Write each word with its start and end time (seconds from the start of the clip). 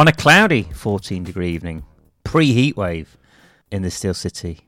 On 0.00 0.08
a 0.08 0.12
cloudy 0.12 0.62
14 0.62 1.24
degree 1.24 1.50
evening, 1.50 1.82
pre 2.24 2.54
heat 2.54 2.74
wave 2.74 3.18
in 3.70 3.82
the 3.82 3.90
Steel 3.90 4.14
City. 4.14 4.60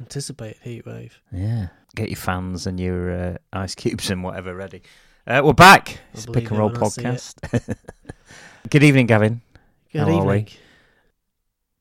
Anticipated 0.00 0.56
heat 0.64 0.84
wave. 0.84 1.20
Yeah. 1.30 1.68
Get 1.94 2.08
your 2.08 2.16
fans 2.16 2.66
and 2.66 2.80
your 2.80 3.12
uh, 3.12 3.36
ice 3.52 3.76
cubes 3.76 4.10
and 4.10 4.24
whatever 4.24 4.52
ready. 4.52 4.82
Uh, 5.28 5.42
we're 5.44 5.52
back. 5.52 6.00
It's 6.12 6.24
a 6.24 6.32
pick 6.32 6.50
and 6.50 6.58
roll 6.58 6.70
when 6.70 6.82
I 6.82 6.88
see 6.88 7.02
it. 7.02 7.04
podcast. 7.04 7.76
Good 8.70 8.82
evening, 8.82 9.06
Gavin. 9.06 9.42
Good 9.92 10.08
How 10.08 10.22
evening. 10.22 10.48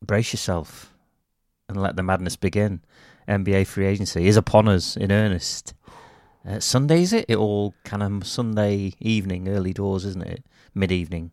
Brace 0.06 0.32
yourself 0.32 0.94
and 1.68 1.82
let 1.82 1.96
the 1.96 2.04
madness 2.04 2.36
begin. 2.36 2.82
NBA 3.28 3.66
free 3.66 3.88
agency 3.88 4.28
is 4.28 4.38
upon 4.38 4.68
us 4.68 4.96
in 4.96 5.12
earnest. 5.12 5.74
Uh, 6.48 6.60
Sunday, 6.60 7.02
is 7.02 7.14
it? 7.14 7.26
It 7.28 7.38
all 7.38 7.74
kind 7.84 8.04
of 8.04 8.28
Sunday 8.28 8.94
evening, 9.00 9.48
early 9.48 9.74
doors, 9.74 10.06
isn't 10.06 10.28
it? 10.28 10.46
Mid 10.76 10.92
evening. 10.92 11.32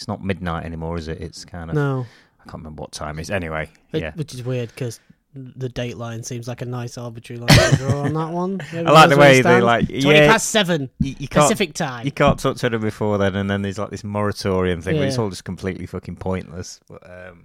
It's 0.00 0.08
not 0.08 0.24
midnight 0.24 0.64
anymore, 0.64 0.96
is 0.96 1.08
it? 1.08 1.20
It's 1.20 1.44
kind 1.44 1.68
of. 1.68 1.76
No, 1.76 2.06
I 2.40 2.44
can't 2.44 2.62
remember 2.62 2.80
what 2.80 2.92
time 2.92 3.18
it 3.18 3.22
is. 3.22 3.30
Anyway, 3.30 3.68
It- 3.92 4.00
yeah. 4.00 4.12
which 4.14 4.32
is 4.32 4.42
weird 4.42 4.70
because 4.70 4.98
the 5.34 5.68
date 5.68 5.98
line 5.98 6.22
seems 6.22 6.48
like 6.48 6.62
a 6.62 6.64
nice 6.64 6.96
arbitrary 6.96 7.38
line 7.38 7.48
to 7.70 7.76
draw 7.76 8.00
on 8.04 8.14
that 8.14 8.30
one. 8.32 8.62
I 8.72 8.80
like 8.80 9.10
the 9.10 9.18
way 9.18 9.42
they 9.42 9.60
like. 9.60 9.88
Twenty 9.88 10.08
Yeah, 10.08 10.26
past 10.32 10.48
seven 10.48 10.88
you, 11.00 11.16
you. 11.18 11.28
Pacific 11.28 11.74
time. 11.74 12.06
You 12.06 12.12
can't 12.12 12.38
talk 12.38 12.56
to 12.56 12.70
them 12.70 12.80
before 12.80 13.18
then, 13.18 13.36
and 13.36 13.50
then 13.50 13.60
there's 13.60 13.78
like 13.78 13.90
this 13.90 14.02
moratorium 14.02 14.80
thing, 14.80 14.96
but 14.96 15.06
it's 15.08 15.18
all 15.18 15.28
just 15.28 15.44
completely 15.44 15.84
fucking 15.84 16.16
pointless. 16.16 16.80
But, 16.88 17.02
um, 17.04 17.44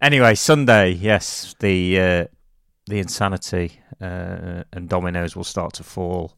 anyway, 0.00 0.36
Sunday, 0.36 0.90
yes, 0.92 1.56
the 1.58 2.00
uh, 2.00 2.24
the 2.86 3.00
insanity 3.00 3.80
uh, 4.00 4.62
and 4.72 4.88
dominoes 4.88 5.34
will 5.34 5.42
start 5.42 5.72
to 5.74 5.82
fall 5.82 6.36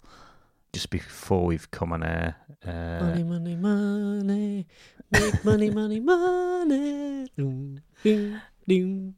just 0.74 0.90
before 0.90 1.46
we've 1.46 1.70
come 1.70 1.92
on 1.92 2.02
air. 2.02 2.36
Uh, 2.66 3.04
money, 3.04 3.22
money, 3.22 3.56
money, 3.56 4.66
make 5.10 5.44
money, 5.44 5.70
money, 5.70 6.00
money. 6.00 7.28
Doom, 7.36 7.80
doom, 8.02 8.40
doom. 8.66 9.14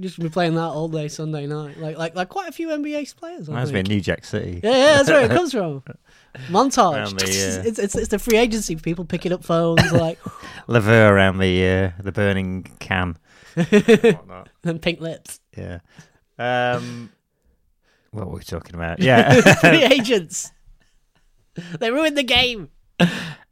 Just 0.00 0.20
be 0.20 0.28
playing 0.28 0.54
that 0.54 0.60
all 0.60 0.88
day 0.88 1.08
Sunday 1.08 1.46
night, 1.46 1.78
like 1.80 1.98
like 1.98 2.14
like 2.14 2.28
quite 2.28 2.48
a 2.48 2.52
few 2.52 2.68
NBA 2.68 3.16
players. 3.16 3.48
I 3.48 3.52
reminds 3.52 3.72
me 3.72 3.80
of. 3.80 3.88
New 3.88 4.00
Jack 4.00 4.24
City. 4.24 4.60
Yeah, 4.62 4.70
yeah, 4.70 4.96
that's 4.96 5.10
where 5.10 5.24
it 5.24 5.30
comes 5.30 5.52
from. 5.52 5.82
Montage. 6.48 6.94
Around 6.94 7.18
the, 7.18 7.24
uh, 7.24 7.68
it's, 7.68 7.78
it's 7.78 7.96
it's 7.96 8.08
the 8.08 8.18
free 8.20 8.38
agency. 8.38 8.76
For 8.76 8.82
people 8.82 9.04
picking 9.04 9.32
up 9.32 9.44
phones 9.44 9.92
like 9.92 10.18
Lever 10.68 11.08
around 11.08 11.38
the 11.38 11.66
uh, 11.66 12.02
the 12.02 12.12
burning 12.12 12.62
can. 12.78 13.18
And 14.64 14.80
pink 14.80 15.00
lips. 15.00 15.40
Yeah. 15.56 15.80
Um, 16.38 17.10
what 18.14 18.28
were 18.28 18.36
we 18.36 18.42
talking 18.44 18.74
about? 18.74 18.98
Yeah. 19.00 19.40
free 19.56 19.82
agents. 19.96 20.50
They 21.78 21.90
ruined 21.90 22.16
the 22.18 22.22
game. 22.24 22.70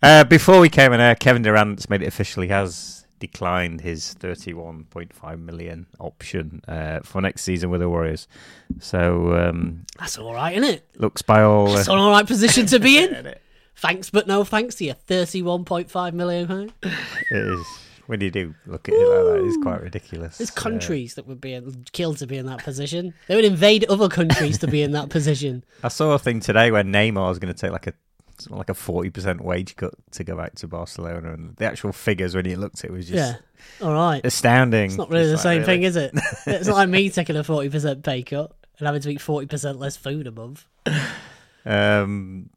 Uh, 0.03 0.25
before 0.25 0.59
we 0.61 0.69
came 0.69 0.93
on 0.93 1.01
air, 1.01 1.15
Kevin 1.15 1.43
Durant's 1.43 1.89
made 1.89 2.03
it 2.03 2.07
official. 2.07 2.43
He 2.43 2.49
has 2.49 3.07
declined 3.21 3.81
his 3.81 4.17
31.5 4.19 5.39
million 5.39 5.87
option 6.01 6.61
uh, 6.67 7.01
for 7.05 7.21
next 7.21 7.43
season 7.43 7.71
with 7.71 7.81
the 7.81 7.89
Warriors. 7.89 8.27
So 8.81 9.33
um, 9.34 9.84
That's 9.99 10.19
all 10.19 10.34
right, 10.34 10.56
isn't 10.56 10.69
it? 10.75 10.89
looks 10.97 11.22
by 11.22 11.43
all. 11.43 11.69
Uh, 11.69 11.83
an 11.83 11.91
all 11.99 12.11
right 12.11 12.27
position 12.27 12.67
to 12.67 12.81
be 12.81 12.99
in. 12.99 13.34
Thanks, 13.77 14.11
but 14.11 14.27
no 14.27 14.45
thanks 14.45 14.77
to 14.77 14.84
you. 14.84 14.93
Thirty-one 14.93 15.65
point 15.65 15.91
five 15.91 16.15
million. 16.15 16.47
Huh? 16.83 16.91
is 17.31 17.67
when 18.12 18.21
you 18.21 18.31
do 18.31 18.55
look 18.67 18.91
at 18.91 18.95
it 18.95 18.99
like 18.99 19.25
that, 19.25 19.45
it's 19.47 19.56
quite 19.62 19.81
ridiculous. 19.81 20.37
There's 20.37 20.50
countries 20.50 21.15
that 21.15 21.27
would 21.27 21.41
be 21.41 21.59
killed 21.93 22.19
to 22.19 22.27
be 22.27 22.37
in 22.37 22.45
that 22.45 22.62
position. 22.62 23.15
They 23.27 23.34
would 23.34 23.47
invade 23.47 23.87
other 23.87 24.11
countries 24.11 24.59
to 24.59 24.67
be 24.67 24.83
in 24.83 24.93
that 24.93 25.09
position. 25.09 25.65
I 25.83 25.89
saw 25.89 26.12
a 26.12 26.19
thing 26.19 26.41
today 26.41 26.71
where 26.71 26.84
Neymar 26.84 27.27
was 27.27 27.39
going 27.39 27.53
to 27.53 27.59
take 27.59 27.72
like 27.72 27.87
a 27.87 27.95
like 28.51 28.69
a 28.69 28.75
40% 28.75 29.41
wage 29.41 29.77
cut 29.77 29.95
to 30.11 30.25
go 30.25 30.37
back 30.37 30.56
to 30.56 30.69
Barcelona, 30.69 31.33
and 31.33 31.56
the 31.56 31.65
actual 31.65 31.93
figures 31.93 32.34
when 32.34 32.45
you 32.45 32.56
looked 32.56 32.84
at 32.84 32.91
it 32.91 32.93
was 32.93 33.09
just 33.09 33.39
Yeah. 33.81 33.87
All 33.87 33.95
right. 33.95 34.21
astounding. 34.25 34.87
It's 34.91 34.99
not 34.99 35.09
really 35.09 35.27
the 35.27 35.33
like, 35.33 35.41
same 35.41 35.65
thing, 35.65 35.84
is 35.84 35.97
it? 35.97 36.12
It's 36.47 36.67
not 36.67 36.77
like 36.77 36.89
me 36.91 37.09
taking 37.09 37.37
a 37.37 37.45
forty 37.45 37.71
percent 37.71 38.05
pay 38.05 38.22
cut 38.22 38.53
and 38.78 38.87
having 38.87 39.01
to 39.01 39.09
eat 39.11 39.22
forty 39.22 39.47
percent 39.47 39.78
less 39.78 39.97
food 39.97 40.27
a 40.27 40.33
month. 40.33 40.67
Um, 41.65 42.51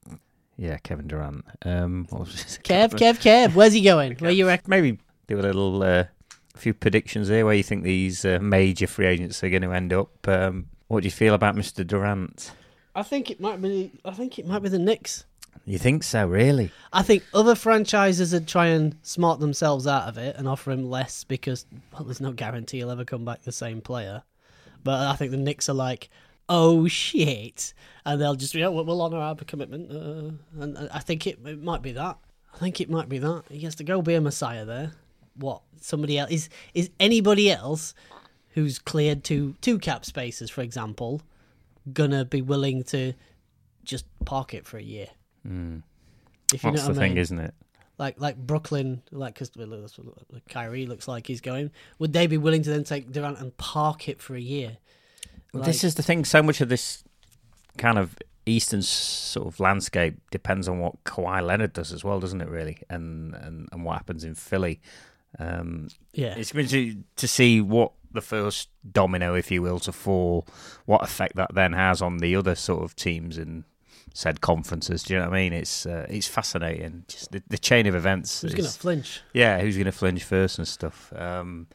yeah, 0.58 0.78
Kevin 0.78 1.08
Durant. 1.08 1.46
Um, 1.64 2.08
what 2.10 2.22
was? 2.22 2.34
Kev, 2.64 2.92
Kev, 2.96 3.20
Kev, 3.22 3.54
where's 3.54 3.74
he 3.74 3.82
going? 3.82 4.16
Where 4.16 4.32
you 4.32 4.48
reckon? 4.48 4.70
maybe 4.70 5.00
do 5.28 5.40
a 5.40 5.42
little 5.42 5.84
uh, 5.84 6.06
a 6.56 6.58
few 6.58 6.74
predictions 6.74 7.28
here 7.28 7.46
where 7.46 7.54
you 7.54 7.64
think 7.64 7.84
these 7.84 8.26
uh, 8.26 8.40
major 8.42 8.88
free 8.88 9.06
agents 9.06 9.44
are 9.44 9.50
going 9.50 9.62
to 9.62 9.72
end 9.72 9.94
up. 9.94 10.28
Um, 10.28 10.68
what 10.88 11.02
do 11.02 11.08
you 11.08 11.12
feel 11.12 11.34
about 11.34 11.56
Mr. 11.56 11.86
Durant? 11.86 12.52
I 12.96 13.04
think 13.04 13.30
it 13.30 13.40
might 13.40 13.62
be. 13.62 13.92
I 14.06 14.12
think 14.12 14.40
it 14.40 14.48
might 14.48 14.60
be 14.60 14.70
the 14.70 14.80
Knicks. 14.80 15.26
You 15.66 15.80
think 15.80 16.04
so, 16.04 16.28
really? 16.28 16.72
I 16.94 17.02
think 17.02 17.24
other 17.34 17.56
franchises 17.56 18.34
would 18.34 18.48
try 18.48 18.68
and 18.68 18.98
smart 19.02 19.40
themselves 19.40 19.88
out 19.88 20.08
of 20.08 20.18
it 20.18 20.36
and 20.38 20.48
offer 20.48 20.72
him 20.72 20.90
less 20.90 21.24
because 21.24 21.66
well, 21.92 22.04
there's 22.04 22.22
no 22.22 22.34
guarantee 22.34 22.78
he'll 22.78 22.92
ever 22.92 23.04
come 23.04 23.26
back 23.26 23.42
the 23.42 23.52
same 23.52 23.82
player. 23.82 24.24
But 24.84 25.08
I 25.08 25.16
think 25.16 25.32
the 25.32 25.38
Knicks 25.38 25.68
are 25.68 25.74
like, 25.74 26.10
oh 26.48 26.88
shit, 26.88 27.74
and 28.06 28.22
they'll 28.22 28.36
just, 28.36 28.54
you 28.54 28.62
know, 28.62 28.72
we'll 28.72 29.02
honour 29.02 29.18
our 29.18 29.36
commitment. 29.36 29.92
Uh, 29.92 30.62
and 30.62 30.78
and 30.78 30.90
I 30.92 31.00
think 31.00 31.26
it, 31.26 31.40
it 31.44 31.62
might 31.62 31.82
be 31.82 31.94
that. 31.94 32.18
I 32.54 32.58
think 32.58 32.80
it 32.80 32.90
might 32.90 33.10
be 33.10 33.18
that 33.18 33.44
he 33.50 33.62
has 33.62 33.76
to 33.76 33.84
go 33.84 34.02
be 34.02 34.14
a 34.14 34.22
messiah 34.22 34.66
there. 34.66 34.92
What 35.36 35.62
somebody 35.82 36.18
else 36.18 36.32
is 36.32 36.50
is 36.74 36.90
anybody 37.00 37.52
else 37.52 37.94
who's 38.50 38.80
cleared 38.80 39.24
two 39.24 39.56
two 39.62 39.80
cap 39.80 40.06
spaces, 40.06 40.50
for 40.50 40.62
example, 40.62 41.22
gonna 41.92 42.26
be 42.26 42.42
willing 42.42 42.84
to 42.86 43.14
just 43.84 44.06
park 44.26 44.54
it 44.54 44.66
for 44.66 44.78
a 44.78 44.84
year? 44.84 45.08
Hmm. 45.46 45.80
If 46.54 46.64
you. 46.64 46.72
That's 46.72 46.84
know 46.84 46.94
the 46.94 47.00
what 47.00 47.04
I 47.04 47.08
thing, 47.10 47.18
isn't 47.18 47.40
it? 47.40 47.54
like 47.98 48.20
like 48.20 48.38
Brooklyn, 48.38 49.02
like 49.12 49.36
because 49.36 49.52
Kyrie 50.50 50.86
looks 50.86 51.08
like 51.08 51.28
he's 51.28 51.42
going. 51.42 51.72
Would 52.00 52.14
they 52.14 52.28
be 52.28 52.38
willing 52.38 52.64
to 52.64 52.70
then 52.70 52.84
take 52.84 53.12
Durant 53.12 53.40
and 53.40 53.56
park 53.58 54.10
it 54.10 54.22
for 54.22 54.36
a 54.36 54.42
year? 54.42 54.78
Like, 55.54 55.66
this 55.66 55.84
is 55.84 55.96
the 55.96 56.04
thing. 56.04 56.26
So 56.26 56.44
much 56.44 56.60
of 56.62 56.70
this 56.70 57.04
kind 57.78 57.98
of 57.98 58.18
Eastern 58.46 58.82
sort 58.82 59.48
of 59.48 59.60
landscape 59.60 60.16
depends 60.30 60.68
on 60.68 60.80
what 60.80 61.04
Kawhi 61.06 61.46
Leonard 61.46 61.74
does 61.74 61.94
as 61.94 62.04
well, 62.04 62.20
doesn't 62.20 62.42
it? 62.42 62.50
Really, 62.50 62.80
and 62.90 63.34
and, 63.36 63.70
and 63.72 63.86
what 63.86 63.98
happens 63.98 64.24
in 64.24 64.36
Philly. 64.36 64.82
Um, 65.40 65.90
yeah, 66.14 66.36
It's 66.38 66.52
going 66.52 66.68
to 66.68 67.04
to 67.16 67.28
see 67.28 67.62
what 67.62 67.92
the 68.12 68.22
first 68.22 68.70
domino, 68.90 69.36
if 69.36 69.52
you 69.52 69.62
will, 69.62 69.80
to 69.80 69.92
fall, 69.92 70.48
what 70.86 71.04
effect 71.04 71.36
that 71.36 71.54
then 71.54 71.74
has 71.74 72.02
on 72.02 72.18
the 72.20 72.36
other 72.36 72.56
sort 72.56 72.84
of 72.84 72.96
teams 72.96 73.38
in 73.38 73.66
said 74.14 74.40
conferences. 74.40 75.04
Do 75.04 75.14
you 75.14 75.20
know 75.20 75.26
what 75.26 75.34
I 75.36 75.38
mean? 75.42 75.52
It's 75.54 75.86
uh, 75.86 76.06
it's 76.10 76.28
fascinating. 76.28 77.04
Just 77.10 77.32
the, 77.32 77.44
the 77.50 77.58
chain 77.58 77.86
of 77.88 77.96
events. 77.96 78.42
who's 78.42 78.54
gonna 78.54 78.70
flinch? 78.70 79.22
yeah, 79.34 79.60
who's 79.60 79.76
going 79.76 79.86
to 79.86 79.92
flinch 79.92 80.24
first 80.24 80.58
and 80.58 80.66
stuff. 80.68 81.12
Um, 81.14 81.68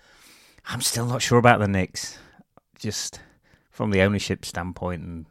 I'm 0.67 0.81
still 0.81 1.05
not 1.07 1.21
sure 1.21 1.39
about 1.39 1.61
the 1.61 1.69
Knicks. 1.69 2.19
Just 2.79 3.21
from 3.71 3.91
the 3.91 4.01
ownership 4.01 4.47
standpoint, 4.47 5.03
and 5.03 5.27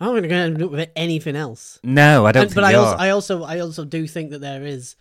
I'm 0.00 0.14
not 0.14 0.22
gonna 0.22 0.34
end 0.34 0.62
up 0.62 0.70
with 0.72 0.90
anything 0.96 1.36
else. 1.36 1.78
no, 1.84 2.26
I 2.26 2.32
don't. 2.32 2.46
And- 2.46 2.54
but 2.56 2.64
I 2.64 2.74
also. 2.74 2.96
I 2.96 3.10
also, 3.10 3.42
I 3.44 3.60
also 3.60 3.84
do 3.84 4.08
think 4.08 4.30
that 4.30 4.40
there 4.40 4.64
is, 4.64 4.96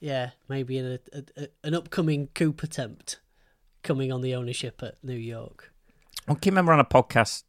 yeah, 0.00 0.30
maybe 0.48 0.78
an 0.78 0.98
a, 1.12 1.22
a, 1.36 1.48
an 1.64 1.74
upcoming 1.74 2.28
coup 2.34 2.54
attempt 2.62 3.20
coming 3.82 4.12
on 4.12 4.20
the 4.20 4.34
ownership 4.34 4.82
at 4.82 4.96
New 5.02 5.16
York. 5.16 5.72
I 6.28 6.34
can 6.34 6.52
remember 6.52 6.72
on 6.72 6.80
a 6.80 6.84
podcast, 6.84 7.44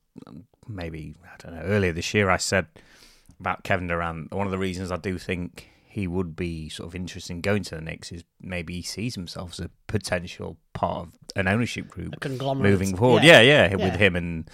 maybe 0.68 1.16
I 1.24 1.36
don't 1.40 1.56
know, 1.56 1.64
earlier 1.64 1.92
this 1.92 2.14
year, 2.14 2.30
I 2.30 2.38
said 2.38 2.68
about 3.40 3.64
Kevin 3.64 3.88
Durant. 3.88 4.34
One 4.34 4.46
of 4.48 4.52
the 4.52 4.58
reasons 4.58 4.92
I 4.92 4.98
do 4.98 5.18
think 5.18 5.70
he 5.88 6.06
would 6.08 6.36
be 6.36 6.70
sort 6.70 6.88
of 6.88 6.96
interested 6.96 7.34
in 7.34 7.42
going 7.42 7.64
to 7.64 7.76
the 7.76 7.82
Knicks 7.82 8.12
is 8.12 8.24
maybe 8.40 8.76
he 8.76 8.82
sees 8.84 9.16
himself 9.16 9.54
as 9.54 9.60
a 9.62 9.72
potential 9.88 10.58
part 10.74 11.08
of 11.08 11.14
an 11.36 11.48
ownership 11.48 11.88
group 11.88 12.14
A 12.16 12.20
conglomerate 12.20 12.72
moving 12.72 12.96
forward. 12.96 13.24
Yeah, 13.24 13.42
yeah, 13.42 13.72
with 13.72 13.80
Yeah. 13.82 13.98
him 13.98 14.16
and 14.16 14.50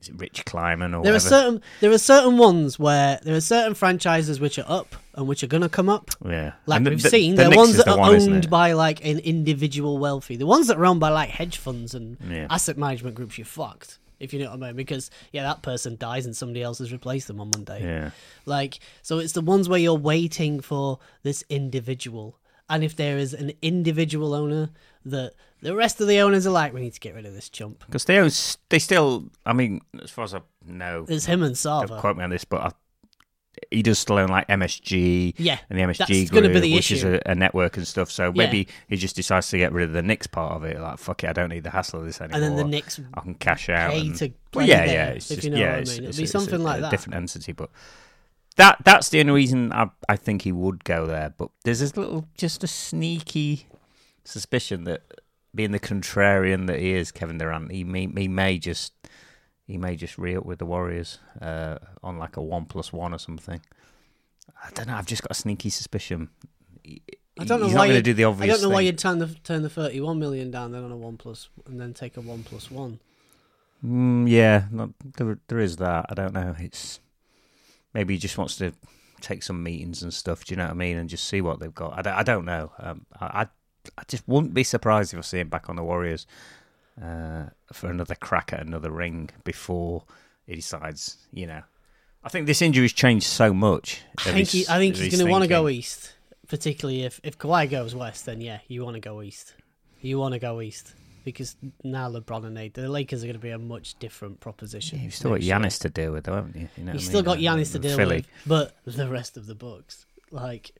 is 0.00 0.08
it 0.08 0.14
Rich 0.18 0.44
Kleiman 0.44 0.94
or 0.94 1.02
There 1.04 1.14
are 1.14 1.20
certain 1.20 1.62
there 1.80 1.90
are 1.92 1.98
certain 1.98 2.36
ones 2.38 2.78
where 2.78 3.20
there 3.22 3.34
are 3.34 3.40
certain 3.40 3.74
franchises 3.74 4.40
which 4.40 4.58
are 4.58 4.64
up 4.68 4.96
and 5.14 5.26
which 5.28 5.42
are 5.42 5.46
gonna 5.46 5.68
come 5.68 5.88
up. 5.88 6.10
yeah, 6.24 6.52
Like 6.66 6.78
And 6.78 6.86
the- 6.86 6.90
we've 6.90 7.02
the- 7.02 7.08
seen, 7.10 7.32
the 7.36 7.42
they're 7.42 7.48
Knicks 7.50 7.56
ones 7.58 7.76
that 7.76 7.86
the 7.86 7.92
are 7.92 7.98
one, 7.98 8.14
owned 8.14 8.50
by 8.50 8.72
like 8.72 9.04
an 9.04 9.18
individual 9.20 9.98
wealthy. 9.98 10.36
The 10.36 10.46
ones 10.46 10.66
that 10.66 10.76
are 10.76 10.84
owned 10.86 11.00
by 11.00 11.10
like 11.10 11.30
hedge 11.30 11.56
funds 11.58 11.94
and 11.94 12.16
Yeah. 12.28 12.46
asset 12.50 12.76
management 12.76 13.14
groups, 13.14 13.38
you're 13.38 13.44
fucked. 13.44 13.98
If 14.20 14.32
you 14.32 14.38
know 14.40 14.50
what 14.50 14.62
I 14.62 14.66
mean, 14.68 14.76
because 14.76 15.10
yeah, 15.32 15.42
that 15.42 15.62
person 15.62 15.96
dies 15.98 16.24
and 16.24 16.36
somebody 16.36 16.62
else 16.62 16.78
has 16.78 16.92
replaced 16.92 17.26
them 17.28 17.40
on 17.40 17.50
Monday. 17.54 17.82
Yeah. 17.82 18.10
Like, 18.46 18.78
so 19.02 19.18
it's 19.18 19.32
the 19.32 19.40
ones 19.40 19.68
where 19.68 19.78
you're 19.78 19.94
waiting 19.94 20.60
for 20.60 20.98
this 21.24 21.44
individual, 21.50 22.38
and 22.68 22.82
if 22.84 22.96
there 22.96 23.18
is 23.18 23.34
an 23.34 23.52
individual 23.62 24.34
owner 24.34 24.70
that 25.04 25.34
the 25.60 25.74
rest 25.74 26.00
of 26.00 26.08
the 26.08 26.18
owners 26.20 26.46
are 26.46 26.50
like, 26.50 26.72
we 26.72 26.80
need 26.80 26.94
to 26.94 27.00
get 27.00 27.14
rid 27.14 27.26
of 27.26 27.34
this 27.34 27.48
chump. 27.48 27.84
Because 27.86 28.04
they 28.04 28.18
own, 28.18 28.26
s- 28.26 28.58
they 28.68 28.78
still. 28.78 29.30
I 29.46 29.52
mean, 29.52 29.80
as 30.02 30.10
far 30.10 30.24
as 30.24 30.34
I 30.34 30.40
know, 30.66 31.06
It's 31.08 31.24
him 31.26 31.42
and 31.42 31.54
don't 31.62 31.88
quote 32.00 32.16
me 32.16 32.24
on 32.24 32.30
this, 32.30 32.44
but 32.44 32.60
I, 32.60 32.70
he 33.70 33.82
does 33.82 33.98
still 33.98 34.18
own 34.18 34.28
like 34.28 34.48
MSG 34.48 35.34
Yeah, 35.38 35.58
and 35.70 35.78
the 35.78 35.82
MSG 35.84 36.28
group, 36.30 36.52
the 36.52 36.74
which 36.74 36.90
is 36.90 37.04
a, 37.04 37.20
a 37.24 37.34
network 37.34 37.76
and 37.76 37.86
stuff. 37.86 38.10
So 38.10 38.32
maybe 38.32 38.66
he 38.88 38.96
just 38.96 39.14
decides 39.16 39.48
to 39.50 39.58
get 39.58 39.72
rid 39.72 39.84
of 39.88 39.92
the 39.92 40.02
Knicks 40.02 40.26
part 40.26 40.52
of 40.56 40.64
it. 40.64 40.78
Like, 40.80 40.98
fuck 40.98 41.22
it, 41.24 41.28
I 41.30 41.32
don't 41.32 41.50
need 41.50 41.64
the 41.64 41.70
hassle 41.70 42.00
of 42.00 42.06
this 42.06 42.20
anymore. 42.20 42.42
and 42.42 42.44
then 42.44 42.56
the 42.56 42.70
Knicks 42.70 43.00
I 43.14 43.20
can 43.20 43.34
cash 43.34 43.68
out. 43.68 43.92
pay 43.92 44.00
and- 44.00 44.20
yeah, 44.56 44.84
yeah. 44.84 45.06
It's 45.10 45.28
just 45.28 45.44
you 45.44 45.50
know 45.50 45.56
yeah, 45.58 45.66
what 45.70 45.74
I 45.76 45.78
it's, 45.80 45.90
mean. 45.90 45.98
It'd 45.98 46.04
it's- 46.10 46.16
be 46.18 46.22
it's 46.24 46.32
something 46.32 46.60
a, 46.60 46.64
like 46.64 46.78
a 46.78 46.82
that. 46.82 46.90
different 46.90 47.14
entity, 47.16 47.52
but 47.52 47.70
that 48.56 48.78
that's 48.84 49.08
the 49.08 49.20
only 49.20 49.32
reason 49.32 49.72
I 49.72 49.90
I 50.08 50.16
think 50.16 50.42
he 50.42 50.52
would 50.52 50.84
go 50.84 51.06
there. 51.06 51.34
But 51.36 51.50
there's 51.64 51.80
this 51.80 51.96
little, 51.96 52.26
just 52.36 52.62
a 52.64 52.66
sneaky 52.66 53.66
suspicion 54.24 54.84
that 54.84 55.02
being 55.54 55.70
the 55.72 55.80
contrarian 55.80 56.66
that 56.66 56.78
he 56.80 56.92
is, 56.92 57.12
Kevin 57.12 57.38
Durant, 57.38 57.70
he 57.72 57.84
may 57.84 58.06
he 58.06 58.28
may 58.28 58.58
just 58.58 58.92
he 59.66 59.78
may 59.78 59.96
just 59.96 60.18
re 60.18 60.36
up 60.36 60.44
with 60.44 60.58
the 60.58 60.66
Warriors 60.66 61.18
uh, 61.40 61.78
on 62.02 62.18
like 62.18 62.36
a 62.36 62.42
one 62.42 62.64
plus 62.66 62.92
one 62.92 63.12
or 63.14 63.18
something. 63.18 63.60
I 64.62 64.70
don't 64.74 64.88
know. 64.88 64.94
I've 64.96 65.06
just 65.06 65.22
got 65.22 65.30
a 65.30 65.34
sneaky 65.34 65.70
suspicion. 65.70 66.28
He- 66.82 67.02
I 67.36 67.42
don't 67.44 67.58
know 67.58 67.66
he's 67.66 67.74
why 67.74 67.88
not 67.88 67.92
going 67.94 68.02
to 68.04 68.10
you'd- 68.10 68.10
do 68.10 68.14
the 68.14 68.24
obvious. 68.24 68.44
I 68.44 68.52
don't 68.60 68.62
know 68.62 68.72
why 68.72 68.82
you'd 68.82 68.96
turn 68.98 69.18
the 69.18 69.26
turn 69.42 69.62
the 69.62 69.68
thirty 69.68 70.00
one 70.00 70.20
million 70.20 70.52
down 70.52 70.70
then 70.70 70.84
on 70.84 70.92
a 70.92 70.96
one 70.96 71.16
plus 71.16 71.48
and 71.66 71.80
then 71.80 71.92
take 71.92 72.16
a 72.16 72.20
one 72.20 72.44
plus 72.44 72.70
one. 72.70 73.00
Mm, 73.84 74.28
yeah, 74.30 74.66
not, 74.70 74.90
there 75.16 75.38
there 75.48 75.58
is 75.58 75.76
that. 75.78 76.06
I 76.08 76.14
don't 76.14 76.32
know. 76.32 76.54
It's 76.60 77.00
maybe 77.94 78.14
he 78.14 78.18
just 78.18 78.36
wants 78.36 78.56
to 78.56 78.72
take 79.20 79.42
some 79.42 79.62
meetings 79.62 80.02
and 80.02 80.12
stuff. 80.12 80.44
Do 80.44 80.52
you 80.52 80.56
know 80.56 80.64
what 80.64 80.72
I 80.72 80.74
mean? 80.74 80.96
And 80.96 81.08
just 81.08 81.26
see 81.26 81.40
what 81.40 81.60
they've 81.60 81.74
got. 81.74 81.98
I 81.98 82.02
don't, 82.02 82.14
I 82.14 82.22
don't 82.22 82.44
know. 82.44 82.72
Um, 82.78 83.06
I, 83.20 83.46
I 83.96 84.02
just 84.08 84.26
wouldn't 84.28 84.54
be 84.54 84.64
surprised 84.64 85.12
if 85.12 85.18
I 85.18 85.22
see 85.22 85.40
him 85.40 85.48
back 85.48 85.68
on 85.68 85.76
the 85.76 85.82
Warriors 85.84 86.26
uh, 87.02 87.44
for 87.72 87.88
another 87.90 88.14
crack 88.14 88.52
at 88.52 88.60
another 88.60 88.90
ring 88.90 89.30
before 89.44 90.04
he 90.46 90.56
decides. 90.56 91.16
You 91.32 91.46
know, 91.46 91.62
I 92.22 92.28
think 92.28 92.46
this 92.46 92.62
injury's 92.62 92.92
changed 92.92 93.26
so 93.26 93.54
much. 93.54 94.02
I 94.18 94.32
think 94.32 94.48
he, 94.48 94.66
I 94.68 94.78
think 94.78 94.96
he's 94.96 95.14
going 95.14 95.24
to 95.24 95.30
want 95.30 95.42
to 95.42 95.48
go 95.48 95.68
east, 95.68 96.14
particularly 96.48 97.04
if 97.04 97.20
if 97.22 97.38
Kawhi 97.38 97.70
goes 97.70 97.94
west. 97.94 98.26
Then 98.26 98.40
yeah, 98.40 98.58
you 98.68 98.84
want 98.84 98.94
to 98.94 99.00
go 99.00 99.22
east. 99.22 99.54
You 100.00 100.18
want 100.18 100.34
to 100.34 100.38
go 100.38 100.60
east 100.60 100.94
because 101.24 101.56
now 101.82 102.10
LeBron 102.10 102.44
and 102.44 102.58
AD, 102.58 102.74
the 102.74 102.88
Lakers 102.88 103.24
are 103.24 103.26
going 103.26 103.36
to 103.36 103.40
be 103.42 103.50
a 103.50 103.58
much 103.58 103.98
different 103.98 104.40
proposition. 104.40 105.00
You've 105.00 105.14
still 105.14 105.30
got 105.30 105.40
next 105.60 105.82
year. 105.82 105.88
To 105.88 105.88
deal 105.88 106.12
with, 106.12 106.24
though, 106.24 106.34
haven't 106.34 106.56
you? 106.56 106.68
you 106.76 106.84
know 106.84 106.92
You've 106.92 107.02
still 107.02 107.22
got 107.22 107.38
Giannis 107.38 107.72
to 107.72 107.78
deal 107.78 107.96
Philly. 107.96 108.16
with, 108.16 108.26
but 108.46 108.76
the 108.84 109.08
rest 109.08 109.36
of 109.36 109.46
the 109.46 109.54
Bucks, 109.54 110.06
like, 110.30 110.72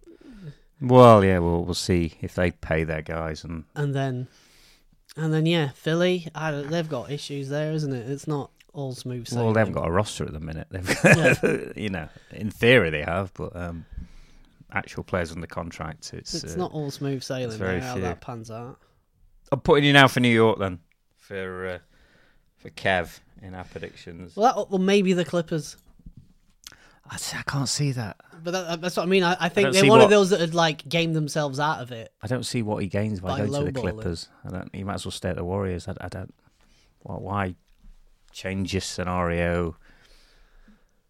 Well, 0.80 1.24
yeah, 1.24 1.38
we'll 1.38 1.64
we'll 1.64 1.74
see 1.74 2.14
if 2.20 2.34
they 2.34 2.50
pay 2.50 2.84
their 2.84 3.02
guys 3.02 3.42
and 3.42 3.64
and 3.74 3.94
then, 3.94 4.28
and 5.16 5.32
then 5.32 5.46
yeah, 5.46 5.70
Philly, 5.70 6.28
I, 6.34 6.52
they've 6.52 6.88
got 6.88 7.10
issues 7.10 7.48
there, 7.48 7.72
isn't 7.72 7.92
it? 7.92 8.08
It's 8.10 8.26
not 8.26 8.50
all 8.74 8.92
smooth 8.92 9.26
sailing. 9.26 9.46
Well, 9.46 9.54
they 9.54 9.60
haven't 9.60 9.74
got 9.74 9.88
a 9.88 9.90
roster 9.90 10.24
at 10.24 10.32
the 10.32 10.40
minute. 10.40 10.66
They've, 10.70 11.72
you 11.76 11.88
know, 11.88 12.08
in 12.32 12.50
theory 12.50 12.90
they 12.90 13.02
have, 13.02 13.32
but 13.34 13.56
um, 13.56 13.86
actual 14.72 15.04
players 15.04 15.32
under 15.32 15.46
contract, 15.46 16.12
it's. 16.12 16.34
It's 16.34 16.54
uh, 16.54 16.58
not 16.58 16.72
all 16.72 16.90
smooth 16.90 17.22
sailing. 17.22 17.56
very 17.56 17.80
there, 17.80 17.88
how 17.88 17.98
that 17.98 18.20
pans 18.20 18.50
out. 18.50 18.78
I'm 19.52 19.60
putting 19.60 19.84
you 19.84 19.92
now 19.92 20.08
for 20.08 20.20
New 20.20 20.28
York 20.28 20.58
then, 20.58 20.80
for 21.18 21.68
uh, 21.68 21.78
for 22.58 22.70
Kev 22.70 23.20
in 23.42 23.54
our 23.54 23.64
predictions. 23.64 24.36
Well, 24.36 24.54
that, 24.54 24.70
well, 24.70 24.80
maybe 24.80 25.12
the 25.12 25.24
Clippers. 25.24 25.76
I, 27.10 27.16
I 27.34 27.42
can't 27.42 27.68
see 27.68 27.92
that. 27.92 28.16
But 28.42 28.50
that, 28.52 28.80
that's 28.80 28.96
what 28.96 29.02
I 29.02 29.06
mean. 29.06 29.22
I, 29.22 29.36
I 29.38 29.48
think 29.48 29.66
don't 29.66 29.72
they're 29.74 29.82
one 29.90 29.98
what- 29.98 30.04
of 30.04 30.10
those 30.10 30.30
that 30.30 30.40
had 30.40 30.54
like 30.54 30.88
gamed 30.88 31.14
themselves 31.14 31.60
out 31.60 31.80
of 31.80 31.92
it. 31.92 32.12
I 32.22 32.26
don't 32.26 32.44
see 32.44 32.62
what 32.62 32.82
he 32.82 32.88
gains 32.88 33.20
by, 33.20 33.28
By 33.28 33.46
going 33.46 33.52
to 33.66 33.72
the 33.72 33.80
lowballing. 33.80 33.92
Clippers. 33.92 34.28
I 34.44 34.50
don't. 34.50 34.74
He 34.74 34.84
might 34.84 34.94
as 34.94 35.04
well 35.04 35.12
stay 35.12 35.28
at 35.30 35.36
the 35.36 35.44
Warriors. 35.44 35.86
I, 35.88 35.94
I 36.00 36.08
don't. 36.08 36.34
Why, 37.00 37.14
why 37.16 37.54
change 38.32 38.72
your 38.72 38.80
scenario 38.80 39.76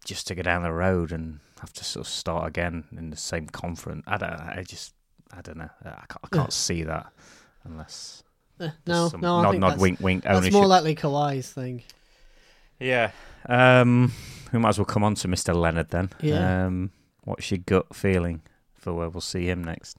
just 0.03 0.27
to 0.27 0.35
go 0.35 0.43
down 0.43 0.61
the 0.61 0.71
road 0.71 1.11
and 1.11 1.39
have 1.61 1.73
to 1.73 1.83
sort 1.83 2.05
of 2.05 2.11
start 2.11 2.47
again 2.47 2.83
in 2.97 3.09
the 3.09 3.17
same 3.17 3.47
conference? 3.47 4.03
I 4.05 4.17
don't. 4.17 4.31
I 4.33 4.63
just. 4.67 4.93
I 5.33 5.41
don't 5.41 5.57
know. 5.57 5.69
I 5.83 6.03
can't, 6.07 6.19
I 6.23 6.27
can't 6.31 6.53
see 6.53 6.83
that 6.83 7.07
unless 7.63 8.23
Eh, 8.59 8.69
no, 8.87 9.09
some 9.09 9.21
no, 9.21 9.37
I 9.37 9.43
nod, 9.43 9.51
think 9.51 9.61
nod, 9.61 9.69
that's, 9.71 9.81
wink, 9.81 9.99
wink. 9.99 10.23
that's 10.23 10.51
more 10.51 10.65
likely 10.67 10.95
Kawhi's 10.95 11.51
thing. 11.51 11.83
yeah. 12.79 13.11
Um, 13.47 14.11
we 14.53 14.59
might 14.59 14.69
as 14.69 14.77
well 14.79 14.85
come 14.85 15.03
on 15.03 15.15
to 15.15 15.27
Mr. 15.27 15.53
Leonard 15.53 15.89
then. 15.89 16.09
Yeah. 16.21 16.65
Um, 16.65 16.91
what's 17.25 17.51
your 17.51 17.57
gut 17.59 17.93
feeling 17.95 18.41
for 18.73 18.93
where 18.93 19.09
we'll 19.09 19.21
see 19.21 19.45
him 19.49 19.63
next? 19.63 19.97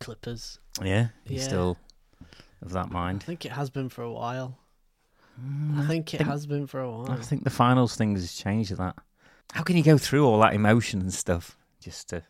Clippers. 0.00 0.58
Yeah. 0.82 1.08
He's 1.24 1.42
Yeah. 1.42 1.46
still 1.48 1.76
of 2.62 2.72
that 2.72 2.90
mind. 2.90 3.22
I 3.22 3.26
think 3.26 3.44
it 3.46 3.52
has 3.52 3.70
been 3.70 3.88
for 3.88 4.02
a 4.02 4.12
while. 4.12 4.58
Mm, 5.40 5.78
I 5.78 5.86
think 5.86 6.12
it 6.14 6.18
think- 6.18 6.30
has 6.30 6.46
been 6.46 6.66
for 6.66 6.80
a 6.80 6.90
while. 6.90 7.10
I 7.12 7.16
think 7.16 7.44
the 7.44 7.50
finals 7.50 7.96
thing 7.96 8.14
has 8.14 8.32
changed 8.34 8.76
that. 8.76 8.96
How 9.52 9.62
can 9.62 9.76
you 9.76 9.82
go 9.82 9.98
through 9.98 10.26
all 10.26 10.40
that 10.40 10.54
emotion 10.54 11.00
and 11.00 11.12
stuff 11.14 11.56
just 11.80 12.08
to 12.10 12.22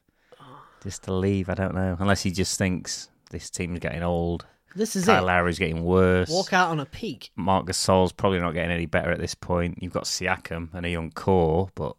just 0.82 1.04
to 1.04 1.12
leave? 1.14 1.48
I 1.48 1.54
don't 1.54 1.74
know. 1.74 1.96
Unless 1.98 2.22
he 2.22 2.30
just 2.30 2.58
thinks 2.58 3.08
this 3.30 3.48
team's 3.50 3.78
getting 3.78 4.02
old. 4.02 4.46
This 4.76 4.96
is 4.96 5.04
Kyle 5.06 5.22
it. 5.22 5.26
Lowry's 5.26 5.58
getting 5.58 5.84
worse. 5.84 6.28
Walk 6.30 6.52
out 6.52 6.70
on 6.70 6.80
a 6.80 6.86
peak. 6.86 7.30
Marc 7.36 7.66
Gasol's 7.66 8.12
probably 8.12 8.40
not 8.40 8.52
getting 8.52 8.70
any 8.72 8.86
better 8.86 9.10
at 9.10 9.18
this 9.20 9.34
point. 9.34 9.78
You've 9.82 9.92
got 9.92 10.04
Siakam 10.04 10.72
and 10.74 10.84
a 10.84 10.90
young 10.90 11.10
core, 11.10 11.68
but 11.74 11.94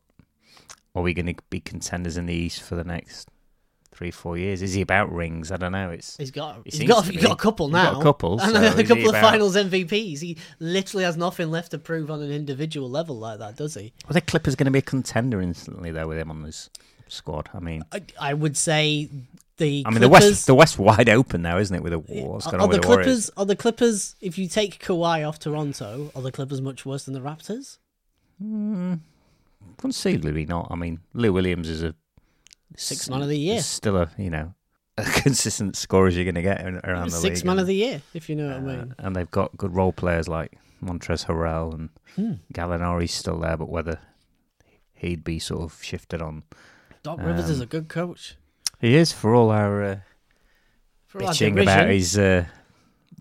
are 0.96 1.02
we 1.02 1.14
going 1.14 1.28
to 1.28 1.36
be 1.50 1.60
contenders 1.60 2.18
in 2.18 2.26
the 2.26 2.34
East 2.34 2.62
for 2.62 2.76
the 2.76 2.84
next 2.84 3.30
three, 3.94 4.12
four 4.12 4.38
years? 4.38 4.62
Is 4.62 4.74
he 4.74 4.82
about 4.82 5.12
rings? 5.12 5.52
I 5.52 5.58
don't 5.58 5.72
know. 5.72 5.90
It's 5.90 6.18
He's 6.18 6.32
got. 6.32 6.62
He 6.66 6.78
He's 6.78 6.88
got. 6.88 7.06
He's 7.06 7.22
got 7.22 7.32
a 7.32 7.36
couple 7.36 7.68
He's 7.68 7.74
now. 7.74 7.94
got 7.94 8.00
a 8.02 8.04
couple, 8.04 8.40
and 8.42 8.52
so 8.52 8.80
a 8.80 8.84
couple 8.84 9.04
of 9.04 9.10
about- 9.10 9.22
Finals 9.32 9.56
MVPs. 9.56 10.20
He 10.20 10.38
literally 10.60 11.04
has 11.06 11.16
nothing 11.18 11.52
left 11.52 11.72
to 11.72 11.78
prove 11.78 12.12
on 12.12 12.22
an 12.22 12.32
individual 12.32 12.90
level 12.90 13.18
like 13.18 13.40
that, 13.40 13.56
does 13.56 13.76
he? 13.76 13.94
Are 14.10 14.14
the 14.14 14.22
Clippers 14.22 14.56
going 14.56 14.66
to 14.66 14.72
be 14.72 14.80
a 14.80 14.84
contender 14.84 15.42
instantly 15.42 15.92
though 15.92 16.08
with 16.08 16.18
him 16.18 16.30
on 16.30 16.44
this 16.44 16.70
squad? 17.08 17.50
I 17.54 17.60
mean, 17.60 17.84
I, 17.94 18.02
I 18.20 18.34
would 18.34 18.58
say 18.58 19.10
the. 19.58 19.84
I 19.86 19.90
mean 19.90 20.02
the 20.02 20.10
West 20.10 20.46
the 20.48 20.56
West 20.56 20.78
wide 20.80 21.10
open 21.10 21.42
now, 21.42 21.58
isn't 21.58 21.76
it? 21.76 21.82
With 21.84 21.92
the, 21.94 22.00
what's 22.00 22.48
are, 22.48 22.52
going 22.52 22.62
are 22.62 22.64
on 22.66 22.70
the 22.72 22.78
the? 22.78 22.84
Clippers? 22.84 23.30
Are 23.38 23.46
the 23.46 23.56
Clippers? 23.56 24.16
If 24.22 24.38
you 24.38 24.48
take 24.48 24.80
Kawhi 24.84 25.28
off 25.28 25.40
Toronto, 25.40 26.12
are 26.16 26.22
the 26.22 26.32
Clippers 26.32 26.62
much 26.62 26.86
worse 26.86 27.04
than 27.06 27.14
the 27.14 27.20
Raptors? 27.22 27.78
Mm, 28.44 29.00
conceivably 29.78 30.46
not. 30.46 30.68
I 30.72 30.76
mean, 30.76 31.00
Lou 31.14 31.32
Williams 31.34 31.70
is 31.70 31.84
a 31.84 31.96
Six 32.78 33.10
man 33.10 33.22
of 33.22 33.30
the 33.30 33.38
year. 33.40 33.62
Still 33.62 33.98
a 33.98 34.10
you 34.18 34.30
know 34.30 34.54
a 34.98 35.04
consistent 35.04 35.76
scorer 35.78 36.08
as 36.08 36.16
you're 36.16 36.26
going 36.26 36.36
to 36.36 36.42
get 36.42 36.62
around 36.84 37.06
the 37.12 37.18
Six 37.18 37.40
league. 37.40 37.46
man 37.46 37.54
and- 37.54 37.60
of 37.62 37.68
the 37.68 37.76
year, 37.76 38.02
if 38.14 38.30
you 38.30 38.36
know 38.36 38.48
what 38.48 38.56
I 38.56 38.58
Uh, 38.58 38.62
mean. 38.62 38.96
and 39.00 39.16
they've 39.16 39.32
got 39.32 39.56
good 39.58 39.74
role 39.74 39.94
players 39.94 40.28
like 40.28 40.58
Montrezl 40.84 41.26
Harrell 41.28 41.74
and 41.74 41.90
Hmm. 42.16 42.34
Gallinari's 42.54 43.12
still 43.14 43.40
there, 43.40 43.58
but 43.58 43.68
whether 43.70 44.00
he'd 44.94 45.24
be 45.24 45.38
sort 45.40 45.62
of 45.64 45.84
shifted 45.84 46.22
on. 46.22 46.44
Doc 47.04 47.20
Rivers 47.22 47.50
is 47.50 47.60
um, 47.60 47.64
a 47.64 47.66
good 47.66 47.88
coach. 47.90 48.36
He 48.86 48.96
is 48.96 49.12
for 49.12 49.34
all 49.34 49.52
our 49.52 49.84
uh, 49.84 49.98
For 51.08 51.20
bitching 51.22 51.62
about 51.62 51.90
his. 51.90 52.18
Uh, 52.18 52.46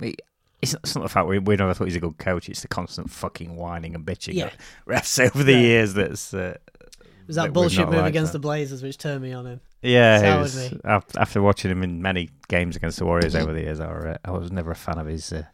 it's, 0.01 0.73
not, 0.73 0.81
it's 0.83 0.95
not 0.95 1.03
the 1.03 1.09
fact 1.09 1.27
we, 1.29 1.39
we 1.39 1.57
never 1.57 1.75
thought 1.75 1.85
he's 1.85 1.97
a 1.97 2.01
good 2.01 2.19
coach. 2.19 2.49
It's 2.49 2.63
the 2.63 2.69
constant 2.69 3.11
fucking 3.11 3.55
whining 3.57 3.95
and 3.95 4.05
bitching 4.05 4.35
Yeah. 4.35 4.47
at 4.47 4.55
refs 4.87 5.19
over 5.25 5.43
the 5.43 5.53
Yeah. 5.53 5.59
years. 5.59 5.95
That's 5.95 6.33
uh, 6.35 6.57
It 7.01 7.27
was 7.27 7.37
that 7.37 7.45
that 7.47 7.53
bullshit 7.53 7.89
move 7.89 8.05
against 8.05 8.33
that. 8.33 8.39
the 8.39 8.43
Blazers 8.43 8.83
which 8.83 8.99
turned 8.99 9.23
me 9.23 9.33
on 9.33 9.47
him. 9.47 9.61
yeah. 9.83 10.39
Was, 10.41 10.73
me. 10.73 10.81
after 10.85 11.41
watching 11.43 11.71
him 11.71 11.83
in 11.83 12.03
many 12.03 12.31
games 12.49 12.77
against 12.77 12.99
the 12.99 13.05
Warriors 13.07 13.35
over 13.35 13.53
the 13.53 13.61
years, 13.63 13.81
I, 13.81 13.87
uh, 13.87 14.17
I 14.25 14.31
was 14.33 14.51
never 14.53 14.71
a 14.71 14.77
fan 14.77 14.99
of 14.99 15.07
his 15.07 15.33
uh, 15.33 15.45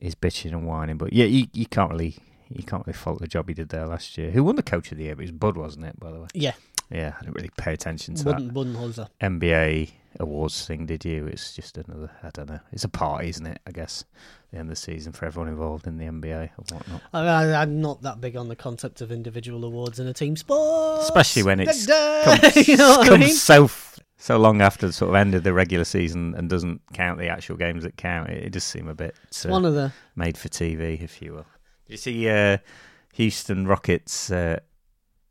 his 0.00 0.14
bitching 0.14 0.52
and 0.52 0.66
whining. 0.66 0.96
But 0.96 1.12
yeah, 1.12 1.26
you, 1.26 1.46
you 1.52 1.66
can't 1.66 1.90
really 1.90 2.16
you 2.48 2.64
can't 2.64 2.84
really 2.86 2.96
fault 2.96 3.20
the 3.20 3.28
job 3.28 3.46
he 3.48 3.54
did 3.54 3.68
there 3.68 3.86
last 3.86 4.18
year. 4.18 4.30
Who 4.32 4.42
won 4.42 4.56
the 4.56 4.62
Coach 4.62 4.90
of 4.90 4.98
the 4.98 5.04
Year? 5.04 5.14
But 5.14 5.22
It 5.22 5.24
was 5.26 5.32
Bud, 5.32 5.56
wasn't 5.56 5.86
it? 5.86 6.00
By 6.00 6.10
the 6.10 6.20
way. 6.20 6.26
Yeah, 6.34 6.52
Yeah, 6.90 7.14
I 7.16 7.20
didn't 7.22 7.34
really 7.36 7.50
pay 7.56 7.72
attention 7.72 8.14
to 8.16 8.24
Budden, 8.24 8.50
Budenholzer. 8.50 9.08
that 9.20 9.30
NBA 9.30 9.90
awards 10.18 10.66
thing, 10.66 10.86
did 10.86 11.04
you? 11.04 11.26
It's 11.26 11.54
just 11.54 11.78
another, 11.78 12.10
I 12.22 12.30
don't 12.30 12.48
know. 12.48 12.58
It's 12.72 12.82
a 12.84 12.88
party, 12.88 13.28
isn't 13.28 13.46
it? 13.46 13.60
I 13.66 13.70
guess 13.70 14.04
the 14.50 14.58
end 14.58 14.68
of 14.68 14.70
the 14.70 14.76
season 14.76 15.12
for 15.12 15.24
everyone 15.26 15.48
involved 15.48 15.86
in 15.86 15.98
the 15.98 16.06
NBA 16.06 16.50
and 16.56 16.70
whatnot. 16.70 17.02
I 17.12 17.20
mean, 17.20 17.28
I, 17.28 17.62
I'm 17.62 17.80
not 17.80 18.02
that 18.02 18.20
big 18.20 18.36
on 18.36 18.48
the 18.48 18.56
concept 18.56 19.00
of 19.00 19.12
individual 19.12 19.64
awards 19.64 20.00
in 20.00 20.06
a 20.08 20.12
team 20.12 20.36
sport, 20.36 21.02
Especially 21.02 21.44
when 21.44 21.60
it's 21.60 21.86
comes, 21.86 22.56
you 22.68 22.76
know 22.76 23.00
I 23.00 23.08
comes 23.08 23.20
mean? 23.24 23.34
so 23.34 23.64
f- 23.64 23.98
so 24.16 24.36
long 24.36 24.60
after 24.60 24.86
the 24.86 24.92
sort 24.92 25.10
of 25.10 25.14
end 25.14 25.34
of 25.34 25.44
the 25.44 25.52
regular 25.52 25.84
season 25.84 26.34
and 26.34 26.50
doesn't 26.50 26.82
count 26.92 27.18
the 27.18 27.28
actual 27.28 27.56
games 27.56 27.84
that 27.84 27.96
count. 27.96 28.28
It, 28.30 28.44
it 28.46 28.50
does 28.52 28.64
seem 28.64 28.88
a 28.88 28.94
bit 28.94 29.14
uh, 29.46 29.48
one 29.48 29.64
of 29.64 29.74
the 29.74 29.92
made 30.16 30.36
for 30.36 30.48
TV, 30.48 31.00
if 31.00 31.22
you 31.22 31.34
will. 31.34 31.46
Did 31.86 31.92
you 31.92 31.96
see 31.96 32.28
uh, 32.28 32.58
Houston 33.14 33.66
Rockets? 33.66 34.30
Uh, 34.30 34.58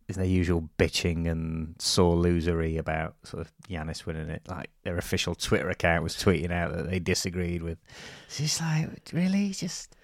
is 0.10 0.16
their 0.16 0.25
usual 0.25 0.68
bitching 0.78 1.30
and 1.30 1.75
sore 1.80 2.16
losery 2.16 2.78
about 2.78 3.16
sort 3.24 3.42
of 3.42 3.54
Giannis 3.70 4.06
winning 4.06 4.30
it. 4.30 4.42
Like 4.48 4.72
their 4.84 4.98
official 4.98 5.36
Twitter 5.36 5.70
account 5.70 6.04
was 6.04 6.16
tweeting 6.16 6.51
out 6.51 6.75
that 6.75 6.89
they 6.89 7.00
disagreed 7.00 7.62
with. 7.62 7.78
It's 8.25 8.38
just 8.39 8.60
like, 8.60 8.89
really? 9.13 9.51
Just 9.51 9.96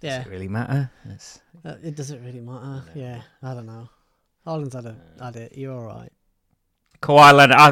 does 0.00 0.10
yeah. 0.10 0.20
it 0.20 0.28
really 0.28 0.48
matter? 0.48 0.90
It's, 1.06 1.40
Uh, 1.64 1.76
it 1.82 1.96
doesn't 1.96 2.22
really 2.22 2.40
matter. 2.40 2.84
Yeah, 2.94 3.22
I 3.42 3.54
don't 3.54 3.66
know. 3.66 3.88
Harden's 4.44 4.74
had 4.74 4.84
a 4.84 4.96
had 5.20 5.36
it. 5.36 5.56
You're 5.56 5.74
all 5.74 5.86
right. 5.86 6.12
Kawhi 7.00 7.32
Leonard, 7.34 7.56
I, 7.56 7.70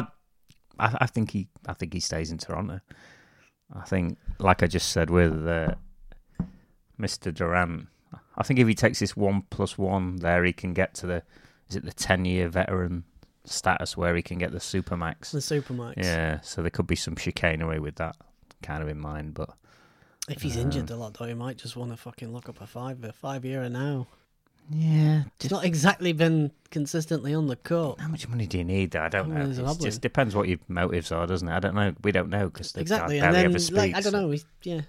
I, 0.79 0.97
I 1.01 1.05
think 1.05 1.31
he, 1.31 1.47
I 1.67 1.73
think 1.73 1.93
he 1.93 1.99
stays 1.99 2.31
in 2.31 2.37
Toronto. 2.37 2.81
I 3.73 3.83
think, 3.85 4.17
like 4.39 4.63
I 4.63 4.67
just 4.67 4.89
said 4.89 5.09
with 5.09 5.47
uh, 5.47 5.75
Mr. 6.99 7.33
Durant, 7.33 7.87
I 8.37 8.43
think 8.43 8.59
if 8.59 8.67
he 8.67 8.75
takes 8.75 8.99
this 8.99 9.15
one 9.15 9.43
plus 9.49 9.77
one 9.77 10.17
there, 10.17 10.43
he 10.43 10.53
can 10.53 10.73
get 10.73 10.93
to 10.95 11.07
the, 11.07 11.23
is 11.69 11.75
it 11.75 11.85
the 11.85 11.93
ten 11.93 12.25
year 12.25 12.47
veteran 12.47 13.03
status 13.45 13.95
where 13.95 14.15
he 14.15 14.21
can 14.21 14.37
get 14.37 14.51
the 14.51 14.59
supermax? 14.59 15.31
The 15.31 15.39
Supermax. 15.39 15.93
Yeah, 15.97 16.41
so 16.41 16.61
there 16.61 16.71
could 16.71 16.87
be 16.87 16.95
some 16.95 17.15
chicanery 17.15 17.79
with 17.79 17.95
that 17.95 18.15
kind 18.61 18.81
of 18.81 18.89
in 18.89 18.99
mind, 18.99 19.33
but 19.33 19.49
If 20.27 20.41
he's 20.41 20.55
Um, 20.55 20.63
injured 20.63 20.89
a 20.89 20.95
lot, 20.95 21.13
though, 21.13 21.25
he 21.25 21.35
might 21.35 21.57
just 21.57 21.75
want 21.75 21.91
to 21.91 21.97
fucking 21.97 22.33
look 22.33 22.49
up 22.49 22.59
a 22.59 22.65
five 22.65 23.03
a 23.03 23.13
five 23.13 23.45
year 23.45 23.69
now. 23.69 24.07
Yeah, 24.71 25.25
It's 25.39 25.51
not 25.51 25.63
exactly 25.63 26.11
been 26.13 26.51
consistently 26.71 27.35
on 27.35 27.45
the 27.45 27.55
court. 27.55 27.99
how 27.99 28.07
much 28.07 28.27
money 28.27 28.47
do 28.47 28.57
you 28.57 28.63
need? 28.63 28.91
Though? 28.91 29.03
I 29.03 29.09
don't 29.09 29.29
know. 29.29 29.47
It 29.47 29.79
just 29.79 30.01
depends 30.01 30.35
what 30.35 30.47
your 30.47 30.57
motives 30.67 31.11
are, 31.11 31.27
doesn't 31.27 31.47
it? 31.47 31.53
I 31.53 31.59
don't 31.59 31.75
know. 31.75 31.93
We 32.03 32.11
don't 32.11 32.29
know 32.29 32.49
because 32.49 32.71
they 32.71 32.81
exactly 32.81 33.19
and 33.19 33.35
then, 33.35 33.51
like, 33.71 33.93
i 33.93 34.01
don't 34.01 34.13
know. 34.13 34.35
Yeah, 34.63 34.81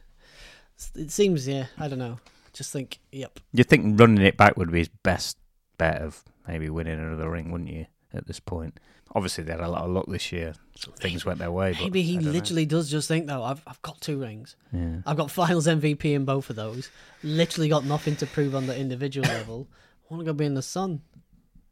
it 0.95 1.11
seems. 1.11 1.47
Yeah, 1.47 1.66
I 1.78 1.88
don't 1.88 1.99
know. 1.99 2.18
Just 2.54 2.73
think. 2.73 3.00
Yep. 3.12 3.40
You'd 3.52 3.68
think 3.68 4.00
running 4.00 4.25
it 4.25 4.38
back 4.38 4.56
would 4.56 4.73
be 4.73 4.78
his 4.78 4.88
best 4.88 5.37
bet 5.76 6.00
of 6.00 6.25
maybe 6.49 6.69
winning 6.71 6.99
another 6.99 7.31
ring, 7.31 7.50
wouldn't 7.50 7.71
you? 7.71 7.87
At 8.15 8.26
this 8.26 8.41
point, 8.41 8.79
obviously 9.15 9.45
they 9.45 9.50
had 9.53 9.61
a 9.61 9.69
lot 9.69 9.83
of 9.83 9.91
luck 9.91 10.07
this 10.09 10.31
year. 10.33 10.55
So 10.76 10.91
things 10.93 11.25
went 11.26 11.38
their 11.38 11.50
way. 11.50 11.73
But 11.73 11.83
Maybe 11.83 12.03
he 12.03 12.15
don't 12.15 12.26
know. 12.26 12.31
literally 12.31 12.65
does 12.65 12.91
just 12.91 13.09
think 13.09 13.26
though. 13.26 13.43
I've 13.43 13.61
I've 13.67 13.83
got 13.83 14.00
two 14.00 14.19
rings. 14.21 14.57
Yeah. 14.73 14.99
I've 15.05 15.17
got 15.17 15.31
Finals 15.31 15.67
MVP 15.67 16.05
in 16.15 16.25
both 16.25 16.49
of 16.49 16.57
those. 16.57 16.88
Literally 17.23 17.69
got 17.69 17.85
nothing 17.85 18.17
to 18.17 18.26
prove 18.26 18.55
on 18.55 18.67
the 18.69 18.79
individual 18.79 19.26
level. 19.29 19.69
I 20.09 20.15
want 20.15 20.21
to 20.25 20.33
go 20.33 20.33
be 20.33 20.47
in 20.47 20.55
the 20.55 20.62
sun. 20.62 21.03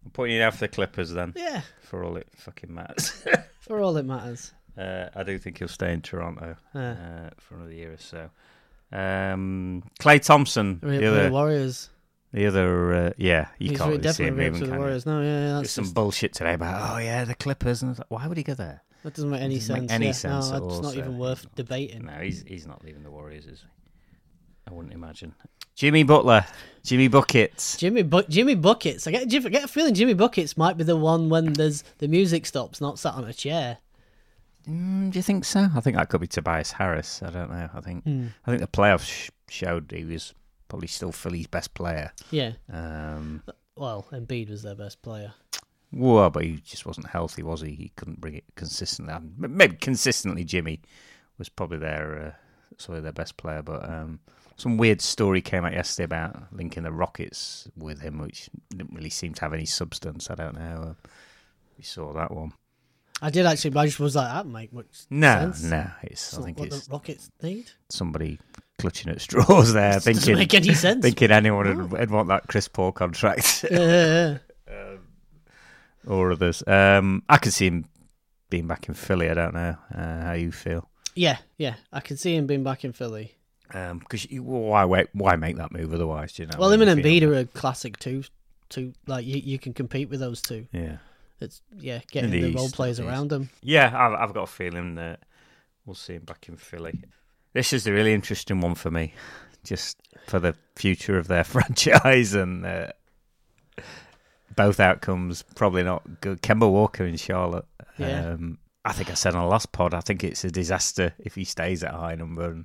I'm 0.04 0.10
putting 0.10 0.36
it 0.36 0.42
out 0.42 0.54
for 0.54 0.60
the 0.60 0.68
Clippers 0.68 1.12
then, 1.12 1.32
Yeah, 1.36 1.62
for 1.82 2.04
all 2.04 2.16
it 2.16 2.26
fucking 2.36 2.74
matters. 2.74 3.10
for 3.60 3.80
all 3.80 3.96
it 3.96 4.04
matters. 4.04 4.52
uh, 4.76 5.06
I 5.14 5.22
do 5.22 5.38
think 5.38 5.58
he'll 5.58 5.68
stay 5.68 5.92
in 5.94 6.02
Toronto 6.02 6.56
Uh, 6.74 6.78
uh, 6.78 7.30
for 7.38 7.54
another 7.54 7.72
year 7.72 7.92
or 7.92 7.98
so. 7.98 8.28
Um, 8.92 9.82
Klay 10.00 10.22
Thompson, 10.22 10.78
the 10.82 10.88
the 10.98 11.06
other, 11.06 11.30
Warriors. 11.30 11.88
The 12.34 12.46
other, 12.46 12.94
uh, 12.94 13.10
yeah, 13.16 13.48
you 13.58 13.70
He's 13.70 13.78
can't 13.78 13.90
re- 13.92 13.96
really 13.98 14.12
see 14.12 14.24
him 14.24 14.36
definitely 14.36 14.44
moving. 14.50 14.60
the 14.60 14.66
can 14.66 14.74
you? 14.74 14.80
Warriors. 14.80 15.06
No, 15.06 15.20
yeah, 15.20 15.26
yeah, 15.26 15.40
There's 15.40 15.60
that's 15.62 15.70
some 15.72 15.84
just, 15.84 15.94
bullshit 15.94 16.34
today 16.34 16.54
about, 16.54 16.94
oh 16.94 16.98
yeah, 16.98 17.24
the 17.24 17.34
Clippers, 17.34 17.80
and 17.82 17.88
I 17.88 17.92
was 17.92 17.98
like, 18.00 18.10
why 18.10 18.26
would 18.26 18.36
he 18.36 18.42
go 18.42 18.54
there? 18.54 18.82
that 19.04 19.14
doesn't 19.14 19.30
make 19.30 19.40
any 19.42 19.56
doesn't 19.56 19.72
make 19.74 19.80
sense. 19.82 19.92
any 19.92 20.06
yeah. 20.06 20.12
sense 20.12 20.50
no, 20.50 20.56
at 20.56 20.62
it's 20.62 20.74
all, 20.74 20.82
not 20.82 20.92
so 20.94 20.98
even 20.98 21.18
worth 21.18 21.44
not- 21.44 21.54
debating. 21.54 22.04
No, 22.06 22.12
he's 22.12 22.42
he's 22.46 22.66
not 22.66 22.84
leaving 22.84 23.02
the 23.02 23.10
Warriors, 23.10 23.46
is 23.46 23.60
he? 23.60 23.66
I 24.66 24.72
wouldn't 24.72 24.94
imagine. 24.94 25.34
Jimmy 25.76 26.04
Butler, 26.04 26.46
Jimmy 26.84 27.08
buckets. 27.08 27.76
Jimmy 27.76 28.02
Bu- 28.02 28.22
Jimmy 28.28 28.54
buckets. 28.54 29.06
I 29.06 29.10
get 29.10 29.22
I 29.22 29.48
get 29.50 29.64
a 29.64 29.68
feeling 29.68 29.92
Jimmy 29.94 30.14
buckets 30.14 30.56
might 30.56 30.76
be 30.78 30.84
the 30.84 30.96
one 30.96 31.28
when 31.28 31.52
there's 31.52 31.82
the 31.98 32.08
music 32.08 32.46
stops, 32.46 32.80
not 32.80 32.98
sat 32.98 33.14
on 33.14 33.24
a 33.24 33.32
chair. 33.34 33.78
Mm, 34.68 35.10
do 35.12 35.18
you 35.18 35.22
think 35.22 35.44
so? 35.44 35.68
I 35.74 35.80
think 35.80 35.96
that 35.96 36.08
could 36.08 36.22
be 36.22 36.26
Tobias 36.26 36.72
Harris. 36.72 37.22
I 37.22 37.28
don't 37.30 37.50
know. 37.50 37.68
I 37.74 37.80
think 37.80 38.04
Hmm. 38.04 38.28
I 38.46 38.50
think 38.50 38.62
the 38.62 38.66
playoffs 38.68 39.04
sh- 39.06 39.30
showed 39.50 39.92
he 39.94 40.04
was 40.04 40.32
probably 40.68 40.88
still 40.88 41.12
Philly's 41.12 41.46
best 41.46 41.74
player. 41.74 42.12
Yeah. 42.30 42.52
Um, 42.72 43.42
Well, 43.76 44.06
Embiid 44.12 44.50
was 44.50 44.62
their 44.62 44.74
best 44.74 45.02
player. 45.02 45.32
well, 45.92 46.30
but 46.30 46.44
he 46.44 46.56
just 46.56 46.86
wasn't 46.86 47.08
healthy, 47.08 47.42
was 47.42 47.60
he? 47.60 47.70
He 47.74 47.92
couldn't 47.96 48.20
bring 48.20 48.34
it 48.34 48.44
consistently. 48.56 49.14
Maybe 49.38 49.76
consistently, 49.76 50.44
Jimmy 50.44 50.80
was 51.38 51.48
probably 51.48 51.78
their 51.78 52.26
uh, 52.26 52.32
sorry 52.78 53.00
their 53.00 53.12
best 53.12 53.36
player. 53.36 53.62
But 53.62 53.88
um, 53.88 54.20
some 54.56 54.76
weird 54.76 55.00
story 55.00 55.40
came 55.40 55.64
out 55.64 55.72
yesterday 55.72 56.04
about 56.04 56.52
linking 56.52 56.84
the 56.84 56.92
Rockets 56.92 57.68
with 57.76 58.00
him, 58.00 58.18
which 58.18 58.48
didn't 58.70 58.94
really 58.94 59.10
seem 59.10 59.34
to 59.34 59.40
have 59.42 59.52
any 59.52 59.66
substance. 59.66 60.30
I 60.30 60.34
don't 60.36 60.54
know. 60.56 60.88
Uh, 60.90 61.08
we 61.76 61.82
saw 61.84 62.12
that 62.12 62.30
one. 62.32 62.52
I 63.24 63.30
did 63.30 63.46
actually, 63.46 63.70
but 63.70 63.80
I 63.80 63.86
just 63.86 64.00
was 64.00 64.14
like, 64.16 64.28
that 64.32 64.46
make 64.46 64.72
much 64.72 64.86
No, 65.10 65.50
sense. 65.52 65.62
no, 65.64 65.86
it's. 66.02 66.12
It's 66.12 66.34
I 66.34 66.38
not 66.38 66.44
think 66.44 66.58
what 66.58 66.66
it's 66.68 66.86
the 66.86 66.92
Rockets 66.92 67.30
need. 67.42 67.70
somebody 67.88 68.38
clutching 68.78 69.10
at 69.12 69.20
straws 69.20 69.72
there, 69.72 69.92
Doesn't 69.94 70.14
thinking 70.14 70.34
make 70.36 70.52
any 70.54 70.74
sense. 70.74 71.02
thinking 71.02 71.30
anyone 71.30 71.88
would, 71.88 72.10
want 72.10 72.28
that 72.28 72.48
Chris 72.48 72.68
Paul 72.68 72.92
contract 72.92 73.64
Yeah, 73.70 74.38
or 76.06 76.32
others. 76.32 76.62
Um, 76.66 77.22
I 77.28 77.38
could 77.38 77.52
see 77.52 77.66
him 77.68 77.86
being 78.50 78.66
back 78.66 78.88
in 78.88 78.94
Philly. 78.94 79.30
I 79.30 79.34
don't 79.34 79.54
know 79.54 79.76
uh, 79.94 80.20
how 80.22 80.32
you 80.32 80.52
feel. 80.52 80.88
yeah, 81.14 81.38
yeah. 81.56 81.74
I 81.92 82.00
can 82.00 82.16
see 82.16 82.36
him 82.36 82.46
being 82.46 82.62
back 82.64 82.84
in 82.84 82.92
Philly. 82.92 83.34
Because 83.72 84.26
why 84.30 84.84
wait, 84.84 85.08
why 85.14 85.34
make 85.36 85.56
that 85.56 85.72
move 85.72 85.92
otherwise? 85.92 86.32
Do 86.34 86.42
you 86.42 86.48
know? 86.48 86.58
well, 86.58 86.70
him 86.70 86.82
and 86.82 87.00
Embiid 87.02 87.22
are 87.22 87.34
a 87.34 87.44
classic 87.44 87.98
two. 87.98 88.22
Two 88.68 88.92
like 89.06 89.24
you, 89.26 89.36
you 89.38 89.58
can 89.58 89.72
compete 89.72 90.08
with 90.10 90.20
those 90.20 90.40
two. 90.40 90.66
Yeah, 90.72 90.98
It's 91.44 91.62
yeah, 91.78 92.00
getting 92.10 92.32
In 92.32 92.40
the 92.42 92.50
the 92.50 92.56
role 92.56 92.68
players 92.70 92.98
around 93.00 93.30
him. 93.32 93.48
yeah. 93.62 93.92
I've, 93.94 94.12
I've 94.28 94.34
got 94.34 94.42
a 94.44 94.46
feeling 94.52 94.96
that 94.96 95.20
we'll 95.86 95.94
see 95.94 96.14
him 96.14 96.24
back 96.24 96.48
in 96.48 96.56
Philly. 96.56 97.02
This 97.52 97.72
is 97.72 97.84
the 97.84 97.92
really 97.92 98.12
interesting 98.14 98.60
one 98.60 98.74
for 98.74 98.90
me, 98.90 99.14
just 99.62 99.96
for 100.26 100.40
the 100.40 100.54
future 100.76 101.16
of 101.18 101.28
their 101.28 101.44
franchise 101.54 102.34
and 102.34 102.66
uh, 102.66 102.88
both 104.56 104.80
outcomes 104.80 105.42
probably 105.54 105.82
not 105.82 106.20
good. 106.20 106.42
Kemba 106.42 106.70
Walker 106.70 107.04
in 107.04 107.16
Charlotte. 107.16 107.66
Yeah. 107.98 108.32
Um, 108.32 108.58
I 108.84 108.92
think 108.92 109.10
I 109.10 109.14
said 109.14 109.34
on 109.34 109.42
the 109.42 109.48
last 109.48 109.72
pod. 109.72 109.94
I 109.94 110.00
think 110.00 110.22
it's 110.24 110.44
a 110.44 110.50
disaster 110.50 111.14
if 111.18 111.34
he 111.34 111.44
stays 111.44 111.82
at 111.82 111.94
a 111.94 111.98
high 111.98 112.14
number, 112.16 112.50
and 112.50 112.64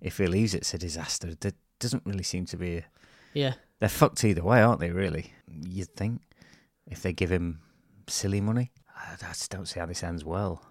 if 0.00 0.18
he 0.18 0.26
leaves, 0.26 0.54
it's 0.54 0.74
a 0.74 0.78
disaster. 0.78 1.34
There 1.38 1.52
doesn't 1.78 2.04
really 2.04 2.24
seem 2.24 2.46
to 2.46 2.56
be. 2.56 2.78
A, 2.78 2.84
Yeah, 3.34 3.54
they're 3.78 3.88
fucked 3.88 4.24
either 4.24 4.42
way, 4.42 4.60
aren't 4.60 4.80
they? 4.80 4.90
Really, 4.90 5.32
you'd 5.64 5.94
think 5.94 6.20
if 6.86 7.02
they 7.02 7.12
give 7.12 7.30
him 7.30 7.60
silly 8.08 8.40
money. 8.40 8.70
I 8.96 9.14
I 9.14 9.28
just 9.28 9.50
don't 9.50 9.66
see 9.66 9.80
how 9.80 9.86
this 9.86 10.02
ends 10.02 10.24
well. 10.24 10.62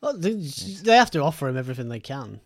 well, 0.00 0.16
they, 0.16 0.34
they 0.82 0.96
have 0.96 1.10
to 1.12 1.20
offer 1.20 1.48
him 1.48 1.56
everything 1.56 1.88
they 1.88 2.00
can. 2.00 2.40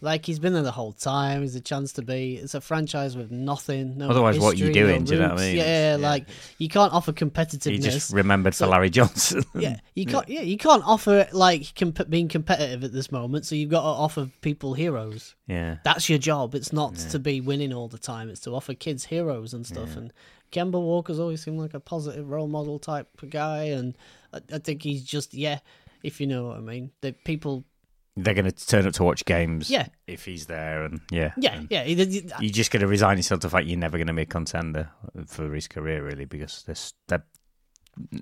Like 0.00 0.26
he's 0.26 0.38
been 0.38 0.52
there 0.52 0.62
the 0.62 0.70
whole 0.70 0.92
time. 0.92 1.42
He's 1.42 1.56
a 1.56 1.60
chance 1.60 1.92
to 1.94 2.02
be. 2.02 2.36
It's 2.36 2.54
a 2.54 2.60
franchise 2.60 3.16
with 3.16 3.32
nothing. 3.32 3.98
No 3.98 4.08
Otherwise, 4.08 4.38
what 4.38 4.54
are 4.54 4.56
you 4.56 4.66
history, 4.66 4.82
no 4.82 4.86
doing? 4.86 5.04
Do 5.04 5.14
you 5.14 5.20
know 5.20 5.28
what 5.30 5.38
I 5.40 5.42
mean? 5.42 5.56
Yeah, 5.56 5.96
yeah. 5.96 6.08
like 6.08 6.28
you 6.58 6.68
can't 6.68 6.92
offer 6.92 7.12
competitiveness. 7.12 7.72
You 7.72 7.78
just 7.78 8.12
remembered 8.12 8.54
for 8.54 8.68
Larry 8.68 8.90
Johnson. 8.90 9.42
yeah, 9.56 9.80
you 9.96 10.06
can't. 10.06 10.28
Yeah, 10.28 10.42
you 10.42 10.56
can't 10.56 10.84
offer 10.86 11.26
like 11.32 11.74
comp- 11.74 12.08
being 12.08 12.28
competitive 12.28 12.84
at 12.84 12.92
this 12.92 13.10
moment. 13.10 13.44
So 13.44 13.56
you've 13.56 13.70
got 13.70 13.80
to 13.80 13.88
offer 13.88 14.30
people 14.40 14.74
heroes. 14.74 15.34
yeah. 15.48 15.78
That's 15.82 16.08
your 16.08 16.20
job. 16.20 16.54
It's 16.54 16.72
not 16.72 16.94
Yeah. 16.96 17.08
to 17.08 17.18
be 17.18 17.40
winning 17.40 17.72
all 17.72 17.88
the 17.88 17.98
time. 17.98 18.28
It's 18.30 18.42
to 18.42 18.54
offer 18.54 18.74
kids 18.74 19.06
heroes 19.06 19.52
and 19.52 19.66
stuff. 19.66 19.88
Yeah. 19.94 19.98
And 19.98 20.12
Kemba 20.52 20.72
Walker's 20.72 21.18
always 21.18 21.42
seemed 21.42 21.58
like 21.58 21.74
a 21.74 21.80
positive 21.80 22.28
role 22.28 22.48
model 22.48 22.78
type 22.78 23.08
of 23.22 23.30
guy. 23.30 23.64
And 23.64 23.96
I, 24.32 24.40
I 24.52 24.58
think 24.58 24.82
he's 24.82 25.04
just 25.04 25.34
yeah, 25.34 25.60
if 26.02 26.20
you 26.20 26.26
know 26.26 26.46
what 26.46 26.56
I 26.56 26.60
mean. 26.60 26.90
The 27.00 27.12
people. 27.12 27.64
They're 28.16 28.34
going 28.34 28.50
to 28.50 28.66
turn 28.66 28.84
up 28.84 28.94
to 28.94 29.04
watch 29.04 29.24
games. 29.24 29.70
Yeah. 29.70 29.86
If 30.08 30.24
he's 30.24 30.46
there, 30.46 30.82
and 30.82 31.00
yeah, 31.12 31.32
Yeah, 31.36 31.54
and 31.54 31.68
yeah. 31.70 31.84
You're 31.84 32.50
just 32.50 32.72
going 32.72 32.80
to 32.80 32.88
resign 32.88 33.16
yourself 33.16 33.42
to 33.42 33.46
the 33.46 33.50
fact 33.50 33.68
you're 33.68 33.78
never 33.78 33.96
going 33.96 34.08
to 34.08 34.12
be 34.12 34.22
a 34.22 34.26
contender 34.26 34.90
for 35.26 35.54
his 35.54 35.68
career, 35.68 36.02
really, 36.04 36.24
because 36.24 36.64
this 36.64 36.94
the 37.06 37.22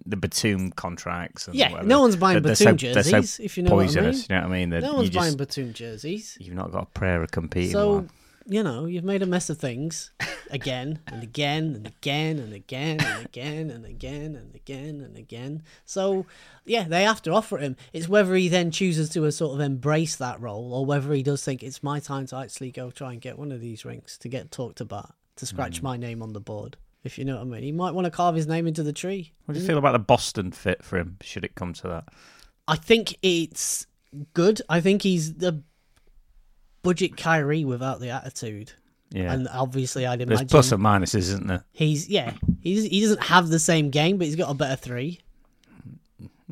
the 0.04 0.16
Batum 0.16 0.70
contracts. 0.72 1.46
And 1.48 1.56
yeah, 1.56 1.70
whatever, 1.70 1.88
no 1.88 2.00
one's 2.00 2.16
buying 2.16 2.42
they're 2.42 2.52
Batum 2.52 2.76
they're 2.76 3.02
so 3.02 3.10
jerseys. 3.10 3.40
if 3.40 3.56
you 3.56 3.62
know 3.62 3.74
what 3.74 3.96
I 3.96 4.00
mean. 4.00 4.14
You 4.14 4.20
know 4.28 4.36
what 4.36 4.44
I 4.44 4.48
mean? 4.48 4.70
That 4.70 4.82
No 4.82 4.94
one's 4.94 5.10
just, 5.10 5.18
buying 5.18 5.36
Batum 5.36 5.72
jerseys. 5.72 6.36
You've 6.40 6.54
not 6.54 6.72
got 6.72 6.82
a 6.82 6.86
prayer 6.86 7.22
of 7.22 7.30
competing. 7.30 7.72
So 7.72 7.92
one. 7.94 8.10
You 8.46 8.62
know 8.62 8.86
you've 8.86 9.04
made 9.04 9.22
a 9.22 9.26
mess 9.26 9.50
of 9.50 9.58
things 9.58 10.12
again 10.50 11.00
and 11.06 11.22
again 11.22 11.74
and 11.74 11.86
again 11.86 12.38
and 12.38 12.52
again 12.54 13.00
and 13.00 13.24
again 13.24 13.70
and 13.70 13.84
again 13.84 14.36
and 14.36 14.54
again 14.54 15.00
and 15.00 15.16
again. 15.16 15.62
So 15.84 16.26
yeah, 16.64 16.84
they 16.84 17.04
have 17.04 17.22
to 17.22 17.32
offer 17.32 17.58
him. 17.58 17.76
It's 17.92 18.08
whether 18.08 18.34
he 18.34 18.48
then 18.48 18.70
chooses 18.70 19.08
to 19.10 19.26
uh, 19.26 19.30
sort 19.30 19.54
of 19.54 19.60
embrace 19.60 20.16
that 20.16 20.40
role 20.40 20.72
or 20.72 20.86
whether 20.86 21.12
he 21.12 21.22
does 21.22 21.44
think 21.44 21.62
it's 21.62 21.82
my 21.82 22.00
time 22.00 22.26
to 22.28 22.36
actually 22.36 22.70
go 22.70 22.90
try 22.90 23.12
and 23.12 23.20
get 23.20 23.38
one 23.38 23.52
of 23.52 23.60
these 23.60 23.84
rings 23.84 24.16
to 24.18 24.28
get 24.28 24.50
talked 24.50 24.80
about 24.80 25.14
to 25.36 25.46
scratch 25.46 25.82
my 25.82 25.96
name 25.96 26.22
on 26.22 26.32
the 26.32 26.40
board. 26.40 26.76
If 27.04 27.18
you 27.18 27.24
know 27.24 27.36
what 27.36 27.42
I 27.42 27.44
mean, 27.44 27.62
he 27.62 27.72
might 27.72 27.94
want 27.94 28.06
to 28.06 28.10
carve 28.10 28.34
his 28.34 28.48
name 28.48 28.66
into 28.66 28.82
the 28.82 28.92
tree. 28.92 29.32
What 29.44 29.54
do 29.54 29.60
you 29.60 29.66
feel 29.66 29.78
about 29.78 29.92
the 29.92 30.00
Boston 30.00 30.50
fit 30.50 30.82
for 30.82 30.98
him? 30.98 31.18
Should 31.20 31.44
it 31.44 31.54
come 31.54 31.72
to 31.74 31.88
that? 31.88 32.04
I 32.66 32.76
think 32.76 33.16
it's 33.22 33.86
good. 34.34 34.60
I 34.68 34.80
think 34.80 35.02
he's 35.02 35.34
the 35.34 35.62
budget 36.86 37.16
Kyrie 37.16 37.64
without 37.64 38.00
the 38.00 38.10
attitude. 38.10 38.72
Yeah. 39.10 39.32
And 39.32 39.46
obviously, 39.48 40.04
I'd 40.06 40.20
imagine. 40.20 40.46
There's 40.46 40.50
plus 40.50 40.72
and 40.72 40.82
minuses, 40.82 41.14
isn't 41.18 41.46
there? 41.46 41.64
he's 41.72 42.08
yeah 42.08 42.32
he's 42.60 42.84
he 42.84 43.00
doesn't 43.00 43.22
have 43.24 43.48
the 43.48 43.58
same 43.60 43.90
game, 43.90 44.16
but 44.18 44.26
he's 44.26 44.36
got 44.36 44.50
a 44.50 44.54
better 44.54 44.76
three. 44.76 45.20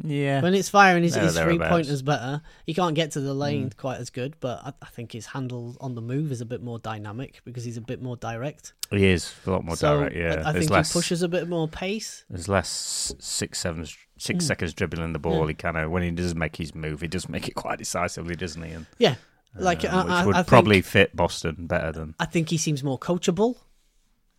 Yeah. 0.02 0.42
When 0.42 0.54
it's 0.54 0.68
firing, 0.68 1.04
his, 1.04 1.14
his 1.14 1.38
three 1.38 1.56
pointers 1.58 2.02
better. 2.02 2.42
He 2.66 2.74
can't 2.74 2.96
get 2.96 3.12
to 3.12 3.20
the 3.20 3.32
lane 3.32 3.70
Mm. 3.70 3.76
quite 3.76 4.00
as 4.00 4.10
good, 4.10 4.34
but 4.40 4.60
I, 4.64 4.72
I 4.82 4.86
think 4.86 5.12
his 5.12 5.26
handle 5.26 5.76
on 5.80 5.94
the 5.94 6.00
move 6.00 6.32
is 6.32 6.40
a 6.40 6.44
bit 6.44 6.62
more 6.62 6.80
dynamic 6.80 7.40
because 7.44 7.62
he's 7.64 7.76
a 7.76 7.80
bit 7.80 8.02
more 8.02 8.16
direct. 8.16 8.72
He 8.90 9.06
is 9.06 9.32
a 9.46 9.50
lot 9.52 9.64
more 9.64 9.76
so 9.76 9.98
direct. 9.98 10.16
Yeah. 10.16 10.42
I, 10.44 10.50
I 10.50 10.52
think 10.52 10.68
less. 10.70 10.92
he 10.92 10.98
pushes 10.98 11.22
a 11.22 11.28
bit 11.28 11.48
more 11.48 11.68
pace. 11.68 12.24
There's 12.28 12.48
less 12.48 13.14
six, 13.20 13.60
seven, 13.60 13.86
six 14.18 14.44
Mm. 14.44 14.48
seconds 14.48 14.74
dribbling 14.74 15.12
the 15.12 15.20
ball. 15.20 15.42
Yeah. 15.42 15.48
He 15.48 15.54
kind 15.54 15.76
of 15.76 15.90
when 15.92 16.02
he 16.02 16.10
does 16.10 16.34
make 16.34 16.56
his 16.56 16.74
move, 16.74 17.00
he 17.00 17.06
does 17.08 17.28
make 17.28 17.46
it 17.46 17.54
quite 17.54 17.78
decisively, 17.78 18.34
doesn't 18.34 18.62
he? 18.62 18.72
And, 18.72 18.86
Yeah, 18.98 19.14
like 19.56 19.84
I, 19.84 20.02
which 20.02 20.10
I, 20.10 20.26
would 20.26 20.34
I 20.34 20.38
think, 20.38 20.48
probably 20.48 20.80
fit 20.82 21.14
Boston 21.14 21.66
better 21.66 21.92
than 21.92 22.14
I 22.18 22.26
think 22.26 22.48
he 22.50 22.56
seems 22.58 22.82
more 22.82 22.98
coachable. 22.98 23.56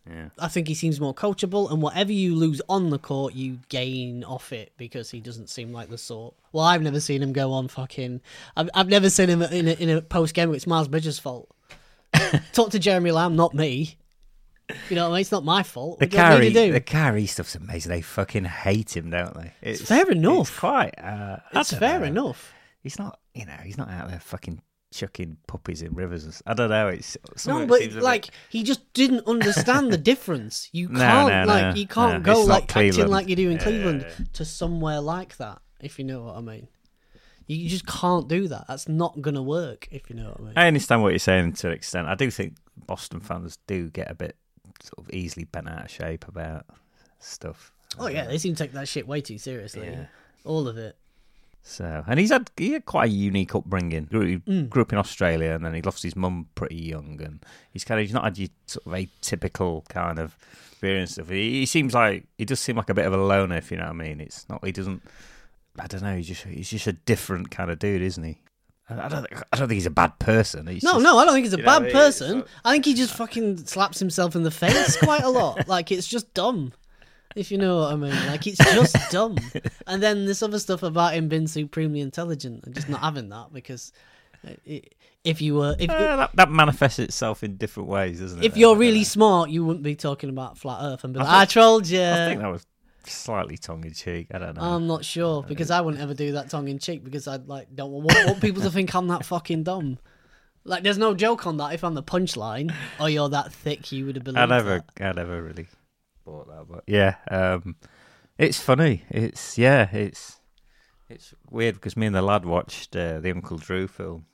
yeah. 0.08 0.28
I 0.38 0.48
think 0.48 0.68
he 0.68 0.74
seems 0.74 1.00
more 1.00 1.14
coachable, 1.14 1.70
and 1.70 1.80
whatever 1.82 2.12
you 2.12 2.34
lose 2.34 2.60
on 2.68 2.90
the 2.90 2.98
court, 2.98 3.34
you 3.34 3.58
gain 3.68 4.24
off 4.24 4.52
it 4.52 4.72
because 4.76 5.10
he 5.10 5.20
doesn't 5.20 5.48
seem 5.50 5.72
like 5.72 5.88
the 5.88 5.98
sort. 5.98 6.34
Well, 6.52 6.64
I've 6.64 6.82
never 6.82 7.00
seen 7.00 7.22
him 7.22 7.32
go 7.32 7.52
on 7.52 7.68
fucking. 7.68 8.20
I've, 8.56 8.70
I've 8.74 8.88
never 8.88 9.10
seen 9.10 9.28
him 9.28 9.42
in 9.42 9.68
a, 9.68 9.72
in 9.72 9.88
a 9.90 10.02
post 10.02 10.34
game. 10.34 10.52
It's 10.54 10.66
Miles 10.66 10.88
Bridges' 10.88 11.18
fault. 11.18 11.48
Talk 12.52 12.70
to 12.70 12.78
Jeremy 12.78 13.10
Lamb, 13.10 13.36
not 13.36 13.54
me. 13.54 13.96
You 14.90 14.96
know 14.96 15.04
what 15.04 15.10
I 15.10 15.12
mean? 15.16 15.20
It's 15.20 15.30
not 15.32 15.44
my 15.44 15.62
fault. 15.62 16.00
The 16.00 16.06
What 16.06 16.10
do 16.10 16.18
I 16.18 16.38
need 16.40 16.52
carry, 16.54 16.66
do? 16.68 16.72
the 16.72 16.80
Kyrie 16.80 17.26
stuff's 17.26 17.54
amazing. 17.54 17.90
They 17.90 18.00
fucking 18.00 18.44
hate 18.46 18.96
him, 18.96 19.10
don't 19.10 19.32
they? 19.34 19.52
It's, 19.62 19.82
fair 19.82 20.10
enough. 20.10 20.48
It's 20.50 20.58
quite. 20.58 20.94
Uh, 20.98 21.36
It's 21.52 21.72
fair 21.72 22.00
know. 22.00 22.06
enough. 22.06 22.52
He's 22.82 22.98
not, 22.98 23.20
you 23.34 23.46
know, 23.46 23.56
he's 23.64 23.78
not 23.78 23.90
out 23.90 24.08
there 24.08 24.18
fucking 24.18 24.60
chucking 24.92 25.36
puppies 25.46 25.82
in 25.82 25.94
rivers. 25.94 26.42
I 26.46 26.54
don't 26.54 26.70
know. 26.70 26.88
It's 26.88 27.16
No, 27.46 27.66
but 27.66 27.80
seems 27.80 27.94
a 27.94 27.96
bit- 27.96 28.04
like 28.04 28.28
he 28.48 28.62
just 28.62 28.92
didn't 28.92 29.26
understand 29.26 29.92
the 29.92 29.98
difference. 29.98 30.68
You 30.72 30.88
No, 30.90 30.98
can't 31.00 31.46
no, 31.48 31.52
like 31.52 31.62
no, 31.62 31.80
you 31.80 31.86
can't 31.86 32.22
go 32.22 32.40
like 32.42 32.62
acting 32.64 32.72
Cleveland. 32.72 33.10
like 33.10 33.28
you 33.28 33.36
do 33.36 33.50
in 33.50 33.56
Yeah, 33.56 33.62
Cleveland 33.62 34.00
yeah, 34.02 34.14
yeah. 34.18 34.24
to 34.34 34.44
somewhere 34.44 35.00
like 35.00 35.36
that. 35.38 35.60
If 35.80 35.98
you 35.98 36.04
know 36.04 36.22
what 36.22 36.36
I 36.36 36.40
mean, 36.40 36.68
you, 37.46 37.56
you 37.58 37.68
just 37.68 37.86
can't 37.86 38.28
do 38.28 38.48
that. 38.48 38.66
That's 38.68 38.88
not 38.88 39.20
gonna 39.20 39.42
work. 39.42 39.88
If 39.90 40.08
you 40.08 40.16
know 40.16 40.28
what 40.30 40.40
I 40.40 40.42
mean. 40.44 40.52
I 40.56 40.66
understand 40.68 41.02
what 41.02 41.10
you're 41.10 41.18
saying 41.18 41.52
to 41.54 41.68
an 41.68 41.72
extent. 41.74 42.08
I 42.08 42.14
do 42.14 42.30
think 42.30 42.56
Boston 42.86 43.20
fans 43.20 43.58
do 43.66 43.90
get 43.90 44.10
a 44.10 44.14
bit 44.14 44.36
sort 44.82 45.06
of 45.06 45.12
easily 45.14 45.44
bent 45.44 45.68
out 45.68 45.84
of 45.86 45.90
shape 45.90 46.26
about 46.28 46.64
stuff. 47.18 47.72
oh 47.98 48.08
yeah, 48.08 48.26
they 48.26 48.38
seem 48.38 48.54
to 48.54 48.62
take 48.64 48.72
that 48.72 48.88
shit 48.88 49.06
way 49.06 49.20
too 49.20 49.38
seriously. 49.38 49.88
Yeah. 49.88 50.06
All 50.44 50.68
of 50.68 50.78
it. 50.78 50.96
So, 51.68 52.04
and 52.06 52.20
he's 52.20 52.30
had 52.30 52.48
he 52.56 52.72
had 52.72 52.86
quite 52.86 53.08
a 53.10 53.12
unique 53.12 53.52
upbringing. 53.54 54.04
Grew, 54.04 54.38
Mm. 54.38 54.68
grew 54.68 54.82
up 54.82 54.92
in 54.92 54.98
Australia, 54.98 55.50
and 55.50 55.64
then 55.64 55.74
he 55.74 55.82
lost 55.82 56.04
his 56.04 56.14
mum 56.14 56.46
pretty 56.54 56.76
young, 56.76 57.20
and 57.20 57.44
he's 57.72 57.82
kind 57.84 58.00
of 58.00 58.06
he's 58.06 58.14
not 58.14 58.22
had 58.22 58.38
your 58.38 58.48
sort 58.66 58.86
of 58.86 58.92
atypical 58.92 59.86
kind 59.88 60.20
of 60.20 60.36
experience 60.70 61.18
of. 61.18 61.28
He, 61.28 61.60
he 61.60 61.66
seems 61.66 61.92
like 61.92 62.24
he 62.38 62.44
does 62.44 62.60
seem 62.60 62.76
like 62.76 62.88
a 62.88 62.94
bit 62.94 63.04
of 63.04 63.12
a 63.12 63.16
loner, 63.16 63.56
if 63.56 63.72
you 63.72 63.78
know 63.78 63.84
what 63.84 63.90
I 63.90 63.94
mean. 63.94 64.20
It's 64.20 64.48
not 64.48 64.64
he 64.64 64.70
doesn't. 64.70 65.02
I 65.78 65.88
don't 65.88 66.02
know. 66.04 66.16
He's 66.16 66.28
just 66.28 66.44
he's 66.44 66.70
just 66.70 66.86
a 66.86 66.92
different 66.92 67.50
kind 67.50 67.68
of 67.70 67.80
dude, 67.80 68.00
isn't 68.00 68.22
he? 68.22 68.38
I 68.88 69.08
don't 69.08 69.28
think, 69.28 69.42
I 69.52 69.56
don't 69.56 69.66
think 69.66 69.76
he's 69.78 69.86
a 69.86 69.90
bad 69.90 70.16
person. 70.20 70.68
He's 70.68 70.84
No, 70.84 70.92
just- 70.92 71.02
no, 71.02 71.18
I 71.18 71.24
don't 71.24 71.34
think 71.34 71.46
he's 71.46 71.52
a 71.52 71.58
bad 71.58 71.90
person. 71.90 72.38
It's 72.42 72.50
I 72.64 72.70
think 72.70 72.84
he 72.84 72.94
just 72.94 73.14
fucking 73.16 73.66
slaps 73.66 73.98
himself 73.98 74.36
in 74.36 74.44
the 74.44 74.52
face 74.52 74.96
quite 74.98 75.24
a 75.24 75.28
lot. 75.30 75.66
Like 75.68 75.90
it's 75.90 76.06
just 76.06 76.32
dumb. 76.32 76.72
If 77.36 77.50
you 77.52 77.58
know 77.58 77.76
what 77.80 77.92
I 77.92 77.96
mean, 77.96 78.14
like 78.26 78.46
it's 78.46 78.58
just 78.58 78.96
dumb. 79.10 79.36
And 79.86 80.02
then 80.02 80.24
this 80.24 80.42
other 80.42 80.58
stuff 80.58 80.82
about 80.82 81.14
him 81.14 81.28
being 81.28 81.46
supremely 81.46 82.00
intelligent 82.00 82.64
and 82.64 82.74
just 82.74 82.88
not 82.88 83.00
having 83.00 83.28
that 83.28 83.52
because 83.52 83.92
i- 84.66 84.82
if 85.22 85.40
you 85.42 85.54
were 85.56 85.76
if 85.78 85.90
Uh, 85.90 86.16
that, 86.16 86.30
that 86.36 86.50
manifests 86.50 86.98
itself 86.98 87.42
in 87.44 87.56
different 87.56 87.88
ways, 87.88 88.20
doesn't 88.20 88.38
it? 88.42 88.44
if 88.46 88.56
you're 88.56 88.76
really 88.76 89.04
smart, 89.04 89.50
you 89.50 89.64
wouldn't 89.64 89.82
be 89.84 89.94
talking 89.96 90.30
about 90.30 90.56
flat 90.56 90.78
Earth 90.82 91.04
and 91.04 91.12
be 91.14 91.20
I 91.20 91.22
like, 91.24 91.32
"I, 91.32 91.38
think- 91.40 91.50
told 91.52 91.88
you." 91.88 92.02
I 92.02 92.26
think 92.28 92.40
that 92.40 92.48
was 92.52 92.66
slightly 93.04 93.56
tongue 93.56 93.84
in 93.84 93.92
cheek. 93.92 94.28
I 94.32 94.38
don't 94.38 94.56
know. 94.56 94.62
I'm 94.62 94.86
not 94.86 95.04
sure 95.04 95.42
because 95.42 95.70
I 95.70 95.80
wouldn't 95.80 96.02
ever 96.02 96.14
do 96.14 96.32
that 96.32 96.48
tongue 96.50 96.68
in 96.68 96.78
cheek 96.78 97.04
because 97.04 97.28
I'd 97.28 97.46
like 97.48 97.68
don't 97.74 97.90
want, 97.92 98.06
want 98.26 98.40
people 98.40 98.62
to 98.62 98.70
think 98.70 98.94
I'm 98.94 99.08
that 99.08 99.24
fucking 99.26 99.62
dumb. 99.64 99.98
Like, 100.64 100.82
there's 100.82 100.98
no 100.98 101.14
joke 101.14 101.46
on 101.46 101.58
that. 101.58 101.74
If 101.74 101.84
I'm 101.84 101.94
the 101.94 102.02
punchline, 102.02 102.74
or 102.98 103.08
you're 103.08 103.28
that 103.28 103.52
thick, 103.52 103.92
you 103.92 104.06
would 104.06 104.16
have 104.16 104.24
believed 104.24 104.38
I 104.40 104.46
never, 104.46 104.84
that. 104.96 105.04
I 105.06 105.12
never 105.12 105.40
really 105.40 105.68
bought 106.26 106.48
that, 106.48 106.66
but 106.68 106.84
yeah, 106.86 107.14
um, 107.30 107.76
it's 108.36 108.60
funny. 108.60 109.04
It's 109.08 109.56
yeah, 109.56 109.88
it's 109.90 110.38
it's 111.08 111.32
weird 111.50 111.76
because 111.76 111.96
me 111.96 112.06
and 112.06 112.14
the 112.14 112.20
lad 112.22 112.44
watched 112.44 112.94
uh, 112.96 113.20
the 113.20 113.30
Uncle 113.30 113.56
Drew 113.56 113.86
film 113.88 114.26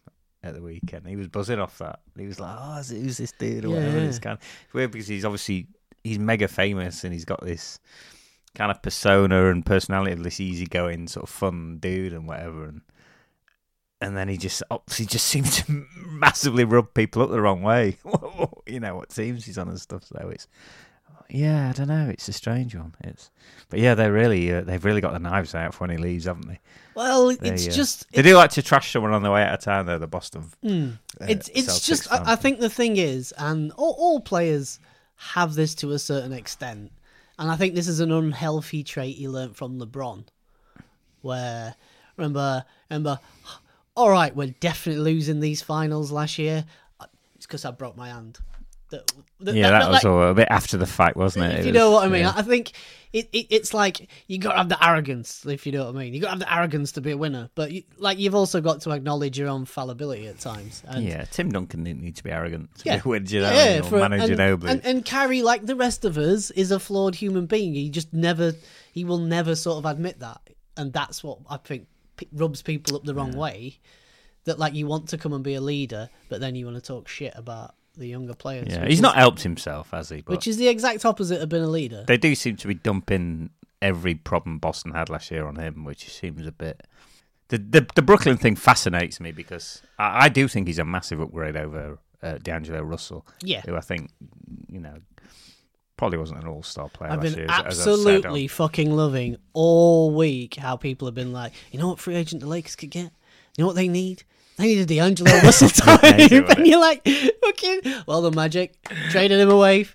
at 0.43 0.55
the 0.55 0.63
weekend. 0.63 1.07
He 1.07 1.15
was 1.17 1.29
buzzing 1.29 1.61
off 1.61 1.79
that. 1.79 2.01
He 2.19 2.27
was 2.27 2.41
like, 2.41 2.57
"Oh, 2.59 2.79
is 2.79 2.91
it- 2.91 3.01
who's 3.03 3.19
this 3.19 3.33
dude?" 3.39 3.65
Or 3.65 3.69
Yeah, 3.69 3.75
whatever. 3.77 3.99
yeah. 3.99 4.05
It's 4.05 4.19
kind 4.19 4.39
of 4.39 4.45
it's 4.65 4.75
weird 4.75 4.91
because 4.91 5.07
he's 5.07 5.25
obviously 5.25 5.69
he's 6.03 6.19
mega 6.19 6.49
famous 6.49 7.05
and 7.05 7.13
he's 7.13 7.25
got 7.25 7.41
this 7.45 7.79
kind 8.57 8.71
of 8.73 8.83
persona 8.83 9.51
and 9.51 9.65
personality 9.65 10.13
of 10.13 10.23
this 10.25 10.41
easygoing 10.41 11.07
sort 11.09 11.23
of 11.25 11.31
fun 11.31 11.79
dude 11.79 12.13
and 12.13 12.27
whatever 12.27 12.65
and. 12.65 12.81
And 14.01 14.17
then 14.17 14.27
he 14.29 14.37
just 14.37 14.65
obviously 14.69 15.07
just 15.07 15.27
seems 15.29 15.63
to 15.63 15.85
massively 16.09 16.65
rub 16.65 16.93
people 16.93 17.23
up 17.23 17.31
the 17.31 17.41
wrong 17.41 17.63
way. 17.63 17.99
you 18.67 18.81
know 18.81 18.97
what 18.97 19.11
teams 19.11 19.45
he's 19.45 19.59
on 19.59 19.69
and 19.69 19.81
stuff. 19.81 20.03
So 20.05 20.29
it's 20.29 20.49
yeah, 21.35 21.71
I 21.71 21.73
don't 21.73 21.89
know. 21.89 22.11
It's 22.11 22.29
a 22.29 22.33
strange 22.33 22.77
one. 22.77 22.95
It's 23.01 23.31
but 23.71 23.81
yeah, 23.81 23.95
they're 23.95 24.13
really 24.13 24.53
uh, 24.53 24.61
they've 24.61 24.85
really 24.85 25.01
got 25.01 25.15
the 25.15 25.19
knives 25.19 25.55
out 25.55 25.73
for 25.73 25.85
when 25.85 25.91
he 25.91 25.97
leaves, 25.97 26.27
haven't 26.27 26.47
they? 26.47 26.61
Well, 26.95 27.29
They, 27.29 27.49
it's 27.49 27.69
uh, 27.69 27.71
just 27.71 28.13
They 28.13 28.21
do 28.21 28.37
like 28.37 28.51
to 28.51 28.63
trash 28.63 28.93
someone 28.93 29.13
on 29.13 29.23
the 29.23 29.31
way 29.31 29.43
out 29.43 29.55
of 29.55 29.61
town, 29.61 29.87
though. 29.87 29.99
The 29.99 30.07
Boston. 30.07 30.45
Mm. 30.63 30.99
uh, 31.21 31.25
it's 31.27 31.49
it's 31.55 31.69
Celtics 31.69 31.87
just. 31.87 32.13
I, 32.13 32.33
I 32.33 32.37
think 32.37 32.61
the 32.61 32.69
thing 32.69 32.99
is, 32.99 33.33
and 33.39 33.73
all, 33.73 33.97
all 33.99 34.21
players 34.21 34.79
have 35.17 35.55
this 35.55 35.75
to 35.77 35.93
a 35.93 35.99
certain 35.99 36.35
extent, 36.35 36.93
and 37.39 37.51
I 37.51 37.57
think 37.57 37.75
this 37.75 37.89
is 37.89 38.01
an 38.01 38.13
unhealthy 38.13 38.85
trait 38.85 39.17
he 39.17 39.27
learnt 39.27 39.57
from 39.57 39.81
LeBron, 39.81 40.27
where 41.23 41.77
remember 42.19 42.67
remember, 42.91 43.21
all 43.97 44.11
right, 44.11 44.37
we're 44.37 44.55
definitely 44.61 45.03
losing 45.03 45.41
these 45.41 45.63
finals 45.63 46.13
last 46.13 46.39
year. 46.39 46.67
It's 47.37 47.47
because 47.47 47.65
I 47.65 47.71
broke 47.71 47.97
my 47.97 48.11
hand. 48.11 48.39
That- 48.93 49.13
that- 49.41 49.55
yeah, 49.57 49.71
that- 49.71 49.79
that, 49.81 49.91
was 49.91 50.05
like- 50.05 50.31
a 50.31 50.35
bit 50.35 50.49
after 50.51 50.77
the 50.77 50.87
fact, 50.87 51.17
wasn't 51.17 51.47
it? 51.47 51.53
if 51.55 51.61
It 51.61 51.67
you 51.67 51.73
know 51.73 51.91
what 51.91 52.05
I 52.05 52.09
mean. 52.09 52.23
yeah. 52.23 52.33
I 52.37 52.43
think 52.43 52.73
it, 53.13 53.29
it 53.33 53.47
it's 53.51 53.75
like 53.75 54.09
you 54.29 54.39
got 54.39 54.53
to 54.53 54.59
have 54.59 54.69
the 54.69 54.83
arrogance, 54.87 55.45
if 55.45 55.67
you 55.67 55.73
know 55.73 55.85
what 55.87 55.97
I 55.97 55.99
mean. 55.99 56.15
You 56.15 56.21
got 56.21 56.29
to 56.29 56.31
have 56.33 56.39
the 56.39 56.55
arrogance 56.55 56.93
to 56.93 57.01
be 57.01 57.11
a 57.11 57.17
winner, 57.17 57.51
but 57.55 57.73
you, 57.73 57.83
like 57.99 58.19
you've 58.19 58.35
also 58.35 58.61
got 58.61 58.81
to 58.83 58.91
acknowledge 58.93 59.39
your 59.39 59.49
own 59.49 59.65
fallibility 59.67 60.27
at 60.29 60.39
times. 60.39 60.83
And, 60.87 61.05
yeah, 61.05 61.25
Tim 61.25 61.51
Duncan 61.51 61.85
didn't 61.85 62.01
need 62.03 62.17
to 62.17 62.23
be 62.25 62.31
arrogant 62.31 62.75
to 62.77 62.83
Yeah. 62.87 62.99
be 63.01 63.09
with 63.09 63.27
Ginobili 63.29 63.55
yeah, 63.75 63.81
or 63.81 63.83
for- 63.83 63.99
and, 64.01 64.15
Ginobili. 64.15 64.69
and 64.71 64.85
and 64.87 65.05
Kyrie, 65.05 65.43
like 65.43 65.67
the 65.67 65.77
rest 65.77 66.05
of 66.05 66.17
us, 66.17 66.51
is 66.53 66.71
a 66.71 66.79
flawed 66.79 67.17
human 67.17 67.47
being. 67.47 67.75
He 67.75 67.91
just 67.91 68.13
never, 68.15 68.55
he 68.93 69.05
will 69.05 69.19
never 69.19 69.55
sort 69.57 69.79
of 69.79 69.87
admit 69.91 70.21
that, 70.21 70.41
and 70.77 70.93
that's 70.93 71.23
what 71.25 71.39
I 71.51 71.57
think 71.59 71.89
p- 72.17 72.29
rubs 72.33 72.63
people 72.63 72.97
up 72.97 73.05
the 73.05 73.15
wrong 73.15 73.33
way. 73.33 73.79
That 74.45 74.59
like 74.59 74.75
you 74.75 74.87
want 74.89 75.09
to 75.11 75.19
come 75.19 75.33
and 75.35 75.45
be 75.45 75.55
a 75.55 75.61
leader, 75.61 76.09
but 76.29 76.41
then 76.41 76.57
you 76.57 76.65
want 76.67 76.77
to 76.77 76.83
talk 76.83 77.07
shit 77.09 77.33
about 77.37 77.75
the 77.97 78.07
younger 78.07 78.35
players. 78.35 78.69
yeah, 78.71 78.85
he's 78.87 78.95
is- 78.99 79.01
not 79.03 79.17
helped 79.17 79.43
himself, 79.43 79.91
has 79.91 80.09
he? 80.09 80.23
But 80.23 80.33
which 80.33 80.47
is 80.47 80.57
the 80.57 80.69
exact 80.69 81.05
opposite 81.05 81.41
of 81.43 81.49
being 81.49 81.63
a 81.65 81.69
leader. 81.69 82.05
they 82.07 82.17
do 82.17 82.35
seem 82.35 82.57
to 82.57 82.69
be 82.69 82.75
dumping 82.75 83.51
every 83.81 84.15
problem 84.15 84.59
Boston 84.59 84.93
had 84.93 85.11
last 85.11 85.31
year 85.31 85.47
on 85.47 85.57
him, 85.57 85.85
which 85.85 86.09
seems 86.11 86.47
a 86.47 86.53
bit. 86.53 86.83
The 87.49 87.59
the, 87.59 87.87
the 87.95 88.03
Brooklyn 88.03 88.37
thing 88.39 88.57
fascinates 88.57 89.21
me 89.21 89.33
because 89.33 89.83
I, 89.99 90.25
I 90.25 90.29
do 90.29 90.49
think 90.49 90.67
he's 90.69 90.79
a 90.79 90.85
massive 90.85 91.21
upgrade 91.21 91.57
over 91.57 91.99
uh, 92.23 92.39
D'Angelo 92.39 92.81
Russell, 92.83 93.27
Yeah, 93.43 93.61
who 93.63 93.77
I 93.77 93.81
think 93.81 94.11
you 94.71 94.81
know 94.81 94.95
probably 95.99 96.19
wasn't 96.19 96.41
an 96.43 96.49
all 96.49 96.63
star 96.63 96.89
player 96.89 97.13
I've 97.13 97.23
last 97.23 97.35
been 97.37 97.39
year. 97.45 97.51
as- 97.51 97.59
as 97.61 97.67
I've 97.67 97.75
said. 97.75 97.93
absolutely 97.93 98.49
fucking 98.49 98.91
loving 98.97 99.37
all 99.53 100.11
week 100.13 100.55
how 100.57 100.77
people 100.77 101.07
have 101.07 101.15
been 101.15 101.33
like, 101.33 101.53
you 101.71 101.79
know 101.79 101.89
what 101.89 101.99
free 102.01 102.15
agent 102.17 102.41
the 102.41 102.49
Lakers 102.49 102.75
could 102.77 102.91
get? 102.91 103.13
You 103.57 103.63
know 103.63 103.67
what 103.67 103.77
they 103.77 103.89
need? 103.89 104.23
They 104.59 104.65
needed 104.65 104.91
a 104.91 104.95
D'Angelo 104.95 105.31
Russell 105.41 105.69
type. 105.71 106.03
And 106.59 106.67
you're 106.67 106.81
like, 106.81 107.07
fucking, 107.07 107.81
well, 108.07 108.23
the 108.23 108.31
Magic 108.31 108.75
traded 109.11 109.41
him 109.41 109.51
away. 109.51 109.87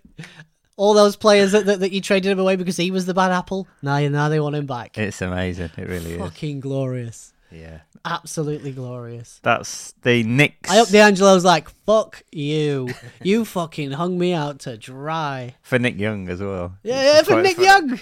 All 0.75 0.93
those 0.93 1.15
players 1.15 1.53
that, 1.53 1.65
that, 1.65 1.79
that 1.79 1.91
you 1.91 2.01
traded 2.01 2.31
him 2.31 2.39
away 2.39 2.55
because 2.55 2.77
he 2.77 2.91
was 2.91 3.05
the 3.05 3.13
bad 3.13 3.31
apple. 3.31 3.67
Now, 3.81 3.99
now 4.09 4.29
they 4.29 4.39
want 4.39 4.55
him 4.55 4.65
back. 4.65 4.97
It's 4.97 5.21
amazing. 5.21 5.71
It 5.77 5.87
really 5.87 6.13
is. 6.13 6.19
fucking 6.19 6.59
glorious. 6.59 7.33
Yeah, 7.51 7.79
Absolutely 8.03 8.71
glorious. 8.73 9.39
that's 9.41 9.93
the 10.01 10.21
Knicks. 10.23 10.69
I 10.69 10.75
hope 10.77 10.89
D'Angelo's 10.89 11.45
like, 11.45 11.69
fuck 11.85 12.21
you. 12.31 12.89
You 13.23 13.45
fucking 13.45 13.91
hung 13.91 14.17
me 14.19 14.33
out 14.33 14.59
to 14.61 14.77
dry. 14.77 15.55
for 15.61 15.79
Nick 15.79 15.97
Young 15.97 16.27
as 16.29 16.41
well. 16.41 16.77
Yeah, 16.83 17.01
yeah, 17.03 17.21
for 17.23 17.41
Nick. 17.41 17.57
Young. 17.57 17.99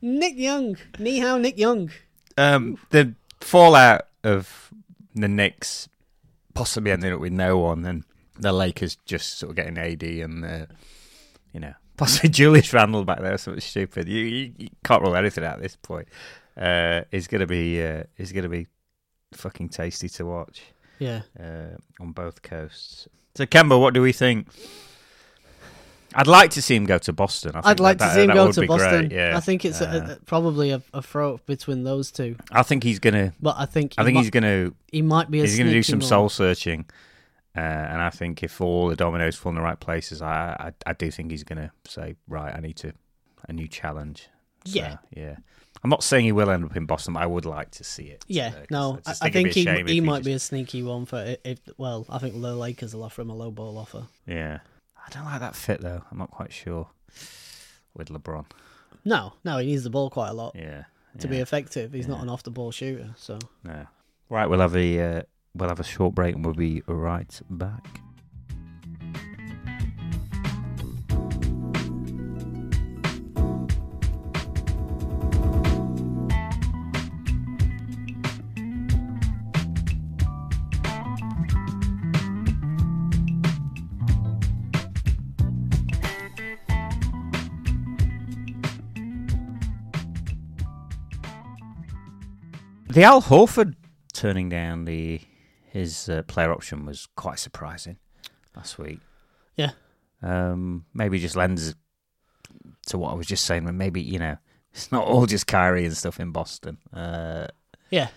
Nick 0.00 0.36
Young. 0.36 0.76
Ni 0.98 1.18
hao, 1.18 1.36
Nick 1.38 1.58
Young. 1.58 1.90
Um, 2.38 2.78
the 2.90 3.14
fallout 3.40 4.06
of 4.24 4.72
the 5.20 5.28
Knicks 5.28 5.88
possibly 6.54 6.90
ending 6.90 7.12
up 7.12 7.20
with 7.20 7.32
no 7.32 7.58
one, 7.58 7.84
and 7.86 8.04
the 8.38 8.52
Lakers 8.52 8.96
just 9.04 9.38
sort 9.38 9.50
of 9.50 9.56
getting 9.56 9.78
AD 9.78 10.02
and 10.02 10.44
uh, 10.44 10.66
you 11.52 11.60
know 11.60 11.74
possibly 11.96 12.28
Julius 12.30 12.72
Randle 12.72 13.04
back 13.04 13.20
there, 13.20 13.36
something 13.38 13.60
stupid. 13.60 14.08
You, 14.08 14.24
you, 14.24 14.52
you 14.56 14.68
can't 14.84 15.02
rule 15.02 15.16
anything 15.16 15.44
out 15.44 15.56
at 15.56 15.62
this 15.62 15.76
point. 15.76 16.08
Uh, 16.56 17.02
is 17.12 17.28
gonna 17.28 17.46
be 17.46 17.82
uh, 17.82 18.02
is 18.16 18.32
gonna 18.32 18.48
be 18.48 18.66
fucking 19.32 19.68
tasty 19.68 20.08
to 20.08 20.24
watch 20.26 20.62
Yeah. 20.98 21.22
uh, 21.38 21.76
on 22.00 22.12
both 22.12 22.42
coasts. 22.42 23.06
So, 23.36 23.46
Kemba, 23.46 23.78
what 23.80 23.94
do 23.94 24.02
we 24.02 24.12
think? 24.12 24.48
I'd 26.14 26.26
like 26.26 26.50
to 26.52 26.62
see 26.62 26.74
him 26.74 26.84
go 26.86 26.98
to 26.98 27.12
Boston. 27.12 27.50
I 27.54 27.60
think 27.60 27.66
I'd 27.66 27.80
like 27.80 27.98
that- 27.98 28.08
to 28.08 28.14
see 28.14 28.20
him 28.22 28.26
that 28.28 28.34
go 28.34 28.46
would 28.46 28.54
to 28.54 28.66
Boston. 28.66 29.08
Great, 29.08 29.12
yeah. 29.12 29.36
I 29.36 29.40
think 29.40 29.64
it's 29.64 29.80
Uh, 29.82 30.16
a, 30.18 30.24
probably 30.24 30.70
a, 30.70 30.82
a 30.94 31.02
throw 31.02 31.38
between 31.46 31.84
those 31.84 32.10
two. 32.10 32.36
I 32.50 32.62
think 32.62 32.82
he's 32.82 32.98
gonna. 32.98 33.34
But 33.40 33.56
I 33.58 33.66
think 33.66 33.94
I 33.98 34.04
think 34.04 34.16
he's 34.18 34.30
gonna. 34.30 34.72
he 34.90 35.02
might 35.02 35.30
be 35.30 35.40
a 35.40 35.42
He's 35.42 35.58
gonna 35.58 35.70
do 35.72 35.82
some 35.82 36.00
soul 36.02 36.28
searching, 36.28 36.86
uh, 37.56 37.60
and 37.60 38.00
I 38.00 38.10
think 38.10 38.42
if 38.42 38.60
all 38.60 38.88
the 38.88 38.96
dominoes 38.96 39.36
fall 39.36 39.50
in 39.50 39.56
the 39.56 39.62
right 39.62 39.78
places, 39.78 40.22
I, 40.22 40.72
I 40.86 40.90
I 40.90 40.92
do 40.94 41.10
think 41.10 41.30
he's 41.30 41.44
gonna 41.44 41.72
say, 41.86 42.16
right, 42.26 42.54
I 42.54 42.60
need 42.60 42.76
to 42.78 42.92
a 43.48 43.52
new 43.52 43.68
challenge. 43.68 44.28
So, 44.66 44.72
Yeah. 44.78 44.96
yeah. 45.16 45.36
I'm 45.84 45.90
not 45.90 46.02
saying 46.02 46.24
he 46.24 46.32
will 46.32 46.50
end 46.50 46.64
up 46.64 46.76
in 46.76 46.86
Boston, 46.86 47.14
but 47.14 47.22
I 47.22 47.26
would 47.26 47.44
like 47.46 47.70
to 47.72 47.84
see 47.84 48.04
it. 48.06 48.24
Yeah, 48.26 48.52
no, 48.68 48.98
I, 49.06 49.14
I 49.22 49.30
think 49.30 49.50
a 49.56 49.60
he, 49.84 49.92
he 49.94 50.00
might 50.00 50.18
just- 50.18 50.24
be 50.26 50.32
a 50.32 50.38
sneaky 50.40 50.82
one 50.82 51.06
for 51.06 51.36
if. 51.44 51.60
Well, 51.76 52.04
I 52.10 52.18
think 52.18 52.34
the 52.40 52.54
Lakers 52.56 52.94
will 52.94 53.04
offer 53.04 53.22
him 53.22 53.30
a 53.30 53.34
low 53.36 53.52
ball 53.52 53.78
offer. 53.78 54.04
Yeah, 54.26 54.58
I 55.08 55.14
don't 55.14 55.24
like 55.24 55.40
that 55.40 55.56
fit 55.56 55.80
though. 55.80 56.02
I'm 56.10 56.18
not 56.18 56.30
quite 56.30 56.52
sure 56.52 56.88
with 57.94 58.08
LeBron. 58.08 58.44
No, 59.04 59.32
no, 59.44 59.56
he 59.58 59.66
needs 59.66 59.84
the 59.84 59.90
ball 59.90 60.10
quite 60.10 60.28
a 60.28 60.34
lot 60.34 60.54
Yeah, 60.54 60.84
to 61.18 61.26
yeah. 61.26 61.30
be 61.30 61.38
effective. 61.38 61.92
He's 61.94 62.06
not 62.08 62.22
an 62.22 62.28
off 62.28 62.42
the 62.42 62.50
ball 62.50 62.70
shooter, 62.70 63.14
so 63.16 63.38
No. 63.64 63.86
Right, 64.28 64.46
we'll 64.46 64.60
have 64.60 64.76
a 64.76 65.00
uh, 65.18 65.22
we'll 65.54 65.70
have 65.70 65.80
a 65.80 65.84
short 65.84 66.14
break 66.14 66.34
and 66.34 66.44
we'll 66.44 66.52
be 66.54 66.82
right 66.86 67.40
back. 67.48 68.00
The 92.98 93.04
Al 93.04 93.22
Horford 93.22 93.74
turning 94.12 94.48
down 94.48 94.84
the 94.84 95.20
his 95.70 96.08
uh, 96.08 96.22
player 96.24 96.50
option 96.50 96.84
was 96.84 97.06
quite 97.14 97.38
surprising 97.38 97.96
last 98.56 98.76
week. 98.76 98.98
Yeah. 99.54 99.70
Um, 100.20 100.84
maybe 100.92 101.20
just 101.20 101.36
lends 101.36 101.76
to 102.88 102.98
what 102.98 103.12
I 103.12 103.14
was 103.14 103.28
just 103.28 103.44
saying. 103.44 103.62
When 103.66 103.76
maybe 103.78 104.00
you 104.02 104.18
know 104.18 104.36
it's 104.72 104.90
not 104.90 105.06
all 105.06 105.26
just 105.26 105.46
Kyrie 105.46 105.84
and 105.84 105.96
stuff 105.96 106.18
in 106.18 106.32
Boston. 106.32 106.76
Uh, 106.92 107.46
Yeah. 107.90 108.08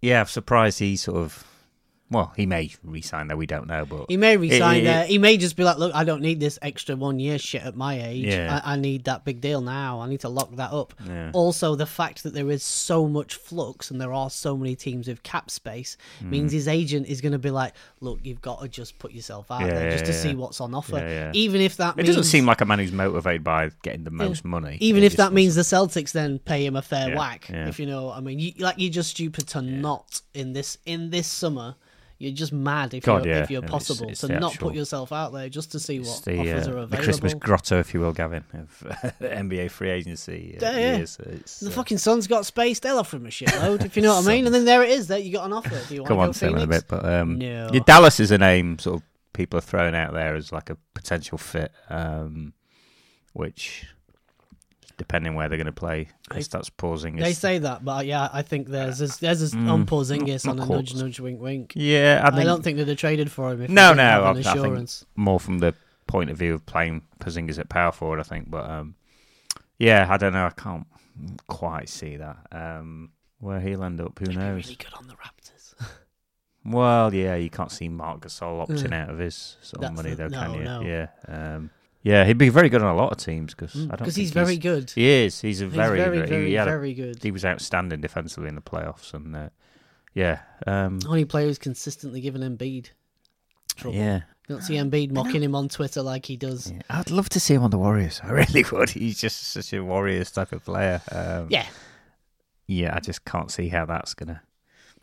yeah, 0.00 0.18
I'm 0.18 0.26
surprised 0.26 0.80
he 0.80 0.96
sort 0.96 1.18
of. 1.18 1.46
Well, 2.12 2.32
he 2.36 2.46
may 2.46 2.70
resign 2.84 3.26
there. 3.28 3.36
We 3.36 3.46
don't 3.46 3.66
know, 3.66 3.84
but 3.86 4.06
He 4.08 4.16
may 4.16 4.36
resign 4.36 4.82
it- 4.82 4.84
there. 4.84 5.04
He 5.06 5.18
may 5.18 5.36
just 5.38 5.56
be 5.56 5.64
like, 5.64 5.78
"Look, 5.78 5.94
I 5.94 6.04
don't 6.04 6.20
need 6.22 6.38
this 6.38 6.58
extra 6.62 6.94
one 6.94 7.18
year 7.18 7.38
shit 7.38 7.62
at 7.62 7.74
my 7.74 8.00
age. 8.00 8.26
Yeah. 8.26 8.60
I, 8.64 8.74
I 8.74 8.76
need 8.76 9.04
that 9.04 9.24
big 9.24 9.40
deal 9.40 9.60
now. 9.62 10.00
I 10.00 10.08
need 10.08 10.20
to 10.20 10.28
lock 10.28 10.54
that 10.56 10.72
up." 10.72 10.94
yeah. 11.06 11.30
Also, 11.32 11.74
the 11.74 11.86
fact 11.86 12.22
that 12.22 12.34
there 12.34 12.50
is 12.50 12.62
so 12.62 13.08
much 13.08 13.34
flux 13.34 13.90
and 13.90 14.00
there 14.00 14.12
are 14.12 14.30
so 14.30 14.56
many 14.56 14.76
teams 14.76 15.08
with 15.08 15.22
cap 15.22 15.50
space 15.50 15.96
Hmm. 16.20 16.30
means 16.30 16.52
his 16.52 16.68
agent 16.68 17.06
is 17.08 17.20
going 17.20 17.32
to 17.32 17.38
be 17.38 17.50
like, 17.50 17.72
"Look, 18.00 18.20
you've 18.22 18.42
got 18.42 18.60
to 18.60 18.68
just 18.68 18.98
put 18.98 19.12
yourself 19.12 19.50
out 19.50 19.62
Yeah, 19.62 19.68
there 19.74 19.90
just 19.90 20.04
to 20.04 20.12
see 20.12 20.34
what's 20.34 20.60
on 20.60 20.74
offer, 20.74 21.30
even 21.34 21.60
if 21.60 21.78
that 21.78 21.94
It 21.94 21.96
means 21.98 22.08
doesn't 22.08 22.24
seem 22.30 22.44
like 22.46 22.60
a 22.60 22.64
man 22.66 22.78
who's 22.78 22.92
motivated 22.92 23.42
by 23.42 23.70
getting 23.82 24.04
the 24.04 24.10
most 24.10 24.44
money. 24.44 24.76
even 24.80 25.02
It 25.02 25.06
if 25.06 25.16
that 25.16 25.32
means 25.32 25.54
the 25.54 25.62
Celtics 25.62 26.12
then 26.12 26.38
pay 26.38 26.66
him 26.66 26.76
a 26.76 26.82
fair 26.82 27.16
whack. 27.16 27.48
If 27.48 27.80
you 27.80 27.86
know, 27.86 28.06
what 28.06 28.18
I 28.18 28.20
mean, 28.20 28.38
you, 28.38 28.52
like 28.58 28.74
you're 28.78 28.90
just 28.92 29.10
stupid 29.10 29.46
to 29.48 29.62
not 29.62 30.20
in 30.34 30.52
this 30.52 30.76
in 30.84 31.08
this 31.10 31.26
summer. 31.26 31.76
You're 32.22 32.32
just 32.32 32.52
mad 32.52 32.94
if 32.94 33.02
God, 33.02 33.24
you're 33.24 33.34
yeah. 33.34 33.42
if 33.42 33.50
you're 33.50 33.62
possible 33.62 34.08
it's 34.08 34.20
to 34.20 34.28
not 34.28 34.52
actual- 34.52 34.68
put 34.68 34.76
yourself 34.76 35.10
out 35.10 35.32
there 35.32 35.48
just 35.48 35.72
to 35.72 35.80
see 35.80 35.98
what 35.98 36.22
the, 36.24 36.38
offers 36.38 36.68
uh, 36.68 36.76
are 36.78 36.86
the. 36.86 36.96
Christmas 36.98 37.34
grotto, 37.34 37.80
if 37.80 37.92
you 37.92 37.98
will, 37.98 38.12
Gavin, 38.12 38.44
of 38.54 39.14
NBA 39.20 39.72
free 39.72 39.90
agency. 39.90 40.56
Uh, 40.62 40.66
Yeah, 40.66 40.78
yeah. 40.78 40.96
It's, 40.98 41.16
the 41.58 41.68
uh, 41.68 41.72
fucking 41.72 41.98
Suns 41.98 42.28
got 42.28 42.46
space. 42.46 42.78
They'll 42.78 42.98
offer 42.98 43.16
him 43.16 43.26
a 43.26 43.30
shitload, 43.30 43.84
if 43.84 43.96
you 43.96 44.02
know 44.02 44.14
what 44.14 44.24
I 44.24 44.28
mean. 44.28 44.46
And 44.46 44.54
then 44.54 44.64
there 44.64 44.84
it 44.84 44.90
is. 44.90 45.08
There 45.08 45.18
you 45.18 45.32
got 45.32 45.46
an 45.46 45.52
offer. 45.52 45.80
Do 45.88 45.94
you 45.96 46.02
want 46.02 46.08
come 46.08 46.16
to 46.18 46.22
on, 46.22 46.28
go 46.28 46.58
say 46.58 46.62
a 46.62 46.66
bit. 46.68 46.84
But 46.86 47.04
um, 47.04 47.38
No. 47.40 47.70
yeah, 47.72 47.80
Dallas 47.84 48.20
is 48.20 48.30
a 48.30 48.38
name 48.38 48.78
sort 48.78 48.98
of 48.98 49.02
people 49.32 49.58
are 49.58 49.62
throwing 49.62 49.96
out 49.96 50.12
there 50.12 50.36
as 50.36 50.52
like 50.52 50.70
a 50.70 50.76
potential 50.94 51.38
fit, 51.38 51.72
um, 51.90 52.52
which 53.32 53.86
depending 55.02 55.34
where 55.34 55.48
they're 55.48 55.58
going 55.58 55.66
to 55.66 55.72
play, 55.72 56.08
They- 56.30 56.36
they 56.36 56.42
starts 56.42 56.70
pausing. 56.70 57.16
They 57.16 57.32
say 57.32 57.58
that, 57.58 57.84
but 57.84 58.06
yeah, 58.06 58.28
I 58.32 58.42
think 58.42 58.68
there's 58.68 58.98
this, 58.98 59.16
there's 59.18 59.40
this 59.40 59.54
Mm, 59.54 59.70
on 59.70 59.86
Porzingis 59.86 60.46
on 60.48 60.56
a 60.58 60.60
not 60.60 60.68
nudge, 60.68 60.94
nudge, 60.94 61.20
wink, 61.20 61.40
wink. 61.40 61.72
yeah, 61.76 62.20
I 62.24 62.36
I, 62.40 62.44
don't 62.44 62.62
think 62.62 62.78
that 62.78 62.84
they'd 62.86 62.98
traded 62.98 63.30
for 63.30 63.52
him 63.52 63.62
if 63.62 63.70
No, 63.70 63.92
no, 63.92 64.02
have 64.02 64.36
an 64.36 64.46
I- 64.46 64.50
I 64.50 64.54
think- 64.76 64.90
more 65.16 65.38
from 65.40 65.58
the 65.58 65.74
point 66.06 66.30
of 66.30 66.36
view 66.38 66.54
of 66.54 66.64
playing 66.66 67.02
Porzingis 67.20 67.58
at 67.58 67.68
power 67.68 67.92
forward. 67.92 68.20
I 68.20 68.24
think, 68.24 68.50
but 68.50 68.68
um, 68.70 68.94
yeah, 69.78 70.06
I 70.10 70.16
don't 70.16 70.32
know. 70.32 70.46
I 70.46 70.50
can't 70.50 70.86
quite 71.46 71.88
see 71.88 72.16
that. 72.16 72.36
Um, 72.52 73.10
where 73.40 73.60
he'll 73.60 73.82
end 73.84 74.00
up, 74.00 74.18
who 74.18 74.26
He'd 74.30 74.36
be 74.36 74.36
knows? 74.36 74.64
really 74.64 74.76
good 74.76 74.94
on 74.94 75.06
the 75.08 75.14
Raptors. 75.14 75.74
Well, 76.64 77.12
yeah, 77.12 77.34
you 77.34 77.50
can't 77.50 77.72
see 77.72 77.88
Marc 77.88 78.20
Gasol 78.20 78.64
opting 78.68 78.90
Mm. 78.90 78.92
out 78.94 79.10
of 79.10 79.18
his 79.18 79.56
sort 79.62 79.82
of 79.84 79.94
money, 79.94 80.10
the- 80.10 80.28
though, 80.28 80.30
can 80.30 80.54
you? 80.54 80.62
no. 80.62 80.80
Yeah, 80.82 81.06
um, 81.26 81.70
yeah, 82.02 82.24
he'd 82.24 82.38
be 82.38 82.48
very 82.48 82.68
good 82.68 82.82
on 82.82 82.94
a 82.94 82.96
lot 82.96 83.12
of 83.12 83.18
teams 83.18 83.54
because 83.54 83.74
I 83.74 83.78
don't 83.78 83.90
Because 83.90 84.14
think 84.14 84.22
he's 84.24 84.30
very 84.32 84.56
good. 84.56 84.90
He 84.90 85.08
is. 85.08 85.40
He's 85.40 85.60
a 85.60 85.64
He's 85.66 85.74
very, 85.74 85.98
very, 85.98 86.16
very, 86.18 86.28
very, 86.28 86.46
he, 86.48 86.54
had 86.54 86.68
a- 86.68 86.70
very 86.70 86.94
good. 86.94 87.22
he 87.22 87.30
was 87.30 87.44
outstanding 87.44 88.00
defensively 88.00 88.48
in 88.48 88.54
the 88.54 88.60
playoffs, 88.62 89.14
and 89.14 89.34
uh, 89.36 89.48
yeah, 90.14 90.40
um, 90.66 90.98
Only 91.06 91.24
player 91.24 91.46
who's 91.46 91.58
consistently 91.58 92.20
given 92.20 92.42
Embiid 92.42 92.90
trouble. 93.76 93.96
yeah. 93.96 94.20
You 94.48 94.56
don't 94.56 94.62
see 94.62 94.74
Embiid 94.74 95.12
mocking 95.12 95.42
him 95.42 95.54
on 95.54 95.68
Twitter 95.68 96.02
like 96.02 96.26
he 96.26 96.36
does. 96.36 96.70
yeah. 96.70 96.82
I'd 96.90 97.10
love 97.12 97.28
to 97.30 97.40
see 97.40 97.54
him 97.54 97.62
on 97.62 97.70
the 97.70 97.78
Warriors. 97.78 98.20
I 98.24 98.30
really 98.32 98.64
would. 98.72 98.90
He's 98.90 99.20
just 99.20 99.40
such 99.52 99.72
a 99.72 99.82
Warriors 99.84 100.32
type 100.32 100.52
of 100.52 100.64
player. 100.64 101.00
Um, 101.12 101.46
Yeah. 101.48 101.66
yeah. 102.66 102.94
I 102.94 102.98
just 103.00 103.24
can't 103.24 103.50
see 103.52 103.68
how 103.68 103.86
that's 103.86 104.14
gonna. 104.14 104.42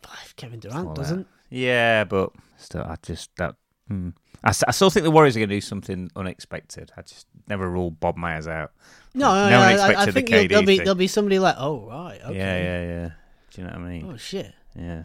But 0.02 0.10
if 0.24 0.36
Kevin 0.36 0.60
Durant 0.60 0.94
doesn't. 0.94 1.26
Yeah, 1.48 2.04
but 2.04 2.30
still, 2.58 2.82
I 2.82 2.96
just 3.02 3.30
that. 3.38 3.56
Hmm. 3.90 4.10
I, 4.44 4.50
I 4.50 4.70
still 4.70 4.88
think 4.88 5.04
the 5.04 5.10
Warriors 5.10 5.36
are 5.36 5.40
going 5.40 5.48
to 5.50 5.56
do 5.56 5.60
something 5.60 6.10
unexpected. 6.16 6.92
I 6.96 7.02
just 7.02 7.26
never 7.48 7.68
rule 7.68 7.90
Bob 7.90 8.16
Myers 8.16 8.46
out. 8.46 8.72
No, 9.14 9.34
no, 9.34 9.50
No 9.50 9.50
no, 9.50 9.60
I, 9.60 9.70
I 9.70 9.72
expected 9.72 10.06
the 10.06 10.12
think 10.12 10.48
there'll 10.50 10.64
be 10.64 10.76
thing. 10.76 10.84
there'll 10.84 10.94
be 10.94 11.06
somebody 11.08 11.38
like, 11.40 11.56
oh 11.58 11.86
right, 11.88 12.20
okay, 12.24 12.36
Yeah, 12.38 12.62
yeah, 12.62 12.82
yeah. 12.86 13.10
Do 13.52 13.60
you 13.62 13.66
know 13.66 13.74
what 13.74 13.86
I 13.86 13.90
mean? 13.90 14.10
oh 14.12 14.16
shit, 14.16 14.52
Yeah. 14.76 15.04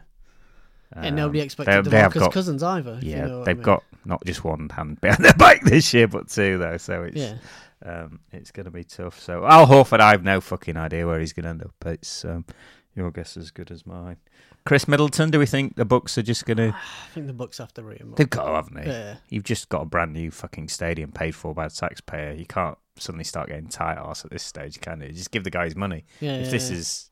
and 0.94 1.16
nobody 1.16 1.40
Um, 1.42 1.46
expected 1.46 1.86
they- 1.86 1.98
DeMarcus 1.98 2.14
got- 2.20 2.32
Cousins 2.34 2.62
either. 2.64 2.94
if 3.00 3.04
you 3.04 3.10
Yeah, 3.12 3.26
know 3.26 3.44
they've 3.44 3.56
I 3.56 3.58
mean. 3.58 3.64
got 3.64 3.84
not 4.06 4.24
just 4.24 4.44
one 4.44 4.70
hand 4.70 5.02
behind 5.02 5.26
their 5.26 5.34
back 5.34 5.64
this 5.64 5.92
year, 5.94 6.08
but 6.08 6.30
two 6.30 6.60
though. 6.60 6.78
So 6.78 7.04
it's 7.04 7.18
yeah. 7.18 7.38
um, 7.84 8.20
it's 8.32 8.52
going 8.52 8.66
to 8.66 8.72
be 8.72 8.84
tough. 8.84 9.20
So 9.20 9.46
Al 9.46 9.66
Horford, 9.66 10.00
I 10.00 10.12
have 10.12 10.24
no 10.24 10.40
fucking 10.40 10.78
idea 10.78 11.08
where 11.08 11.20
he's 11.20 11.34
going 11.34 11.46
to 11.46 11.50
end 11.50 11.64
up. 11.64 11.72
But 11.80 11.94
it's 11.96 12.24
um, 12.24 12.46
your 12.96 13.10
guess 13.12 13.36
as 13.36 13.50
good 13.50 13.72
as 13.72 13.86
mine. 13.88 14.18
Khris 14.66 14.88
Middleton, 14.88 15.30
do 15.30 15.38
we 15.38 15.46
think 15.46 15.76
the 15.76 15.86
Bucks 15.86 16.18
are 16.18 16.24
just 16.24 16.46
going 16.46 16.58
to? 16.72 16.76
I 16.76 17.10
think 17.14 17.28
the 17.28 17.34
Bucks 17.34 17.60
have 17.60 17.74
to 17.76 17.84
rate 17.84 18.00
him 18.02 18.12
up. 18.12 18.18
They've 18.18 18.30
got 18.30 18.46
to, 18.46 18.56
haven't 18.56 18.76
they? 18.76 18.86
Yeah. 18.88 19.16
You've 19.30 19.44
just 19.44 19.70
got 19.70 19.82
a 19.84 19.86
brand 19.86 20.14
new 20.14 20.32
fucking 20.32 20.70
stadium 20.70 21.12
paid 21.12 21.36
for 21.36 21.54
by 21.54 21.68
the 21.68 21.74
taxpayer. 21.76 22.34
You 22.34 22.46
can't 22.46 22.78
suddenly 22.98 23.24
start 23.26 23.50
getting 23.50 23.68
tight 23.68 23.98
ass 23.98 24.26
at 24.26 24.32
this 24.32 24.44
stage, 24.44 24.82
can 24.82 25.02
you? 25.02 25.10
Just 25.12 25.32
give 25.32 25.44
the 25.44 25.52
guy 25.52 25.66
his 25.66 25.76
money. 25.76 26.06
Yeah, 26.20 26.38
if 26.38 26.46
yeah, 26.46 26.52
this 26.52 26.72
yeah. 26.72 26.78
is 26.78 27.10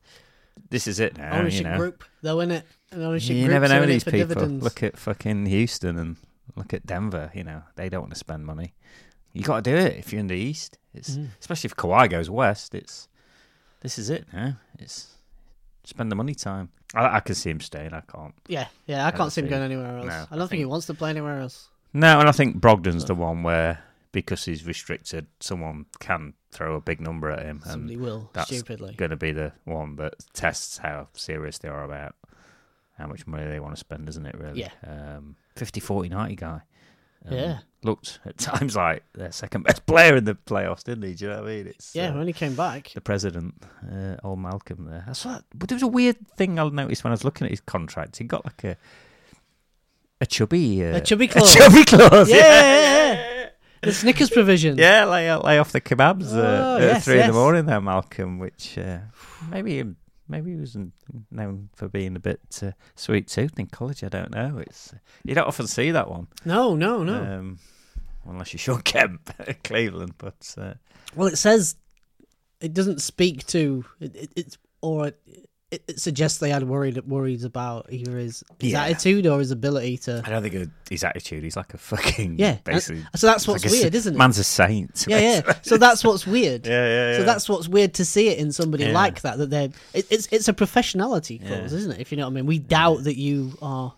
this 0.69 0.87
is 0.87 0.99
it 0.99 1.17
now, 1.17 1.37
ownership 1.39 1.63
you 1.65 1.69
know. 1.71 1.77
group, 1.77 2.03
though, 2.21 2.39
in 2.39 2.51
it, 2.51 2.65
an 2.91 3.01
ownership 3.03 3.35
you 3.35 3.47
never 3.47 3.67
know 3.67 3.85
these 3.85 4.03
people. 4.03 4.19
Dividends. 4.19 4.63
Look 4.63 4.81
at 4.83 4.97
fucking 4.97 5.45
Houston 5.47 5.97
and 5.97 6.17
look 6.55 6.73
at 6.73 6.85
Denver. 6.85 7.31
You 7.35 7.43
know 7.43 7.63
they 7.75 7.89
don't 7.89 8.01
want 8.01 8.13
to 8.13 8.19
spend 8.19 8.45
money. 8.47 8.73
You 9.31 9.43
got 9.43 9.63
to 9.63 9.71
do 9.71 9.75
it 9.77 9.97
if 9.97 10.11
you're 10.11 10.19
in 10.19 10.27
the 10.27 10.35
East. 10.35 10.77
It's 10.93 11.11
Mhm. 11.17 11.29
especially 11.39 11.67
if 11.67 11.75
Kawhi 11.75 12.09
goes 12.09 12.29
west. 12.29 12.73
It's 12.75 13.07
this 13.81 13.97
is 13.99 14.09
it 14.09 14.25
now. 14.33 14.57
It's 14.79 15.17
spend 15.83 16.11
the 16.11 16.15
money 16.15 16.33
time. 16.35 16.69
I, 16.93 17.17
I 17.17 17.19
can 17.21 17.35
see 17.35 17.49
him 17.49 17.59
staying. 17.59 17.93
I 17.93 18.01
can't. 18.01 18.33
Yeah, 18.47 18.67
yeah. 18.85 19.05
I 19.07 19.11
can't 19.11 19.31
see 19.31 19.41
him 19.41 19.49
going 19.49 19.63
anywhere 19.63 19.97
else. 19.97 20.05
No, 20.07 20.11
I 20.11 20.15
I 20.15 20.19
don't 20.19 20.29
think, 20.39 20.49
think- 20.51 20.59
he 20.59 20.65
wants 20.65 20.85
to 20.87 20.93
play 20.93 21.09
anywhere 21.09 21.39
else. 21.39 21.69
No, 21.93 22.19
and 22.19 22.27
I 22.27 22.31
think 22.31 22.57
Brogdon's 22.59 23.05
the 23.05 23.15
one 23.15 23.43
where 23.43 23.79
because 24.11 24.45
he's 24.45 24.65
restricted, 24.65 25.25
someone 25.39 25.85
can 25.99 26.33
throw 26.51 26.75
a 26.75 26.81
big 26.81 26.99
number 27.01 27.29
at 27.31 27.43
him, 27.45 27.61
and 27.63 27.71
Somebody 27.71 27.97
will 27.97 28.29
that's 28.33 28.47
stupidly. 28.47 28.93
going 28.95 29.11
to 29.11 29.17
be 29.17 29.31
the 29.31 29.51
one 29.65 29.95
that 29.97 30.13
tests 30.33 30.77
how 30.77 31.07
serious 31.13 31.57
they 31.59 31.67
are 31.69 31.83
about 31.83 32.15
how 32.97 33.07
much 33.07 33.25
money 33.25 33.45
they 33.47 33.59
want 33.59 33.73
to 33.75 33.79
spend, 33.79 34.07
isn't 34.09 34.25
it? 34.25 34.35
Really? 34.37 34.61
Yeah. 34.61 34.69
Um, 34.85 35.35
50 35.55 35.79
40 35.79 36.09
90 36.09 36.35
guy. 36.35 36.61
Um, 37.27 37.33
Yeah. 37.37 37.57
Looked 37.85 38.19
at 38.25 38.37
times 38.37 38.77
like 38.77 39.03
their 39.13 39.31
second 39.33 39.63
best 39.63 39.85
player 39.87 40.15
in 40.15 40.23
the 40.23 40.35
playoffs, 40.35 40.85
didn't 40.85 41.03
he? 41.03 41.15
Do 41.15 41.25
you 41.25 41.31
know 41.31 41.41
what 41.41 41.49
I 41.51 41.55
mean? 41.55 41.67
It's, 41.67 41.93
Yeah, 41.93 42.11
uh, 42.11 42.17
when 42.17 42.27
he 42.27 42.31
came 42.33 42.55
back. 42.55 42.91
the 42.93 43.01
president, 43.01 43.55
uh, 43.91 44.15
old 44.23 44.39
Malcolm 44.39 44.85
there. 44.89 45.03
That's 45.05 45.25
what, 45.25 45.43
but 45.53 45.67
there 45.67 45.75
was 45.75 45.83
a 45.83 45.87
weird 45.87 46.15
thing 46.37 46.57
I 46.59 46.69
noticed 46.69 47.03
when 47.03 47.11
I 47.11 47.15
was 47.15 47.25
looking 47.25 47.43
at 47.45 47.51
his 47.51 47.59
contract. 47.59 48.15
He 48.17 48.23
got 48.23 48.45
like 48.45 48.63
a 48.63 48.77
a 50.21 50.25
chubby, 50.25 50.85
uh, 50.85 50.95
A 50.97 51.01
chubby 51.01 51.25
a 51.35 51.41
chubby 51.41 51.83
clause. 51.83 52.29
Yeah, 52.29 52.37
yeah, 52.37 53.13
yeah, 53.13 53.49
The 53.81 53.91
Snickers 53.91 54.29
provision. 54.29 54.77
yeah, 54.77 55.03
lay, 55.03 55.29
lay 55.35 55.57
off 55.59 55.73
the 55.73 55.81
kebabs 55.81 56.31
uh, 56.33 56.39
Oh, 56.39 56.75
at 56.77 56.81
yes, 56.83 57.03
three 57.05 57.19
in 57.19 57.27
the 57.27 57.33
morning 57.33 57.65
there, 57.65 57.81
Malcolm. 57.81 58.39
Which 58.39 58.77
uh, 58.77 58.99
maybe 59.49 59.83
maybe 60.27 60.51
he 60.51 60.57
was 60.57 60.77
known 61.31 61.69
for 61.75 61.87
being 61.87 62.15
a 62.15 62.19
bit 62.19 62.41
uh, 62.61 62.71
sweet 62.95 63.27
toothed 63.27 63.59
in 63.59 63.67
college. 63.67 64.03
I 64.03 64.09
don't 64.09 64.31
know. 64.31 64.57
It's 64.59 64.93
you 65.23 65.35
don't 65.35 65.47
often 65.47 65.67
see 65.67 65.91
that 65.91 66.09
one, 66.09 66.27
No, 66.45 66.75
no, 66.75 67.03
no. 67.03 67.15
um, 67.21 67.59
unless 68.27 68.53
you're 68.53 68.59
Shawn 68.59 68.81
Kemp 68.83 69.33
at 69.39 69.63
Cleveland. 69.63 70.13
But 70.17 70.55
uh, 70.57 70.73
Well, 71.15 71.27
it 71.27 71.37
says 71.37 71.75
it 72.61 72.73
doesn't 72.73 73.01
speak 73.01 73.45
to 73.47 73.85
it. 73.99 74.15
it 74.15 74.31
it's 74.35 74.57
or 74.81 75.07
it, 75.07 75.19
it 75.87 75.99
suggests 75.99 76.39
they 76.39 76.49
had 76.49 76.63
worried 76.63 76.97
worries 77.07 77.43
about 77.43 77.87
either 77.91 78.17
his, 78.17 78.43
his 78.59 78.71
Yeah. 78.73 78.83
attitude 78.83 79.25
or 79.27 79.39
his 79.39 79.51
ability 79.51 79.97
to. 79.99 80.21
I 80.25 80.29
don't 80.29 80.41
think 80.43 80.53
it- 80.55 80.69
his 80.89 81.03
attitude. 81.03 81.43
He's 81.43 81.55
like 81.55 81.73
a 81.73 81.77
fucking 81.77 82.37
Yeah, 82.37 82.57
Basically, 82.63 83.03
So 83.15 83.25
that's 83.27 83.47
what's 83.47 83.63
like 83.63 83.71
a 83.71 83.75
weird, 83.75 83.95
isn't 83.95 84.13
it? 84.13 84.17
Man's 84.17 84.37
a 84.37 84.43
saint. 84.43 85.05
yeah, 85.07 85.19
yeah. 85.19 85.53
So 85.63 85.77
that's 85.77 86.03
what's 86.03 86.27
weird. 86.27 86.65
yeah, 86.67 86.71
yeah, 86.87 87.11
yeah. 87.11 87.17
So 87.17 87.23
that's 87.23 87.49
what's 87.49 87.67
weird 87.67 87.93
to 87.95 88.05
see 88.05 88.27
it 88.29 88.37
in 88.37 88.51
somebody 88.51 88.85
Yeah. 88.85 88.91
like 88.93 89.21
that. 89.21 89.37
That 89.39 89.49
they're 89.49 89.69
it, 89.93 90.05
it's 90.09 90.27
it's 90.31 90.47
a 90.47 90.53
professionality 90.53 91.39
clause, 91.45 91.71
Yeah. 91.71 91.77
isn't 91.79 91.91
it? 91.93 91.99
If 91.99 92.11
you 92.11 92.17
know 92.17 92.25
what 92.25 92.31
I 92.31 92.35
mean. 92.35 92.45
We 92.45 92.59
doubt 92.59 93.03
that 93.05 93.17
you 93.17 93.57
are. 93.61 93.93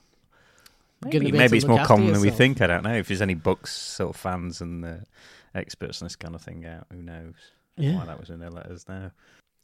Maybe, 1.04 1.12
gonna 1.20 1.24
be 1.24 1.28
able 1.30 1.38
maybe 1.40 1.58
it's 1.58 1.68
more 1.68 1.86
common 1.86 2.14
than 2.14 2.22
we 2.22 2.32
think. 2.32 2.62
I 2.62 2.68
don't 2.68 2.84
know 2.84 2.94
if 2.96 3.08
there's 3.10 3.22
any 3.22 3.36
books 3.36 3.76
sort 3.76 4.16
of 4.16 4.20
fans 4.22 4.62
and 4.62 4.84
uh, 4.86 4.94
experts 5.54 6.02
on 6.02 6.06
this 6.08 6.16
kind 6.16 6.34
of 6.34 6.42
thing 6.42 6.66
out. 6.66 6.88
Who 6.92 7.02
knows? 7.02 7.34
Yeah. 7.78 7.98
Why 7.98 8.06
that 8.06 8.20
was 8.20 8.30
in 8.30 8.40
their 8.40 8.50
letters 8.50 8.86
now. 8.88 9.12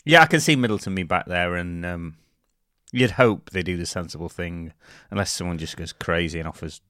Yeah, 0.05 0.21
I 0.21 0.25
can 0.25 0.39
see 0.39 0.55
Middleton 0.55 0.95
be 0.95 1.03
back 1.03 1.25
there, 1.27 1.55
and 1.55 1.85
um, 1.85 2.17
you'd 2.91 3.11
hope 3.11 3.51
they 3.51 3.61
do 3.63 3.77
the 3.77 3.85
sensible 3.85 4.29
thing, 4.29 4.73
unless 5.11 5.31
someone 5.31 5.57
just 5.57 5.77
goes 5.77 5.93
crazy 5.93 6.39
and 6.39 6.47
offers 6.47 6.81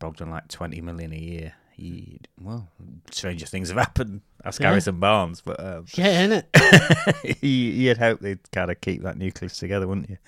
Brogdon 0.00 0.30
like 0.30 0.48
twenty 0.48 0.80
million 0.80 1.12
a 1.12 1.16
year. 1.18 1.54
He, 1.72 2.20
well, 2.38 2.68
stranger 3.10 3.46
things 3.46 3.68
have 3.70 3.78
happened. 3.78 4.20
Ask 4.44 4.60
Yeah. 4.60 4.68
Harrison 4.68 5.00
Barnes, 5.00 5.40
but 5.40 5.58
um, 5.58 5.86
Yeah, 5.94 6.26
innit? 6.26 7.38
you- 7.42 7.48
you'd 7.48 7.96
hope 7.96 8.20
they'd 8.20 8.50
kind 8.52 8.70
of 8.70 8.80
keep 8.82 9.02
that 9.02 9.16
nucleus 9.16 9.56
together, 9.56 9.88
wouldn't 9.88 10.10
you? 10.10 10.18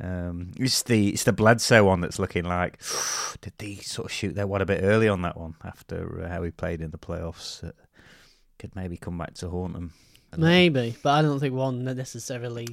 Um, 0.00 0.52
it's 0.56 0.82
the 0.84 1.08
it's 1.10 1.24
the 1.24 1.32
Bledsoe 1.32 1.84
one 1.84 2.00
that's 2.00 2.18
looking 2.20 2.44
like 2.44 2.80
did 3.40 3.52
they 3.58 3.76
sort 3.76 4.06
of 4.06 4.12
shoot 4.12 4.34
their 4.36 4.46
wad 4.46 4.62
a 4.62 4.66
bit 4.66 4.82
early 4.84 5.08
on 5.08 5.22
that 5.22 5.36
one 5.36 5.54
after 5.64 6.22
uh, 6.24 6.28
how 6.28 6.42
he 6.44 6.50
played 6.52 6.80
in 6.80 6.92
the 6.92 6.98
playoffs? 6.98 7.64
Uh, 7.66 7.72
could 8.60 8.74
maybe 8.76 8.96
come 8.96 9.18
back 9.18 9.34
to 9.34 9.48
haunt 9.48 9.72
them. 9.74 9.92
Maybe, 10.36 10.96
but 11.02 11.10
I 11.10 11.22
don't 11.22 11.38
think 11.40 11.54
one 11.54 11.84
necessarily 11.84 12.68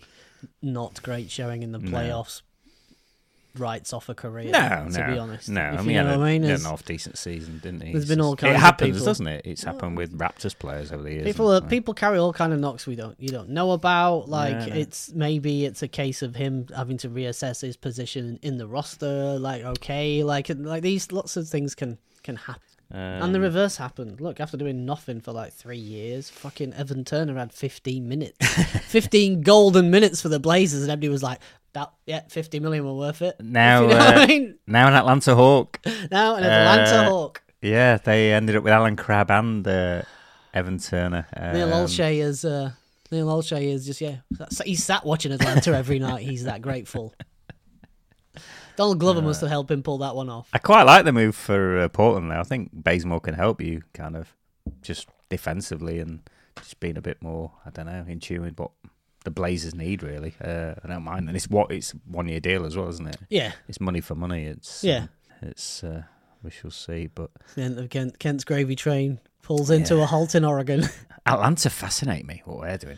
not 0.62 1.02
great 1.04 1.30
showing 1.30 1.64
in 1.64 1.72
the 1.72 1.80
No. 1.80 1.92
playoffs 1.92 2.42
writes 3.58 3.92
off 3.92 4.08
a 4.08 4.14
career. 4.16 4.52
No, 4.52 4.60
to 4.92 5.00
no, 5.00 5.08
be 5.14 5.18
honest. 5.20 5.50
no. 5.50 5.62
If 5.74 5.80
I 5.80 5.82
mean, 5.82 5.90
he 5.90 5.94
know 5.96 6.06
had, 6.06 6.20
I 6.20 6.32
mean? 6.38 6.44
an 6.46 6.62
half 6.62 6.86
decent 6.86 7.18
season, 7.18 7.60
didn't 7.62 7.82
he? 7.82 7.92
There's 7.92 8.04
It's 8.04 8.10
been 8.10 8.22
all 8.22 8.36
kinds 8.36 8.52
It 8.52 8.56
of 8.56 8.62
happens, 8.62 8.92
people- 8.98 9.06
doesn't 9.08 9.28
it? 9.28 9.42
It's 9.44 9.64
happened 9.64 9.98
with 9.98 10.18
Raptors 10.18 10.58
players 10.58 10.92
over 10.94 11.04
the 11.04 11.12
years. 11.14 11.26
People, 11.26 11.50
uh, 11.50 11.60
people 11.62 11.94
carry 11.94 12.18
all 12.20 12.32
kind 12.32 12.54
of 12.54 12.60
knocks 12.60 12.86
we 12.88 12.96
don't 12.96 13.20
you 13.20 13.30
don't 13.30 13.50
know 13.50 13.72
about. 13.72 14.30
Like 14.30 14.52
Yeah, 14.54 14.66
no. 14.68 14.76
it's 14.76 15.12
maybe 15.12 15.66
it's 15.66 15.82
a 15.82 15.88
case 15.88 16.22
of 16.22 16.36
him 16.36 16.68
having 16.76 16.98
to 17.00 17.10
reassess 17.10 17.62
his 17.62 17.76
position 17.76 18.40
in 18.44 18.58
the 18.58 18.68
roster. 18.68 19.38
Like 19.40 19.64
okay, 19.64 20.24
like 20.24 20.50
like 20.56 20.84
these 20.84 21.12
lots 21.12 21.36
of 21.36 21.50
things 21.50 21.76
can 21.76 21.98
can 22.24 22.36
happen. 22.38 22.62
And 22.92 23.36
the 23.36 23.40
Um, 23.40 23.44
reverse 23.44 23.78
happened. 23.78 24.20
Look, 24.20 24.40
after 24.40 24.58
doing 24.58 24.86
nothing 24.86 25.22
for 25.22 25.32
like 25.32 25.54
three 25.54 25.78
years, 25.78 26.30
fucking 26.30 26.74
Evan 26.74 27.04
Turner 27.06 27.38
had 27.38 27.54
15 27.54 28.08
minutes. 28.08 28.48
15 28.88 29.42
golden 29.42 29.92
minutes 29.92 30.22
for 30.22 30.30
the 30.30 30.40
Blazers, 30.40 30.82
and 30.82 30.90
everybody 30.92 31.10
was 31.10 31.22
like, 31.22 31.40
that, 31.74 31.92
yeah, 32.08 32.22
50 32.28 32.60
million 32.60 32.84
were 32.86 32.96
worth 32.96 33.22
it. 33.22 33.36
Now, 33.40 33.82
you 33.84 33.88
know 33.90 33.98
what 33.98 34.18
I 34.18 34.24
uh, 34.24 34.28
mean? 34.28 34.56
now 34.66 34.88
an 34.88 34.94
Atlanta 34.96 35.36
Hawk. 35.36 35.80
Now, 36.10 36.36
an 36.36 36.44
Atlanta 36.44 36.98
uh, 36.98 37.10
Hawk. 37.10 37.44
Yeah, 37.62 37.98
they 37.98 38.34
ended 38.34 38.56
up 38.56 38.64
with 38.64 38.74
Allen 38.74 38.96
Crabbe 38.96 39.30
and 39.32 39.68
uh, 39.68 40.02
Evan 40.54 40.80
Turner. 40.80 41.28
Neil 41.54 41.72
Um, 41.72 41.86
Olshey 41.86 42.22
is, 42.24 42.44
uh, 42.44 42.72
Neil 43.12 43.28
Olshey 43.28 43.72
is 43.72 43.86
just, 43.86 44.02
yeah, 44.02 44.18
he's 44.66 44.84
sat 44.84 45.06
watching 45.06 45.32
Atlanta 45.32 45.76
every 45.76 46.00
night. 46.10 46.24
He's 46.24 46.46
that 46.46 46.64
grateful. 46.64 47.14
Donald 48.80 48.98
Glover 48.98 49.22
must 49.22 49.42
have 49.42 49.50
helped 49.50 49.70
him 49.70 49.84
pull 49.84 49.98
that 49.98 50.16
one 50.16 50.30
off. 50.30 50.48
I 50.54 50.58
quite 50.58 50.84
like 50.84 51.04
the 51.04 51.12
move 51.12 51.36
for 51.36 51.80
uh, 51.82 51.90
Portland. 51.90 52.32
Though 52.32 52.40
I 52.40 52.44
think 52.44 52.70
Bazemore 52.72 53.20
can 53.20 53.34
help 53.34 53.60
you, 53.60 53.82
kind 53.94 54.16
of, 54.16 54.34
just 54.82 55.10
defensively 55.28 56.00
and 56.00 56.22
just 56.56 56.80
being 56.80 56.96
a 56.96 57.02
bit 57.02 57.22
more, 57.22 57.52
I 57.66 57.72
don't 57.72 57.88
know, 57.88 58.06
in 58.08 58.22
tune 58.22 58.44
with 58.44 58.58
what 58.58 58.72
the 59.26 59.32
Blazers 59.32 59.76
need. 59.76 60.02
Really, 60.02 60.34
uh, 60.42 60.76
I 60.82 60.88
don't 60.88 61.04
mind, 61.04 61.28
and 61.28 61.36
it's 61.36 61.50
what 61.50 61.72
it's 61.74 61.92
one 62.10 62.30
year 62.30 62.40
deal 62.40 62.66
as 62.66 62.78
well, 62.78 62.88
isn't 62.88 63.06
it? 63.06 63.18
Yeah, 63.30 63.52
It's 63.68 63.82
money 63.82 64.00
for 64.00 64.16
money. 64.16 64.46
It's 64.46 64.82
Yeah. 64.82 65.08
It's 65.42 65.84
uh, 65.84 66.04
we 66.42 66.50
shall 66.50 66.72
see, 66.72 67.08
but 67.08 67.32
Kent, 67.90 68.18
Kent's 68.18 68.46
gravy 68.46 68.78
train 68.78 69.20
pulls 69.42 69.70
into 69.70 69.96
Yeah. 69.98 70.04
a 70.04 70.06
halt 70.06 70.36
in 70.36 70.46
Oregon. 70.46 70.86
Atlanta 71.26 71.70
fascinate 71.70 72.26
me. 72.26 72.44
What 72.46 72.66
they're 72.66 72.78
doing. 72.78 72.98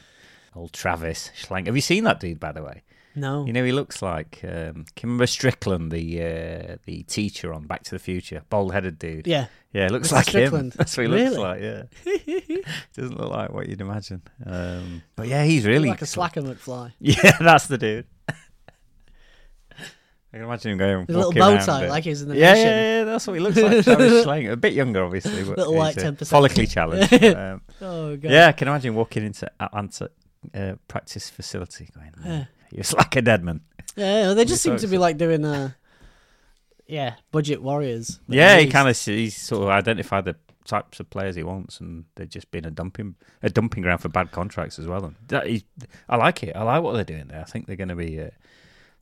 Old 0.56 0.74
Travis 0.74 1.32
Schlenk. 1.36 1.66
Have 1.66 1.76
you 1.76 1.82
seen 1.82 2.04
that 2.04 2.20
dude, 2.20 2.40
by 2.40 2.52
the 2.52 2.62
way? 2.62 2.84
No. 3.16 3.46
You 3.46 3.54
know, 3.54 3.64
he 3.64 3.72
looks 3.72 4.02
like. 4.02 4.40
Um, 4.44 4.86
remember 5.02 5.28
Strickland, 5.28 5.92
the 5.92 6.22
uh, 6.22 6.76
the 6.86 7.04
teacher 7.04 7.54
on 7.54 7.64
Back 7.68 7.84
to 7.84 7.92
the 7.92 8.00
Future, 8.00 8.44
bald 8.50 8.74
headed 8.74 9.00
dude? 9.00 9.28
yeah. 9.28 9.48
Yeah, 9.74 9.88
looks 9.88 10.10
Mr. 10.10 10.12
like 10.14 10.26
Strickland. 10.28 10.74
him. 10.74 10.74
That's 10.78 10.98
what 10.98 11.04
he 11.04 11.08
looks 11.08 11.38
like. 11.38 11.62
Yeah, 11.62 11.84
doesn't 12.94 13.18
look 13.18 13.32
like 13.32 13.54
what 13.54 13.70
you'd 13.70 13.80
imagine. 13.80 14.22
Um, 14.46 15.02
but 15.16 15.30
yeah, 15.30 15.46
he's 15.46 15.66
really 15.66 15.88
like 15.88 16.02
a 16.02 16.06
slacker 16.06 16.42
McFly. 16.42 16.92
Yeah, 17.00 17.38
that's 17.40 17.68
the 17.68 17.78
dude. 17.78 18.06
I 20.34 20.38
can 20.38 20.44
imagine 20.46 20.72
him 20.72 20.78
going 20.78 21.00
With 21.02 21.10
a 21.10 21.18
little 21.18 21.34
bow 21.34 21.58
tie, 21.58 21.90
like 21.90 22.06
he 22.06 22.10
was 22.10 22.22
in 22.22 22.30
the 22.30 22.38
yeah, 22.38 22.52
mission. 22.54 22.68
yeah, 22.68 22.98
yeah, 23.00 23.04
that's 23.04 23.28
what 23.28 23.34
he 23.34 23.40
looks 23.42 23.58
like. 23.58 23.84
Travis 23.84 24.26
Schlenk. 24.26 24.50
A 24.52 24.56
bit 24.56 24.72
younger, 24.74 25.04
obviously, 25.04 25.44
but 25.44 25.58
Little 25.58 25.74
he's, 25.74 25.80
white 25.80 25.98
uh, 25.98 26.12
10%. 26.12 26.16
follically 26.30 26.70
challenged. 26.72 27.14
um, 27.36 27.62
Oh, 27.82 28.16
God. 28.16 28.32
yeah, 28.32 28.48
I 28.48 28.52
can 28.54 28.70
imagine 28.70 28.96
walking 28.96 29.26
into 29.26 29.52
Atlanta 29.60 30.10
uh, 30.54 30.74
practice 30.88 31.30
facility, 31.30 31.90
going, 31.94 32.12
Yeah. 32.26 32.46
"You're 32.76 32.86
like 32.98 33.16
a 33.16 33.22
dead 33.22 33.44
man." 33.44 33.62
Yeah, 33.96 34.34
they 34.34 34.46
just 34.46 34.64
seem 34.64 34.78
to 34.78 34.88
be 34.88 34.98
like 34.98 35.18
doing 35.18 35.44
uh 35.44 35.72
yeah, 36.92 37.16
budget 37.32 37.62
warriors. 37.62 38.20
Yeah, 38.28 38.60
he 38.60 38.68
kind 38.68 38.90
of 38.90 38.98
he's 38.98 39.38
sort 39.38 39.64
of 39.64 39.70
identified 39.70 40.26
the 40.26 40.36
types 40.66 41.00
of 41.00 41.10
players 41.10 41.36
he 41.36 41.44
wants, 41.44 41.80
and 41.80 42.06
they've 42.16 42.30
just 42.30 42.52
been 42.52 42.66
a 42.66 42.72
dumping 42.72 43.16
a 43.42 43.50
dumping 43.50 43.82
ground 43.82 44.02
for 44.02 44.10
bad 44.10 44.32
contracts 44.32 44.78
as 44.78 44.88
well. 44.88 45.06
And 45.06 45.16
that, 45.28 45.48
he, 45.48 45.64
I 46.10 46.18
like 46.18 46.44
it. 46.44 46.56
I 46.56 46.64
like 46.64 46.84
what 46.84 46.94
they're 46.94 47.04
doing 47.04 47.28
there. 47.28 47.40
I 47.42 47.46
think 47.46 47.66
they're 47.66 47.78
going 47.78 47.90
to 47.90 47.96
be 47.96 48.20
uh, 48.20 48.30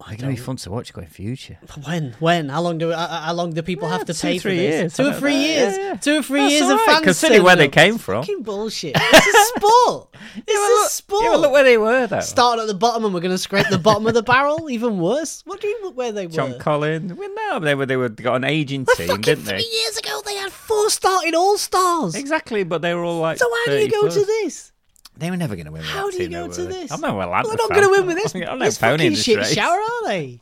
they're 0.08 0.18
going 0.18 0.36
to 0.36 0.42
be 0.42 0.46
fun 0.46 0.56
to 0.56 0.72
watch 0.72 0.94
going 0.94 1.08
future. 1.08 1.58
When? 1.86 2.16
When? 2.20 2.48
How 2.50 2.62
long 2.62 2.78
do 2.78 2.92
uh, 2.92 3.22
how 3.26 3.34
long 3.34 3.52
do 3.52 3.62
people 3.62 3.88
Yeah, 3.90 3.98
have 3.98 4.06
to 4.08 4.14
two, 4.14 4.28
pay 4.28 4.40
three 4.40 4.52
for 4.52 4.56
this? 4.62 4.74
years, 4.82 4.96
Two 4.96 5.08
or 5.08 5.14
three 5.14 5.36
years. 5.36 5.78
Yeah, 5.78 5.84
yeah. 5.84 5.96
Two 5.98 6.18
or 6.20 6.24
three 6.24 6.40
That's 6.42 6.54
years 6.54 6.70
of 6.70 6.82
fans. 6.82 7.04
considering 7.04 7.44
where 7.44 7.56
they 7.58 7.68
came 7.68 7.96
It's 7.96 8.04
from. 8.04 8.24
Fucking 8.24 8.44
bullshit. 8.44 8.94
It's 8.96 9.28
a 9.56 9.60
sport. 9.60 10.08
It's 10.48 10.86
a 10.92 10.96
sport. 10.96 11.24
Yeah, 11.24 11.36
look 11.36 11.52
where 11.52 11.64
they 11.64 11.78
were 11.78 12.06
though. 12.08 12.20
Starting 12.22 12.62
at 12.62 12.68
the 12.68 12.74
bottom 12.76 13.04
and 13.06 13.14
we're 13.14 13.20
going 13.20 13.32
to 13.34 13.38
scrape 13.38 13.68
the 13.70 13.78
bottom 13.80 14.06
of 14.08 14.14
the 14.14 14.24
barrel. 14.24 14.70
Even 14.70 15.00
worse. 15.00 15.42
What 15.46 15.60
do 15.60 15.68
you 15.68 15.80
look 15.84 15.98
where 15.98 16.12
they 16.12 16.28
were? 16.28 16.34
John 16.34 16.58
Collins. 16.60 17.14
Well, 17.14 17.30
no, 17.34 17.60
they 17.60 17.76
were 17.76 17.86
they 17.86 17.98
were 17.98 18.10
they 18.10 18.24
got 18.24 18.36
an 18.36 18.44
aging 18.46 18.86
team, 18.96 19.20
didn't 19.22 19.46
three 19.46 19.58
they? 19.58 19.64
years 19.64 19.98
ago, 19.98 20.22
they 20.26 20.36
had 20.36 20.52
four 20.52 20.90
starting 20.90 21.36
all 21.36 21.58
stars. 21.58 22.16
Exactly, 22.16 22.64
but 22.64 22.82
they 22.82 22.94
were 22.94 23.04
all 23.04 23.20
like. 23.20 23.38
So 23.38 23.46
how 23.66 23.72
do 23.74 23.78
you 23.80 23.90
go 23.90 24.02
plus. 24.02 24.14
to 24.16 24.26
this? 24.26 24.72
They 25.20 25.30
were 25.30 25.38
never 25.38 25.56
going 25.56 25.66
to 25.66 25.72
win. 25.72 25.82
With 25.82 25.90
How 25.90 26.06
that 26.10 26.18
do 26.18 26.24
you 26.24 26.30
go 26.30 26.48
though, 26.48 26.54
to 26.54 26.62
were 26.64 26.68
they? 26.68 26.82
this? 26.82 26.92
I'm 26.92 27.02
no 27.02 27.20
Atlanta 27.22 27.48
We're 27.48 27.56
not 27.56 27.70
going 27.70 27.84
to 27.84 27.90
win 27.92 28.06
with 28.08 28.16
this. 28.18 28.34
I'm 28.36 28.60
no 28.60 28.66
this 28.66 28.78
fucking 28.78 29.16
shit 29.16 29.38
race. 29.38 29.54
shower, 29.54 29.78
are 29.78 30.08
they? 30.08 30.40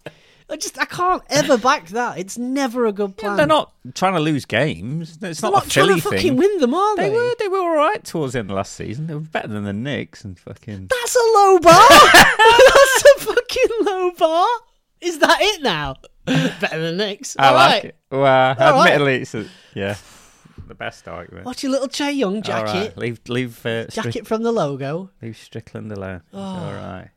I 0.50 0.56
just 0.56 0.80
I 0.80 0.86
can't 0.86 1.22
ever 1.30 1.58
back 1.58 1.88
that. 1.90 2.18
It's 2.20 2.38
never 2.38 2.86
a 2.86 2.94
good 2.94 3.16
Yeah, 3.18 3.22
plan. 3.22 3.36
they're 3.38 3.48
not 3.48 3.74
trying 3.96 4.14
to 4.14 4.22
lose 4.22 4.46
games. 4.46 5.18
It's 5.22 5.42
They're 5.42 5.52
not, 5.52 5.58
not 5.58 5.68
a 5.68 5.70
trying 5.70 5.88
Philly 5.88 6.00
to 6.00 6.10
fucking 6.10 6.20
thing. 6.22 6.36
win 6.38 6.60
them, 6.60 6.74
are 6.74 6.96
They 6.96 7.10
they? 7.10 7.16
were 7.16 7.34
they 7.38 7.48
were 7.50 7.58
all 7.60 7.76
right 7.76 8.02
towards 8.04 8.32
the 8.34 8.40
end 8.40 8.50
of 8.52 8.56
last 8.56 8.72
season. 8.74 9.08
They 9.08 9.14
were 9.14 9.20
better 9.20 9.50
than 9.50 9.66
the 9.66 9.74
Knicks 9.74 10.24
and 10.24 10.40
fucking. 10.40 10.88
That's 10.88 11.16
a 11.16 11.20
low 11.38 11.60
bar. 11.60 11.86
That's 12.14 13.04
a 13.18 13.20
fucking 13.26 13.72
low 13.82 14.12
bar. 14.12 14.48
Is 15.02 15.20
that 15.20 15.38
it 15.42 15.62
now? 15.64 15.96
Better 16.26 16.80
than 16.82 16.98
Knicks. 16.98 17.36
I 17.38 17.48
All 17.48 17.54
like 17.54 17.72
right. 17.72 17.86
it. 17.86 17.96
Well, 18.10 18.22
All 18.22 18.56
right. 18.56 18.92
admittedly, 18.94 19.16
it's 19.22 19.36
a, 19.36 19.46
yeah, 19.76 19.96
the 20.68 20.76
best 20.76 21.08
argument. 21.08 21.46
Watch 21.46 21.64
your 21.64 21.72
little 21.72 21.88
Che 21.88 22.12
Young 22.12 22.42
jacket. 22.42 22.74
right, 22.74 22.98
leave 22.98 23.20
leave 23.28 23.66
uh, 23.66 23.90
Strick- 23.90 24.06
Jacket 24.06 24.28
from 24.28 24.44
the 24.44 24.52
logo. 24.52 25.10
leave 25.22 25.38
Strickland 25.38 25.92
alone. 25.92 26.22
Oh. 26.34 26.40
all 26.40 26.74
right. 26.74 27.10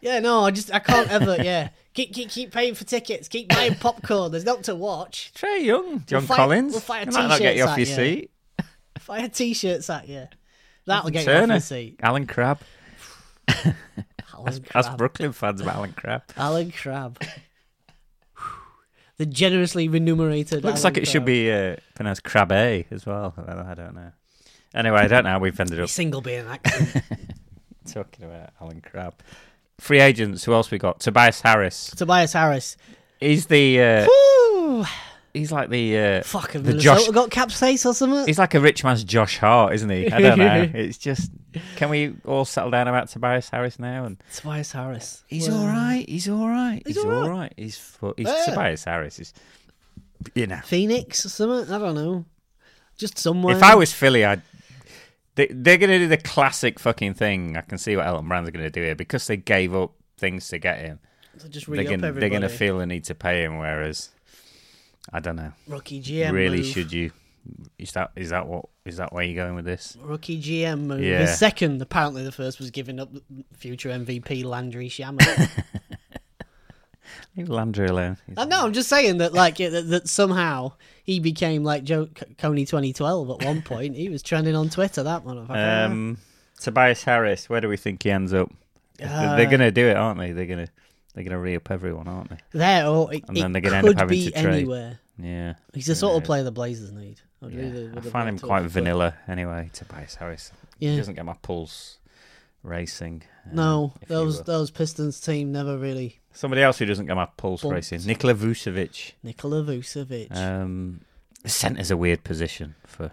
Yeah, 0.00 0.18
no, 0.18 0.40
I 0.44 0.50
just 0.50 0.72
I 0.74 0.78
can't 0.80 1.08
ever. 1.10 1.36
Yeah, 1.42 1.68
keep 1.94 2.12
keep 2.12 2.28
keep 2.30 2.52
paying 2.52 2.74
for 2.74 2.84
tickets. 2.84 3.28
Keep 3.28 3.50
buying 3.50 3.74
popcorn. 3.76 4.32
There's 4.32 4.44
not 4.44 4.64
to 4.64 4.74
watch. 4.74 5.32
Trae 5.36 5.62
Young, 5.64 6.04
John 6.06 6.22
fire- 6.22 6.36
Collins. 6.36 6.72
we'll 6.72 6.80
fire 6.80 7.06
might 7.06 7.28
not 7.28 7.38
get 7.38 7.54
you 7.56 7.64
off 7.64 7.78
your 7.78 7.86
you. 7.86 7.94
seat. 7.94 8.30
Fire 8.98 9.28
t-shirts 9.28 9.88
at 9.90 10.08
you. 10.08 10.26
That'll 10.86 11.10
get 11.10 11.24
you 11.24 11.30
off 11.32 11.38
Turner, 11.40 11.54
your 11.54 11.60
seat. 11.60 12.00
Allen 12.02 12.26
Crabbe. 12.26 12.60
Alan 13.48 13.74
That's 14.44 14.58
Crabbe. 14.60 14.98
Brooklyn 14.98 15.32
fans 15.32 15.60
about 15.60 15.76
Allen 15.76 15.92
Crabbe. 15.96 16.22
Alan 16.36 16.70
Crab. 16.72 17.18
The 19.22 19.26
generously 19.26 19.86
remunerated. 19.86 20.64
Looks 20.64 20.80
Alan 20.80 20.94
like 20.94 20.96
it 21.00 21.06
should 21.06 21.24
be 21.24 21.48
uh, 21.48 21.76
pronounced 21.94 22.24
Crabbe 22.24 22.50
as 22.90 23.06
well. 23.06 23.32
I 23.46 23.74
don't- 23.74 23.94
know. 23.94 24.10
Anyway, 24.74 24.96
I 24.98 25.06
don't 25.06 25.22
know. 25.22 25.30
how 25.30 25.38
We've 25.38 25.60
ended 25.60 25.78
up 25.78 25.88
single 25.90 26.20
being 26.20 26.44
accent. 26.44 27.04
talking 27.86 28.24
about 28.24 28.50
Allen 28.60 28.80
Crabbe. 28.80 29.14
Free 29.78 30.00
agents. 30.00 30.42
Who 30.42 30.54
else 30.54 30.72
we 30.72 30.78
got? 30.78 30.98
Tobias 30.98 31.40
Harris. 31.40 31.92
Tobias 31.96 32.32
Harris. 32.32 32.76
He's 33.20 33.46
the. 33.46 33.80
Uh! 33.80 34.86
He's 35.34 35.50
like 35.52 35.68
the. 35.70 35.98
Uh, 35.98 36.22
Fuck, 36.22 36.52
have 36.52 36.64
the 36.64 36.70
Minnesota 36.70 37.00
Josh- 37.06 37.14
got 37.14 37.30
cap's 37.30 37.58
face 37.58 37.84
or 37.86 37.94
something? 37.94 38.26
He's 38.26 38.38
like 38.38 38.54
a 38.54 38.60
rich 38.60 38.84
man's 38.84 39.04
Josh 39.04 39.38
Hart, 39.38 39.74
isn't 39.74 39.88
he? 39.90 40.10
I 40.10 40.20
don't 40.20 40.38
know. 40.38 40.70
It's 40.74 40.98
just. 40.98 41.30
Can 41.76 41.90
we 41.90 42.14
all 42.24 42.44
settle 42.46 42.70
down 42.70 42.88
about 42.88 43.08
Tobias 43.08 43.50
Harris 43.50 43.78
now? 43.78 44.04
And 44.04 44.16
Tobias 44.34 44.72
Harris. 44.72 45.22
he's 45.26 45.48
Well, 45.48 45.60
all 45.60 45.66
right. 45.66 46.04
He's 46.08 46.28
all 46.28 46.48
right. 46.48 46.82
He's 46.86 46.96
He's, 46.96 47.04
all 47.04 47.10
right. 47.10 47.28
right. 47.28 47.54
He's 47.56 47.76
fu- 47.76 48.14
he's 48.16 48.26
Yeah. 48.28 48.44
Tobias 48.46 48.84
Harris. 48.84 49.18
Is 49.20 49.34
you 50.34 50.46
know. 50.46 50.60
Phoenix 50.64 51.26
or 51.26 51.28
something? 51.28 51.74
I 51.74 51.78
don't 51.78 51.94
know. 51.94 52.24
Just 52.96 53.18
somewhere. 53.18 53.56
If 53.56 53.62
I 53.62 53.74
was 53.74 53.92
Philly, 53.92 54.24
I'd. 54.24 54.42
They, 55.34 55.46
they're 55.50 55.78
going 55.78 55.90
to 55.90 55.98
do 55.98 56.08
the 56.08 56.18
classic 56.18 56.78
fucking 56.78 57.14
thing. 57.14 57.56
I 57.56 57.62
can 57.62 57.78
see 57.78 57.96
what 57.96 58.06
Elton 58.06 58.28
Brand's 58.28 58.50
going 58.50 58.64
to 58.64 58.70
do 58.70 58.82
here 58.82 58.94
because 58.94 59.26
they 59.26 59.38
gave 59.38 59.74
up 59.74 59.92
things 60.18 60.46
to 60.48 60.58
get 60.58 60.78
him. 60.80 60.98
just 61.48 61.66
They're 61.66 61.72
re-up 61.78 61.86
going 61.86 62.04
everybody. 62.04 62.20
they're 62.20 62.28
going 62.40 62.42
to 62.42 62.48
feel 62.54 62.78
the 62.78 62.86
need 62.86 63.04
to 63.04 63.14
pay 63.14 63.42
him. 63.42 63.56
Whereas, 63.58 64.10
I 65.12 65.20
don't 65.20 65.36
know. 65.36 65.52
rookie 65.66 66.00
GM 66.00 66.32
really, 66.32 66.58
move. 66.58 66.66
should 66.66 66.92
you? 66.92 67.10
Is 67.78 67.92
that 67.92 68.12
is 68.14 68.30
that 68.30 68.46
what 68.46 68.66
is 68.84 68.98
that 68.98 69.12
where 69.12 69.24
you're 69.24 69.42
going 69.42 69.54
with 69.56 69.64
this? 69.64 69.96
Rookie 70.00 70.40
GM 70.40 70.82
move. 70.82 71.02
Yeah. 71.02 71.20
The 71.20 71.26
second, 71.26 71.80
apparently, 71.82 72.22
the 72.24 72.32
first 72.32 72.58
was 72.58 72.70
giving 72.70 73.00
up 73.00 73.10
future 73.56 73.88
MVP 73.88 74.44
Landry 74.44 74.88
Shamet. 74.88 75.50
Leave 77.36 77.48
Landry 77.48 77.88
alone. 77.88 78.18
I 78.36 78.44
know. 78.44 78.64
I'm 78.64 78.72
just 78.72 78.88
saying 78.88 79.18
that, 79.18 79.32
like, 79.32 79.58
yeah, 79.58 79.70
that, 79.70 79.88
that 79.88 80.08
somehow 80.08 80.72
he 81.02 81.18
became 81.18 81.64
like 81.64 81.84
Joe 81.84 82.08
Coney 82.38 82.64
2012 82.66 83.30
at 83.30 83.46
one 83.46 83.62
point. 83.62 83.96
he 83.96 84.08
was 84.08 84.22
trending 84.22 84.54
on 84.54 84.68
Twitter. 84.68 85.02
That 85.02 85.24
motherfucker. 85.24 85.86
Um, 85.86 86.18
Tobias 86.60 87.04
Harris. 87.04 87.48
Where 87.48 87.60
do 87.60 87.68
we 87.68 87.76
think 87.76 88.02
he 88.02 88.10
ends 88.10 88.34
up? 88.34 88.50
Uh, 89.02 89.36
they're 89.36 89.46
going 89.46 89.60
to 89.60 89.70
do 89.70 89.86
it, 89.86 89.96
aren't 89.96 90.18
they? 90.18 90.32
They're 90.32 90.46
going 90.46 90.66
to 90.66 90.72
they're 91.14 91.24
going 91.24 91.32
to 91.32 91.38
re 91.38 91.56
up 91.56 91.70
everyone, 91.70 92.08
aren't 92.08 92.30
they? 92.30 92.38
there, 92.52 92.86
or 92.86 93.12
it, 93.12 93.24
and 93.28 93.36
it 93.36 93.40
then 93.40 93.52
they're 93.52 93.62
gonna 93.62 93.80
could 93.82 93.88
end 93.90 93.96
up 93.98 94.00
having 94.02 94.18
be 94.18 94.24
to 94.30 94.30
trade. 94.42 94.54
anywhere. 94.54 94.98
Yeah. 95.18 95.54
He's 95.74 95.86
the 95.86 95.94
sort 95.94 96.16
of 96.16 96.24
player 96.24 96.42
the 96.42 96.50
Blazers 96.52 96.90
need. 96.92 97.20
I'd 97.42 97.52
Yeah. 97.52 97.60
really- 97.60 97.90
I 97.96 98.00
find 98.00 98.28
him 98.28 98.38
quite 98.38 98.62
vanilla 98.62 99.14
anyway. 99.28 99.70
Tobias 99.72 100.14
Harris. 100.16 100.52
yeah. 100.78 100.90
He 100.92 100.96
doesn't 100.96 101.14
get 101.14 101.24
my 101.24 101.34
pulse 101.42 101.98
racing. 102.62 103.22
um, 103.46 103.54
No, 103.56 103.94
those 104.06 104.42
those 104.44 104.70
Pistons 104.70 105.20
team 105.20 105.52
never 105.52 105.76
really. 105.76 106.20
Somebody 106.32 106.62
else 106.62 106.78
who 106.78 106.86
doesn't 106.86 107.06
get 107.06 107.14
my 107.16 107.26
pulse 107.36 107.62
Bumped. 107.62 107.74
racing. 107.74 108.06
Nikola 108.06 108.34
Vucevic. 108.34 109.12
Nikola 109.22 109.62
Vucevic, 109.64 110.34
Um, 110.34 111.00
the 111.42 111.48
centre's 111.50 111.90
a 111.90 111.96
weird 111.96 112.24
position 112.24 112.74
for 112.86 113.10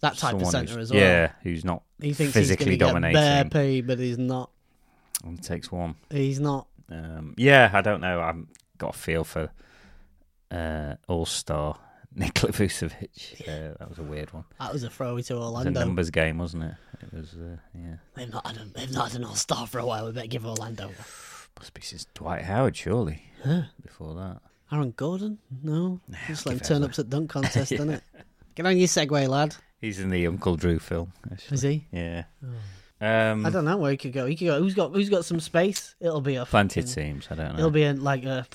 that 0.00 0.18
type 0.18 0.34
of 0.34 0.46
center 0.48 0.78
as 0.78 0.90
well. 0.92 1.00
Yeah, 1.00 1.30
who's 1.42 1.64
not 1.64 1.82
he 2.00 2.12
thinks 2.12 2.34
physically 2.34 2.72
he's 2.72 2.78
going 2.80 2.94
to 3.00 3.08
get 3.08 3.14
bare 3.14 3.44
dominating. 3.44 3.50
pay, 3.50 3.80
but 3.80 3.98
he's 3.98 4.18
not. 4.18 4.50
Only 5.24 5.38
takes 5.40 5.72
one. 5.72 5.94
He's 6.10 6.38
not. 6.40 6.66
Um, 6.90 7.34
yeah, 7.36 7.70
I 7.72 7.80
don't 7.80 8.00
know. 8.00 8.20
I've 8.20 8.44
got 8.78 8.94
a 8.94 8.98
feel 8.98 9.24
for 9.24 9.50
uh, 10.50 10.94
All 11.08 11.26
Star 11.26 11.78
Nikola 12.14 12.52
Vucevic. 12.52 13.40
Uh, 13.42 13.74
that 13.78 13.88
was 13.88 13.98
a 13.98 14.02
weird 14.02 14.32
one. 14.32 14.44
That 14.60 14.72
was 14.72 14.82
a 14.84 14.90
throw 14.90 15.18
to 15.20 15.34
It 15.34 15.38
was 15.38 15.66
a 15.66 15.70
numbers 15.70 16.10
game, 16.10 16.38
wasn't 16.38 16.64
it? 16.64 16.74
It 17.02 17.12
was. 17.12 17.34
Uh, 17.34 17.56
yeah. 17.74 17.96
They've 18.14 18.32
not 18.32 18.46
had 18.46 18.56
a, 18.56 18.64
they've 18.66 18.92
not 18.92 19.10
had 19.12 19.20
an 19.20 19.26
all 19.26 19.34
star 19.34 19.66
for 19.66 19.78
a 19.78 19.86
while. 19.86 20.06
We 20.06 20.12
better 20.12 20.26
give 20.26 20.46
Orlando. 20.46 20.90
Must 21.58 21.74
be 21.74 21.82
since 21.82 22.06
Dwight 22.14 22.42
Howard, 22.42 22.76
surely. 22.76 23.30
Huh. 23.44 23.62
Before 23.82 24.14
that. 24.14 24.40
Aaron 24.72 24.92
Gordon? 24.96 25.38
No. 25.62 26.00
Just 26.26 26.46
let 26.46 26.54
him 26.54 26.60
turn 26.60 26.76
Ezra. 26.82 26.88
up 26.90 26.98
at 26.98 27.10
dunk 27.10 27.30
contest, 27.30 27.70
doesn't 27.70 27.90
it? 27.90 28.02
Get 28.54 28.66
on 28.66 28.76
your 28.76 28.88
Segway, 28.88 29.28
lad. 29.28 29.54
He's 29.80 30.00
in 30.00 30.10
the 30.10 30.26
Uncle 30.26 30.56
Drew 30.56 30.78
film. 30.78 31.12
Actually. 31.30 31.54
Is 31.54 31.62
he? 31.62 31.86
Yeah. 31.92 32.24
Um, 33.00 33.44
I 33.44 33.50
don't 33.50 33.64
know 33.64 33.76
where 33.76 33.90
he 33.90 33.96
could 33.96 34.12
go. 34.12 34.26
He 34.26 34.36
could 34.36 34.46
go. 34.46 34.58
Who's 34.60 34.74
got 34.74 34.92
Who's 34.92 35.10
got 35.10 35.24
some 35.24 35.40
space? 35.40 35.94
It'll 36.00 36.20
be 36.20 36.36
a 36.36 36.46
plenty 36.46 36.80
of 36.80 36.92
teams. 36.92 37.28
I 37.30 37.34
don't 37.34 37.52
know. 37.52 37.58
It'll 37.58 37.70
be 37.70 37.84
a, 37.84 37.92
like 37.92 38.24
a 38.24 38.46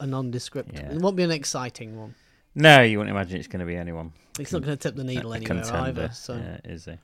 a 0.00 0.06
nondescript. 0.06 0.70
Yeah. 0.72 0.92
It 0.92 1.00
won't 1.00 1.16
be 1.16 1.22
an 1.22 1.30
exciting 1.30 1.96
one. 1.96 2.14
No, 2.54 2.82
you 2.82 2.98
wouldn't 2.98 3.14
imagine 3.14 3.38
it's 3.38 3.48
going 3.48 3.60
to 3.60 3.66
be 3.66 3.76
anyone. 3.76 4.12
It's 4.38 4.52
not 4.52 4.62
going 4.62 4.76
to 4.76 4.82
tip 4.82 4.96
the 4.96 5.04
needle 5.04 5.32
anywhere 5.34 5.62
contender. 5.62 5.88
either. 5.88 6.10
So 6.12 6.34
Yeah, 6.34 6.58
is 6.64 6.86
he? 6.86 6.98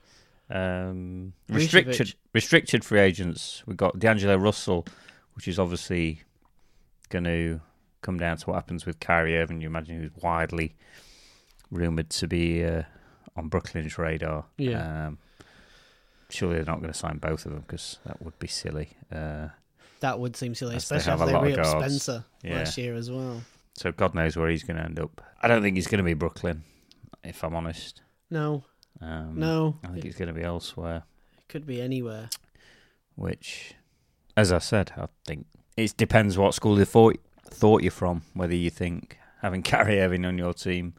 Um, 0.50 1.32
restricted 1.48 2.14
restricted 2.32 2.84
free 2.84 3.00
agents. 3.00 3.62
We've 3.66 3.76
got 3.76 3.98
D'Angelo 3.98 4.36
Russell, 4.36 4.86
which 5.34 5.46
is 5.48 5.58
obviously 5.58 6.22
going 7.10 7.24
to 7.24 7.60
come 8.00 8.18
down 8.18 8.36
to 8.38 8.46
what 8.46 8.54
happens 8.54 8.86
with 8.86 9.00
Kyrie 9.00 9.36
Irving. 9.36 9.60
You 9.60 9.66
imagine 9.68 10.00
who's 10.00 10.22
widely 10.22 10.74
rumored 11.70 12.10
to 12.10 12.26
be 12.26 12.64
uh, 12.64 12.82
on 13.36 13.48
Brooklyn's 13.48 13.98
radar. 13.98 14.46
Yeah. 14.56 15.06
Um, 15.08 15.18
surely 16.30 16.56
they're 16.56 16.64
not 16.64 16.80
going 16.80 16.92
to 16.92 16.98
sign 16.98 17.18
both 17.18 17.46
of 17.46 17.52
them 17.52 17.62
because 17.66 17.98
that 18.06 18.22
would 18.22 18.38
be 18.38 18.46
silly. 18.48 18.90
Uh, 19.12 19.48
that 20.00 20.18
would 20.20 20.36
seem 20.36 20.54
silly, 20.54 20.72
they 20.72 20.76
especially 20.76 21.12
a 21.12 21.26
they 21.26 21.32
lot 21.32 21.42
re-up. 21.42 21.66
Spencer 21.82 22.24
Yeah. 22.42 22.56
last 22.58 22.78
year 22.78 22.94
as 22.94 23.10
well. 23.10 23.42
so 23.74 23.90
God 23.92 24.14
knows 24.14 24.36
where 24.36 24.48
he's 24.48 24.62
going 24.62 24.76
to 24.76 24.82
end 24.84 25.00
up. 25.00 25.20
I 25.42 25.48
don't 25.48 25.62
think 25.62 25.76
he's 25.76 25.86
going 25.88 25.98
to 25.98 26.04
be 26.04 26.14
Brooklyn, 26.14 26.62
if 27.24 27.42
I'm 27.42 27.54
honest. 27.54 28.02
No, 28.30 28.64
Um, 29.00 29.38
no, 29.38 29.78
I 29.82 29.88
think 29.88 29.98
it, 29.98 30.04
he's 30.04 30.16
going 30.16 30.28
to 30.28 30.34
be 30.34 30.42
elsewhere. 30.42 31.02
It 31.38 31.48
could 31.48 31.66
be 31.66 31.80
anywhere. 31.80 32.28
which, 33.14 33.74
as 34.36 34.52
I 34.52 34.58
said, 34.58 34.92
I 34.96 35.06
think 35.26 35.46
it 35.76 35.96
depends 35.96 36.36
what 36.38 36.54
school 36.54 36.74
they 36.76 36.84
thought 36.84 37.16
thought 37.50 37.82
you're 37.82 37.90
from. 37.90 38.22
Whether 38.34 38.54
you 38.54 38.70
think 38.70 39.18
having 39.42 39.62
Kyrie 39.70 40.00
Irving 40.00 40.24
on 40.24 40.38
your 40.38 40.52
team, 40.52 40.94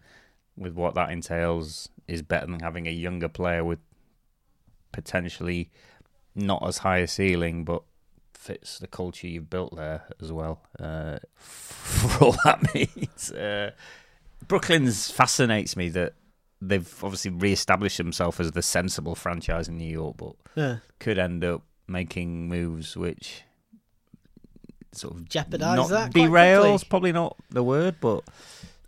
with 0.57 0.73
what 0.73 0.95
that 0.95 1.11
entails, 1.11 1.89
is 2.07 2.21
better 2.21 2.47
than 2.47 2.59
having 2.59 2.87
a 2.87 2.91
younger 2.91 3.29
player 3.29 3.63
with 3.63 3.79
potentially 4.91 5.71
not 6.35 6.65
as 6.67 6.79
high 6.79 6.97
a 6.99 7.07
ceiling, 7.07 7.63
but 7.63 7.83
fits 8.33 8.79
the 8.79 8.87
culture 8.87 9.27
you've 9.27 9.49
built 9.49 9.75
there 9.75 10.03
as 10.21 10.31
well. 10.31 10.61
Uh, 10.79 11.19
for 11.35 12.25
all 12.25 12.35
that 12.45 12.73
means, 12.73 13.31
uh, 13.31 13.71
Brooklyn's 14.47 15.11
fascinates 15.11 15.75
me 15.75 15.89
that 15.89 16.13
they've 16.61 17.03
obviously 17.03 17.31
re-established 17.31 17.97
themselves 17.97 18.39
as 18.39 18.51
the 18.51 18.61
sensible 18.61 19.15
franchise 19.15 19.67
in 19.67 19.77
New 19.77 19.89
York, 19.89 20.17
but 20.17 20.33
Yeah. 20.55 20.77
could 20.99 21.17
end 21.17 21.43
up 21.43 21.63
making 21.87 22.47
moves 22.47 22.95
which 22.95 23.43
sort 24.91 25.13
of 25.15 25.29
Jeopardise 25.29 25.75
not 25.75 25.89
that 25.89 26.11
derails 26.13 26.87
probably 26.87 27.11
not 27.11 27.37
the 27.51 27.63
word 27.63 27.95
but 28.01 28.23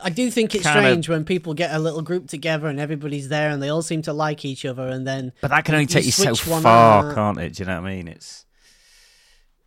I 0.03 0.09
do 0.09 0.29
think 0.31 0.55
it's 0.55 0.63
Kind 0.63 0.79
of- 0.79 0.83
strange 0.85 1.09
when 1.09 1.25
people 1.25 1.53
get 1.53 1.73
a 1.73 1.79
little 1.79 2.01
group 2.01 2.27
together 2.27 2.67
and 2.67 2.79
everybody's 2.79 3.29
there 3.29 3.49
and 3.49 3.61
they 3.61 3.69
all 3.69 3.81
seem 3.81 4.01
to 4.03 4.13
like 4.13 4.43
each 4.45 4.65
other, 4.65 4.87
and 4.87 5.05
then 5.07 5.31
but 5.41 5.49
that 5.49 5.65
can 5.65 5.75
only 5.75 5.83
You 5.83 5.87
take 5.87 6.05
you 6.05 6.11
so 6.11 6.35
far 6.35 7.05
out. 7.09 7.15
can't 7.15 7.37
it 7.39 7.53
do 7.55 7.63
you 7.63 7.67
know 7.67 7.81
what 7.81 7.87
i 7.89 7.95
mean 7.95 8.07
it's 8.07 8.45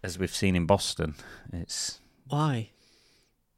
as 0.03 0.19
we've 0.19 0.35
seen 0.35 0.55
in 0.57 0.67
boston 0.67 1.15
it's 1.53 2.01
why? 2.29 2.71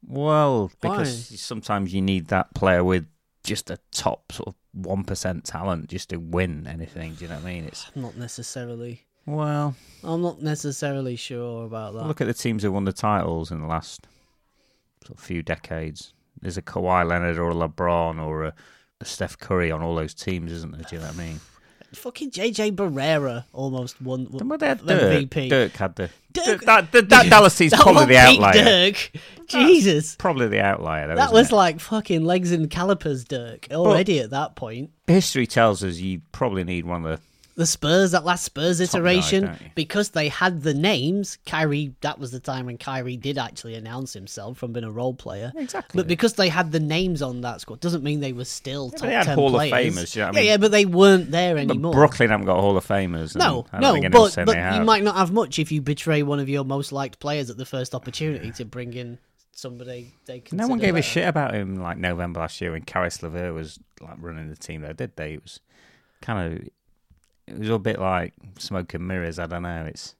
well 0.05 0.71
Why? 0.81 0.89
because 0.97 1.39
sometimes 1.41 1.93
you 1.93 2.01
need 2.01 2.27
that 2.27 2.53
player 2.53 2.83
with 2.83 3.05
just 3.43 3.69
a 3.69 3.79
top 3.91 4.31
sort 4.31 4.49
of 4.49 4.55
1% 4.79 5.43
talent 5.43 5.89
just 5.89 6.09
to 6.09 6.17
win 6.17 6.67
anything 6.67 7.15
do 7.15 7.23
you 7.25 7.29
know 7.29 7.35
what 7.35 7.45
i 7.45 7.53
mean 7.53 7.65
it's 7.65 7.89
Not 7.95 8.15
necessarily. 8.17 9.01
well 9.25 9.75
I'm 10.03 10.21
not 10.21 10.41
necessarily 10.41 11.15
sure 11.15 11.65
about 11.65 11.93
that. 11.95 12.05
Look 12.05 12.21
at 12.21 12.27
the 12.27 12.33
teams 12.33 12.61
who 12.63 12.71
won 12.71 12.85
the 12.85 12.93
titles 12.93 13.51
in 13.51 13.59
the 13.61 13.67
last 13.67 14.05
sort 15.05 15.17
of 15.17 15.23
few 15.23 15.41
decades. 15.41 16.13
There's 16.41 16.57
a 16.57 16.61
Kawhi 16.61 17.07
Leonard 17.07 17.37
or 17.37 17.49
a 17.51 17.53
LeBron 17.53 18.23
or 18.23 18.45
a, 18.45 18.53
a 19.01 19.05
Steph 19.05 19.37
Curry 19.37 19.71
on 19.71 19.81
all 19.81 19.95
those 19.95 20.13
teams, 20.13 20.51
isn't 20.51 20.71
there? 20.71 20.81
Do 20.89 20.95
you 20.95 21.01
know 21.01 21.07
what 21.07 21.15
I 21.15 21.23
mean? 21.25 21.39
Fucking 21.93 22.31
JJ 22.31 22.75
Barea 22.75 23.45
almost 23.53 24.01
won. 24.01 24.27
Then 24.29 24.49
what 24.49 24.59
they 24.59 24.67
had 24.67 24.79
the 24.79 24.85
Dirk. 24.93 25.23
MVP. 25.29 25.49
Dirk 25.49 25.71
had 25.77 25.95
the 25.95 26.09
Dirk- 26.33 26.61
that, 26.65 26.91
that, 26.91 27.09
that 27.09 27.25
Dallas 27.29 27.57
team's 27.57 27.71
that 27.71 27.79
probably 27.79 28.05
the 28.07 28.17
outlier. 28.17 28.53
Dirk. 28.91 29.11
Jesus. 29.47 30.15
Probably 30.17 30.47
the 30.49 30.59
outlier. 30.61 31.07
Though, 31.07 31.15
That 31.15 31.31
was 31.31 31.49
it? 31.51 31.55
like 31.55 31.79
fucking 31.79 32.25
legs 32.25 32.51
and 32.51 32.69
calipers, 32.69 33.23
Dirk. 33.23 33.67
Already 33.71 34.19
at 34.19 34.31
that 34.31 34.55
point. 34.57 34.91
history 35.07 35.47
tells 35.47 35.81
us 35.83 35.97
you 35.97 36.21
probably 36.33 36.65
need 36.65 36.85
one 36.85 37.05
of 37.05 37.19
the 37.19 37.25
The 37.57 37.65
Spurs, 37.65 38.11
that 38.11 38.23
last 38.23 38.45
Spurs 38.45 38.77
guy, 38.77 38.83
iteration, 38.83 39.57
because 39.73 40.11
they 40.11 40.29
had 40.29 40.61
the 40.61 40.75
names. 40.75 41.39
Kyrie, 41.47 41.95
that 42.01 42.19
was 42.19 42.29
the 42.29 42.39
time 42.39 42.67
when 42.67 42.77
Kyrie 42.77 43.17
did 43.17 43.39
actually 43.39 43.73
announce 43.73 44.13
himself 44.13 44.59
from 44.59 44.73
being 44.73 44.83
a 44.83 44.91
role 44.91 45.15
player. 45.15 45.51
exactly. 45.55 45.97
But 45.97 46.07
because 46.07 46.33
they 46.33 46.49
had 46.49 46.71
the 46.71 46.79
names 46.79 47.23
on 47.23 47.41
that 47.41 47.61
squad, 47.61 47.79
doesn't 47.79 48.03
mean 48.03 48.19
they 48.19 48.31
were 48.31 48.45
still 48.45 48.91
but 48.91 48.99
top 48.99 49.07
they 49.07 49.15
had 49.15 49.25
10 49.25 49.35
Hall 49.35 49.47
of 49.47 49.53
players. 49.53 49.95
Famers, 49.95 50.15
you 50.15 50.21
know 50.21 50.27
what 50.27 50.35
I 50.35 50.39
yeah, 50.39 50.41
mean? 50.43 50.49
yeah, 50.51 50.57
but 50.57 50.71
they 50.71 50.85
weren't 50.85 51.31
there 51.31 51.57
anymore. 51.57 51.93
But. 51.93 51.97
Brooklyn 51.97 52.29
haven't 52.29 52.45
got 52.45 52.59
Hall 52.59 52.77
of 52.77 52.87
Famers. 52.87 53.35
no, 53.35 53.65
no, 53.73 53.99
but, 54.09 54.35
but 54.45 54.75
you 54.75 54.83
might 54.83 55.03
not 55.03 55.15
have 55.15 55.31
much 55.31 55.57
if 55.57 55.71
you 55.71 55.81
betray 55.81 56.21
one 56.21 56.39
of 56.39 56.47
your 56.47 56.63
most 56.63 56.91
liked 56.91 57.19
players 57.19 57.49
at 57.49 57.57
the 57.57 57.65
first 57.65 57.95
opportunity 57.95 58.51
to 58.51 58.65
bring 58.65 58.93
in 58.93 59.17
somebody 59.51 60.13
they 60.25 60.39
consider 60.39 60.61
No 60.61 60.67
one 60.67 60.77
gave 60.77 60.95
a 60.95 61.01
shit 61.01 61.27
about 61.27 61.55
him 61.55 61.77
like 61.77 61.97
November 61.97 62.41
last 62.41 62.61
year 62.61 62.71
when 62.71 62.83
Caris 62.83 63.23
LeVert 63.23 63.55
was 63.55 63.79
like 63.99 64.17
running 64.19 64.49
the 64.49 64.55
team 64.55 64.81
there, 64.81 64.93
did 64.93 65.15
they? 65.15 65.33
It 65.33 65.41
was 65.41 65.59
kind 66.21 66.53
of 66.53 66.67
it 67.47 67.59
was 67.59 67.69
a 67.69 67.79
bit 67.79 67.99
like 67.99 68.33
smoke 68.59 68.93
and 68.93 69.07
mirrors. 69.07 69.39
I 69.39 69.45
don't 69.47 69.63
know. 69.63 69.85
It's 69.85 70.15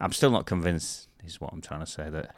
I'm 0.00 0.12
still 0.12 0.30
not 0.30 0.46
convinced. 0.46 1.08
Is 1.24 1.40
what 1.40 1.52
I'm 1.52 1.60
trying 1.60 1.80
to 1.80 1.86
say 1.86 2.08
that 2.08 2.36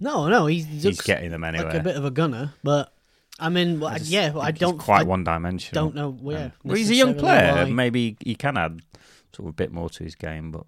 No, 0.00 0.28
no, 0.28 0.46
he's, 0.46 0.66
he's 0.66 1.00
getting 1.02 1.30
them 1.30 1.44
anyway. 1.44 1.64
like 1.66 1.74
a 1.74 1.80
bit 1.80 1.96
of 1.96 2.04
a 2.04 2.10
gunner, 2.10 2.54
but 2.64 2.92
I 3.38 3.48
mean, 3.50 3.78
well, 3.80 3.90
I 3.90 3.98
just 3.98 4.10
yeah, 4.10 4.32
I 4.38 4.50
don't 4.50 4.78
quite 4.78 5.02
I 5.02 5.04
one 5.04 5.22
dimensional. 5.24 5.84
don't 5.86 5.94
know 5.94 6.10
where. 6.10 6.46
Um, 6.46 6.52
well, 6.64 6.76
he's 6.76 6.90
a 6.90 6.94
young 6.94 7.14
player. 7.14 7.54
why. 7.54 7.64
Maybe 7.70 8.16
he 8.24 8.34
can 8.34 8.56
add 8.56 8.80
sort 9.34 9.46
of 9.48 9.50
a 9.50 9.52
bit 9.52 9.72
more 9.72 9.88
to 9.90 10.02
his 10.04 10.14
game, 10.14 10.50
but 10.50 10.66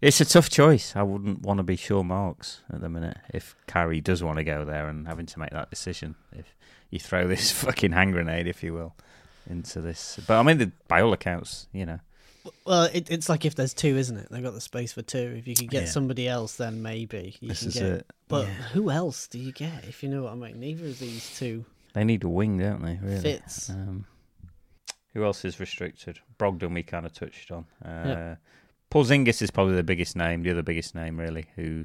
it's 0.00 0.20
a 0.20 0.24
tough 0.24 0.48
choice. 0.48 0.94
I 0.96 1.02
wouldn't 1.02 1.42
want 1.42 1.58
to 1.58 1.64
be 1.64 1.76
Sean 1.76 2.06
Marks 2.06 2.60
at 2.72 2.80
the 2.80 2.88
minute 2.88 3.18
if 3.34 3.54
Kyrie 3.66 4.00
does 4.00 4.22
want 4.22 4.38
to 4.38 4.44
go 4.44 4.64
there 4.64 4.88
and 4.88 5.06
having 5.08 5.26
to 5.26 5.38
make 5.38 5.50
that 5.50 5.70
decision. 5.70 6.14
If 6.32 6.54
you 6.90 6.98
throw 7.00 7.26
this 7.26 7.50
fucking 7.62 7.92
hand 7.92 8.12
grenade, 8.12 8.46
if 8.46 8.62
you 8.62 8.74
will, 8.74 8.94
into 9.48 9.80
this, 9.80 10.18
but 10.26 10.38
I 10.38 10.42
mean, 10.42 10.58
the, 10.58 10.72
by 10.88 11.00
all 11.02 11.12
accounts, 11.12 11.66
you 11.72 11.86
know, 11.86 11.98
Well, 12.66 12.84
it, 12.84 13.10
it's 13.10 13.28
like 13.28 13.44
if 13.44 13.54
there's 13.54 13.74
two, 13.74 13.96
isn't 13.96 14.16
it? 14.16 14.28
They've 14.30 14.42
got 14.42 14.54
the 14.54 14.60
space 14.60 14.92
for 14.92 15.02
two. 15.02 15.34
If 15.38 15.46
you 15.48 15.54
could 15.54 15.70
get 15.70 15.82
Yeah. 15.84 15.88
somebody 15.90 16.28
else, 16.28 16.56
then 16.56 16.82
maybe 16.82 17.36
you 17.40 17.48
this 17.48 17.60
can 17.60 17.68
is 17.68 17.74
get. 17.74 17.82
it. 17.84 18.06
But 18.28 18.46
Yeah. 18.46 18.54
who 18.72 18.90
else 18.90 19.26
do 19.26 19.38
you 19.38 19.52
get? 19.52 19.84
If 19.84 20.02
you 20.02 20.08
know 20.08 20.22
what 20.24 20.32
I 20.32 20.36
mean, 20.36 20.60
neither 20.60 20.86
of 20.86 20.98
these 20.98 21.36
two 21.38 21.64
They 21.94 22.04
need 22.04 22.22
a 22.24 22.28
wing, 22.28 22.58
don't 22.58 22.82
they? 22.82 22.98
Really. 23.02 23.20
fits. 23.20 23.70
Um, 23.70 24.04
who 25.14 25.24
else 25.24 25.44
is 25.44 25.58
restricted? 25.58 26.20
Brogdon, 26.38 26.74
we 26.74 26.82
kind 26.82 27.04
of 27.06 27.12
touched 27.12 27.50
on. 27.50 27.64
Uh. 27.84 28.36
Porzingis 28.90 29.42
is 29.42 29.50
probably 29.50 29.74
the 29.76 29.82
biggest 29.82 30.16
name, 30.16 30.42
the 30.42 30.50
other 30.50 30.62
biggest 30.62 30.94
name, 30.94 31.18
really, 31.20 31.46
who 31.56 31.84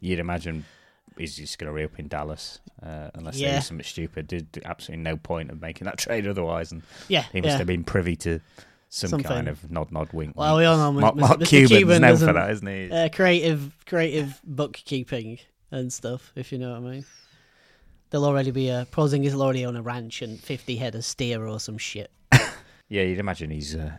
you'd 0.00 0.18
imagine 0.18 0.64
is 1.18 1.36
just 1.36 1.58
going 1.58 1.68
to 1.68 1.72
reopen 1.72 2.08
Dallas, 2.08 2.60
uh, 2.82 3.10
unless 3.14 3.34
they 3.36 3.42
Yeah. 3.42 3.56
do 3.56 3.60
something 3.62 3.84
stupid. 3.84 4.26
Did 4.26 4.60
absolutely 4.64 5.02
no 5.02 5.16
point 5.16 5.50
of 5.50 5.60
making 5.60 5.84
that 5.86 5.98
trade 6.04 6.26
otherwise, 6.26 6.72
and 6.72 6.82
Yeah, 7.08 7.24
he 7.32 7.40
must 7.40 7.52
yeah. 7.52 7.58
have 7.58 7.66
been 7.66 7.84
privy 7.84 8.16
to 8.16 8.40
some 8.88 9.10
Something. 9.10 9.28
kind 9.28 9.48
of 9.48 9.70
nod, 9.70 9.90
nod, 9.90 10.12
wink. 10.12 10.36
Well, 10.36 10.56
we 10.56 10.64
all 10.64 10.76
know 10.76 10.92
Mark. 10.92 11.16
Mark 11.16 11.40
Mr. 11.40 11.46
Cuban's 11.46 11.70
Cuban 11.70 12.02
known 12.02 12.16
for 12.16 12.32
that, 12.32 12.50
isn't 12.50 12.66
he? 12.66 12.90
uh, 12.90 13.08
creative, 13.08 13.76
creative 13.86 14.40
bookkeeping 14.44 15.38
and 15.70 15.92
stuff. 15.92 16.32
If 16.36 16.52
you 16.52 16.58
know 16.58 16.70
what 16.70 16.88
I 16.88 16.92
mean. 16.92 17.04
There'll 18.10 18.26
already 18.26 18.52
be 18.52 18.68
a 18.68 18.86
Porzingis 18.92 19.32
will 19.32 19.42
already 19.42 19.66
own 19.66 19.74
a 19.74 19.82
ranch 19.82 20.22
and 20.22 20.38
fifty 20.38 20.76
head 20.76 20.94
of 20.94 21.04
steer 21.04 21.46
or 21.46 21.58
some 21.60 21.78
shit. 21.78 22.10
Yeah, 22.88 23.02
you'd 23.02 23.18
imagine 23.18 23.50
he's 23.50 23.74
uh, 23.74 23.96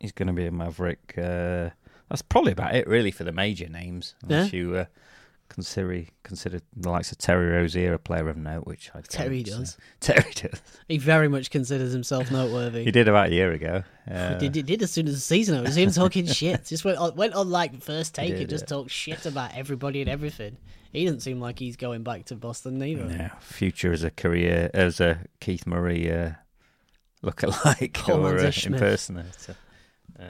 he's 0.00 0.10
going 0.12 0.26
to 0.26 0.32
be 0.32 0.44
a 0.44 0.50
maverick. 0.50 1.14
Uh, 1.16 1.70
that's 2.10 2.20
probably 2.20 2.50
about 2.52 2.74
it, 2.74 2.86
really, 2.88 3.12
for 3.12 3.22
the 3.24 3.30
major 3.32 3.68
names. 3.68 4.16
Unless 4.24 4.52
you 4.52 4.74
uh, 4.76 4.84
consider 5.48 6.04
consider 6.22 6.60
the 6.76 6.90
likes 6.90 7.10
of 7.12 7.18
Terry 7.18 7.48
Rozier 7.50 7.94
a 7.94 7.98
player 7.98 8.28
of 8.28 8.36
note, 8.36 8.66
which 8.66 8.90
I 8.94 9.00
Terry 9.00 9.44
so- 9.44 9.58
does. 9.58 9.76
Terry 10.00 10.30
does. 10.34 10.60
He 10.88 10.98
very 10.98 11.28
much 11.28 11.50
considers 11.50 11.92
himself 11.92 12.30
noteworthy. 12.30 12.84
He 12.84 12.90
did 12.90 13.08
about 13.08 13.28
a 13.28 13.32
year 13.34 13.52
ago. 13.52 13.82
Uh, 14.10 14.34
He 14.34 14.48
did, 14.48 14.54
he 14.56 14.62
did 14.62 14.82
as 14.82 14.90
soon 14.90 15.06
as 15.08 15.14
the 15.14 15.20
season. 15.20 15.58
It 15.58 15.62
was 15.62 15.76
him 15.76 15.90
talking 15.90 16.26
shit. 16.40 16.64
Just 16.66 16.84
went 16.84 16.98
on, 16.98 17.14
went 17.16 17.34
on 17.34 17.50
like 17.50 17.82
first 17.82 18.14
take 18.14 18.34
and 18.34 18.48
just 18.48 18.66
talked 18.68 18.90
shit 18.90 19.26
about 19.26 19.54
everybody 19.54 20.00
and 20.00 20.08
everything. 20.10 20.56
He 20.92 21.04
doesn't 21.04 21.20
seem 21.20 21.38
like 21.40 21.58
he's 21.58 21.76
going 21.76 22.02
back 22.02 22.24
to 22.26 22.34
Boston 22.34 22.78
neither. 22.78 23.06
yeah, 23.06 23.30
future 23.40 23.92
as 23.92 24.02
a 24.04 24.10
career 24.10 24.70
as 24.72 25.00
a 25.00 25.20
Keith 25.40 25.66
Murray 25.66 26.10
uh, 26.10 26.30
lookalike 27.22 27.92
Paul 27.94 28.26
or 28.26 28.38
uh, 28.38 28.52
impersonator. 28.64 29.56
Uh, 30.18 30.24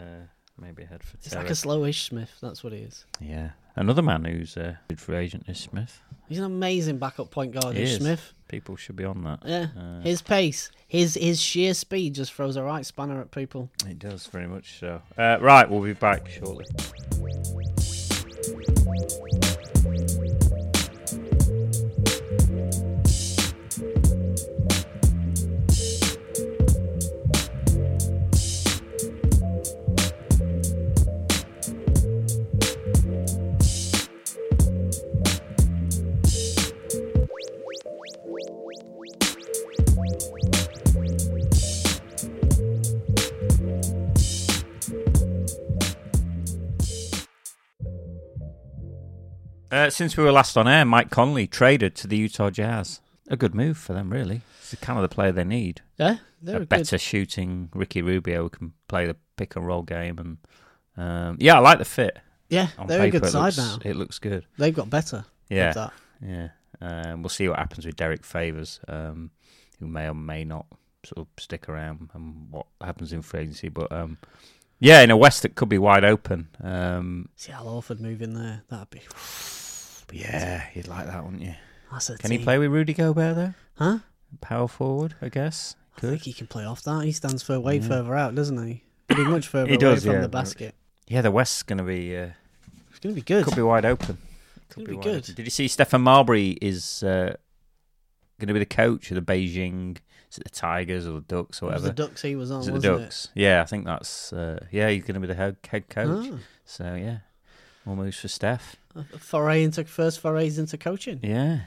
maybe 0.60 0.84
head 0.84 1.02
for 1.02 1.16
He's 1.22 1.34
like 1.34 1.48
a 1.50 1.52
slowish 1.52 2.08
Smith. 2.08 2.32
That's 2.42 2.64
what 2.64 2.72
he 2.72 2.80
is. 2.80 3.04
Yeah, 3.20 3.50
another 3.78 4.02
man 4.02 4.24
who's 4.24 4.56
uh, 4.56 4.76
good 4.88 5.00
free 5.00 5.16
agent 5.16 5.44
is 5.48 5.58
Smith. 5.58 6.00
He's 6.28 6.38
an 6.38 6.44
amazing 6.44 6.98
backup 6.98 7.30
point 7.30 7.52
guard, 7.52 7.74
He 7.76 7.82
is 7.82 7.92
is. 7.92 7.98
Smith. 7.98 8.32
People 8.48 8.76
should 8.76 8.96
be 8.96 9.04
on 9.04 9.22
that. 9.24 9.40
Yeah. 9.44 9.68
Uh, 9.78 10.00
His 10.00 10.20
pace, 10.22 10.70
his 10.86 11.14
his 11.14 11.40
sheer 11.40 11.74
speed 11.74 12.14
just 12.14 12.32
throws 12.32 12.56
a 12.56 12.62
right 12.62 12.84
spanner 12.84 13.20
at 13.20 13.30
people. 13.30 13.70
It 13.86 13.98
does 13.98 14.26
very 14.26 14.46
much 14.46 14.78
so. 14.78 15.02
Uh, 15.16 15.38
right, 15.40 15.68
we'll 15.68 15.82
be 15.82 15.92
back 15.94 16.28
shortly. 16.28 16.64
Uh, 49.88 49.90
since 49.90 50.18
we 50.18 50.22
were 50.22 50.32
last 50.32 50.54
on 50.58 50.68
air, 50.68 50.84
Mike 50.84 51.08
Conley 51.08 51.46
traded 51.46 51.94
to 51.96 52.06
the 52.06 52.18
Utah 52.18 52.50
Jazz. 52.50 53.00
A 53.30 53.38
good 53.38 53.54
move 53.54 53.78
for 53.78 53.94
them, 53.94 54.10
really. 54.10 54.42
It's 54.58 54.70
the 54.70 54.76
kind 54.76 54.98
of 54.98 55.02
the 55.02 55.14
player 55.14 55.32
they 55.32 55.44
need. 55.44 55.80
Yeah, 55.96 56.18
they're 56.42 56.56
a 56.56 56.58
good. 56.60 56.68
better 56.68 56.98
shooting 56.98 57.70
Ricky 57.74 58.02
Rubio 58.02 58.42
who 58.42 58.50
can 58.50 58.74
play 58.86 59.06
the 59.06 59.16
pick 59.38 59.56
and 59.56 59.66
roll 59.66 59.82
game, 59.82 60.18
and 60.18 60.36
um, 61.02 61.38
yeah, 61.40 61.56
I 61.56 61.60
like 61.60 61.78
the 61.78 61.86
fit. 61.86 62.18
Yeah, 62.50 62.68
On 62.76 62.86
they're 62.86 63.02
a 63.02 63.10
good 63.10 63.26
side 63.26 63.56
looks, 63.56 63.56
now. 63.56 63.78
It 63.82 63.96
looks 63.96 64.18
good. 64.18 64.44
They've 64.58 64.74
got 64.74 64.90
better. 64.90 65.24
Yeah, 65.48 65.72
that. 65.72 65.92
yeah. 66.22 66.48
Um, 66.82 67.22
we'll 67.22 67.30
see 67.30 67.48
what 67.48 67.58
happens 67.58 67.86
with 67.86 67.96
Derrick 67.96 68.26
Favors, 68.26 68.80
um, 68.88 69.30
who 69.80 69.86
may 69.86 70.06
or 70.06 70.14
may 70.14 70.44
not 70.44 70.66
sort 71.02 71.26
of 71.26 71.42
stick 71.42 71.66
around, 71.66 72.10
and 72.12 72.48
what 72.50 72.66
happens 72.82 73.14
in 73.14 73.22
free 73.22 73.40
agency. 73.40 73.70
But 73.70 73.90
um, 73.90 74.18
yeah, 74.80 75.00
in 75.00 75.10
a 75.10 75.16
West 75.16 75.42
that 75.42 75.54
could 75.54 75.70
be 75.70 75.78
wide 75.78 76.04
open. 76.04 76.48
Um, 76.62 77.30
See 77.36 77.52
Al 77.52 77.64
Horford 77.64 78.00
moving 78.00 78.34
there. 78.34 78.64
That'd 78.68 78.90
be. 78.90 79.00
Yeah, 80.12 80.64
you'd 80.74 80.88
like 80.88 81.06
that, 81.06 81.22
wouldn't 81.24 81.42
you? 81.42 81.54
That's 81.92 82.10
a 82.10 82.18
Can 82.18 82.30
he 82.30 82.38
team. 82.38 82.44
play 82.44 82.58
with 82.58 82.70
Rudy 82.70 82.94
Gobert 82.94 83.36
though? 83.36 83.54
Huh? 83.76 83.98
Power 84.40 84.68
forward, 84.68 85.14
I 85.22 85.28
guess. 85.28 85.74
I 85.96 86.00
Could. 86.00 86.10
think 86.10 86.22
he 86.22 86.32
can 86.32 86.46
play 86.46 86.64
off 86.64 86.82
that. 86.82 87.04
He 87.04 87.12
stands 87.12 87.42
for 87.42 87.58
way 87.58 87.80
further 87.80 88.14
out, 88.14 88.34
doesn't 88.34 88.66
he? 88.66 88.82
Pretty 89.08 89.24
much 89.24 89.48
further 89.48 89.68
He 89.68 89.74
away 89.74 89.80
does, 89.80 90.04
from 90.04 90.12
yeah, 90.12 90.20
the 90.20 90.28
but- 90.28 90.38
basket. 90.38 90.74
Yeah, 91.08 91.22
the 91.22 91.30
West's 91.30 91.62
going 91.62 91.78
to 91.78 91.84
be 91.84 92.14
uh, 92.14 92.28
It's 92.90 92.98
going 92.98 93.14
to 93.14 93.20
be 93.20 93.24
good. 93.24 93.44
could 93.46 93.56
be 93.56 93.62
wide 93.62 93.86
open. 93.86 94.18
gonna 94.74 94.86
be 94.86 94.94
wide 94.94 95.02
good. 95.04 95.16
open. 95.22 95.34
Did 95.36 95.46
you 95.46 95.50
see 95.50 95.64
Stephon 95.66 96.02
Marbury 96.02 96.50
is 96.60 97.02
uh, 97.02 97.34
going 98.38 98.48
to 98.48 98.52
be 98.52 98.58
the 98.58 98.66
coach 98.66 99.10
of 99.10 99.14
the 99.14 99.22
Beijing? 99.32 99.96
Is 100.30 100.36
it 100.36 100.44
the 100.44 100.50
Tigers 100.50 101.06
or 101.06 101.12
the 101.12 101.20
Ducks 101.22 101.62
or 101.62 101.70
It 101.70 101.72
was 101.74 101.82
whatever? 101.82 101.86
the 101.86 101.92
Ducks 102.08 102.20
he 102.20 102.36
was 102.36 102.50
on, 102.50 102.60
Is 102.60 102.68
it 102.68 102.72
wasn't 102.72 102.96
the 102.98 103.02
Ducks? 103.04 103.28
Yeah, 103.34 103.62
I 103.62 103.64
think 103.64 103.86
that's 103.86 104.30
uh, 104.34 104.66
yeah. 104.70 104.90
He's 104.90 105.02
going 105.04 105.14
to 105.14 105.20
be 105.20 105.26
the 105.26 105.34
head, 105.34 105.56
head 105.66 105.88
coach. 105.88 106.28
Ah, 106.30 106.36
So 106.66 106.94
yeah, 106.94 107.18
more 107.86 107.96
moves 107.96 108.18
for 108.18 108.28
Steph. 108.28 108.76
A 109.12 109.18
foray 109.18 109.62
into 109.62 109.84
first 109.84 110.20
forays 110.20 110.58
into 110.58 110.78
coaching. 110.78 111.20
Yeah, 111.22 111.60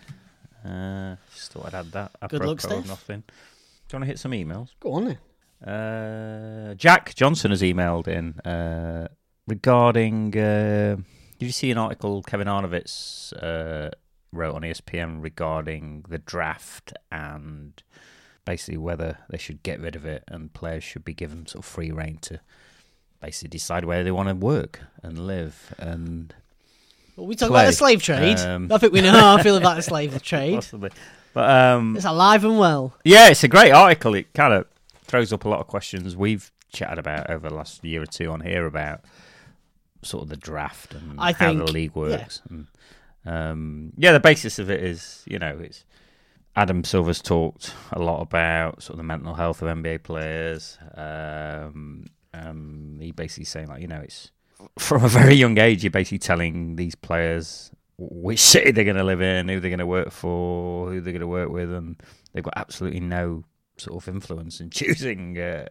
uh, 0.65 1.15
just 1.33 1.53
thought 1.53 1.67
I'd 1.67 1.73
add 1.73 1.91
that. 1.91 2.11
Good 2.29 2.43
luck, 2.45 2.59
apropos 2.59 2.81
Steph. 2.81 2.87
Nothing. 2.87 3.23
Do 3.27 3.97
you 3.97 3.99
want 3.99 4.03
to 4.03 4.07
hit 4.07 4.19
some 4.19 4.31
emails? 4.31 4.69
Go 4.79 4.93
on 4.93 5.05
then. 5.05 5.67
Uh, 5.67 6.73
Jack 6.75 7.13
Johnson 7.15 7.51
has 7.51 7.61
emailed 7.61 8.07
in 8.07 8.39
uh, 8.39 9.07
regarding. 9.47 10.37
Uh, 10.37 10.97
did 11.39 11.45
you 11.45 11.51
see 11.51 11.71
an 11.71 11.77
article 11.77 12.21
Kevin 12.23 12.47
Arnovitz 12.47 13.33
uh, 13.41 13.89
wrote 14.31 14.55
on 14.55 14.61
ESPN 14.61 15.21
regarding 15.21 16.05
the 16.07 16.19
draft 16.19 16.93
and 17.11 17.81
basically 18.45 18.77
whether 18.77 19.17
they 19.29 19.37
should 19.37 19.63
get 19.63 19.79
rid 19.79 19.95
of 19.95 20.05
it 20.05 20.23
and 20.27 20.53
players 20.53 20.83
should 20.83 21.03
be 21.03 21.13
given 21.13 21.45
sort 21.45 21.63
of 21.63 21.69
free 21.69 21.91
reign 21.91 22.17
to 22.21 22.39
basically 23.21 23.49
decide 23.49 23.85
where 23.85 24.03
they 24.03 24.11
want 24.11 24.29
to 24.29 24.35
work 24.35 24.81
and 25.03 25.19
live 25.27 25.73
and 25.77 26.33
Well, 27.15 27.27
we 27.27 27.35
talk 27.35 27.49
about 27.49 27.65
the 27.65 27.73
slave 27.73 28.01
trade. 28.01 28.39
Um, 28.39 28.71
I 28.71 28.77
think 28.77 28.93
we 28.93 29.01
know 29.01 29.11
how 29.11 29.35
I 29.37 29.43
feel 29.43 29.57
about 29.57 29.75
the 29.75 29.81
slave 29.81 30.21
trade. 30.23 30.55
possibly. 30.55 30.89
But 31.33 31.49
um, 31.49 31.95
It's 31.95 32.05
alive 32.05 32.43
and 32.43 32.57
well. 32.59 32.93
Yeah, 33.03 33.29
it's 33.29 33.43
a 33.43 33.47
great 33.47 33.71
article. 33.71 34.15
It 34.15 34.33
kind 34.33 34.53
of 34.53 34.65
throws 35.03 35.31
up 35.31 35.45
a 35.45 35.49
lot 35.49 35.59
of 35.59 35.67
questions 35.67 36.15
we've 36.15 36.51
chatted 36.73 36.99
about 36.99 37.29
over 37.29 37.49
the 37.49 37.55
last 37.55 37.83
year 37.83 38.01
or 38.01 38.05
two 38.05 38.29
on 38.31 38.41
here 38.41 38.65
about 38.65 39.01
sort 40.03 40.23
of 40.23 40.29
the 40.29 40.37
draft 40.37 40.93
and 40.93 41.19
I 41.19 41.31
how 41.33 41.49
think- 41.53 41.65
the 41.65 41.71
league 41.71 41.95
works. 41.95 42.41
And, 42.49 42.67
um, 43.25 43.93
yeah, 43.97 44.11
the 44.13 44.19
basis 44.19 44.57
of 44.59 44.69
it 44.69 44.83
is, 44.83 45.23
you 45.27 45.37
know, 45.39 45.57
it's 45.61 45.85
Adam 46.55 46.83
Silver's 46.83 47.21
talked 47.21 47.73
a 47.91 47.99
lot 47.99 48.21
about 48.21 48.81
sort 48.83 48.93
of 48.95 48.97
the 48.97 49.03
mental 49.03 49.35
health 49.35 49.61
of 49.61 49.67
NBA 49.69 50.03
players. 50.03 50.77
Um, 50.95 52.05
um, 52.33 52.97
he 52.99 53.11
basically 53.11 53.45
saying 53.45 53.67
like, 53.67 53.81
you 53.81 53.87
know, 53.87 54.01
it's 54.01 54.31
from 54.79 55.03
a 55.03 55.07
very 55.07 55.35
young 55.35 55.57
age, 55.57 55.83
you're 55.83 55.91
basically 55.91 56.19
telling 56.19 56.75
these 56.75 56.95
players 56.95 57.71
which 57.97 58.39
city 58.41 58.71
they're 58.71 58.83
going 58.83 58.95
to 58.97 59.03
live 59.03 59.21
in, 59.21 59.47
who 59.47 59.59
they're 59.59 59.69
going 59.69 59.79
to 59.79 59.85
work 59.85 60.11
for, 60.11 60.89
who 60.89 61.01
they're 61.01 61.13
going 61.13 61.19
to 61.21 61.27
work 61.27 61.49
with, 61.49 61.71
and 61.71 62.01
they've 62.33 62.43
got 62.43 62.53
absolutely 62.57 62.99
no 62.99 63.43
sort 63.77 64.01
of 64.03 64.07
influence 64.13 64.59
in 64.59 64.69
choosing 64.71 65.37
uh, 65.37 65.65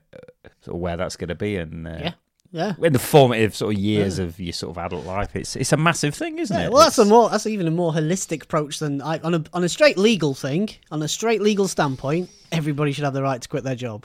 sort 0.62 0.76
of 0.76 0.80
where 0.80 0.96
that's 0.96 1.16
going 1.16 1.28
to 1.28 1.34
be. 1.34 1.56
And 1.56 1.86
uh, 1.88 1.96
Yeah. 2.00 2.12
Yeah. 2.52 2.74
in 2.82 2.92
the 2.92 2.98
formative 2.98 3.54
sort 3.54 3.74
of 3.74 3.80
years 3.80 4.18
Yeah. 4.18 4.24
of 4.24 4.40
your 4.40 4.52
sort 4.52 4.76
of 4.76 4.78
adult 4.84 5.06
life, 5.06 5.36
it's 5.36 5.54
it's 5.54 5.72
a 5.72 5.76
massive 5.76 6.14
thing, 6.16 6.38
isn't 6.38 6.56
Yeah, 6.56 6.66
it? 6.66 6.72
well, 6.72 6.82
that's 6.82 6.98
a 6.98 7.04
more 7.04 7.30
that's 7.30 7.46
even 7.46 7.68
a 7.68 7.70
more 7.70 7.92
holistic 7.92 8.42
approach 8.44 8.80
than 8.80 9.00
I, 9.02 9.18
on 9.18 9.34
a 9.34 9.44
on 9.52 9.62
a 9.62 9.68
straight 9.68 9.96
legal 9.98 10.34
thing. 10.34 10.68
On 10.90 11.00
a 11.02 11.06
straight 11.08 11.40
legal 11.40 11.68
standpoint, 11.68 12.28
everybody 12.50 12.90
should 12.92 13.04
have 13.04 13.14
the 13.14 13.22
right 13.22 13.40
to 13.40 13.48
quit 13.48 13.62
their 13.64 13.76
job. 13.76 14.04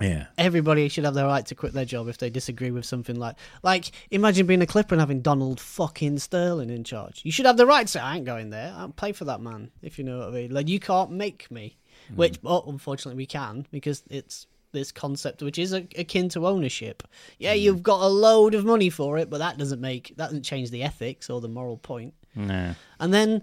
Yeah. 0.00 0.26
Everybody 0.36 0.88
should 0.88 1.04
have 1.04 1.14
the 1.14 1.24
right 1.24 1.44
to 1.46 1.54
quit 1.54 1.72
their 1.72 1.84
job 1.84 2.08
if 2.08 2.18
they 2.18 2.30
disagree 2.30 2.70
with 2.70 2.84
something 2.84 3.16
like 3.16 3.36
like 3.62 3.92
imagine 4.10 4.46
being 4.46 4.62
a 4.62 4.66
Clipper 4.66 4.94
and 4.94 5.00
having 5.00 5.20
Donald 5.20 5.60
fucking 5.60 6.18
Sterling 6.18 6.70
in 6.70 6.84
charge. 6.84 7.20
You 7.24 7.32
should 7.32 7.46
have 7.46 7.56
the 7.56 7.66
right 7.66 7.86
to 7.86 7.90
say 7.90 8.00
I 8.00 8.16
ain't 8.16 8.24
going 8.24 8.50
there. 8.50 8.74
I'll 8.76 8.88
play 8.88 9.12
for 9.12 9.24
that 9.26 9.40
man 9.40 9.70
if 9.82 9.98
you 9.98 10.04
know 10.04 10.18
what 10.18 10.28
I 10.28 10.32
mean. 10.32 10.52
Like 10.52 10.68
you 10.68 10.80
can't 10.80 11.10
make 11.10 11.50
me, 11.50 11.76
hmm. 12.08 12.16
which 12.16 12.38
oh, 12.44 12.64
unfortunately 12.66 13.16
we 13.16 13.26
can 13.26 13.66
because 13.70 14.02
it's 14.10 14.46
this 14.72 14.90
concept 14.90 15.40
which 15.40 15.58
is 15.58 15.72
a, 15.72 15.86
akin 15.96 16.28
to 16.30 16.46
ownership. 16.46 17.02
Yeah, 17.38 17.52
hmm. 17.52 17.60
you've 17.60 17.82
got 17.82 18.00
a 18.00 18.08
load 18.08 18.54
of 18.54 18.64
money 18.64 18.90
for 18.90 19.18
it, 19.18 19.30
but 19.30 19.38
that 19.38 19.58
doesn't 19.58 19.80
make 19.80 20.14
that 20.16 20.26
doesn't 20.26 20.42
change 20.42 20.70
the 20.70 20.82
ethics 20.82 21.30
or 21.30 21.40
the 21.40 21.48
moral 21.48 21.76
point. 21.76 22.14
No. 22.34 22.74
And 22.98 23.14
then 23.14 23.42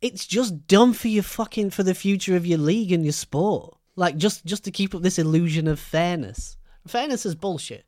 it's 0.00 0.26
just 0.26 0.66
dumb 0.66 0.94
for 0.94 1.08
your 1.08 1.22
fucking 1.22 1.70
for 1.70 1.82
the 1.82 1.94
future 1.94 2.36
of 2.36 2.46
your 2.46 2.58
league 2.58 2.90
and 2.90 3.04
your 3.04 3.12
sport. 3.12 3.76
Like 3.96 4.16
just 4.16 4.44
just 4.44 4.64
to 4.64 4.70
keep 4.70 4.94
up 4.94 5.02
this 5.02 5.18
illusion 5.18 5.66
of 5.68 5.78
fairness. 5.78 6.56
Fairness 6.86 7.26
is 7.26 7.34
bullshit. 7.34 7.84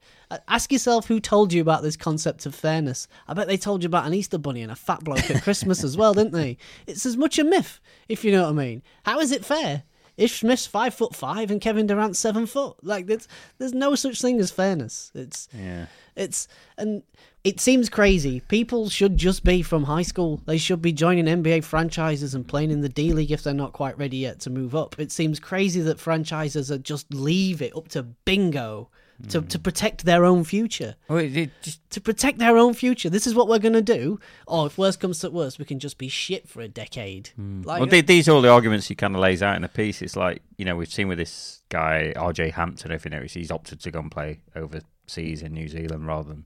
Ask 0.49 0.71
yourself 0.71 1.07
who 1.07 1.19
told 1.19 1.53
you 1.53 1.63
about 1.63 1.83
this 1.83 1.97
concept 1.97 2.45
of 2.45 2.55
fairness. 2.55 3.09
I 3.27 3.33
bet 3.33 3.47
they 3.49 3.57
told 3.57 3.83
you 3.83 3.87
about 3.87 4.07
an 4.07 4.13
Easter 4.13 4.37
bunny 4.37 4.61
and 4.63 4.71
a 4.71 4.77
fat 4.77 5.03
bloke 5.03 5.31
at 5.31 5.43
Christmas 5.43 5.83
as 5.83 5.97
well, 5.97 6.13
didn't 6.13 6.33
they? 6.35 6.59
It's 6.87 7.07
as 7.07 7.17
much 7.17 7.39
a 7.39 7.45
myth, 7.45 7.81
if 8.09 8.23
you 8.23 8.33
know 8.33 8.43
what 8.43 8.51
I 8.51 8.53
mean. 8.53 8.83
How 9.05 9.19
is 9.21 9.33
it 9.33 9.47
fair? 9.47 9.85
If 10.19 10.31
Smith's 10.31 10.67
five 10.67 10.93
foot 10.93 11.17
five 11.17 11.51
and 11.51 11.59
Kevin 11.59 11.87
Durant's 11.87 12.19
seven 12.19 12.45
foot, 12.45 12.77
like 12.85 13.07
there's 13.07 13.27
there's 13.57 13.73
no 13.73 13.95
such 13.95 14.21
thing 14.21 14.39
as 14.41 14.51
fairness. 14.51 15.11
It's 15.15 15.49
Yeah. 15.59 15.87
it's 16.15 16.49
and 16.77 17.03
it 17.45 17.59
seems 17.59 17.89
crazy. 17.89 18.41
People 18.41 18.89
should 18.89 19.17
just 19.17 19.43
be 19.43 19.63
from 19.63 19.85
high 19.85 20.03
school. 20.03 20.41
They 20.47 20.59
should 20.59 20.81
be 20.81 20.93
joining 20.93 21.25
NBA 21.25 21.65
franchises 21.65 22.35
and 22.35 22.47
playing 22.47 22.71
in 22.71 22.83
the 22.83 22.89
D 22.89 23.13
League 23.13 23.33
if 23.33 23.43
they're 23.43 23.53
not 23.53 23.73
quite 23.73 23.99
ready 23.99 24.19
yet 24.19 24.41
to 24.41 24.51
move 24.51 24.75
up. 24.75 24.99
It 24.99 25.11
seems 25.11 25.41
crazy 25.41 25.81
that 25.83 25.99
franchises 25.99 26.71
are 26.71 26.79
just 26.79 27.13
leave 27.13 27.61
it 27.61 27.77
up 27.77 27.89
to 27.89 28.03
bingo 28.03 28.91
to, 29.29 29.41
to 29.41 29.59
hmm. 29.59 29.63
protect 29.63 30.05
their 30.05 30.25
own 30.25 30.45
future. 30.45 30.97
Oh, 31.09 31.17
it 31.17 31.51
just 31.63 31.89
To 31.91 32.01
protect 32.01 32.39
their 32.39 32.57
own 32.57 32.75
future. 32.75 33.11
This 33.11 33.27
is 33.27 33.35
what 33.35 33.49
we're 33.49 33.59
gonna 33.59 33.83
do. 33.83 34.21
Or 34.47 34.67
if 34.67 34.79
worst 34.79 35.01
comes 35.01 35.19
to 35.21 35.31
worst, 35.31 35.59
we 35.59 35.65
can 35.65 35.79
just 35.79 35.99
be 35.99 36.09
shit 36.09 36.49
for 36.49 36.61
a 36.61 36.69
decade. 36.69 37.31
Hmm. 37.37 37.63
Like 37.63 37.81
well, 37.81 37.89
the- 37.89 38.01
these 38.03 38.29
are 38.29 38.33
all 38.33 38.43
the 38.43 38.51
arguments 38.51 38.89
he 38.89 38.95
kind 38.95 39.15
of 39.15 39.21
lays 39.21 39.43
out 39.43 39.57
in 39.57 39.63
the 39.63 39.69
piece. 39.69 40.03
It's 40.03 40.17
like 40.17 40.43
you 40.57 40.65
know 40.65 40.77
we've 40.77 40.93
seen 40.93 41.09
with 41.09 41.19
this 41.19 41.63
guy 41.69 42.13
RJ 42.17 42.53
Hampton. 42.53 42.93
If 42.93 43.05
you 43.05 43.11
notice, 43.11 43.35
he's 43.35 43.51
opted 43.51 43.81
to 43.81 43.91
go 43.91 44.01
and 44.01 44.11
play 44.11 44.41
overseas 44.55 45.43
in 45.43 45.53
New 45.53 45.69
Zealand 45.69 46.07
rather 46.07 46.29
than 46.29 46.45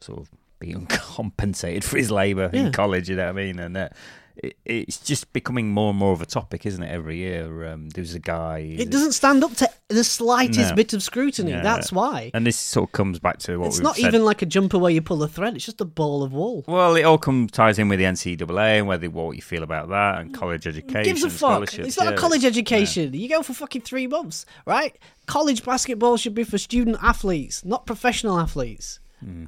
sort 0.00 0.20
of 0.20 0.30
being 0.58 0.86
compensated 0.90 1.84
for 1.84 1.96
his 1.98 2.10
labour 2.10 2.50
Yeah. 2.52 2.66
in 2.66 2.72
college. 2.72 3.08
You 3.08 3.16
know 3.16 3.24
what 3.26 3.30
I 3.40 3.44
mean? 3.44 3.58
And 3.58 3.76
uh, 3.76 3.88
it, 4.36 4.56
it's 4.66 4.98
just 4.98 5.32
becoming 5.32 5.70
more 5.70 5.90
and 5.90 5.98
more 5.98 6.12
of 6.12 6.20
a 6.20 6.26
topic, 6.26 6.66
isn't 6.66 6.82
it? 6.82 6.90
Every 6.90 7.16
year, 7.18 7.66
um, 7.68 7.88
there's 7.90 8.14
a 8.14 8.18
guy. 8.18 8.58
it 8.78 8.90
doesn't 8.90 9.12
stand 9.12 9.42
up 9.42 9.54
to 9.56 9.70
the 9.88 10.04
slightest 10.04 10.70
No. 10.70 10.74
bit 10.76 10.92
of 10.92 11.02
scrutiny. 11.02 11.52
That's 11.52 11.90
why. 11.92 12.30
and 12.34 12.46
this 12.46 12.56
sort 12.56 12.88
of 12.88 12.92
comes 12.92 13.18
back 13.18 13.38
to 13.40 13.58
what 13.58 13.68
It's 13.68 13.80
not 13.80 13.96
said 13.96 14.08
even 14.08 14.24
like 14.24 14.42
a 14.42 14.46
jumper 14.46 14.78
where 14.78 14.90
you 14.90 15.00
pull 15.00 15.22
a 15.22 15.28
thread. 15.28 15.54
It's 15.56 15.64
just 15.64 15.80
a 15.80 15.84
ball 15.86 16.22
of 16.22 16.32
wool. 16.34 16.64
Well, 16.68 16.96
it 16.96 17.02
all 17.04 17.16
comes 17.18 17.52
ties 17.52 17.78
in 17.78 17.88
with 17.88 17.98
the 17.98 18.04
NCAA 18.04 18.78
and 18.78 18.86
whether 18.86 19.08
what 19.08 19.36
you 19.36 19.42
feel 19.42 19.62
about 19.62 19.88
that 19.90 20.20
and 20.20 20.34
college 20.34 20.66
education. 20.66 21.02
gives 21.04 21.22
a 21.24 21.30
fuck? 21.30 21.72
It's 21.78 21.96
not 21.96 22.06
Yeah, 22.08 22.12
a 22.12 22.16
college 22.18 22.44
education. 22.44 23.14
You 23.14 23.28
go 23.28 23.42
for 23.42 23.54
fucking 23.54 23.82
three 23.82 24.06
months, 24.06 24.44
right? 24.66 24.96
College 25.26 25.64
basketball 25.64 26.16
should 26.18 26.34
be 26.34 26.44
for 26.44 26.58
student 26.58 26.98
athletes, 27.02 27.64
not 27.64 27.86
professional 27.86 28.38
athletes. 28.38 29.00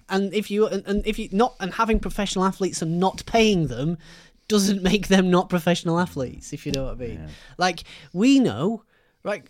And 0.09 0.33
if 0.35 0.51
you 0.51 0.67
and, 0.67 0.83
and 0.87 1.07
if 1.07 1.19
you 1.19 1.29
not 1.33 1.55
and 1.61 1.75
having 1.75 2.01
professional 2.01 2.45
athletes 2.45 2.83
and 2.83 2.99
not 2.99 3.25
paying 3.27 3.67
them 3.69 3.99
doesn't 4.49 4.83
make 4.93 5.09
them 5.09 5.31
not 5.31 5.49
professional 5.49 5.99
athletes. 6.01 6.53
If 6.53 6.67
you 6.67 6.73
know 6.73 6.85
what 6.85 6.93
I 6.93 6.97
mean. 6.97 7.29
Like 7.59 7.85
we 8.13 8.41
know, 8.41 8.85
right? 9.23 9.45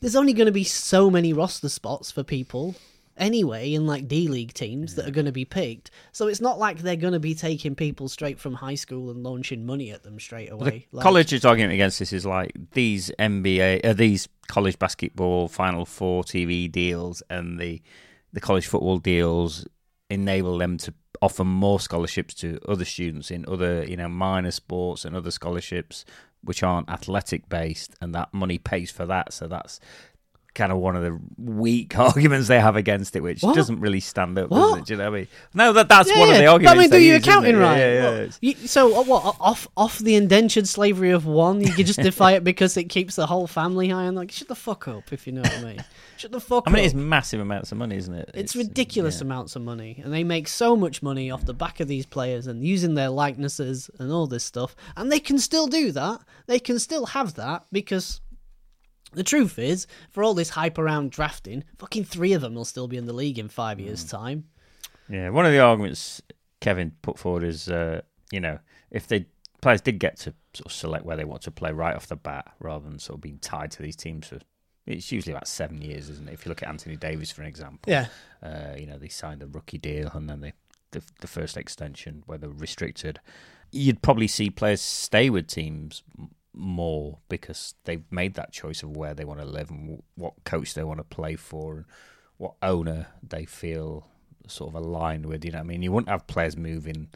There's 0.00 0.16
only 0.16 0.32
going 0.34 0.46
to 0.46 0.52
be 0.52 0.64
so 0.64 1.10
many 1.10 1.32
roster 1.32 1.68
spots 1.68 2.10
for 2.10 2.22
people 2.22 2.76
anyway 3.16 3.72
in 3.72 3.86
like 3.86 4.06
D 4.06 4.28
League 4.28 4.52
teams 4.52 4.94
that 4.94 5.08
are 5.08 5.10
going 5.10 5.24
to 5.26 5.32
be 5.32 5.44
picked. 5.46 5.90
So 6.12 6.28
it's 6.28 6.40
not 6.40 6.58
like 6.58 6.78
they're 6.78 6.96
going 6.96 7.14
to 7.14 7.18
be 7.18 7.34
taking 7.34 7.74
people 7.74 8.08
straight 8.08 8.38
from 8.38 8.54
high 8.54 8.74
school 8.74 9.10
and 9.10 9.22
launching 9.22 9.64
money 9.64 9.90
at 9.90 10.02
them 10.02 10.20
straight 10.20 10.50
away. 10.52 10.86
The 10.90 10.98
Like- 10.98 11.02
college's 11.02 11.44
argument 11.44 11.72
against 11.72 11.98
this 11.98 12.12
is 12.12 12.26
like 12.26 12.52
these 12.72 13.10
NBA, 13.18 13.84
uh, 13.84 13.94
these 13.94 14.28
college 14.48 14.78
basketball 14.78 15.48
Final 15.48 15.86
Four 15.86 16.24
TV 16.24 16.70
deals 16.70 17.22
and 17.30 17.58
the 17.58 17.80
the 18.36 18.40
college 18.40 18.66
football 18.66 18.98
deals 18.98 19.66
enable 20.10 20.58
them 20.58 20.76
to 20.76 20.92
offer 21.22 21.42
more 21.42 21.80
scholarships 21.80 22.34
to 22.34 22.60
other 22.68 22.84
students 22.84 23.30
in 23.30 23.46
other 23.48 23.82
you 23.84 23.96
know 23.96 24.08
minor 24.08 24.50
sports 24.50 25.06
and 25.06 25.16
other 25.16 25.30
scholarships 25.30 26.04
which 26.42 26.62
aren't 26.62 26.90
athletic 26.90 27.48
based, 27.48 27.94
and 28.00 28.14
that 28.14 28.32
money 28.34 28.58
pays 28.58 28.90
for 28.90 29.06
that. 29.06 29.32
So 29.32 29.48
that's 29.48 29.80
kind 30.56 30.72
of 30.72 30.78
one 30.78 30.96
of 30.96 31.02
the 31.02 31.20
weak 31.38 31.96
arguments 31.98 32.48
they 32.48 32.58
have 32.58 32.74
against 32.74 33.14
it, 33.14 33.20
which 33.20 33.42
What? 33.42 33.54
doesn't 33.54 33.78
really 33.78 34.00
stand 34.00 34.36
up. 34.38 34.50
What? 34.50 34.58
Does 34.58 34.78
it? 34.78 34.84
Do 34.86 34.92
you 34.94 34.98
know 34.98 35.10
what 35.10 35.16
I 35.16 35.20
mean? 35.20 35.28
No, 35.54 35.72
that 35.74 35.88
that's 35.88 36.10
Yeah, 36.10 36.18
one 36.18 36.30
of 36.30 36.38
the 36.38 36.46
arguments. 36.46 36.78
I 36.78 36.80
mean, 36.82 36.90
do 36.90 36.98
your 36.98 37.16
accounting 37.18 37.56
right? 37.56 37.78
Yeah, 37.78 38.18
yeah, 38.18 38.28
you- 38.40 38.54
so 38.66 38.98
uh, 38.98 39.04
what? 39.04 39.36
Off 39.38 39.68
off 39.76 39.98
the 39.98 40.16
indentured 40.16 40.66
slavery 40.66 41.10
of 41.10 41.26
one, 41.26 41.60
you 41.60 41.72
can 41.72 41.86
justify 41.86 42.32
it 42.32 42.42
because 42.42 42.76
it 42.76 42.84
keeps 42.84 43.14
the 43.14 43.26
whole 43.26 43.46
family 43.46 43.90
high. 43.90 44.04
And 44.04 44.16
like, 44.16 44.32
shut 44.32 44.48
the 44.48 44.56
fuck 44.56 44.88
up, 44.88 45.12
if 45.12 45.26
you 45.26 45.32
know 45.32 45.42
what 45.42 45.58
I 45.58 45.62
mean. 45.62 45.84
Shut 46.16 46.32
the 46.32 46.40
fuck 46.40 46.64
I 46.66 46.70
mean, 46.70 46.80
up. 46.80 46.86
it's 46.86 46.94
massive 46.94 47.40
amounts 47.40 47.72
of 47.72 47.78
money, 47.78 47.96
isn't 47.96 48.14
it? 48.14 48.30
It's 48.32 48.56
ridiculous 48.56 49.20
yeah. 49.20 49.26
amounts 49.26 49.54
of 49.54 49.62
money, 49.62 50.00
and 50.02 50.12
they 50.12 50.24
make 50.24 50.48
so 50.48 50.74
much 50.74 51.02
money 51.02 51.30
off 51.30 51.44
the 51.44 51.54
back 51.54 51.78
of 51.78 51.88
these 51.88 52.06
players 52.06 52.46
and 52.46 52.64
using 52.64 52.94
their 52.94 53.10
likenesses 53.10 53.90
and 53.98 54.10
all 54.10 54.26
this 54.26 54.42
stuff. 54.44 54.74
And 54.96 55.12
they 55.12 55.20
can 55.20 55.38
still 55.38 55.66
do 55.66 55.92
that. 55.92 56.20
They 56.46 56.58
can 56.58 56.78
still 56.78 57.06
have 57.06 57.34
that 57.34 57.66
because 57.70 58.22
the 59.16 59.24
truth 59.24 59.58
is, 59.58 59.86
for 60.10 60.22
all 60.22 60.34
this 60.34 60.50
hype 60.50 60.78
around 60.78 61.10
drafting, 61.10 61.64
fucking 61.78 62.04
three 62.04 62.32
of 62.32 62.40
them 62.42 62.54
will 62.54 62.64
still 62.64 62.86
be 62.86 62.96
in 62.96 63.06
the 63.06 63.12
league 63.12 63.38
in 63.38 63.48
five 63.48 63.80
years' 63.80 64.04
Mm. 64.04 64.10
time. 64.10 64.44
Yeah, 65.08 65.30
one 65.30 65.44
of 65.46 65.52
the 65.52 65.58
arguments 65.58 66.22
Kevin 66.60 66.92
put 67.02 67.18
forward 67.18 67.42
is, 67.42 67.68
uh, 67.68 68.02
you 68.30 68.40
know, 68.40 68.58
if 68.90 69.06
the 69.08 69.26
players 69.60 69.80
did 69.80 69.98
get 69.98 70.16
to 70.18 70.34
sort 70.54 70.66
of 70.66 70.72
select 70.72 71.04
where 71.04 71.16
they 71.16 71.24
want 71.24 71.42
to 71.42 71.50
play 71.50 71.72
right 71.72 71.94
off 71.96 72.06
the 72.06 72.16
bat, 72.16 72.54
rather 72.60 72.88
than 72.88 72.98
sort 72.98 73.16
of 73.16 73.20
being 73.22 73.38
tied 73.38 73.70
to 73.72 73.82
these 73.82 73.96
teams 73.96 74.26
for, 74.28 74.38
it's 74.86 75.10
usually 75.10 75.32
about 75.32 75.48
seven 75.48 75.82
years, 75.82 76.08
isn't 76.10 76.28
it? 76.28 76.32
If 76.32 76.44
you 76.44 76.48
look 76.50 76.62
at 76.62 76.68
Anthony 76.68 76.96
Davis, 76.96 77.30
for 77.32 77.42
an 77.42 77.48
example, 77.48 77.90
Yeah. 77.90 78.06
uh, 78.42 78.74
you 78.78 78.86
know, 78.86 78.98
they 78.98 79.08
signed 79.08 79.42
a 79.42 79.46
rookie 79.46 79.78
deal 79.78 80.10
and 80.14 80.28
then 80.30 80.40
they, 80.40 80.52
the 80.92 81.02
the 81.20 81.26
first 81.26 81.56
extension, 81.56 82.22
where 82.26 82.38
they're 82.38 82.50
restricted, 82.50 83.18
you'd 83.72 84.02
probably 84.02 84.28
see 84.28 84.50
players 84.50 84.80
stay 84.80 85.28
with 85.30 85.46
teams 85.48 86.02
more 86.56 87.18
because 87.28 87.74
they've 87.84 88.04
made 88.10 88.34
that 88.34 88.52
choice 88.52 88.82
of 88.82 88.96
where 88.96 89.14
they 89.14 89.24
want 89.24 89.40
to 89.40 89.46
live 89.46 89.70
and 89.70 90.02
what 90.14 90.32
coach 90.44 90.74
they 90.74 90.82
want 90.84 90.98
to 90.98 91.04
play 91.04 91.36
for 91.36 91.76
and 91.76 91.84
what 92.38 92.54
owner 92.62 93.06
they 93.22 93.44
feel 93.44 94.06
sort 94.48 94.74
of 94.74 94.74
aligned 94.82 95.26
with. 95.26 95.44
You 95.44 95.52
know, 95.52 95.58
what 95.58 95.64
I 95.64 95.66
mean, 95.68 95.82
you 95.82 95.92
wouldn't 95.92 96.08
have 96.10 96.26
players 96.26 96.56
moving 96.56 97.08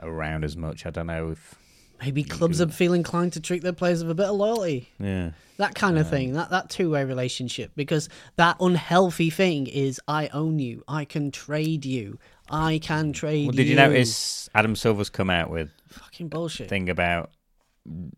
around 0.00 0.44
as 0.44 0.56
much. 0.56 0.86
I 0.86 0.90
don't 0.90 1.06
know 1.08 1.30
if, 1.30 1.54
Maybe 2.00 2.22
clubs 2.22 2.60
are 2.60 2.68
feel 2.68 2.92
inclined 2.92 3.32
to 3.32 3.40
treat 3.40 3.62
their 3.64 3.72
players 3.72 4.04
with 4.04 4.12
a 4.12 4.14
bit 4.14 4.26
of 4.26 4.36
loyalty. 4.36 4.88
yeah, 5.00 5.30
That 5.56 5.74
kind 5.74 5.98
of 5.98 6.08
thing, 6.08 6.34
that 6.34 6.50
that 6.50 6.70
two 6.70 6.90
way 6.90 7.02
relationship, 7.04 7.72
because 7.74 8.08
that 8.36 8.56
unhealthy 8.60 9.30
thing 9.30 9.66
is 9.66 10.00
I 10.06 10.28
own 10.28 10.60
you, 10.60 10.84
I 10.86 11.04
can 11.04 11.32
trade 11.32 11.84
you, 11.84 12.20
I 12.48 12.78
can 12.78 13.12
trade 13.12 13.46
Well, 13.48 13.56
did 13.56 13.64
you 13.66 13.70
you. 13.70 13.76
notice 13.76 14.48
Adam 14.54 14.76
Silver's 14.76 15.10
come 15.10 15.28
out 15.28 15.50
with 15.50 15.70
Fucking 15.88 16.28
bullshit. 16.28 16.68
thing 16.68 16.88
about 16.88 17.32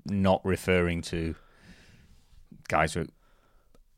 not 0.07 0.41
referring 0.45 1.03
to 1.03 1.35
guys 2.69 2.95
who 2.95 3.07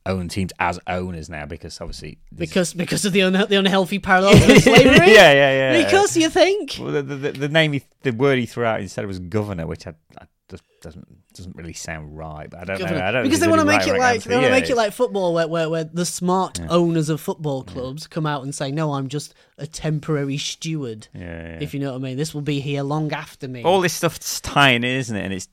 own 0.05 0.29
teams 0.29 0.53
as 0.59 0.81
owners 0.89 1.31
now 1.31 1.47
because 1.47 1.81
obviously 1.81 2.19
Because 2.35 2.75
because 2.75 3.05
of 3.05 3.13
the 3.13 3.23
un- 3.23 3.33
the 3.49 3.57
unhealthy 3.57 3.99
parallels 4.01 4.41
with 4.47 4.65
slavery. 4.65 5.13
yeah, 5.13 5.33
yeah, 5.33 5.73
yeah. 5.75 5.85
Because 5.85 6.17
you 6.17 6.29
think. 6.29 6.77
well, 6.81 6.91
the, 6.91 7.03
the, 7.03 7.31
the 7.33 7.49
name, 7.49 7.73
he, 7.75 7.83
the 8.03 8.11
word 8.13 8.39
he 8.39 8.47
threw 8.47 8.65
out 8.65 8.81
instead 8.81 9.07
was 9.07 9.21
governor, 9.21 9.67
which 9.67 9.87
I, 9.87 9.95
I 10.21 10.27
just 10.51 10.65
doesn't 10.83 11.07
doesn't 11.35 11.55
really 11.57 11.73
sound 11.73 12.17
right. 12.19 12.51
But 12.51 12.61
I 12.61 12.65
don't 12.65 12.79
Governor. 12.81 12.99
know. 12.99 13.05
I 13.07 13.11
don't 13.13 13.23
because 13.23 13.39
they 13.41 13.47
want 13.49 13.61
to 13.61 13.65
make 13.67 13.87
it 13.87 13.97
like 13.97 14.25
they 14.25 14.35
want 14.35 14.47
to 14.47 14.51
make 14.51 14.69
it 14.69 14.77
like 14.77 14.93
football, 14.93 15.33
where 15.35 15.47
where, 15.47 15.71
where 15.71 15.85
the 15.85 16.05
smart 16.05 16.61
owners 16.69 17.09
of 17.09 17.21
football 17.21 17.63
clubs 17.63 18.07
come 18.09 18.27
out 18.27 18.43
and 18.43 18.53
say, 18.55 18.73
"No, 18.73 18.95
I'm 18.95 19.07
just 19.09 19.35
a 19.57 19.67
temporary 19.69 20.37
steward." 20.37 21.07
yeah, 21.15 21.21
yeah. 21.21 21.59
If 21.61 21.73
you 21.75 21.81
know 21.81 21.93
what 21.93 22.01
I 22.01 22.03
mean, 22.03 22.17
this 22.17 22.35
will 22.35 22.43
be 22.43 22.59
here 22.61 22.83
long 22.83 23.13
after 23.13 23.47
me. 23.47 23.63
all 23.63 23.81
this 23.81 23.95
stuff's 23.95 24.41
tying 24.41 24.83
in, 24.83 24.97
isn't 24.97 25.17
it? 25.17 25.25
And 25.25 25.33
it's 25.33 25.49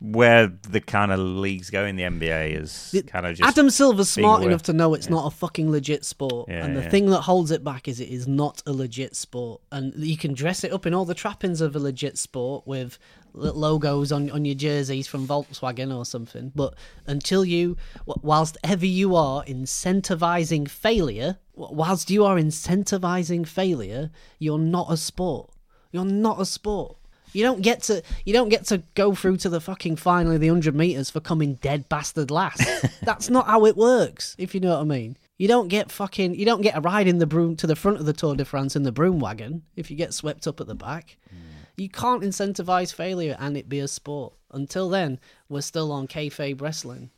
where 0.00 0.46
the 0.46 0.80
kind 0.80 1.10
of 1.10 1.18
leagues 1.18 1.70
go 1.70 1.84
in 1.84 1.96
the 1.96 2.04
NBA 2.04 2.60
is 2.60 2.94
kind 3.08 3.26
of 3.26 3.36
just 3.36 3.48
Adam 3.48 3.68
Silver's 3.68 4.08
smart 4.08 4.44
enough 4.44 4.62
to 4.64 4.72
know 4.72 4.94
it's 4.94 5.10
not 5.10 5.26
a 5.26 5.30
fucking 5.34 5.70
legit 5.70 6.04
sport, 6.04 6.48
Yeah, 6.48 6.64
and 6.64 6.76
the 6.76 6.82
yeah. 6.82 6.88
thing 6.88 7.06
that 7.10 7.22
holds 7.22 7.50
it 7.50 7.64
back 7.64 7.88
is 7.88 7.98
it 7.98 8.08
is 8.08 8.28
not 8.28 8.62
a 8.66 8.72
legit 8.72 9.16
sport, 9.16 9.60
and 9.72 9.92
you 9.96 10.16
can 10.16 10.34
dress 10.34 10.62
it 10.62 10.72
up 10.72 10.86
in 10.86 10.94
all 10.94 11.04
the 11.04 11.14
trappings 11.14 11.60
of 11.60 11.74
a 11.74 11.78
legit 11.80 12.16
sport 12.16 12.66
with 12.66 12.98
logos 13.34 14.10
on 14.10 14.30
on 14.30 14.44
your 14.44 14.54
jerseys 14.54 15.06
from 15.06 15.26
Volkswagen 15.26 15.96
or 15.96 16.04
something. 16.04 16.52
But 16.54 16.74
until 17.06 17.44
you, 17.44 17.76
whilst 18.06 18.56
ever 18.64 18.86
you 18.86 19.16
are 19.16 19.44
incentivizing 19.44 20.68
failure, 20.68 21.38
whilst 21.54 22.10
you 22.10 22.24
are 22.24 22.36
incentivizing 22.36 23.46
failure, 23.46 24.10
you're 24.38 24.58
not 24.58 24.90
a 24.90 24.96
sport. 24.96 25.50
You're 25.90 26.04
not 26.04 26.40
a 26.40 26.46
sport. 26.46 26.96
You 27.32 27.42
don't 27.42 27.62
get 27.62 27.82
to 27.84 28.02
you 28.24 28.32
don't 28.32 28.48
get 28.48 28.66
to 28.66 28.82
go 28.94 29.14
through 29.14 29.38
to 29.38 29.48
the 29.48 29.60
fucking 29.60 29.96
final 29.96 30.32
of 30.32 30.40
the 30.40 30.48
hundred 30.48 30.74
meters 30.74 31.10
for 31.10 31.20
coming 31.20 31.54
dead 31.54 31.88
bastard 31.88 32.30
last. 32.30 32.62
That's 33.02 33.30
not 33.30 33.46
how 33.46 33.66
it 33.66 33.76
works, 33.76 34.34
if 34.38 34.54
you 34.54 34.60
know 34.60 34.70
what 34.70 34.80
I 34.80 34.84
mean. 34.84 35.16
You 35.36 35.48
don't 35.48 35.68
get 35.68 35.92
fucking 35.92 36.34
you 36.34 36.44
don't 36.44 36.62
get 36.62 36.76
a 36.76 36.80
ride 36.80 37.06
in 37.06 37.18
the 37.18 37.26
broom 37.26 37.56
to 37.56 37.66
the 37.66 37.76
front 37.76 37.98
of 37.98 38.06
the 38.06 38.12
Tour 38.12 38.34
de 38.34 38.44
France 38.44 38.76
in 38.76 38.82
the 38.82 38.92
broom 38.92 39.20
wagon 39.20 39.62
if 39.76 39.90
you 39.90 39.96
get 39.96 40.14
swept 40.14 40.46
up 40.46 40.60
at 40.60 40.66
the 40.66 40.74
back. 40.74 41.16
Mm. 41.32 41.38
You 41.76 41.88
can't 41.88 42.22
incentivize 42.22 42.92
failure 42.92 43.36
and 43.38 43.56
it 43.56 43.68
be 43.68 43.78
a 43.78 43.88
sport. 43.88 44.34
Until 44.50 44.88
then, 44.88 45.20
we're 45.48 45.60
still 45.60 45.92
on 45.92 46.08
kayfabe 46.08 46.60
wrestling. 46.60 47.10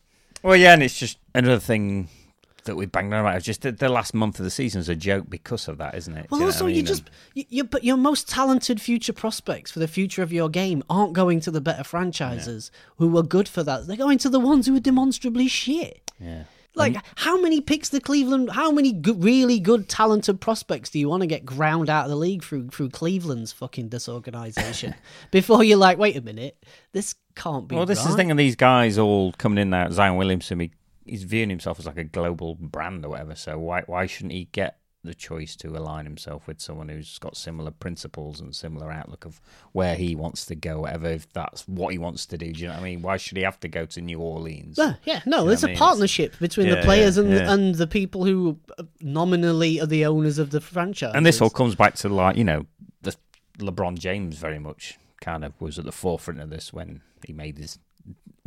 Well, 0.43 0.57
yeah, 0.57 0.73
and 0.73 0.83
it's 0.83 0.99
just 0.99 1.19
another 1.35 1.61
thing 1.61 2.09
that 2.65 2.77
we 2.77 2.87
banged 2.87 3.13
on 3.13 3.21
about. 3.21 3.43
Just 3.43 3.63
the, 3.63 3.73
the 3.73 3.89
last 3.89 4.15
month 4.15 4.39
of 4.39 4.45
the 4.45 4.51
season 4.51 4.81
is 4.81 4.89
a 4.89 4.95
joke 4.95 5.27
because 5.29 5.69
of 5.69 5.79
that, 5.79 5.95
isn't 5.95 6.17
it? 6.17 6.31
Well, 6.31 6.41
you 6.41 6.47
also 6.47 6.67
I 6.67 6.71
you 6.71 6.83
just 6.83 7.11
you, 7.35 7.65
but 7.65 7.85
your 7.85 7.97
most 7.97 8.29
talented 8.29 8.81
future 8.81 9.13
prospects 9.13 9.71
for 9.71 9.79
the 9.79 9.89
future 9.89 10.23
of 10.23 10.33
your 10.33 10.49
game 10.49 10.83
aren't 10.89 11.13
going 11.13 11.41
to 11.41 11.51
the 11.51 11.61
better 11.61 11.85
franchises 11.85 12.71
who 12.97 13.17
are 13.17 13.23
good 13.23 13.49
for 13.49 13.63
that. 13.63 13.87
They're 13.87 13.97
going 13.97 14.19
to 14.19 14.29
the 14.29 14.41
ones 14.41 14.67
who 14.67 14.77
are 14.77 14.81
demonstrably 14.81 15.49
shit. 15.49 16.11
Yeah. 16.19 16.45
Like, 16.77 16.97
how 17.17 17.41
many 17.41 17.61
picks 17.61 17.89
the 17.89 18.01
Cleveland? 18.01 18.51
How 18.51 18.71
many 18.71 18.99
really 19.05 19.59
good, 19.59 19.89
talented 19.89 20.41
prospects 20.41 20.91
do 20.91 20.99
you 20.99 21.09
want 21.09 21.23
to 21.23 21.27
get 21.27 21.45
ground 21.45 21.91
out 21.91 22.05
of 22.05 22.11
the 22.11 22.17
league 22.17 22.45
through 22.45 22.69
through 22.69 22.91
Cleveland's 22.91 23.53
fucking 23.53 23.89
disorganization 23.89 24.95
before 25.31 25.65
you're 25.65 25.79
like, 25.79 25.99
wait 25.99 26.17
a 26.17 26.21
minute, 26.21 26.65
this 26.93 27.17
can't 27.35 27.67
be. 27.67 27.75
Well, 27.75 27.87
this 27.87 27.99
is 27.99 28.05
right. 28.05 28.11
the 28.13 28.17
thing, 28.17 28.31
and 28.31 28.39
these 28.39 28.57
guys 28.57 28.99
all 28.99 29.33
coming 29.33 29.59
in 29.59 29.71
now. 29.71 29.91
Zion 29.91 30.17
Williamson, 30.17 30.61
he, 30.61 30.71
he's 31.11 31.25
viewing 31.25 31.51
himself 31.51 31.79
as 31.79 31.87
like 31.87 31.99
a 31.99 32.05
global 32.05 32.55
brand 32.55 33.05
or 33.05 33.11
whatever. 33.11 33.35
So 33.35 33.59
why 33.59 33.83
why 33.87 34.07
shouldn't 34.07 34.33
he 34.33 34.49
get 34.53 34.79
the 35.03 35.15
choice 35.15 35.57
to 35.57 35.69
align 35.69 36.05
himself 36.05 36.47
with 36.47 36.61
someone 36.61 36.89
who's 36.91 37.19
got 37.19 37.35
similar 37.35 37.71
principles 37.71 38.39
and 38.39 38.55
similar 38.55 38.93
outlook 38.93 39.25
of 39.25 39.41
where 39.73 39.95
he 39.95 40.15
wants 40.15 40.45
to 40.45 40.55
go, 40.55 40.81
whatever 40.81 41.09
if 41.09 41.33
that's 41.33 41.67
what 41.67 41.93
he 41.93 41.99
wants 41.99 42.27
to 42.27 42.37
do? 42.37 42.53
Do 42.53 42.61
you 42.61 42.69
know 42.69 42.75
what 42.75 42.81
I 42.81 42.85
mean? 42.85 43.03
Why 43.03 43.17
should 43.17 43.39
he 43.39 43.43
have 43.43 43.59
to 43.61 43.69
go 43.69 43.87
to 43.87 44.01
New 44.01 44.21
Orleans? 44.21 44.77
Yeah, 44.79 44.95
yeah, 45.05 45.23
no, 45.25 45.39
know 45.39 45.47
there's 45.47 45.63
what 45.63 45.69
I 45.69 45.73
a 45.73 45.75
mean? 45.75 45.79
partnership 45.79 46.39
between 46.39 46.69
the 46.69 46.83
players 46.83 47.17
yeah, 47.17 47.23
and 47.23 47.33
yeah. 47.33 47.53
and 47.53 47.75
the 47.75 47.87
people 47.87 48.25
who 48.25 48.59
uh, 48.79 48.85
nominally 49.01 49.81
are 49.81 49.87
the 49.87 50.05
owners 50.07 50.39
of 50.39 50.51
the 50.51 50.61
franchise. 50.61 51.13
And 51.15 51.25
this 51.25 51.41
all 51.41 51.51
comes 51.51 51.75
back 51.75 51.95
to 51.97 52.09
like 52.09 52.37
you 52.37 52.45
know 52.45 52.67
the 53.03 53.17
LeBron 53.59 53.99
James 53.99 54.37
very 54.37 54.59
much 54.59 54.99
kind 55.21 55.45
of 55.45 55.59
was 55.61 55.79
at 55.79 55.85
the 55.85 55.93
forefront 55.93 56.41
of 56.41 56.51
this 56.51 56.73
when 56.73 57.03
he 57.27 57.33
made 57.33 57.59
his 57.59 57.79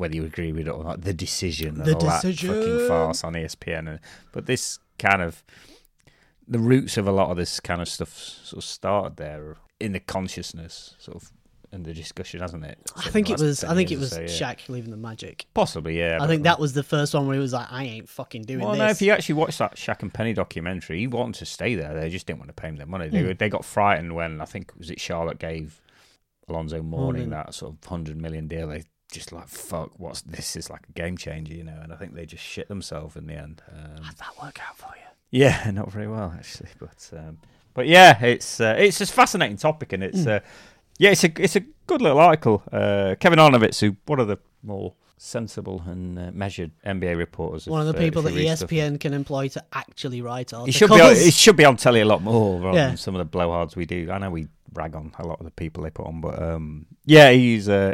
whether 0.04 0.16
you 0.16 0.26
agree 0.26 0.52
with 0.52 0.68
it 0.68 0.72
or 0.72 0.84
not 0.84 1.02
the 1.02 1.14
decision 1.14 1.78
and 1.78 1.86
The 1.86 1.94
all 1.94 2.02
that 2.02 2.22
fucking 2.22 2.88
farce 2.90 3.24
on 3.24 3.34
ESPN. 3.34 3.88
And, 3.90 4.00
but 4.34 4.48
this 4.48 4.80
kind 5.00 5.22
of 5.22 5.42
the 6.46 6.60
roots 6.60 6.98
of 6.98 7.08
a 7.08 7.12
lot 7.12 7.32
of 7.32 7.38
this 7.38 7.62
kind 7.62 7.82
of 7.82 7.88
stuff 7.88 8.14
sort 8.14 8.58
of 8.58 8.70
started 8.70 9.16
there 9.16 9.56
in 9.80 9.94
the 9.94 10.02
consciousness 10.02 10.96
sort 11.00 11.16
of 11.16 11.32
and 11.72 11.86
the 11.86 11.94
discussion, 11.94 12.42
hasn't 12.42 12.66
it? 12.66 12.78
I 12.98 13.10
think 13.10 13.30
it 13.30 13.40
was. 13.40 13.64
I 13.64 13.74
think 13.76 13.92
it 13.92 13.98
was 13.98 14.12
yeah. 14.12 14.26
Shaq 14.26 14.70
leaving 14.70 14.92
the 14.92 14.98
Magic. 14.98 15.46
Possibly, 15.54 15.98
yeah. 15.98 16.20
I 16.22 16.28
think 16.28 16.44
that 16.44 16.60
was 16.60 16.74
the 16.74 16.84
first 16.84 17.14
one 17.14 17.26
where 17.26 17.34
he 17.34 17.40
was 17.40 17.54
like, 17.54 17.66
"I 17.72 17.86
ain't 17.86 18.10
fucking 18.10 18.44
doing 18.44 18.60
this. 18.60 18.68
Well, 18.68 18.76
no, 18.76 18.90
if 18.90 19.02
you 19.02 19.12
actually 19.12 19.36
watch 19.36 19.58
that 19.58 19.76
Shaq 19.76 20.04
and 20.04 20.14
Penny 20.14 20.34
documentary, 20.34 21.00
he 21.00 21.08
wanted 21.08 21.40
to 21.40 21.46
stay 21.46 21.74
there. 21.74 21.96
They 21.96 22.10
just 22.10 22.28
didn't 22.28 22.40
want 22.40 22.50
to 22.50 22.54
pay 22.54 22.68
him 22.68 22.76
their 22.76 22.86
money. 22.86 23.08
Hmm. 23.08 23.16
They 23.16 23.34
they 23.34 23.50
got 23.50 23.66
frightened 23.66 24.14
when 24.14 24.40
I 24.40 24.46
think 24.46 24.72
was 24.78 24.92
it 24.92 25.00
Charlotte 25.00 25.40
gave 25.40 25.82
Alonzo 26.48 26.84
Mourning 26.84 26.90
Mourning. 26.90 27.30
that 27.32 27.56
sort 27.56 27.74
of 27.74 27.84
hundred 27.90 28.22
million 28.22 28.48
deal. 28.48 28.68
They 28.68 28.84
just 29.14 29.32
like 29.32 29.48
fuck, 29.48 29.92
what's 29.98 30.22
this 30.24 30.56
is 30.56 30.70
like 30.70 30.82
a 30.90 30.92
game 30.94 31.18
changer, 31.18 31.54
you 31.54 31.64
know. 31.64 31.80
And 31.82 31.94
I 31.94 31.96
think 31.96 32.14
they 32.16 32.26
just 32.26 32.44
shit 32.44 32.68
themselves 32.68 33.16
in 33.16 33.28
the 33.28 33.36
end. 33.36 33.62
Um, 33.72 34.04
How'd 34.04 34.18
that 34.18 34.42
work 34.42 34.60
out 34.68 34.78
for 34.78 34.90
you? 34.96 35.02
yeah, 35.32 35.72
not 35.74 35.92
very 35.92 36.08
well 36.08 36.34
actually, 36.38 36.70
but 36.80 37.10
um, 37.18 37.38
But 37.74 37.88
yeah, 37.88 38.22
it's 38.24 38.60
uh, 38.60 38.76
it's 38.78 39.00
a 39.02 39.06
fascinating 39.06 39.58
topic, 39.58 39.94
and 39.94 40.04
it's 40.04 40.28
uh, 40.28 40.40
yeah, 41.00 41.12
it's 41.12 41.24
a 41.24 41.32
it's 41.42 41.56
a 41.56 41.62
good 41.88 42.02
little 42.02 42.20
article. 42.20 42.64
Uh, 42.72 43.16
Kevin 43.20 43.40
Arnovitz, 43.40 43.80
who 43.80 43.96
one 44.06 44.20
of 44.20 44.28
the 44.28 44.38
more 44.64 44.94
sensible 45.18 45.82
and 45.86 46.20
uh, 46.20 46.32
measured 46.34 46.72
NBA 46.86 47.18
reporters, 47.18 47.66
One 47.66 47.80
of 47.80 47.88
the 47.88 47.98
uh, 47.98 48.00
people 48.04 48.22
that 48.24 48.58
stuff. 48.58 48.70
ESPN 48.70 49.00
can 49.00 49.14
employ 49.14 49.48
to 49.50 49.64
actually 49.72 50.22
write 50.22 50.54
articles. 50.54 50.76
should 50.76 50.90
be 50.90 51.00
on, 51.00 51.16
he 51.16 51.32
should 51.32 51.56
be 51.56 51.64
on 51.66 51.78
telly 51.78 52.02
a 52.02 52.06
lot 52.06 52.22
more 52.22 52.60
rather 52.60 52.78
Yeah. 52.78 52.88
than 52.90 52.98
some 52.98 53.16
of 53.16 53.20
the 53.32 53.38
blowhards 53.38 53.76
we 53.78 53.86
do. 53.86 54.12
I 54.12 54.18
know 54.18 54.30
we 54.30 54.48
rag 54.74 54.96
on 54.96 55.14
a 55.20 55.26
lot 55.26 55.40
of 55.40 55.46
the 55.46 55.52
people 55.52 55.84
they 55.84 55.92
put 55.92 56.06
on, 56.08 56.20
but 56.20 56.42
um, 56.42 56.88
yeah, 57.06 57.32
he's 57.32 57.70
uh, 57.70 57.94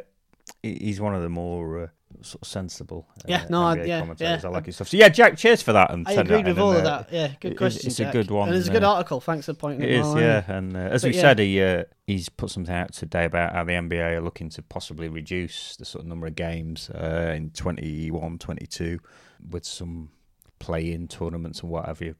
he's 0.63 0.99
one 1.01 1.15
of 1.15 1.21
the 1.21 1.29
more 1.29 1.83
uh, 1.83 1.87
sort 2.21 2.41
of 2.41 2.47
sensible. 2.47 3.07
Uh, 3.19 3.21
Yeah, 3.27 3.45
no, 3.49 3.63
I- 3.63 3.83
yeah, 3.83 3.99
commentators. 3.99 4.43
yeah. 4.43 4.49
I 4.49 4.51
like 4.51 4.65
his 4.65 4.75
stuff. 4.75 4.89
So 4.89 4.97
yeah, 4.97 5.09
Jack, 5.09 5.37
cheers 5.37 5.61
for 5.61 5.73
that. 5.73 5.91
And 5.91 6.07
I 6.07 6.13
agreed 6.13 6.45
with 6.47 6.59
all 6.59 6.71
of 6.71 6.79
uh, 6.79 6.81
that. 6.83 7.13
Yeah, 7.13 7.31
good 7.39 7.53
it- 7.53 7.57
question. 7.57 7.87
it's 7.87 7.99
a 7.99 8.11
good 8.11 8.29
one, 8.31 8.49
and 8.49 8.57
it's 8.57 8.67
a 8.67 8.71
good 8.71 8.83
article. 8.83 9.21
Thanks 9.21 9.45
for 9.45 9.53
pointing 9.53 9.81
It 9.87 9.91
it 9.91 9.99
is, 9.99 10.05
out. 10.07 10.17
yeah, 10.19 10.43
and 10.51 10.75
uh, 10.75 10.79
as 10.79 11.03
But 11.03 11.09
we 11.11 11.15
yeah. 11.15 11.21
said, 11.21 11.39
he 11.39 11.61
uh, 11.63 11.83
he's 12.07 12.29
put 12.29 12.49
something 12.49 12.73
out 12.73 12.93
today 12.93 13.25
about 13.25 13.53
how 13.53 13.63
the 13.63 13.73
NBA 13.73 14.17
are 14.17 14.21
looking 14.21 14.49
to 14.49 14.61
possibly 14.61 15.07
reduce 15.07 15.75
the 15.77 15.85
sort 15.85 16.03
of 16.03 16.07
number 16.07 16.27
of 16.27 16.35
games 16.35 16.89
uh, 16.89 17.33
in 17.35 17.51
21, 17.51 18.37
22 18.39 18.99
with 19.49 19.65
some 19.65 20.09
play-in 20.59 21.07
tournaments 21.07 21.61
and 21.61 21.69
what 21.71 21.85
have 21.85 22.01
you. 22.01 22.15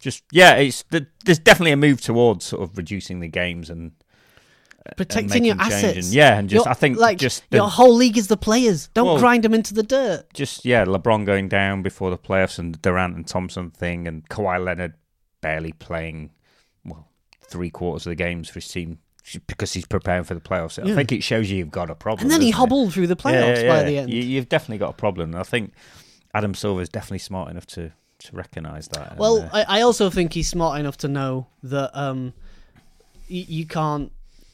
Just 0.00 0.22
yeah, 0.32 0.54
it's 0.54 0.84
th- 0.84 1.06
there's 1.24 1.38
definitely 1.38 1.72
a 1.72 1.76
move 1.76 2.00
towards 2.00 2.44
sort 2.44 2.62
of 2.62 2.76
reducing 2.78 3.20
the 3.20 3.28
games 3.28 3.68
and 3.68 3.92
Protecting 4.96 5.44
your 5.44 5.56
assets. 5.58 6.06
And, 6.06 6.14
yeah, 6.14 6.38
and 6.38 6.48
just 6.48 6.64
Your- 6.64 6.70
I 6.70 6.74
think 6.74 6.98
like 6.98 7.18
just 7.18 7.48
the, 7.50 7.58
your 7.58 7.68
whole 7.68 7.94
league 7.94 8.16
is 8.16 8.28
the 8.28 8.36
players. 8.36 8.88
Don't 8.94 9.06
Well- 9.06 9.18
grind 9.18 9.44
them 9.44 9.54
into 9.54 9.74
the 9.74 9.82
dirt. 9.82 10.32
just 10.34 10.64
yeah, 10.64 10.84
LeBron 10.84 11.24
going 11.24 11.48
down 11.48 11.82
before 11.82 12.10
the 12.10 12.18
playoffs 12.18 12.58
and 12.58 12.80
Durant 12.82 13.16
and 13.16 13.26
Thompson 13.26 13.70
thing 13.70 14.08
and 14.08 14.28
Kawhi 14.28 14.64
Leonard 14.64 14.94
barely 15.40 15.72
playing 15.72 16.30
well 16.84 17.08
three 17.42 17.70
quarters 17.70 18.06
of 18.06 18.10
the 18.10 18.16
games 18.16 18.48
for 18.48 18.54
his 18.54 18.68
team 18.68 18.98
because 19.46 19.74
he's 19.74 19.86
preparing 19.86 20.24
for 20.24 20.34
the 20.34 20.40
playoffs. 20.40 20.82
I 20.82 20.94
think 20.94 21.12
it 21.12 21.22
shows 21.22 21.50
you 21.50 21.58
you've 21.58 21.70
got 21.70 21.90
a 21.90 21.94
problem. 21.94 22.24
And 22.24 22.30
then 22.30 22.40
he 22.40 22.50
doesn't 22.50 22.64
it? 22.64 22.70
hobbled 22.70 22.94
through 22.94 23.08
the 23.08 23.16
playoffs 23.16 23.68
by 23.68 23.82
the 23.82 23.98
end. 23.98 24.12
You, 24.12 24.22
you've 24.22 24.48
definitely 24.48 24.78
got 24.78 24.90
a 24.90 24.94
problem. 24.94 25.32
And 25.32 25.38
I 25.38 25.42
think 25.42 25.72
Adam 26.34 26.54
Silver's 26.54 26.88
definitely 26.88 27.18
smart 27.18 27.50
enough 27.50 27.66
to 27.66 27.92
to 28.20 28.36
recognise 28.36 28.88
that. 28.88 29.10
and, 29.12 29.18
Well, 29.20 29.42
uh, 29.42 29.64
I, 29.68 29.78
I 29.78 29.80
also 29.82 30.10
think 30.10 30.32
he's 30.32 30.48
smart 30.48 30.80
enough 30.80 30.96
to 30.98 31.08
know 31.08 31.46
that 31.62 31.90
um, 31.98 32.32
you, 33.28 33.44
you 33.46 33.66
can't. 33.66 34.10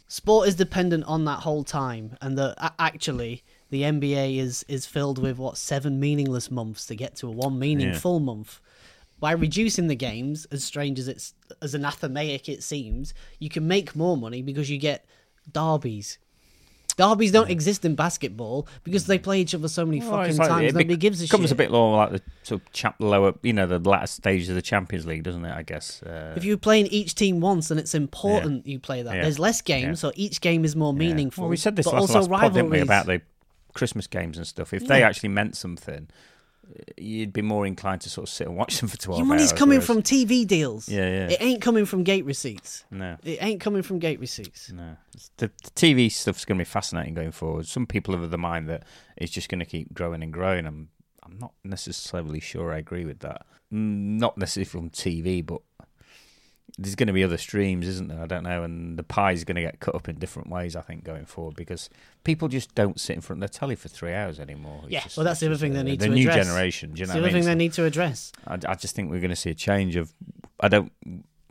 Sport 0.06 0.48
is 0.48 0.54
dependent 0.54 1.04
on 1.04 1.24
that 1.24 1.40
whole 1.40 1.64
time, 1.64 2.16
and 2.20 2.36
that 2.38 2.74
actually 2.78 3.42
the 3.70 3.82
NBA 3.82 4.38
is 4.38 4.64
is 4.68 4.86
filled 4.86 5.18
with 5.18 5.38
what 5.38 5.56
seven 5.56 5.98
meaningless 5.98 6.50
months 6.50 6.86
to 6.86 6.94
get 6.94 7.16
to 7.16 7.28
a 7.28 7.30
one 7.30 7.58
meaningful 7.58 8.20
month. 8.20 8.60
By 9.18 9.32
reducing 9.32 9.86
the 9.86 9.94
games, 9.94 10.46
as 10.50 10.62
strange 10.62 10.98
as 10.98 11.08
it's 11.08 11.34
as 11.62 11.74
anathematic 11.74 12.48
it 12.48 12.62
seems, 12.62 13.14
you 13.38 13.48
can 13.48 13.66
make 13.66 13.96
more 13.96 14.16
money 14.16 14.42
because 14.42 14.68
you 14.70 14.78
get 14.78 15.06
derbies. 15.50 16.18
Derbies 16.96 17.32
don't 17.32 17.50
exist 17.50 17.84
in 17.84 17.94
basketball 17.94 18.66
because 18.84 19.06
they 19.06 19.18
play 19.18 19.40
each 19.40 19.54
other 19.54 19.68
so 19.68 19.84
many 19.84 20.00
well, 20.00 20.10
fucking 20.22 20.36
like- 20.36 20.48
times. 20.48 20.62
it 20.70 20.74
Nobody 20.74 20.94
bec- 20.94 20.98
gives 21.00 21.20
a 21.20 21.24
becomes 21.24 21.44
shit. 21.44 21.52
a 21.52 21.54
bit 21.56 21.70
more 21.70 21.96
like 21.96 22.10
the 22.12 22.22
sort 22.42 22.60
of 22.62 22.72
chap 22.72 22.96
lower, 23.00 23.34
you 23.42 23.52
know, 23.52 23.66
the 23.66 23.78
latter 23.78 24.06
stages 24.06 24.48
of 24.48 24.54
the 24.54 24.62
Champions 24.62 25.06
League, 25.06 25.22
doesn't 25.24 25.44
it? 25.44 25.52
I 25.52 25.62
guess. 25.62 26.02
Uh, 26.02 26.34
If 26.36 26.44
you're 26.44 26.56
playing 26.56 26.86
each 26.88 27.14
team 27.14 27.40
once, 27.40 27.70
and 27.70 27.80
it's 27.80 27.94
important 27.94 28.66
you 28.66 28.78
play 28.78 29.02
that. 29.02 29.14
Yeah. 29.16 29.22
There's 29.22 29.38
less 29.38 29.60
games, 29.60 29.84
Yeah. 30.02 30.10
so 30.10 30.12
each 30.14 30.40
game 30.40 30.64
is 30.64 30.76
more 30.76 30.92
yeah. 30.92 30.98
meaningful. 30.98 31.42
Well, 31.44 31.50
we 31.50 31.56
said 31.56 31.76
this 31.76 31.86
but 31.86 31.94
last, 31.94 32.14
also 32.14 32.30
last 32.30 32.40
pod, 32.42 32.54
didn't 32.54 32.70
we, 32.70 32.80
about 32.80 33.06
the 33.06 33.20
Christmas 33.74 34.06
games 34.06 34.36
and 34.36 34.46
stuff. 34.46 34.72
If 34.72 34.86
they 34.86 35.02
actually 35.02 35.30
meant 35.30 35.56
something, 35.56 36.08
you'd 36.96 37.32
be 37.32 37.42
more 37.42 37.66
inclined 37.66 38.00
to 38.02 38.10
sort 38.10 38.28
of 38.28 38.32
sit 38.34 38.46
and 38.46 38.56
watch 38.56 38.78
them 38.80 38.88
for 38.88 38.96
twelve 38.96 39.18
Your 39.18 39.26
money's 39.26 39.50
hours, 39.52 39.58
coming 39.58 39.76
whereas- 39.78 39.86
from 39.86 40.02
TV 40.02 40.46
deals. 40.46 40.88
Yeah, 40.88 41.00
yeah. 41.08 41.28
It 41.30 41.38
ain't 41.42 41.60
coming 41.62 41.84
from 41.86 42.02
gate 42.04 42.24
receipts. 42.24 42.84
no. 42.90 43.16
It 43.22 43.38
ain't 43.42 43.60
coming 43.60 43.82
from 43.82 43.98
gate 43.98 44.20
receipts. 44.20 44.70
No, 44.72 44.96
the, 45.38 45.50
the 45.62 45.70
TV 45.70 46.10
stuff's 46.10 46.44
going 46.44 46.58
to 46.58 46.60
be 46.60 46.68
fascinating 46.68 47.14
going 47.14 47.32
forward. 47.32 47.66
Some 47.66 47.86
people 47.86 48.14
are 48.14 48.22
of 48.22 48.30
the 48.30 48.38
mind 48.38 48.68
that 48.68 48.84
it's 49.16 49.32
just 49.32 49.48
going 49.48 49.60
to 49.60 49.66
keep 49.66 49.92
growing 49.94 50.22
and 50.22 50.32
growing. 50.32 50.66
I'm, 50.66 50.88
I'm 51.22 51.38
not 51.38 51.52
necessarily 51.64 52.40
sure 52.40 52.72
I 52.72 52.78
agree 52.78 53.04
with 53.04 53.20
that. 53.20 53.46
Not 53.70 54.38
necessarily 54.38 54.66
from 54.66 54.90
TV, 54.90 55.44
but 55.44 55.60
there's 56.76 56.96
going 56.96 57.06
to 57.06 57.12
be 57.12 57.22
other 57.22 57.36
streams, 57.38 57.86
isn't 57.86 58.08
there? 58.08 58.20
I 58.20 58.26
don't 58.26 58.42
know, 58.42 58.64
and 58.64 58.98
the 58.98 59.04
pie 59.04 59.30
is 59.32 59.44
going 59.44 59.54
to 59.56 59.62
get 59.62 59.78
cut 59.80 59.94
up 59.94 60.08
in 60.08 60.16
different 60.18 60.50
ways. 60.50 60.74
I 60.74 60.80
think 60.80 61.04
going 61.04 61.24
forward 61.24 61.54
because 61.54 61.88
people 62.24 62.48
just 62.48 62.74
don't 62.74 62.98
sit 62.98 63.14
in 63.14 63.20
front 63.22 63.42
of 63.42 63.48
their 63.48 63.56
telly 63.60 63.76
for 63.76 63.88
three 63.88 64.12
hours 64.12 64.40
anymore. 64.40 64.80
It's 64.84 64.92
Yeah, 64.92 65.02
just- 65.04 65.16
well, 65.16 65.24
that's 65.24 65.38
the 65.40 65.46
other 65.46 65.56
thing 65.56 65.72
they 65.72 65.82
need 65.84 66.00
the 66.00 66.08
to 66.08 66.14
new 66.14 66.28
address. 66.28 66.46
generation. 66.46 66.92
Do 66.94 67.00
you 67.00 67.06
know 67.06 67.12
the 67.12 67.18
I 67.18 67.22
other 67.22 67.26
mean? 67.32 67.42
thing 67.42 67.44
they 67.44 67.54
need 67.54 67.72
to 67.74 67.84
address. 67.84 68.32
I, 68.46 68.54
I 68.66 68.74
just 68.74 68.96
think 68.96 69.10
we're 69.10 69.20
going 69.20 69.30
to 69.30 69.36
see 69.36 69.50
a 69.50 69.54
change 69.54 69.94
of. 69.96 70.12
I 70.58 70.68
don't 70.68 70.90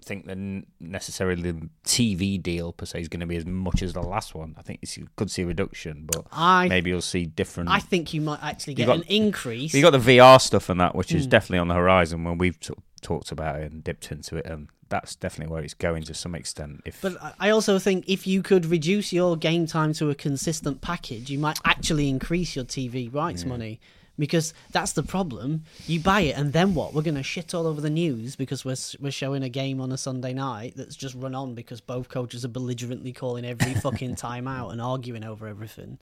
think 0.03 0.25
the 0.25 0.63
necessarily 0.81 1.41
the 1.53 1.69
TV 1.85 2.41
deal 2.41 2.73
per 2.73 2.85
se 2.85 2.99
is 2.99 3.07
going 3.07 3.21
to 3.21 3.25
be 3.25 3.37
as 3.37 3.45
much 3.45 3.81
as 3.81 3.93
the 3.93 4.01
last 4.01 4.35
one. 4.35 4.53
I 4.57 4.61
think 4.61 4.79
it's- 4.83 4.97
you 4.97 5.07
could 5.15 5.31
see 5.31 5.43
a 5.43 5.45
reduction, 5.45 6.03
but 6.05 6.25
I 6.33 6.67
maybe 6.67 6.89
you'll 6.89 6.99
see 7.01 7.25
different. 7.25 7.69
I 7.69 7.79
think 7.79 8.13
you 8.13 8.19
might 8.19 8.43
actually 8.43 8.73
get 8.73 8.87
got- 8.87 8.97
an 8.97 9.03
increase. 9.03 9.73
you 9.73 9.81
got 9.81 9.91
the 9.91 9.99
VR 9.99 10.39
stuff 10.41 10.67
and 10.67 10.81
that, 10.81 10.95
which 10.95 11.11
Hmm. 11.11 11.17
is 11.17 11.27
definitely 11.27 11.59
on 11.59 11.69
the 11.69 11.75
horizon. 11.75 12.25
When 12.25 12.37
we've 12.37 12.57
of 12.69 12.75
talked 13.01 13.31
about 13.31 13.61
it 13.61 13.71
and 13.71 13.83
dipped 13.83 14.11
into 14.11 14.35
it, 14.37 14.45
and 14.45 14.67
that's 14.89 15.15
definitely 15.15 15.51
where 15.53 15.63
it's 15.63 15.73
going 15.73 16.03
to 16.03 16.13
some 16.13 16.35
extent. 16.35 16.81
If 16.85 17.01
but 17.01 17.21
I- 17.21 17.33
I 17.39 17.49
also 17.49 17.79
think 17.79 18.05
if 18.07 18.27
you 18.27 18.41
could 18.43 18.65
reduce 18.65 19.11
your 19.13 19.35
game 19.37 19.65
time 19.67 19.93
to 19.93 20.09
a 20.09 20.15
consistent 20.15 20.81
package, 20.81 21.29
you 21.29 21.39
might 21.39 21.59
actually 21.65 22.09
increase 22.09 22.55
your 22.55 22.65
TV 22.65 23.11
rights 23.13 23.45
money. 23.45 23.79
Because 24.19 24.53
that's 24.71 24.91
the 24.93 25.01
problem. 25.01 25.63
You 25.87 25.99
buy 25.99 26.21
it, 26.21 26.37
and 26.37 26.53
then 26.53 26.75
what? 26.75 26.93
We're 26.93 27.01
going 27.01 27.15
to 27.15 27.23
shit 27.23 27.55
all 27.55 27.65
over 27.65 27.81
the 27.81 27.89
news 27.89 28.35
because 28.35 28.63
we're 28.63 28.75
we're 28.99 29.09
showing 29.11 29.41
a 29.41 29.49
game 29.49 29.81
on 29.81 29.91
a 29.91 29.97
Sunday 29.97 30.33
night 30.33 30.73
that's 30.75 30.95
just 30.95 31.15
run 31.15 31.33
on 31.33 31.55
because 31.55 31.81
both 31.81 32.09
coaches 32.09 32.45
are 32.45 32.49
belligerently 32.49 33.11
calling 33.11 33.43
every 33.43 33.73
fucking 33.73 34.13
timeout 34.27 34.71
and 34.71 34.79
arguing 34.79 35.23
over 35.23 35.47
everything. 35.47 35.97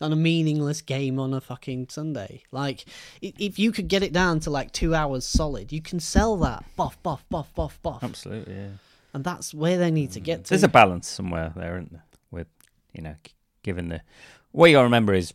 On 0.00 0.12
a 0.12 0.16
meaningless 0.16 0.80
game 0.80 1.18
on 1.18 1.34
a 1.34 1.40
fucking 1.42 1.88
Sunday. 1.90 2.42
Like, 2.52 2.86
if 3.20 3.58
you 3.58 3.70
could 3.70 3.88
get 3.88 4.02
it 4.02 4.14
down 4.14 4.40
to 4.40 4.50
like 4.50 4.72
two 4.72 4.94
hours 4.94 5.26
solid, 5.26 5.72
you 5.72 5.82
can 5.82 6.00
sell 6.00 6.36
that. 6.38 6.64
Buff, 6.74 7.00
buff, 7.02 7.22
buff, 7.28 7.54
buff, 7.54 7.78
buff. 7.82 8.02
absolutely, 8.02 8.54
yeah. 8.54 8.68
And 9.12 9.24
that's 9.24 9.52
where 9.52 9.76
they 9.76 9.90
need 9.90 10.12
to 10.12 10.20
mm. 10.20 10.24
get 10.24 10.44
to. 10.44 10.50
There's 10.50 10.62
a 10.62 10.68
balance 10.68 11.06
somewhere 11.06 11.52
there, 11.54 11.76
isn't 11.76 11.92
there? 11.92 12.04
With 12.30 12.46
you 12.94 13.02
know, 13.02 13.16
given 13.62 13.88
the 13.88 14.00
what 14.52 14.68
you 14.70 14.76
got 14.76 14.80
to 14.80 14.84
remember 14.84 15.12
is 15.12 15.34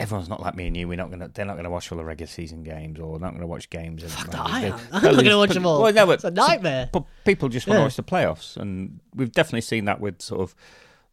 everyone's 0.00 0.28
not 0.28 0.40
like 0.40 0.56
me 0.56 0.66
and 0.66 0.76
you. 0.76 0.88
We're 0.88 0.96
not 0.96 1.10
gonna. 1.10 1.28
They're 1.28 1.44
not 1.44 1.56
gonna 1.56 1.70
watch 1.70 1.92
all 1.92 1.98
the 1.98 2.04
regular 2.04 2.28
season 2.28 2.62
games, 2.62 2.98
or 2.98 3.18
not 3.18 3.32
gonna 3.32 3.46
watch 3.46 3.70
games. 3.70 4.02
Fuck 4.02 4.30
that, 4.30 4.40
I 4.40 4.60
am. 4.66 4.80
I'm 4.92 5.02
not 5.02 5.14
going 5.14 5.24
to 5.26 5.36
watch 5.36 5.50
them 5.50 5.66
all. 5.66 5.82
Well, 5.82 5.92
no, 5.92 6.06
but 6.06 6.12
it's 6.12 6.24
a 6.24 6.30
nightmare. 6.30 6.88
But 6.92 7.04
people 7.24 7.48
just 7.48 7.66
want 7.66 7.76
to 7.76 7.80
Yeah. 7.80 7.84
watch 7.84 7.96
the 7.96 8.02
playoffs, 8.02 8.56
and 8.56 9.00
we've 9.14 9.32
definitely 9.32 9.60
seen 9.60 9.84
that 9.84 10.00
with 10.00 10.22
sort 10.22 10.40
of 10.40 10.54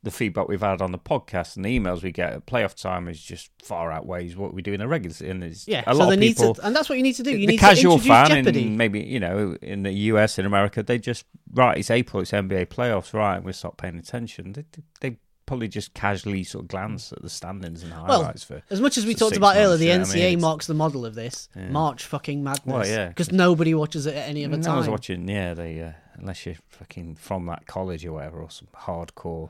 the 0.04 0.12
feedback 0.12 0.48
we've 0.48 0.62
had 0.62 0.82
on 0.82 0.91
the 0.91 1.00
podcast 1.00 1.56
and 1.56 1.66
the 1.66 1.78
emails 1.80 2.04
we 2.04 2.12
get. 2.12 2.32
At 2.34 2.45
playoff 2.45 2.80
time 2.80 3.08
is 3.08 3.22
just 3.22 3.50
far 3.64 3.91
outweighs 3.91 4.36
what 4.38 4.54
we 4.54 4.62
do 4.62 4.72
in 4.74 4.80
the 4.80 4.88
regular 4.88 5.14
season. 5.14 5.43
It's 5.43 5.68
yeah, 5.68 5.84
a 5.88 5.93
so 5.93 6.00
lot 6.00 6.08
they 6.10 6.14
of 6.14 6.20
need 6.20 6.38
people. 6.38 6.54
to, 6.56 6.66
and 6.66 6.76
that's 6.76 6.88
what 6.88 6.98
you 6.98 7.04
need 7.04 7.14
to 7.16 7.24
do. 7.24 7.32
You 7.32 7.39
the 7.48 7.54
need 7.54 7.60
casual 7.60 7.98
to 7.98 8.04
introduce 8.06 8.30
fan 8.30 8.43
Jeopardy. 8.45 8.62
in 8.68 8.78
maybe 8.78 9.02
you 9.02 9.20
know 9.20 9.58
in 9.62 9.84
the 9.84 9.91
US 9.91 10.38
in 10.39 10.45
America 10.45 10.84
they 10.84 10.98
just 11.00 11.26
right 11.54 11.78
it's 11.78 11.89
April 11.91 12.22
it's 12.22 12.32
NBA 12.32 12.68
playoffs 12.68 13.14
right 13.14 13.38
And 13.38 13.45
we 13.45 13.54
stop 13.54 13.78
paying 13.78 13.98
attention 13.98 14.54
they, 14.54 14.66
they 15.02 15.18
probably 15.48 15.68
just 15.70 15.93
casually 15.93 16.43
sort 16.43 16.66
of 16.66 16.68
glance 16.68 17.12
at 17.14 17.22
the 17.22 17.30
standings 17.30 17.82
and 17.82 17.91
Well, 17.91 18.22
highlights 18.22 18.43
for 18.43 18.62
As 18.70 18.80
much 18.82 18.98
as 18.98 19.06
we 19.06 19.16
talked 19.16 19.38
about 19.38 19.56
earlier, 19.56 19.78
the 19.78 19.86
you 19.86 19.93
know 19.93 20.02
I 20.04 20.06
NCAA 20.06 20.30
mean? 20.32 20.41
Marks 20.41 20.68
the 20.68 20.74
model 20.74 21.06
of 21.06 21.16
this. 21.16 21.48
Yeah. 21.56 21.70
March 21.70 22.04
fucking 22.04 22.43
madness. 22.43 22.66
Well, 22.66 22.86
yeah, 22.86 23.08
Because 23.08 23.28
'cause- 23.30 23.34
nobody 23.36 23.74
watches 23.74 24.06
it 24.06 24.16
at 24.16 24.28
any 24.30 24.43
other 24.45 24.58
no 24.58 24.74
I 24.74 24.78
was 24.78 24.89
watching 24.89 25.28
yeah 25.28 25.54
they 25.54 25.82
uh, 25.82 25.91
unless 26.16 26.45
you're 26.45 26.56
fucking 26.70 27.16
from 27.16 27.45
that 27.48 27.66
college 27.66 28.06
or 28.06 28.14
whatever 28.14 28.41
or 28.41 28.52
some 28.52 28.68
hardcore 28.76 29.50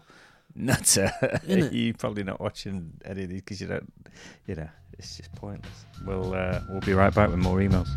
nutter 0.58 1.12
you're 1.48 1.94
probably 1.94 2.24
not 2.24 2.42
watching 2.42 2.92
any 3.06 3.24
of 3.24 3.30
these 3.30 3.42
because 3.42 3.62
you 3.62 3.68
don't 3.68 3.94
you 4.48 4.56
know 4.56 4.70
it's 4.98 5.18
just 5.18 5.32
pointless. 5.34 5.86
We'll 6.06 6.34
uh, 6.34 6.60
we'll 6.70 6.82
be 6.82 6.94
right 6.94 7.14
back 7.14 7.30
with 7.30 7.40
more 7.40 7.58
emails 7.60 7.88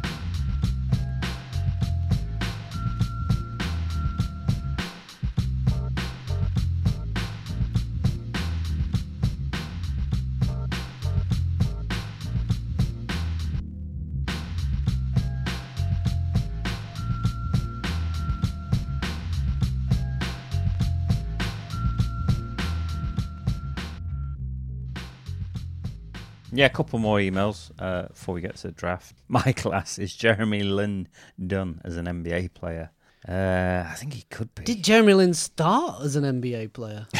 Yeah, 26.61 26.66
a 26.66 26.68
couple 26.68 26.98
more 26.98 27.16
emails 27.16 27.70
uh, 27.78 28.08
before 28.08 28.34
we 28.34 28.42
get 28.42 28.56
to 28.56 28.66
the 28.66 28.72
draft. 28.72 29.14
My 29.28 29.52
class 29.52 29.98
is 29.98 30.14
Jeremy 30.14 30.62
Lin 30.62 31.08
Dunn 31.42 31.80
as 31.86 31.96
an 31.96 32.04
NBA 32.04 32.52
player. 32.52 32.90
Uh, 33.26 33.86
I 33.88 33.94
think 33.94 34.12
he 34.12 34.24
could 34.28 34.54
be. 34.54 34.64
Did 34.64 34.84
Jeremy 34.84 35.14
Lin 35.14 35.32
start 35.32 36.02
as 36.02 36.16
an 36.16 36.24
NBA 36.24 36.74
player? 36.74 37.06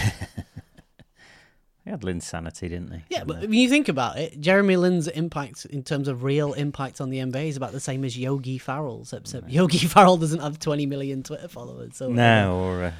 He 1.83 1.91
had 1.91 2.03
Linsanity, 2.03 2.69
didn't 2.69 2.93
he? 2.93 3.01
Yeah, 3.09 3.25
but 3.25 3.41
when 3.41 3.55
you 3.55 3.67
think 3.67 3.89
about 3.89 4.19
it, 4.19 4.39
Jeremy 4.39 4.77
Lin's 4.77 5.09
impact 5.09 5.65
in 5.65 5.83
terms 5.83 6.09
of 6.09 6.23
real 6.23 6.53
impact 6.53 7.01
on 7.01 7.09
the 7.09 7.17
NBA 7.17 7.49
is 7.49 7.57
about 7.57 7.73
the 7.73 7.81
same 7.81 8.05
as 8.05 8.19
Yogi 8.19 8.59
Ferrell's, 8.59 9.15
except 9.15 9.49
Yogi 9.49 9.79
Ferrell 9.87 10.19
doesn't 10.19 10.41
have 10.41 10.59
20 10.59 10.85
million 10.85 11.23
Twitter 11.23 11.49
followers. 11.49 11.97
So 11.97 12.11
no, 12.11 12.61
or 12.61 12.85
uh, 12.85 12.93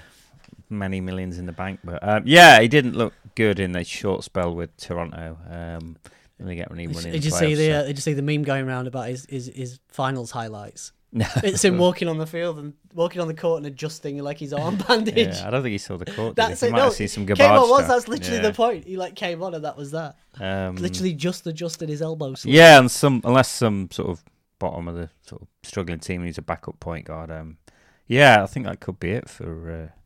many 0.71 1.03
millions 1.03 1.37
in 1.37 1.45
the 1.45 1.53
bank. 1.53 1.81
But 1.85 1.99
um, 2.03 2.23
yeah, 2.25 2.59
he 2.59 2.69
didn't 2.69 2.97
look 2.97 3.13
good 3.35 3.61
in 3.61 3.77
a 3.77 3.85
short 3.85 4.25
spell 4.25 4.55
with 4.55 4.75
Toronto. 4.79 5.37
Um, 5.51 5.99
didn't 6.45 6.57
get 6.57 6.71
any 6.73 6.87
money. 6.87 7.07
in 7.07 7.13
Did 7.13 7.23
the 7.23 7.27
you 7.27 7.31
see 7.33 7.55
the 7.55 7.73
uh, 7.73 7.83
Did 7.85 7.97
you 7.97 8.03
see 8.03 8.13
the 8.15 8.23
meme 8.23 8.43
going 8.43 8.67
around 8.67 8.87
about 8.87 9.09
his, 9.09 9.27
his, 9.29 9.47
his 9.55 9.79
finals 9.89 10.31
highlights? 10.31 10.93
No. 11.13 11.27
It's 11.43 11.65
him 11.65 11.77
walking 11.87 12.07
on 12.07 12.19
the 12.19 12.27
field 12.27 12.59
and 12.59 12.75
walking 12.95 13.21
on 13.21 13.27
the 13.27 13.35
court 13.35 13.59
and 13.59 13.67
adjusting 13.67 14.19
like 14.23 14.39
his 14.39 14.53
arm 14.53 14.77
bandage. 14.89 15.35
Yeah, 15.37 15.47
I 15.47 15.51
don't 15.51 15.63
think 15.63 15.73
he 15.73 15.79
saw 15.79 15.97
the 15.97 16.07
court. 16.07 16.37
That's 16.37 16.63
it. 16.63 16.71
Might 16.71 16.79
No, 16.79 16.85
have 16.85 16.93
seen 16.93 17.09
some 17.09 17.27
came 17.27 17.37
on 17.51 17.69
once. 17.69 17.89
That's 17.89 18.07
literally 18.07 18.37
Yeah. 18.37 18.43
the 18.49 18.53
point. 18.53 18.85
He 18.87 18.97
like 18.97 19.17
came 19.17 19.43
on 19.43 19.55
and 19.55 19.65
that 19.65 19.77
was 19.77 19.91
that. 19.91 20.17
Um, 20.39 20.77
Literally 20.77 21.15
just 21.15 21.47
adjusted 21.47 21.89
his 21.89 22.01
elbow. 22.01 22.35
Yeah, 22.45 22.79
and 22.79 22.91
some 22.91 23.21
unless 23.25 23.49
some 23.51 23.89
sort 23.91 24.11
of 24.11 24.23
bottom 24.61 24.87
of 24.87 24.95
the 24.95 25.11
sort 25.23 25.43
of 25.43 25.49
struggling 25.65 25.99
team 25.99 26.23
needs 26.23 26.39
a 26.39 26.43
backup 26.43 26.79
point 26.79 27.07
guard. 27.07 27.31
Um, 27.33 27.59
yeah, 28.07 28.43
I 28.43 28.47
think 28.47 28.67
that 28.67 28.79
could 28.81 29.01
be 29.01 29.11
it 29.11 29.29
for 29.29 29.91
uh, 29.91 29.97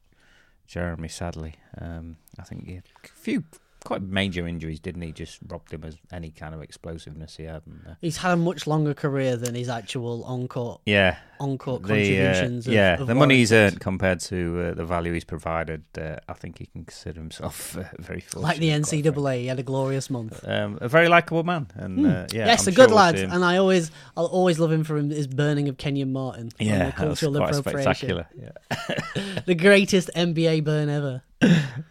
Jeremy. 0.66 1.08
Sadly, 1.08 1.56
um, 1.78 2.16
I 2.38 2.44
think 2.44 2.66
he 2.66 2.74
had 2.76 2.84
a 3.04 3.08
few 3.08 3.44
quite 3.84 4.02
major 4.02 4.46
injuries, 4.48 4.80
didn't 4.80 5.02
he? 5.02 5.12
Just 5.12 5.38
robbed 5.46 5.72
him 5.72 5.84
of 5.84 5.96
any 6.12 6.30
kind 6.30 6.54
of 6.54 6.62
explosiveness 6.62 7.36
he 7.36 7.44
had. 7.44 7.62
And, 7.66 7.80
uh, 7.88 7.94
He's 8.00 8.16
had 8.18 8.32
a 8.32 8.36
much 8.36 8.66
longer 8.66 8.94
career 8.94 9.36
than 9.36 9.54
his 9.54 9.68
actual 9.68 10.24
on 10.24 10.48
court 10.48 10.80
yeah, 10.86 11.16
on 11.38 11.58
court 11.58 11.82
the 11.82 11.88
uh, 11.88 11.96
contributions. 12.32 12.66
of- 12.66 12.72
yeah 12.72 13.00
of 13.00 13.06
the 13.06 13.14
money 13.14 13.36
he's 13.36 13.52
earned 13.52 13.80
compared 13.80 14.20
to 14.20 14.68
uh, 14.70 14.74
the 14.74 14.84
value 14.84 15.12
he's 15.12 15.24
provided. 15.24 15.84
Uh, 15.96 16.16
I 16.28 16.32
think 16.32 16.58
he 16.58 16.66
can 16.66 16.84
consider 16.84 17.20
himself 17.20 17.76
uh, 17.78 17.84
very 17.98 18.20
fortunate. 18.20 18.42
like 18.42 18.58
the. 18.58 18.70
NCAA. 18.70 19.40
He 19.40 19.46
had 19.46 19.58
a 19.58 19.62
glorious 19.62 20.10
month. 20.10 20.46
Um, 20.48 20.78
a 20.80 20.88
very 20.88 21.08
likable 21.08 21.44
man, 21.44 21.68
and 21.74 22.06
uh, 22.06 22.26
yeah, 22.32 22.46
yes, 22.46 22.66
I'm 22.66 22.72
a 22.72 22.76
good 22.76 22.82
sure 22.82 22.88
we'll 22.88 22.96
lad, 22.96 23.18
him- 23.18 23.30
and 23.32 23.44
I 23.44 23.56
always, 23.58 23.90
I'll 24.16 24.26
always 24.26 24.58
love 24.58 24.72
him 24.72 24.82
for 24.84 24.96
him, 24.96 25.10
his 25.10 25.26
burning 25.26 25.68
of 25.68 25.76
Kenyon 25.76 26.12
Martin. 26.12 26.50
yeah, 26.58 26.90
the 26.90 26.96
that 26.96 27.08
was 27.08 27.20
cultural 27.20 27.36
quite 27.46 27.54
spectacular. 27.54 28.26
Yeah. 28.40 28.50
The 29.46 29.54
greatest 29.54 30.10
NBA 30.16 30.64
burn 30.64 30.88
ever. 30.88 31.22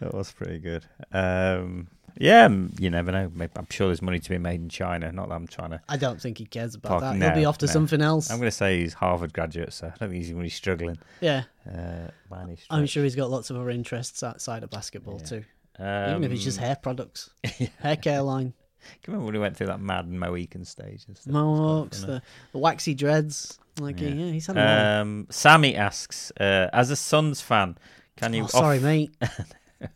That 0.00 0.12
was 0.14 0.32
pretty 0.32 0.58
good. 0.58 0.84
Um, 1.12 1.88
yeah, 2.18 2.48
you 2.78 2.90
never 2.90 3.10
know. 3.10 3.30
I'm 3.56 3.66
sure 3.70 3.88
there's 3.88 4.02
money 4.02 4.20
to 4.20 4.30
be 4.30 4.38
made 4.38 4.60
in 4.60 4.68
China. 4.68 5.10
Not 5.10 5.28
that 5.30 5.34
I'm 5.34 5.46
trying 5.48 5.70
to. 5.70 5.80
I 5.88 5.96
don't 5.96 6.20
think 6.20 6.38
he 6.38 6.44
cares 6.46 6.74
about 6.76 6.88
Fuck, 6.88 7.00
that. 7.00 7.16
no, 7.16 7.26
He'll 7.26 7.34
be 7.34 7.44
off 7.44 7.58
to 7.58 7.66
no. 7.66 7.72
something 7.72 8.00
else. 8.00 8.30
I'm 8.30 8.38
going 8.38 8.46
to 8.46 8.56
say 8.56 8.80
he's 8.80 8.94
Harvard 8.94 9.32
graduate, 9.32 9.72
so 9.72 9.86
I 9.88 9.90
don't 9.98 10.10
think 10.10 10.22
he's 10.24 10.32
really 10.32 10.48
struggling. 10.48 10.98
yeah, 11.20 11.42
Uh, 11.68 12.08
I'm 12.70 12.86
sure 12.86 13.02
he's 13.02 13.16
got 13.16 13.30
lots 13.30 13.50
of 13.50 13.56
other 13.56 13.70
interests 13.70 14.22
outside 14.22 14.62
of 14.62 14.70
basketball 14.70 15.18
Yeah. 15.20 15.26
too. 15.26 15.44
Um, 15.78 16.10
Even 16.10 16.24
if 16.24 16.30
it's 16.32 16.44
just 16.44 16.58
hair 16.58 16.76
products, 16.80 17.30
hair 17.80 17.96
care 17.96 18.22
line, 18.22 18.52
you 18.84 18.90
remember 19.08 19.24
when 19.26 19.34
he 19.34 19.40
went 19.40 19.56
through 19.56 19.66
that 19.68 19.80
mad 19.80 20.08
Mohican 20.08 20.64
stage 20.64 21.04
and 21.08 21.16
stuff? 21.16 21.32
mohawks, 21.32 22.02
the, 22.02 22.22
the 22.52 22.58
waxy 22.58 22.94
dreads. 22.94 23.58
Like 23.80 24.00
yeah, 24.00 24.08
Yeah. 24.10 24.30
he's 24.30 24.46
had 24.46 24.56
a. 24.56 25.00
Um, 25.00 25.26
Sammy 25.30 25.74
asks, 25.74 26.30
uh, 26.38 26.68
as 26.72 26.90
a 26.90 26.96
Suns 26.96 27.40
fan, 27.40 27.76
can 28.16 28.32
you 28.34 28.44
Oh, 28.44 28.46
sorry, 28.48 28.76
off- 28.78 28.82
mate. 28.82 29.14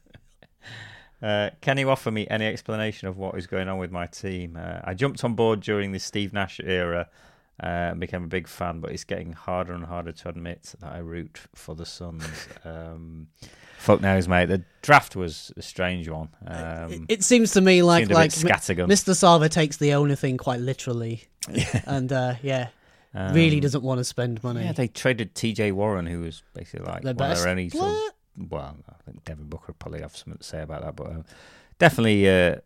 Uh, 1.20 1.50
can 1.60 1.76
you 1.78 1.90
offer 1.90 2.12
me 2.12 2.28
any 2.30 2.46
explanation 2.46 3.08
of 3.08 3.16
what 3.16 3.36
is 3.36 3.48
going 3.48 3.68
on 3.68 3.76
with 3.78 3.90
my 3.90 4.06
team? 4.06 4.56
Uh, 4.56 4.78
I 4.84 4.94
jumped 4.94 5.24
on 5.24 5.34
board 5.34 5.58
during 5.60 5.90
the 5.90 5.98
Steve 5.98 6.32
Nash 6.32 6.60
era 6.62 7.08
uh, 7.60 7.66
and 7.66 7.98
became 7.98 8.22
a 8.22 8.28
big 8.28 8.46
fan, 8.46 8.78
but 8.78 8.92
it's 8.92 9.02
getting 9.02 9.32
harder 9.32 9.72
and 9.72 9.84
harder 9.84 10.12
to 10.12 10.28
admit 10.28 10.74
that 10.80 10.92
I 10.92 10.98
root 10.98 11.40
for 11.56 11.74
the 11.74 11.84
Suns. 11.84 12.22
um, 12.64 13.26
fuck 13.78 14.00
knows, 14.00 14.28
mate. 14.28 14.46
The 14.46 14.62
draft 14.82 15.16
was 15.16 15.50
a 15.56 15.62
strange 15.62 16.08
one. 16.08 16.28
it, 16.46 16.52
Um, 16.52 17.06
it 17.08 17.24
seems 17.24 17.50
to 17.54 17.60
me 17.60 17.82
like 17.82 18.08
like. 18.10 18.30
Mr. 18.30 18.86
Sarver 19.16 19.50
takes 19.50 19.76
the 19.78 19.94
owner 19.94 20.14
thing 20.14 20.36
quite 20.36 20.60
literally, 20.60 21.24
Yeah. 21.50 21.82
and 21.86 22.12
uh, 22.12 22.34
yeah, 22.44 22.68
Um, 23.20 23.34
really 23.34 23.58
doesn't 23.60 23.82
want 23.82 23.98
to 23.98 24.04
spend 24.04 24.42
money. 24.44 24.62
Yeah, 24.64 24.72
they 24.72 24.86
traded 24.88 25.34
T.J. 25.34 25.72
Warren, 25.72 26.06
who 26.06 26.20
was 26.20 26.42
basically 26.54 26.86
like 26.86 27.02
the 27.02 27.08
one 27.08 27.16
best. 27.16 27.38
of 27.40 27.44
their 27.44 27.50
only. 27.50 27.68
Sort 27.70 27.90
of, 27.90 28.50
well, 28.50 28.76
I 28.88 28.92
think 29.04 29.24
Devin 29.24 29.46
Booker 29.46 29.64
would 29.68 29.78
probably 29.80 30.00
have 30.02 30.16
something 30.16 30.38
to 30.38 30.44
say 30.44 30.62
about 30.62 30.82
that, 30.82 30.94
but 30.94 31.06
um, 31.08 31.24
definitely 31.80 32.28
uh, 32.28 32.56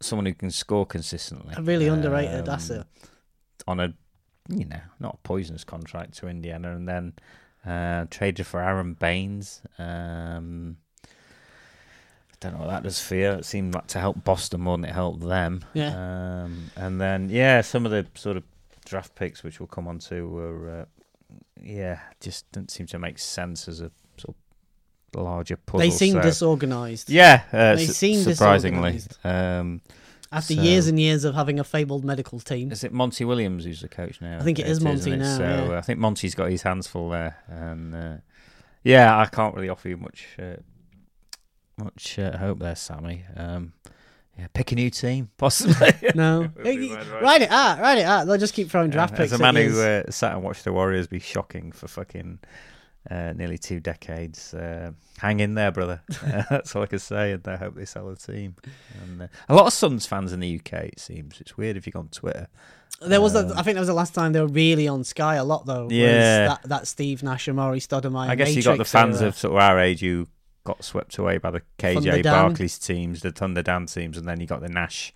someone 0.00 0.26
who 0.26 0.34
can 0.34 0.50
score 0.50 0.84
consistently. 0.84 1.54
A 1.56 1.62
really 1.62 1.86
underrated 1.88 2.48
Um, 2.48 2.54
asset. 2.54 2.86
on 3.66 3.80
a 3.80 3.94
you 4.48 4.64
know 4.66 4.80
not 4.98 5.14
a 5.14 5.18
poisonous 5.28 5.64
contract 5.64 6.18
to 6.18 6.28
Indiana, 6.28 6.74
and 6.76 6.86
then 6.88 7.12
uh, 7.64 8.04
traded 8.10 8.46
for 8.46 8.60
Aron 8.60 8.94
Baynes. 8.94 9.62
Um, 9.78 10.76
I 12.32 12.36
don't 12.40 12.52
know 12.54 12.60
what 12.60 12.70
that 12.70 12.82
does 12.82 13.00
for 13.00 13.14
you. 13.14 13.30
It 13.32 13.44
seemed 13.44 13.74
like 13.74 13.86
to 13.88 13.98
help 14.00 14.24
Boston 14.24 14.60
more 14.62 14.76
than 14.76 14.86
it 14.86 14.92
helped 14.94 15.20
them. 15.26 15.64
Yeah. 15.74 16.42
Um, 16.44 16.70
and 16.76 17.00
then 17.00 17.28
yeah, 17.30 17.60
some 17.60 17.84
of 17.86 17.92
the 17.92 18.06
sort 18.14 18.36
of 18.36 18.44
draft 18.90 19.14
picks 19.14 19.42
which 19.42 19.58
we'll 19.60 19.66
come 19.66 19.88
on 19.88 19.98
to 19.98 20.28
were 20.28 20.80
uh, 20.80 20.84
yeah 21.62 21.98
just 22.20 22.50
don't 22.52 22.70
seem 22.70 22.86
to 22.86 22.98
make 22.98 23.18
sense 23.18 23.68
as 23.68 23.80
a 23.80 23.90
sort 24.18 24.36
of 25.14 25.20
larger 25.22 25.56
puzzle. 25.56 25.80
They 25.80 25.90
seem 25.90 26.14
so- 26.14 26.22
disorganized. 26.22 27.10
yeah, 27.10 27.42
uh, 27.52 27.74
They 27.76 27.86
su- 27.86 27.92
seem 27.94 28.20
surprisingly. 28.22 29.00
Um, 29.24 29.80
After 30.30 30.54
so- 30.54 30.62
years 30.62 30.86
and 30.86 31.00
years 31.00 31.24
of 31.24 31.34
having 31.34 31.58
a 31.58 31.64
fabled 31.64 32.04
medical 32.04 32.38
team. 32.38 32.70
Is 32.70 32.84
it 32.84 32.92
Monty 32.92 33.24
Williams 33.24 33.64
who's 33.64 33.80
the 33.80 33.88
coach 33.88 34.20
now? 34.20 34.38
I 34.38 34.42
think 34.42 34.60
it 34.60 34.66
is 34.66 34.78
isn't 34.78 34.84
Monty 34.84 35.16
now, 35.16 35.36
So 35.36 35.42
yeah. 35.42 35.74
uh, 35.74 35.78
I 35.78 35.80
think 35.80 35.98
Monty's 35.98 36.34
got 36.36 36.48
his 36.50 36.62
hands 36.62 36.86
full 36.86 37.10
there, 37.10 37.36
and 37.48 37.94
uh, 37.94 38.16
yeah, 38.84 39.18
I 39.18 39.26
can't 39.26 39.54
really 39.56 39.68
offer 39.68 39.88
you 39.88 39.96
much 39.96 40.26
uh, 40.38 40.56
much 41.76 42.18
uh, 42.18 42.36
hope 42.38 42.58
there, 42.60 42.76
Sammy. 42.76 43.24
Um, 43.36 43.72
yeah, 44.38 44.46
pick 44.54 44.72
a 44.72 44.74
new 44.74 44.90
team, 44.90 45.30
possibly. 45.36 45.92
No. 46.14 46.40
Would 46.56 46.64
right, 46.64 46.90
right. 46.90 47.22
Write 47.22 47.42
it 47.42 47.50
out, 47.50 47.80
write 47.80 47.98
it 47.98 48.04
out. 48.04 48.26
They'll 48.26 48.38
just 48.38 48.54
keep 48.54 48.70
throwing 48.70 48.90
draft 48.90 49.12
Yeah, 49.12 49.18
picks 49.18 49.32
As 49.32 49.40
a 49.40 49.42
man 49.42 49.56
who 49.56 49.80
uh, 49.80 50.10
sat 50.10 50.32
and 50.32 50.42
watched 50.42 50.64
the 50.64 50.72
Warriors 50.72 51.06
be 51.06 51.18
shocking 51.20 51.72
for 51.72 51.88
fucking 51.88 52.38
uh, 53.10 53.32
nearly 53.34 53.58
two 53.58 53.80
decades, 53.80 54.52
uh, 54.54 54.92
hang 55.18 55.40
in 55.40 55.54
there, 55.54 55.70
brother. 55.72 56.02
Uh, 56.24 56.42
that's 56.50 56.74
all 56.76 56.82
I 56.82 56.86
can 56.86 56.98
say, 56.98 57.32
and 57.32 57.46
I 57.46 57.56
hope 57.56 57.74
they 57.74 57.84
sell 57.84 58.08
the 58.08 58.16
team. 58.16 58.56
And, 59.02 59.22
uh, 59.22 59.26
a 59.48 59.54
lot 59.54 59.66
of 59.66 59.72
Suns 59.72 60.06
fans 60.06 60.32
in 60.32 60.40
the 60.40 60.56
UK, 60.60 60.72
it 60.84 61.00
seems. 61.00 61.40
It's 61.40 61.56
weird 61.56 61.76
if 61.76 61.86
you 61.86 61.92
go 61.92 62.00
on 62.00 62.08
Twitter. 62.08 62.48
There 63.00 63.20
was, 63.20 63.34
a, 63.34 63.38
Um, 63.46 63.52
I 63.56 63.62
think 63.62 63.76
that 63.76 63.80
was 63.80 63.88
the 63.88 63.94
last 63.94 64.14
time 64.14 64.32
they 64.32 64.40
were 64.40 64.46
really 64.48 64.86
on 64.86 65.04
Sky 65.04 65.36
a 65.36 65.44
lot 65.44 65.64
though. 65.64 65.84
was 65.84 65.92
Yeah. 65.92 66.48
that, 66.48 66.62
that 66.64 66.86
Steve 66.86 67.22
Nash, 67.22 67.46
Amar'e 67.46 67.78
Stoudemire. 67.78 68.28
I 68.28 68.34
guess 68.34 68.48
you 68.50 68.56
Matrix 68.56 68.66
got 68.66 68.78
the 68.78 68.84
fans 68.84 69.20
era. 69.20 69.28
of 69.28 69.38
sort 69.38 69.52
of 69.54 69.60
our 69.62 69.78
age 69.78 70.00
who 70.00 70.26
got 70.70 70.84
swept 70.84 71.18
away 71.18 71.38
by 71.38 71.50
the 71.50 71.62
KJ 71.78 72.22
Barkley's 72.24 72.78
teams, 72.78 73.20
the 73.22 73.32
Thunder 73.32 73.62
Dan 73.62 73.86
teams, 73.86 74.16
and 74.16 74.26
then 74.28 74.40
you 74.40 74.46
got 74.46 74.60
the 74.60 74.68
Nash, 74.68 75.12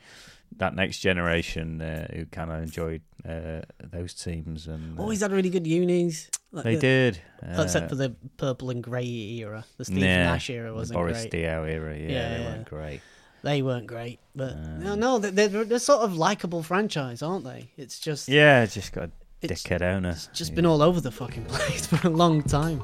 that 0.57 0.75
next 0.75 0.99
generation 0.99 1.81
uh, 1.81 2.07
who 2.15 2.27
kind 2.27 2.51
of 2.51 2.63
enjoyed 2.63 3.03
uh, 3.29 3.61
those 3.83 4.15
teams. 4.15 4.67
And 4.67 4.99
uh, 4.99 5.03
Always 5.03 5.21
had 5.21 5.33
really 5.33 5.51
good 5.51 5.67
unis. 5.67 6.31
Like 6.53 6.65
they 6.65 6.75
the- 6.77 6.81
did, 6.81 7.21
Except 7.43 7.87
uh, 7.87 7.89
for 7.89 7.95
the 7.97 8.15
purple 8.37 8.71
and 8.71 8.83
grey 8.83 9.05
era. 9.07 9.65
The 9.77 9.85
Steve 9.85 9.99
yeah, 9.99 10.25
Nash 10.25 10.51
era 10.51 10.73
wasn't 10.73 10.97
Boris 10.99 11.23
great. 11.23 11.33
Diaw 11.33 11.69
era. 11.69 11.97
Yeah, 11.97 12.09
Yeah, 12.09 12.39
they 12.39 12.45
weren't 12.45 12.69
great. 12.69 13.01
They 13.43 13.61
weren't 13.63 13.87
great. 13.87 14.21
But 14.35 14.53
Um, 14.53 14.83
no, 14.83 14.95
no, 14.95 15.19
they're, 15.19 15.49
they're, 15.65 15.79
sort 15.79 16.01
of 16.03 16.17
likable 16.17 16.63
franchise, 16.63 17.23
aren't 17.23 17.45
they? 17.45 17.71
It's 17.77 17.99
just 17.99 18.29
Yeah, 18.29 18.65
just 18.67 18.93
got 18.93 19.05
a 19.05 19.11
It's 19.43 19.63
dickhead 19.63 19.83
owner. 19.83 20.17
just 20.33 20.51
Yeah. 20.51 20.55
been 20.57 20.67
all 20.67 20.81
over 20.83 21.01
the 21.01 21.11
fucking 21.11 21.45
place 21.55 21.87
for 21.87 22.07
a 22.07 22.11
long 22.11 22.43
time. 22.43 22.83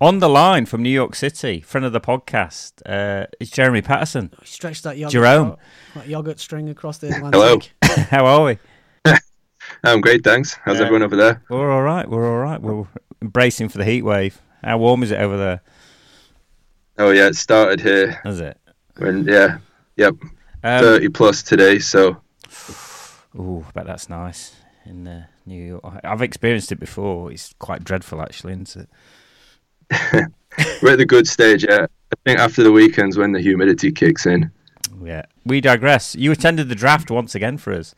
On 0.00 0.18
the 0.20 0.28
line 0.28 0.66
from 0.66 0.82
New 0.82 0.90
York 0.90 1.14
City, 1.14 1.60
friend 1.60 1.84
of 1.84 1.92
the 1.92 2.00
podcast. 2.00 2.72
Uh, 2.86 3.26
it's 3.40 3.50
Jeremy 3.50 3.82
Patterson. 3.82 4.32
Stretch 4.44 4.82
that 4.82 4.96
yogurt, 4.96 5.12
Jerome. 5.12 5.56
that 5.94 6.06
yogurt 6.06 6.38
string 6.38 6.68
across 6.68 6.98
the 6.98 7.08
Atlantic. 7.08 7.72
Hello. 7.82 8.04
How 8.10 8.26
are 8.26 8.44
we? 8.44 8.58
I'm 9.84 10.00
great, 10.00 10.22
thanks. 10.24 10.54
How's 10.64 10.76
Yeah. 10.78 10.84
everyone 10.86 11.02
over 11.02 11.16
there? 11.16 11.42
We're 11.50 11.70
all 11.70 11.82
right. 11.82 12.08
We're 12.08 12.28
all 12.30 12.38
right. 12.42 12.60
We're 12.60 12.86
embracing 13.20 13.68
for 13.68 13.78
the 13.78 13.84
heat 13.84 14.02
wave. 14.02 14.40
How 14.62 14.78
warm 14.78 15.02
is 15.02 15.10
it 15.10 15.20
over 15.20 15.36
there? 15.36 15.60
Oh 16.98 17.10
yeah, 17.10 17.26
it 17.28 17.36
started 17.36 17.80
here. 17.80 18.20
Is 18.24 18.40
it? 18.40 18.58
When 18.96 19.24
yeah, 19.24 19.58
yep, 19.96 20.14
Um, 20.64 20.82
30 20.82 21.08
plus 21.10 21.42
today. 21.44 21.78
So 21.78 22.20
Ooh, 23.36 23.64
I 23.68 23.70
bet 23.72 23.86
that's 23.86 24.08
nice 24.08 24.56
in 24.84 25.06
uh, 25.06 25.26
New 25.46 25.62
York. 25.62 25.84
I- 25.84 26.00
I've 26.02 26.22
experienced 26.22 26.72
it 26.72 26.80
before. 26.80 27.30
It's 27.30 27.54
quite 27.60 27.84
dreadful, 27.84 28.20
actually, 28.20 28.54
isn't 28.54 28.74
it? 28.76 28.88
we're 30.82 30.92
at 30.92 30.98
the 30.98 31.06
good 31.06 31.26
stage. 31.26 31.64
Yeah, 31.64 31.86
I 32.12 32.16
think 32.24 32.38
after 32.38 32.62
the 32.62 32.72
weekends 32.72 33.16
when 33.16 33.32
the 33.32 33.40
humidity 33.40 33.92
kicks 33.92 34.26
in. 34.26 34.50
Yeah. 35.02 35.22
We 35.44 35.60
digress. 35.60 36.14
You 36.14 36.32
attended 36.32 36.68
the 36.68 36.74
draft 36.74 37.10
once 37.10 37.34
again 37.34 37.58
for 37.58 37.72
us 37.72 37.94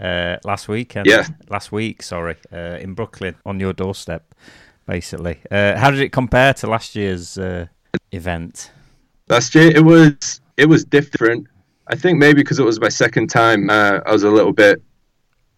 uh, 0.00 0.36
last 0.44 0.68
weekend. 0.68 1.06
Yeah. 1.06 1.26
Last 1.48 1.72
week, 1.72 2.02
sorry, 2.02 2.36
uh, 2.52 2.78
in 2.80 2.94
Brooklyn 2.94 3.36
on 3.44 3.60
your 3.60 3.72
doorstep, 3.72 4.34
basically. 4.86 5.38
Uh, 5.50 5.76
how 5.76 5.90
did 5.90 6.00
it 6.00 6.12
compare 6.12 6.54
to 6.54 6.66
last 6.66 6.94
year's 6.94 7.38
uh, 7.38 7.66
event? 8.12 8.70
Last 9.28 9.54
year 9.54 9.70
it 9.74 9.84
was 9.84 10.40
it 10.56 10.66
was 10.66 10.84
different. 10.84 11.46
I 11.88 11.96
think 11.96 12.18
maybe 12.18 12.42
because 12.42 12.58
it 12.58 12.64
was 12.64 12.80
my 12.80 12.88
second 12.88 13.28
time, 13.28 13.68
uh, 13.68 14.00
I 14.06 14.12
was 14.12 14.22
a 14.22 14.30
little 14.30 14.52
bit 14.52 14.82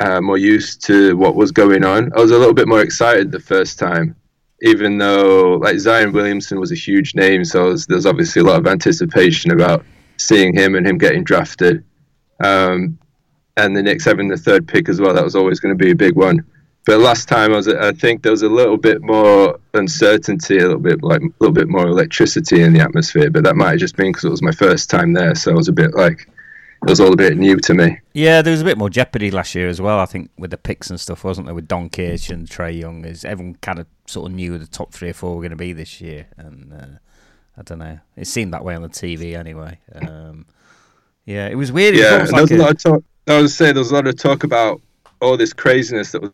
uh, 0.00 0.20
more 0.20 0.38
used 0.38 0.84
to 0.86 1.16
what 1.16 1.34
was 1.34 1.52
going 1.52 1.84
on. 1.84 2.12
I 2.16 2.20
was 2.20 2.30
a 2.30 2.38
little 2.38 2.54
bit 2.54 2.66
more 2.66 2.80
excited 2.80 3.30
the 3.30 3.40
first 3.40 3.78
time, 3.78 4.16
even 4.64 4.96
though 4.96 5.58
like 5.62 5.78
Zion 5.78 6.12
Williamson 6.12 6.58
was 6.58 6.72
a 6.72 6.74
huge 6.74 7.14
name, 7.14 7.44
so 7.44 7.76
there's 7.76 8.06
obviously 8.06 8.40
a 8.40 8.44
lot 8.44 8.58
of 8.58 8.66
anticipation 8.66 9.50
about 9.50 9.84
seeing 10.16 10.54
him 10.54 10.74
and 10.74 10.86
him 10.86 10.96
getting 10.96 11.22
drafted. 11.22 11.84
Um, 12.42 12.98
and 13.58 13.76
the 13.76 13.82
Knicks 13.82 14.06
having 14.06 14.28
the 14.28 14.38
third 14.38 14.66
pick 14.66 14.88
as 14.88 15.00
well, 15.00 15.14
that 15.14 15.22
was 15.22 15.36
always 15.36 15.60
going 15.60 15.76
to 15.76 15.84
be 15.84 15.90
a 15.90 15.94
big 15.94 16.16
one. 16.16 16.44
But 16.86 16.98
last 16.98 17.28
time, 17.28 17.52
I 17.52 17.56
was, 17.56 17.68
I 17.68 17.92
think 17.92 18.22
there 18.22 18.32
was 18.32 18.42
a 18.42 18.48
little 18.48 18.76
bit 18.76 19.02
more 19.02 19.58
uncertainty, 19.74 20.58
a 20.58 20.62
little 20.62 20.78
bit 20.78 21.02
like 21.02 21.20
a 21.20 21.28
little 21.40 21.54
bit 21.54 21.68
more 21.68 21.86
electricity 21.86 22.62
in 22.62 22.72
the 22.72 22.80
atmosphere. 22.80 23.30
But 23.30 23.44
that 23.44 23.56
might 23.56 23.70
have 23.70 23.78
just 23.78 23.96
been 23.96 24.12
because 24.12 24.24
it 24.24 24.30
was 24.30 24.42
my 24.42 24.52
first 24.52 24.88
time 24.88 25.12
there, 25.12 25.34
so 25.34 25.52
I 25.52 25.54
was 25.54 25.68
a 25.68 25.72
bit 25.72 25.94
like 25.94 26.28
it 26.86 26.90
was 26.90 27.00
all 27.00 27.12
a 27.12 27.16
bit 27.16 27.38
new 27.38 27.56
to 27.58 27.74
me. 27.74 27.98
Yeah, 28.12 28.42
there 28.42 28.50
was 28.50 28.60
a 28.60 28.64
bit 28.64 28.76
more 28.76 28.90
jeopardy 28.90 29.30
last 29.30 29.54
year 29.54 29.68
as 29.68 29.80
well. 29.80 29.98
I 29.98 30.06
think 30.06 30.30
with 30.36 30.50
the 30.50 30.58
picks 30.58 30.90
and 30.90 31.00
stuff, 31.00 31.24
wasn't 31.24 31.46
there? 31.46 31.54
With 31.54 31.66
Doncic 31.68 32.30
and 32.30 32.48
Trae 32.48 32.78
Young, 32.78 33.04
as 33.06 33.24
everyone 33.24 33.56
kind 33.56 33.78
of 33.78 33.86
sort 34.06 34.30
of 34.30 34.36
knew 34.36 34.52
who 34.52 34.58
the 34.58 34.66
top 34.66 34.92
three 34.92 35.10
or 35.10 35.14
four 35.14 35.34
were 35.34 35.40
going 35.40 35.50
to 35.50 35.56
be 35.56 35.72
this 35.72 36.00
year, 36.00 36.26
and 36.36 36.72
uh, 36.72 36.98
I 37.56 37.62
don't 37.62 37.78
know. 37.78 37.98
It 38.16 38.26
seemed 38.26 38.52
that 38.52 38.64
way 38.64 38.74
on 38.74 38.82
the 38.82 38.88
TV 38.88 39.34
anyway. 39.36 39.78
Um, 39.94 40.46
yeah, 41.24 41.48
it 41.48 41.54
was 41.54 41.72
weird. 41.72 41.94
Yeah, 41.94 42.22
was 42.22 42.30
there 42.30 42.42
was 42.42 42.50
a 42.50 42.56
lot 42.56 42.70
of 42.72 42.78
talk. 42.78 43.04
I 43.26 43.40
was 43.40 43.56
say 43.56 43.66
there 43.66 43.80
was 43.80 43.90
a 43.90 43.94
lot 43.94 44.06
of 44.06 44.16
talk 44.16 44.44
about 44.44 44.80
all 45.20 45.36
this 45.36 45.52
craziness 45.52 46.12
that 46.12 46.20
was 46.20 46.32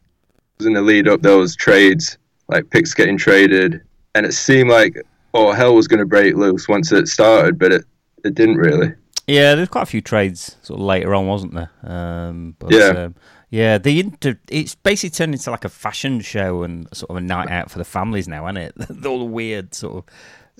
in 0.67 0.73
the 0.73 0.83
lead 0.83 1.07
up 1.07 1.23
those 1.23 1.55
trades, 1.55 2.19
like 2.49 2.69
picks 2.71 2.93
getting 2.93 3.17
traded, 3.17 3.83
and 4.15 4.27
it 4.27 4.33
seemed 4.33 4.71
like 4.71 4.97
oh 5.33 5.53
hell 5.53 5.77
was 5.77 5.87
going 5.87 6.01
to 6.01 6.07
break 6.07 6.35
loose 6.35 6.69
once 6.69 6.91
it 6.91 7.07
started, 7.07 7.59
but 7.59 7.73
it 7.73 7.85
it 8.25 8.35
didn't 8.35 8.57
really. 8.57 8.93
Yeah, 9.31 9.55
there's 9.55 9.69
quite 9.69 9.83
a 9.83 9.87
few 9.87 10.01
trades 10.01 10.57
sort 10.63 10.81
of 10.81 10.85
later 10.87 11.15
on, 11.15 11.27
wasn't 11.27 11.55
there? 11.55 11.71
Um, 11.83 12.57
but, 12.59 12.73
Yeah. 12.73 13.05
um, 13.05 13.15
yeah. 13.51 13.79
The 13.79 14.01
inter- 14.01 14.39
it's 14.49 14.75
basically 14.75 15.11
turned 15.11 15.35
into 15.35 15.51
like 15.51 15.65
a 15.65 15.69
fashion 15.69 16.21
show 16.21 16.63
and 16.63 16.87
sort 16.95 17.11
of 17.11 17.17
a 17.17 17.21
night 17.21 17.51
out 17.51 17.71
for 17.71 17.79
the 17.79 17.85
families 17.85 18.27
now, 18.29 18.47
isn't 18.47 18.57
it? 18.57 18.75
All 19.07 19.19
the 19.19 19.25
weird 19.25 19.75
sort 19.75 19.97
of. 19.99 20.05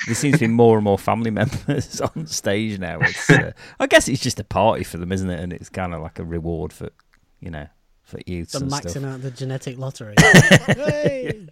There 0.07 0.15
seems 0.15 0.37
to 0.37 0.41
be 0.41 0.47
more 0.49 0.77
and 0.79 0.85
more 0.85 0.99
family 0.99 1.31
members 1.41 2.01
on 2.17 2.27
stage 2.27 2.79
now. 2.79 2.99
It's, 3.01 3.29
uh, 3.29 3.53
I 3.79 3.87
guess 3.87 4.09
it's 4.09 4.23
just 4.23 4.41
a 4.41 4.45
party 4.45 4.83
for 4.85 4.97
them, 4.99 5.13
isn't 5.13 5.29
it? 5.29 5.41
And 5.41 5.53
it's 5.53 5.69
kind 5.69 5.93
of 5.95 6.01
like 6.01 6.19
a 6.19 6.25
reward 6.25 6.73
for, 6.73 6.89
you 7.41 7.51
know, 7.51 7.67
for 8.03 8.19
youths 8.27 8.53
The 8.53 8.61
and 8.61 8.71
maxing 8.73 8.91
stuff. 8.91 9.05
out 9.05 9.23
the 9.23 9.31
genetic 9.31 9.79
lottery. 9.79 10.15
hey! 10.19 11.47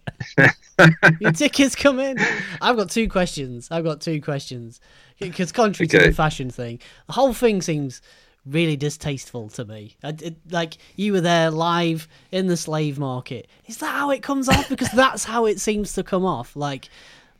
Your 1.19 1.31
tickets 1.31 1.75
come 1.75 1.99
in. 1.99 2.17
I've 2.61 2.75
got 2.77 2.89
two 2.89 3.07
questions. 3.09 3.67
I've 3.71 3.83
got 3.83 4.01
two 4.01 4.21
questions. 4.21 4.79
Because 5.19 5.51
contrary 5.51 5.87
to 5.87 5.99
the 5.99 6.11
fashion 6.13 6.49
thing, 6.49 6.79
the 7.07 7.13
whole 7.13 7.33
thing 7.33 7.61
seems 7.61 8.01
really 8.45 8.77
distasteful 8.77 9.49
to 9.49 9.65
me. 9.65 9.95
I, 10.03 10.09
it, 10.09 10.35
like 10.49 10.77
you 10.95 11.13
were 11.13 11.21
there 11.21 11.51
live 11.51 12.07
in 12.31 12.47
the 12.47 12.57
slave 12.57 12.97
market. 12.97 13.47
Is 13.65 13.77
that 13.77 13.93
how 13.93 14.11
it 14.11 14.23
comes 14.23 14.47
off? 14.47 14.69
Because 14.69 14.91
that's 14.91 15.25
how 15.25 15.45
it 15.45 15.59
seems 15.59 15.93
to 15.93 16.03
come 16.03 16.25
off. 16.25 16.55
Like 16.55 16.89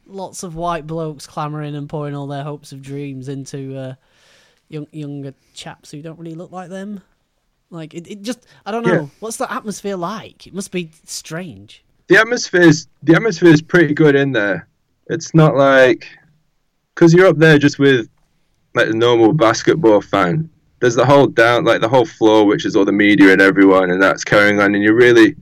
lots 0.06 0.44
of 0.44 0.56
white 0.56 0.88
blokes 0.88 1.28
clamoring 1.28 1.76
and 1.76 1.88
pouring 1.88 2.16
all 2.16 2.28
their 2.28 2.44
hopes 2.44 2.72
of 2.72 2.82
dreams 2.82 3.30
into 3.30 3.78
uh, 3.78 3.94
young 4.68 4.88
younger 4.92 5.34
chaps 5.54 5.92
who 5.92 6.02
don't 6.02 6.20
really 6.20 6.36
look 6.36 6.52
like 6.52 6.70
them. 6.70 7.02
Like 7.70 7.94
it, 7.94 8.08
it 8.08 8.22
just 8.22 8.46
I 8.66 8.72
don't 8.72 8.86
know. 8.86 8.94
Yeah. 8.94 9.08
What's 9.20 9.38
the 9.38 9.52
atmosphere 9.52 9.96
like? 9.96 10.48
It 10.48 10.54
must 10.54 10.72
be 10.72 10.92
strange. 11.06 11.84
The 12.08 12.18
atmosphere's 12.18 12.88
the 13.04 13.16
atmosphere 13.16 13.50
is 13.50 13.62
pretty 13.62 13.94
good 13.94 14.16
in 14.16 14.32
there. 14.32 14.68
It's 15.08 15.34
not 15.34 15.56
like 15.56 16.08
because 17.00 17.14
you're 17.14 17.28
up 17.28 17.38
there 17.38 17.58
just 17.58 17.80
with 17.80 18.10
like 18.76 18.90
a 18.90 18.94
normal 18.94 19.32
basketball 19.32 20.02
fan. 20.02 20.50
There's 20.82 20.96
the 20.96 21.06
whole 21.06 21.28
down 21.28 21.64
like 21.64 21.80
the 21.80 21.88
whole 21.88 22.06
floor, 22.06 22.46
which 22.46 22.66
is 22.66 22.76
all 22.76 22.84
the 22.84 22.92
media 22.92 23.32
and 23.32 23.42
everyone, 23.42 23.90
and 23.92 24.02
that's 24.02 24.26
carrying 24.26 24.60
on, 24.60 24.76
and 24.76 24.84
you're 24.84 24.96
really 24.96 25.38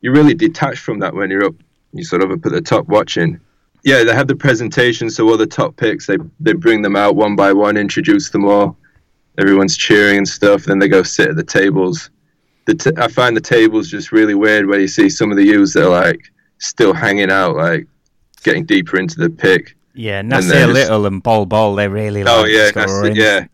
you're 0.00 0.14
really 0.14 0.32
detached 0.32 0.80
from 0.80 0.98
that 1.00 1.14
when 1.14 1.30
you're 1.30 1.44
up. 1.44 1.54
You 1.92 2.02
sort 2.02 2.22
of 2.22 2.30
up 2.30 2.46
at 2.46 2.52
the 2.52 2.62
top 2.62 2.86
watching. 2.88 3.38
Yeah, 3.84 4.04
they 4.04 4.14
have 4.14 4.26
the 4.26 4.36
presentation, 4.36 5.10
so 5.10 5.28
all 5.28 5.36
the 5.36 5.46
top 5.46 5.76
picks 5.76 6.06
they 6.06 6.16
they 6.40 6.54
bring 6.54 6.80
them 6.80 6.96
out 6.96 7.14
one 7.14 7.36
by 7.36 7.52
one, 7.52 7.76
introduce 7.76 8.30
them 8.30 8.46
all. 8.46 8.78
Everyone's 9.38 9.76
cheering 9.76 10.18
and 10.18 10.28
stuff. 10.28 10.64
Then 10.64 10.78
they 10.78 10.88
go 10.88 11.02
sit 11.02 11.28
at 11.28 11.36
the 11.36 11.44
tables. 11.44 12.08
The 12.64 12.74
t- 12.74 12.96
I 12.96 13.08
find 13.08 13.36
the 13.36 13.42
tables 13.42 13.90
just 13.90 14.12
really 14.12 14.34
weird 14.34 14.66
where 14.66 14.80
you 14.80 14.88
see 14.88 15.10
some 15.10 15.30
of 15.30 15.36
the 15.36 15.44
youths 15.44 15.74
that 15.74 15.84
are 15.84 15.90
like 15.90 16.32
still 16.56 16.94
hanging 16.94 17.30
out, 17.30 17.54
like 17.54 17.86
getting 18.42 18.64
deeper 18.64 18.98
into 18.98 19.20
the 19.20 19.28
pick. 19.28 19.75
Yeah, 19.96 20.22
then 20.22 20.30
Nassir 20.30 20.48
there's- 20.50 20.68
Little 20.74 21.06
and 21.06 21.22
Bol 21.22 21.46
Bol, 21.46 21.74
they 21.74 21.88
really 21.88 22.22
oh, 22.22 22.24
like 22.26 22.34
Oh 22.36 22.44
yeah, 22.44 22.68
scoring. 22.68 23.14
that's 23.14 23.18
it, 23.18 23.50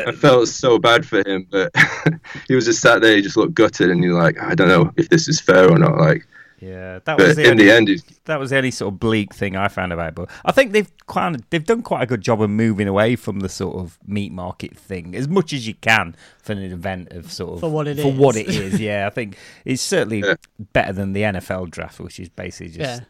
yeah. 0.00 0.06
I 0.06 0.12
felt 0.16 0.48
so 0.48 0.78
bad 0.78 1.06
for 1.06 1.26
him, 1.26 1.46
but 1.50 1.70
he 2.48 2.54
was 2.54 2.64
just 2.66 2.80
sat 2.80 3.00
there. 3.02 3.16
He 3.16 3.22
just 3.22 3.36
looked 3.36 3.54
gutted, 3.54 3.90
and 3.90 4.02
you're 4.02 4.20
like, 4.20 4.40
I 4.42 4.54
don't 4.54 4.68
know 4.68 4.92
if 4.96 5.08
this 5.08 5.28
is 5.28 5.40
fair 5.40 5.70
or 5.70 5.78
not. 5.78 5.96
Like, 5.96 6.26
Yeah, 6.60 6.98
that 7.04 7.18
was 7.18 7.28
but 7.28 7.36
the 7.36 7.44
in 7.44 7.50
only, 7.52 7.64
the 7.66 7.72
end, 7.74 7.88
that 8.24 8.38
was 8.40 8.50
the 8.50 8.56
only 8.58 8.70
sort 8.70 8.92
of 8.94 9.00
bleak 9.00 9.34
thing 9.34 9.56
I 9.56 9.68
found 9.68 9.92
about 9.92 10.08
it. 10.08 10.14
But 10.16 10.30
I 10.44 10.52
think 10.52 10.72
they've 10.72 10.90
kind 11.06 11.34
of 11.36 11.48
they've 11.50 11.64
done 11.64 11.82
quite 11.82 12.02
a 12.02 12.06
good 12.06 12.20
job 12.22 12.40
of 12.42 12.50
moving 12.50 12.88
away 12.88 13.14
from 13.16 13.40
the 13.40 13.48
sort 13.48 13.76
of 13.76 13.98
meat 14.06 14.32
market 14.32 14.76
thing 14.76 15.14
as 15.14 15.28
much 15.28 15.52
as 15.52 15.66
you 15.68 15.74
can 15.74 16.14
for 16.42 16.52
an 16.52 16.58
event 16.62 17.12
of 17.12 17.30
sort 17.32 17.54
of 17.54 17.60
For 17.60 17.70
what 17.70 17.86
it 17.88 17.98
for 17.98 18.08
is. 18.08 18.14
what 18.18 18.36
it 18.36 18.48
is. 18.48 18.80
Yeah, 18.80 19.06
I 19.06 19.10
think 19.10 19.36
it's 19.64 19.82
certainly 19.82 20.20
Yeah. 20.20 20.34
better 20.72 20.92
than 20.92 21.12
the 21.12 21.22
NFL 21.22 21.70
draft, 21.70 22.00
which 22.00 22.18
is 22.18 22.28
basically 22.28 22.72
just 22.72 23.00
Yeah. 23.02 23.06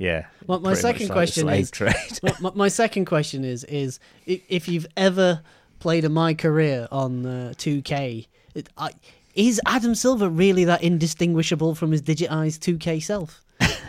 Yeah. 0.00 0.26
My- 0.48 0.58
my 0.58 0.74
second 0.74 1.08
like 1.08 1.12
question 1.12 1.48
is- 1.48 1.70
my, 2.40 2.50
my 2.54 2.68
second 2.68 3.04
question 3.04 3.44
is 3.44 3.62
is 3.64 4.00
if 4.26 4.66
you've 4.68 4.86
ever 4.96 5.42
played 5.78 6.04
a 6.04 6.08
my 6.08 6.34
career 6.34 6.88
on 6.90 7.24
uh, 7.24 7.52
2K, 7.56 8.26
it, 8.54 8.68
I, 8.76 8.90
is 9.34 9.60
Adam 9.66 9.94
Silver 9.94 10.28
really 10.28 10.64
that 10.64 10.82
indistinguishable 10.82 11.74
from 11.74 11.92
his 11.92 12.02
digitized 12.02 12.58
2K 12.60 13.02
self? 13.02 13.42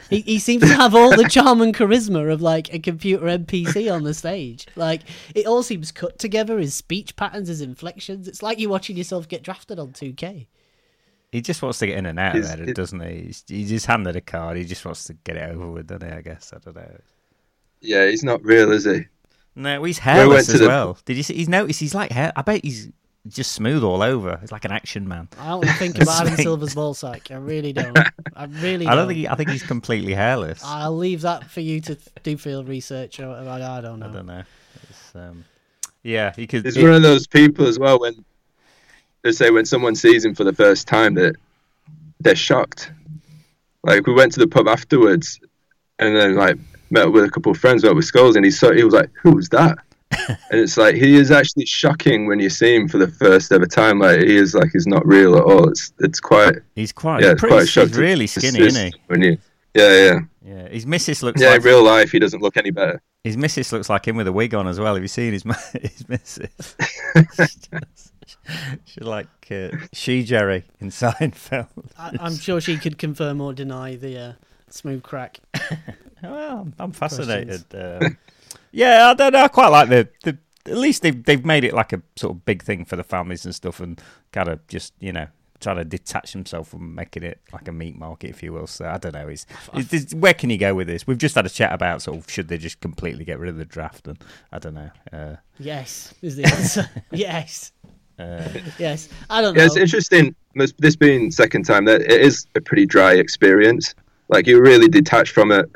he, 0.10 0.20
he 0.22 0.40
seems 0.40 0.64
to 0.64 0.76
have 0.76 0.94
all 0.94 1.16
the 1.16 1.28
charm 1.30 1.62
and 1.62 1.74
charisma 1.74 2.32
of 2.32 2.42
like 2.42 2.74
a 2.74 2.80
computer 2.80 3.26
NPC 3.26 3.92
on 3.94 4.04
the 4.04 4.14
stage. 4.14 4.68
Like 4.76 5.02
it 5.34 5.46
all 5.48 5.64
seems 5.64 5.92
cut 5.94 6.20
together. 6.20 6.60
His 6.60 6.76
speech 6.76 7.16
patterns, 7.16 7.48
his 7.48 7.62
inflections. 7.62 8.28
It's 8.28 8.44
like 8.44 8.60
you're 8.60 8.70
watching 8.70 8.98
yourself 8.98 9.28
get 9.30 9.44
drafted 9.44 9.80
on 9.80 9.94
2K. 9.94 10.48
He 11.32 11.42
just 11.42 11.62
wants 11.62 11.80
to 11.80 11.88
get 11.88 11.98
in 11.98 12.06
and 12.06 12.20
out 12.20 12.36
of 12.36 12.44
there, 12.44 12.74
doesn't 12.74 13.00
he? 13.00 13.22
He's, 13.28 13.44
he's 13.48 13.70
just 13.70 13.86
handed 13.86 14.16
a 14.16 14.22
card. 14.22 14.58
He 14.58 14.66
just 14.66 14.84
wants 14.86 15.06
to 15.06 15.14
get 15.14 15.38
it 15.38 15.50
over 15.52 15.68
with, 15.72 15.88
doesn't 15.88 16.08
he? 16.10 16.14
I 16.16 16.22
guess 16.22 16.52
I 16.54 16.60
don't 16.60 16.76
know. 16.76 16.98
yeah, 17.82 18.08
he's 18.08 18.24
not 18.24 18.44
real, 18.44 18.72
is 18.72 18.86
he? 18.86 19.06
No, 19.56 19.84
he's 19.84 19.98
hairless 20.00 20.48
to 20.48 20.54
as 20.54 20.60
the- 20.62 20.68
well. 20.68 20.98
Did 21.06 21.18
you 21.18 21.24
see? 21.24 21.34
He's 21.36 21.50
noticed 21.50 21.80
he's 21.80 21.96
like 21.96 22.12
hair. 22.12 22.32
I 22.36 22.42
bet 22.42 22.64
he's 22.64 22.90
just 23.28 23.52
smooth 23.52 23.84
all 23.84 24.02
over. 24.02 24.38
He's 24.42 24.52
like 24.52 24.66
an 24.66 24.72
action 24.72 25.08
man. 25.08 25.28
I 25.40 25.50
don't 25.50 25.66
think 25.78 25.98
about 26.02 26.26
Adam 26.26 26.38
Silver's 26.38 26.74
ball 26.74 26.94
sack. 26.94 27.30
I 27.32 27.36
really 27.36 27.74
don't. 27.74 27.98
I 28.36 28.46
really. 28.46 28.88
I 28.88 28.96
don't 28.96 29.00
don't 29.00 29.08
think. 29.10 29.18
He, 29.20 29.28
I 29.28 29.36
think 29.36 29.50
he's 29.50 29.64
completely 29.64 30.14
hairless. 30.14 30.64
I, 30.64 30.84
I'll 30.84 30.98
leave 30.98 31.22
that 31.22 31.50
for 31.52 31.60
you 31.60 31.82
to 31.82 31.98
do 32.24 32.38
field 32.38 32.68
research 32.70 33.20
or 33.20 33.28
whatever. 33.30 33.50
I, 33.50 33.78
I 33.78 33.82
don't 33.82 34.00
know. 34.00 34.08
I 34.08 34.12
don't 34.12 34.26
know. 34.26 34.44
It's, 34.90 35.16
um, 35.16 35.44
yeah, 36.04 36.34
he 36.36 36.48
could. 36.48 36.66
He's 36.66 36.78
it- 36.78 36.84
one 36.84 36.94
of 36.94 37.02
those 37.02 37.28
people 37.28 37.68
as 37.68 37.78
well. 37.78 38.00
When 38.00 38.24
they 39.24 39.32
say 39.32 39.50
when 39.52 39.66
someone 39.66 39.96
sees 39.96 40.26
him 40.26 40.36
for 40.36 40.44
the 40.44 40.54
first 40.54 40.88
time, 40.88 41.16
that 41.16 41.36
they're 42.20 42.36
shocked. 42.36 42.92
Like 43.84 44.06
we 44.06 44.14
went 44.14 44.32
to 44.34 44.40
the 44.40 44.48
pub 44.48 44.68
afterwards, 44.68 45.40
and 46.00 46.16
then 46.16 46.36
like 46.36 46.58
met 46.90 47.12
with 47.12 47.24
a 47.24 47.30
couple 47.30 47.52
of 47.52 47.58
friends, 47.58 47.84
met 47.84 47.96
with 47.96 48.06
Skulls, 48.06 48.36
and 48.36 48.46
he 48.46 48.52
saw 48.52 48.72
he 48.72 48.84
was 48.84 48.94
like, 48.94 49.10
"Who's 49.22 49.50
that?" 49.50 49.78
and 50.28 50.60
it's 50.60 50.78
like 50.78 50.96
he 50.96 51.16
is 51.16 51.32
actually 51.32 51.66
shocking 51.66 52.28
when 52.28 52.40
you 52.40 52.50
see 52.50 52.76
him 52.76 52.88
for 52.88 52.98
the 52.98 53.08
first 53.08 53.52
ever 53.52 53.66
time. 53.66 54.00
Like 54.00 54.20
he 54.20 54.36
is 54.36 54.54
like 54.54 54.70
he's 54.72 54.88
not 54.88 55.06
real 55.06 55.38
at 55.38 55.44
all. 55.44 55.70
It's 55.70 55.94
it's 56.00 56.20
quite 56.20 56.56
he's 56.76 56.92
quite. 56.92 57.24
yeah, 57.24 57.32
it's 57.32 57.40
pretty, 57.40 57.56
quite 57.56 57.64
a 57.64 57.68
shock. 57.68 57.88
he's 57.88 57.98
really 57.98 58.28
skinny, 58.28 58.60
see 58.60 58.66
isn't 58.66 58.94
he? 58.94 59.00
When 59.08 59.22
you, 59.22 59.38
yeah, 59.74 59.96
yeah, 59.96 60.20
Yeah, 60.46 60.68
his 60.70 60.86
missus 60.86 61.24
looks 61.24 61.42
yeah. 61.42 61.50
like 61.50 61.62
In 61.62 61.64
real 61.64 61.84
life, 61.84 62.12
he 62.12 62.20
doesn't 62.20 62.42
look 62.42 62.58
any 62.58 62.72
better. 62.72 63.02
his 63.24 63.38
missus 63.38 63.72
looks 63.72 63.90
like 63.90 64.08
him 64.08 64.18
with 64.18 64.28
a 64.28 64.34
wig 64.34 64.54
on 64.54 64.68
as 64.68 64.80
well. 64.80 64.94
Have 64.94 65.04
you 65.04 65.08
seen 65.08 65.34
his 65.34 65.44
his 65.82 66.08
missus? 66.10 66.76
She's 68.86 69.04
like 69.04 69.28
uh, 69.52 69.70
she 69.94 70.24
Jerry 70.24 70.64
in 70.80 70.90
Seinfeld. 70.92 71.68
I, 71.98 72.16
I'm 72.20 72.36
sure 72.36 72.60
she 72.62 72.78
could 72.78 72.98
confirm 72.98 73.42
or 73.42 73.54
deny 73.54 73.96
the 73.96 74.20
uh, 74.20 74.34
smooth 74.70 75.04
crack. 75.04 75.40
Well, 76.24 76.68
I'm, 76.78 76.92
fascinated. 76.92 77.64
Um, 77.74 78.16
yeah, 78.72 79.10
I 79.10 79.14
don't 79.16 79.34
know. 79.34 79.44
I 79.44 79.48
quite 79.48 79.70
like 79.70 79.90
the, 79.90 80.08
the. 80.24 80.38
At 80.68 80.78
least 80.78 81.02
they've 81.02 81.24
they've 81.24 81.44
made 81.44 81.64
it 81.64 81.74
like 81.74 81.94
a 81.94 82.02
sort 82.16 82.36
of 82.36 82.46
big 82.46 82.62
thing 82.62 82.86
for 82.86 82.96
the 82.96 83.04
families 83.04 83.44
and 83.44 83.56
stuff, 83.56 83.80
and 83.80 84.00
kind 84.32 84.48
of 84.48 84.68
just 84.68 84.94
you 85.00 85.12
know 85.12 85.26
trying 85.60 85.78
to 85.78 85.84
detach 85.86 86.34
themselves 86.34 86.70
from 86.70 86.94
making 86.94 87.24
it 87.24 87.40
like 87.52 87.68
a 87.68 87.72
meat 87.72 87.98
market, 87.98 88.30
if 88.30 88.44
you 88.44 88.54
will. 88.54 88.68
So 88.68 88.88
I 88.88 89.00
don't 89.00 89.14
know. 89.16 89.28
It's, 89.30 89.48
it's, 89.74 89.94
it's- 89.94 90.14
where 90.14 90.36
can 90.36 90.52
you 90.52 90.60
go 90.60 90.76
with 90.76 90.86
this? 90.86 91.08
We've 91.08 91.18
just 91.18 91.34
had 91.34 91.48
a 91.48 91.50
chat 91.50 91.74
about 91.74 92.04
sort 92.04 92.20
of 92.20 92.30
should 92.32 92.50
they 92.50 92.60
just 92.60 92.80
completely 92.82 93.26
get 93.26 93.40
rid 93.40 93.50
of 93.50 93.58
the 93.58 93.66
draft, 93.66 94.08
and 94.08 94.24
I 94.52 94.60
don't 94.60 94.76
know. 94.76 94.92
Uh, 95.12 95.36
Yes, 95.58 96.14
is 96.22 96.36
the 96.36 96.46
answer. 96.46 96.88
yes, 97.12 97.72
uh, 98.20 98.48
yes. 98.80 99.10
I 99.30 99.42
don't 99.42 99.56
know. 99.56 99.62
Yeah, 99.62 99.68
it's 99.68 99.78
interesting. 99.78 100.36
This 100.56 100.74
this 100.80 100.96
being 100.96 101.32
second 101.32 101.64
time, 101.66 101.86
that 101.86 102.02
it 102.02 102.22
is 102.22 102.46
a 102.56 102.62
pretty 102.62 102.86
dry 102.86 103.14
experience. 103.14 103.96
Like 104.30 104.48
you're 104.48 104.62
really 104.62 104.88
detached 104.88 105.34
from 105.34 105.52
it. 105.52 105.70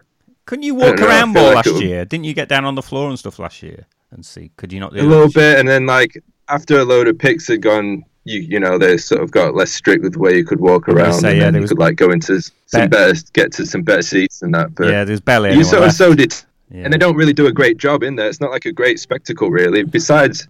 couldn't 0.46 0.64
you 0.64 0.76
walk 0.76 0.98
don't 0.98 1.00
know, 1.02 1.08
around 1.08 1.30
more 1.30 1.54
like 1.54 1.66
last 1.66 1.82
it 1.82 1.84
year? 1.84 2.06
Didn't 2.06 2.26
you 2.26 2.34
get 2.34 2.50
down 2.50 2.66
on 2.66 2.76
the 2.76 2.82
floor 2.82 3.10
and 3.10 3.18
stuff 3.20 3.40
last 3.40 3.62
year 3.64 3.86
and 4.12 4.26
see? 4.26 4.52
Could 4.58 4.72
you 4.74 4.80
not 4.80 4.94
do 4.94 5.00
a 5.00 5.04
little 5.04 5.26
this 5.26 5.36
year? 5.36 5.54
bit, 5.54 5.60
and 5.60 5.68
then 5.70 5.86
like 5.86 6.22
after 6.50 6.80
a 6.80 6.84
load 6.86 7.08
of 7.08 7.18
picks 7.18 7.48
had 7.48 7.62
gone, 7.62 8.04
you 8.26 8.42
you 8.42 8.60
know 8.60 8.78
they 8.78 8.98
sort 8.98 9.22
of 9.22 9.32
got 9.32 9.56
less 9.56 9.72
strict 9.72 10.04
with 10.04 10.14
the 10.14 10.20
way 10.20 10.36
you 10.36 10.46
could 10.46 10.60
walk 10.60 10.88
around, 10.90 11.14
say, 11.14 11.40
and 11.40 11.56
yeah, 11.56 11.62
you 11.62 11.68
could 11.68 11.80
like 11.80 11.96
go 11.96 12.12
into 12.12 12.42
some 12.66 12.82
Bet- 12.82 12.92
better, 12.92 13.20
get 13.34 13.52
to 13.54 13.66
some 13.66 13.82
better 13.84 14.02
seats 14.02 14.42
and 14.42 14.54
that. 14.56 14.76
But 14.76 14.88
Yeah, 14.90 15.04
there's 15.06 15.22
barely 15.22 15.50
you 15.50 15.54
anyone 15.54 15.70
sort 15.70 15.82
of 15.84 15.88
left. 15.88 15.98
so 15.98 16.14
did, 16.16 16.34
Yeah. 16.72 16.84
and 16.84 16.94
they 16.94 16.98
don't 16.98 17.16
really 17.16 17.34
do 17.34 17.48
a 17.48 17.52
great 17.54 17.78
job 17.78 18.04
in 18.04 18.16
there. 18.18 18.28
It's 18.28 18.42
not 18.42 18.52
like 18.52 18.66
a 18.66 18.72
great 18.74 19.00
spectacle, 19.00 19.50
really. 19.52 19.84
Besides, 19.84 20.48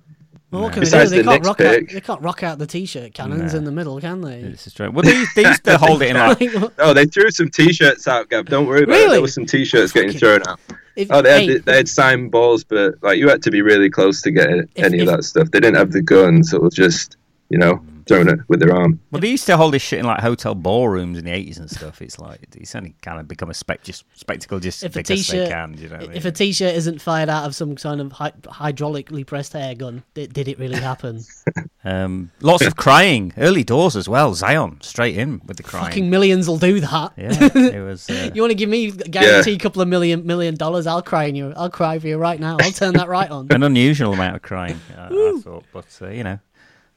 Well, 0.55 0.63
what 0.63 0.73
can 0.73 0.79
Besides 0.81 1.11
they 1.11 1.17
do? 1.17 1.23
They 1.23 1.25
the 1.25 1.31
can't 1.31 1.43
Knicks 1.43 1.47
rock 1.47 1.61
out. 1.61 1.93
They 1.93 2.01
can't 2.01 2.21
rock 2.21 2.43
out 2.43 2.57
the 2.57 2.67
t-shirt 2.67 3.13
cannons 3.13 3.53
Nah. 3.53 3.57
in 3.59 3.63
the 3.65 3.71
middle, 3.71 3.99
can 4.01 4.21
they? 4.21 4.41
This 4.41 4.67
is 4.67 4.73
true. 4.73 4.89
Well, 4.91 5.03
they, 5.03 5.23
they 5.35 5.47
used 5.47 5.63
to 5.65 5.77
hold 5.77 6.01
it 6.01 6.09
in 6.09 6.15
like 6.17 6.39
Like, 6.41 6.71
oh, 6.79 6.93
they 6.93 7.05
threw 7.05 7.29
some 7.31 7.49
t-shirts 7.49 8.07
out, 8.07 8.29
Gav. 8.29 8.45
Don't 8.45 8.65
worry 8.67 8.83
about 8.83 8.95
it. 8.95 9.09
There 9.11 9.21
was 9.21 9.33
some 9.33 9.45
t-shirts 9.45 9.91
getting 9.91 10.09
Fucking- 10.13 10.19
thrown 10.19 10.47
out. 10.47 10.59
if- 10.95 11.07
Oh, 11.11 11.21
they 11.21 11.31
had 11.31 11.49
hey, 11.49 11.57
they 11.59 11.75
had 11.77 11.89
signed 11.89 12.31
balls, 12.31 12.63
but 12.63 12.95
like 13.03 13.17
you 13.19 13.27
had 13.29 13.41
to 13.43 13.51
be 13.51 13.61
really 13.61 13.89
close 13.89 14.21
to 14.23 14.31
get 14.31 14.49
If- 14.49 14.67
any 14.77 14.97
if- 14.99 15.07
of 15.09 15.15
that 15.17 15.23
stuff. 15.23 15.51
They 15.51 15.59
didn't 15.59 15.75
have 15.77 15.91
the 15.91 16.01
guns, 16.01 16.51
so 16.51 16.57
it 16.57 16.63
was 16.63 16.73
just 16.73 17.17
you 17.49 17.57
know 17.57 17.83
throwing 18.07 18.29
it 18.29 18.39
with 18.47 18.59
their 18.59 18.73
arm. 18.75 18.99
Well, 19.11 19.21
they 19.21 19.29
used 19.29 19.45
to 19.47 19.57
hold 19.57 19.73
this 19.73 19.81
shit 19.81 19.99
in 19.99 20.05
like 20.05 20.19
hotel 20.19 20.55
ballrooms 20.55 21.17
in 21.17 21.25
the 21.25 21.31
eighties 21.31 21.57
and 21.57 21.69
stuff. 21.69 22.01
It's 22.01 22.19
like 22.19 22.39
it's 22.55 22.75
only 22.75 22.95
kind 23.01 23.19
of 23.19 23.27
become 23.27 23.49
a 23.49 23.53
spec- 23.53 23.83
just, 23.83 24.05
spectacle 24.13 24.59
just 24.59 24.83
if 24.83 24.95
a 24.95 24.99
because 24.99 25.09
they 25.09 25.15
t-shirt, 25.37 25.49
can. 25.49 25.75
You 25.77 25.89
know, 25.89 25.95
what 25.95 26.03
I 26.03 26.07
mean? 26.07 26.17
if 26.17 26.25
a 26.25 26.31
t-shirt 26.31 26.75
isn't 26.75 27.01
fired 27.01 27.29
out 27.29 27.45
of 27.45 27.55
some 27.55 27.75
kind 27.75 28.01
of 28.01 28.11
hy- 28.11 28.31
hydraulically 28.43 29.25
pressed 29.25 29.55
air 29.55 29.75
gun, 29.75 30.03
did, 30.13 30.33
did 30.33 30.47
it 30.47 30.59
really 30.59 30.79
happen? 30.79 31.23
um, 31.83 32.31
lots 32.41 32.65
of 32.65 32.75
crying 32.75 33.33
early 33.37 33.63
doors 33.63 33.95
as 33.95 34.07
well. 34.09 34.33
Zion 34.33 34.79
straight 34.81 35.17
in 35.17 35.41
with 35.45 35.57
the 35.57 35.63
crying. 35.63 35.85
Fucking 35.85 36.09
millions 36.09 36.47
will 36.47 36.57
do 36.57 36.79
that. 36.79 37.13
yeah, 37.17 37.49
it 37.55 37.83
was. 37.83 38.09
Uh, 38.15 38.29
You 38.33 38.41
want 38.41 38.51
to 38.51 38.55
give 38.55 38.69
me 38.69 38.91
guarantee 38.91 39.53
a 39.53 39.57
couple 39.57 39.81
of 39.81 39.87
million 39.87 40.25
million 40.25 40.55
dollars? 40.55 40.87
I'll 40.87 41.01
cry 41.01 41.25
in 41.25 41.35
you. 41.35 41.53
I'll 41.55 41.69
cry 41.69 41.99
for 41.99 42.07
you 42.07 42.17
right 42.17 42.39
now. 42.39 42.57
I'll 42.61 42.71
turn 42.71 42.93
that 42.93 43.07
right 43.07 43.29
on. 43.29 43.47
an 43.51 43.63
unusual 43.63 44.13
amount 44.13 44.35
of 44.35 44.41
crying. 44.41 44.79
I, 44.97 45.07
I 45.07 45.39
thought, 45.43 45.63
but 45.73 45.85
uh, 46.01 46.09
you 46.09 46.23
know, 46.23 46.39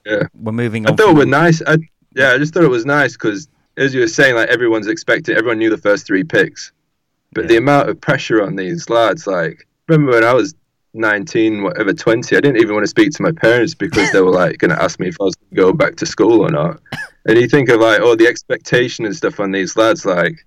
Yeah. 0.07 0.23
we're 0.35 0.53
moving 0.53 0.87
on. 0.87 0.93
I 0.93 0.97
thought 0.97 1.11
it 1.11 1.17
was 1.17 1.27
nice. 1.27 1.63
I, 1.67 1.79
yeah, 2.15 2.33
I 2.33 2.39
just 2.39 2.55
thought 2.55 2.65
it 2.65 2.69
was 2.69 2.87
nice 2.87 3.13
because, 3.13 3.49
as 3.77 3.95
you 3.95 4.01
were 4.01 4.09
saying, 4.09 4.35
like 4.37 4.49
everyone's 4.49 4.87
expected, 4.87 5.37
everyone 5.37 5.59
knew 5.59 5.71
the 5.71 5.77
first 5.79 6.07
three 6.07 6.25
picks, 6.25 6.73
but 7.33 7.43
Yeah. 7.45 7.49
the 7.49 7.57
amount 7.59 7.89
of 7.91 8.01
pressure 8.01 8.43
on 8.43 8.57
these 8.57 8.89
lads, 8.91 9.27
like, 9.27 9.67
remember 9.89 10.13
when 10.13 10.25
I 10.25 10.33
was 10.33 10.55
19, 10.95 11.63
whatever, 11.63 11.93
20, 11.93 12.37
I 12.37 12.41
didn't 12.41 12.57
even 12.63 12.75
want 12.75 12.85
to 12.85 12.89
speak 12.89 13.13
to 13.13 13.23
my 13.23 13.33
parents 13.33 13.75
because 13.75 14.11
they 14.13 14.21
were 14.23 14.31
like 14.33 14.59
going 14.59 14.71
to 14.71 14.83
ask 14.83 14.99
me 14.99 15.09
if 15.09 15.17
I 15.21 15.25
was 15.25 15.37
going 15.37 15.51
to 15.51 15.57
go 15.57 15.73
back 15.73 15.97
to 15.97 16.07
school 16.07 16.41
or 16.41 16.51
not. 16.51 16.81
And 17.27 17.39
you 17.39 17.47
think 17.49 17.69
of 17.69 17.81
like, 17.81 18.01
oh, 18.01 18.15
the 18.17 18.27
expectation 18.27 19.05
and 19.05 19.15
stuff 19.15 19.39
on 19.39 19.51
these 19.53 19.77
lads, 19.77 20.07
like, 20.07 20.45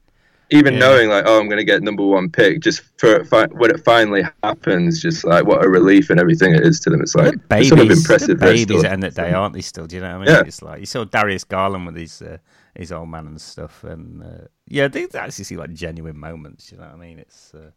even 0.51 0.73
Yeah. 0.73 0.79
knowing 0.79 1.09
like, 1.09 1.23
oh, 1.27 1.39
I'm 1.39 1.47
going 1.47 1.57
to 1.57 1.63
get 1.63 1.81
number 1.81 2.05
one 2.05 2.29
pick, 2.29 2.59
just 2.61 2.81
for 2.97 3.23
fi- 3.25 3.47
when 3.47 3.71
it 3.71 3.83
finally 3.83 4.23
happens, 4.43 5.01
just 5.01 5.23
like 5.23 5.45
what 5.45 5.63
a 5.65 5.69
relief 5.69 6.09
and 6.09 6.19
everything 6.19 6.53
it 6.53 6.61
is 6.63 6.79
to 6.81 6.89
them. 6.89 7.01
It's 7.01 7.15
like 7.15 7.25
They're 7.25 7.33
it's 7.33 7.47
babies, 7.47 7.69
sort 7.69 7.79
of 7.81 7.91
impressive. 7.91 8.27
they're 8.39 8.47
they're 8.49 8.53
babies 8.53 8.63
still- 8.63 8.77
at 8.79 8.81
the 8.83 8.91
end 8.91 9.03
of 9.05 9.15
the 9.15 9.21
day, 9.21 9.31
aren't 9.33 9.53
they? 9.53 9.61
Still, 9.61 9.87
do 9.87 9.95
you 9.95 10.01
know 10.01 10.19
what 10.19 10.27
I 10.29 10.31
mean? 10.33 10.35
Yeah. 10.35 10.43
It's 10.47 10.61
like 10.61 10.79
you 10.81 10.85
saw 10.85 11.03
Darius 11.05 11.43
Garland 11.45 11.85
with 11.85 11.95
his 11.95 12.21
uh, 12.21 12.37
his 12.75 12.91
old 12.91 13.09
man 13.09 13.27
and 13.27 13.41
stuff, 13.41 13.83
and 13.83 14.23
uh, 14.23 14.27
yeah, 14.67 14.87
they 14.87 15.07
actually 15.13 15.43
see 15.45 15.57
like 15.57 15.73
genuine 15.73 16.17
moments. 16.17 16.71
You 16.71 16.77
know 16.77 16.85
what 16.85 16.93
I 16.95 16.97
mean? 16.97 17.19
It's 17.19 17.53
uh, 17.53 17.71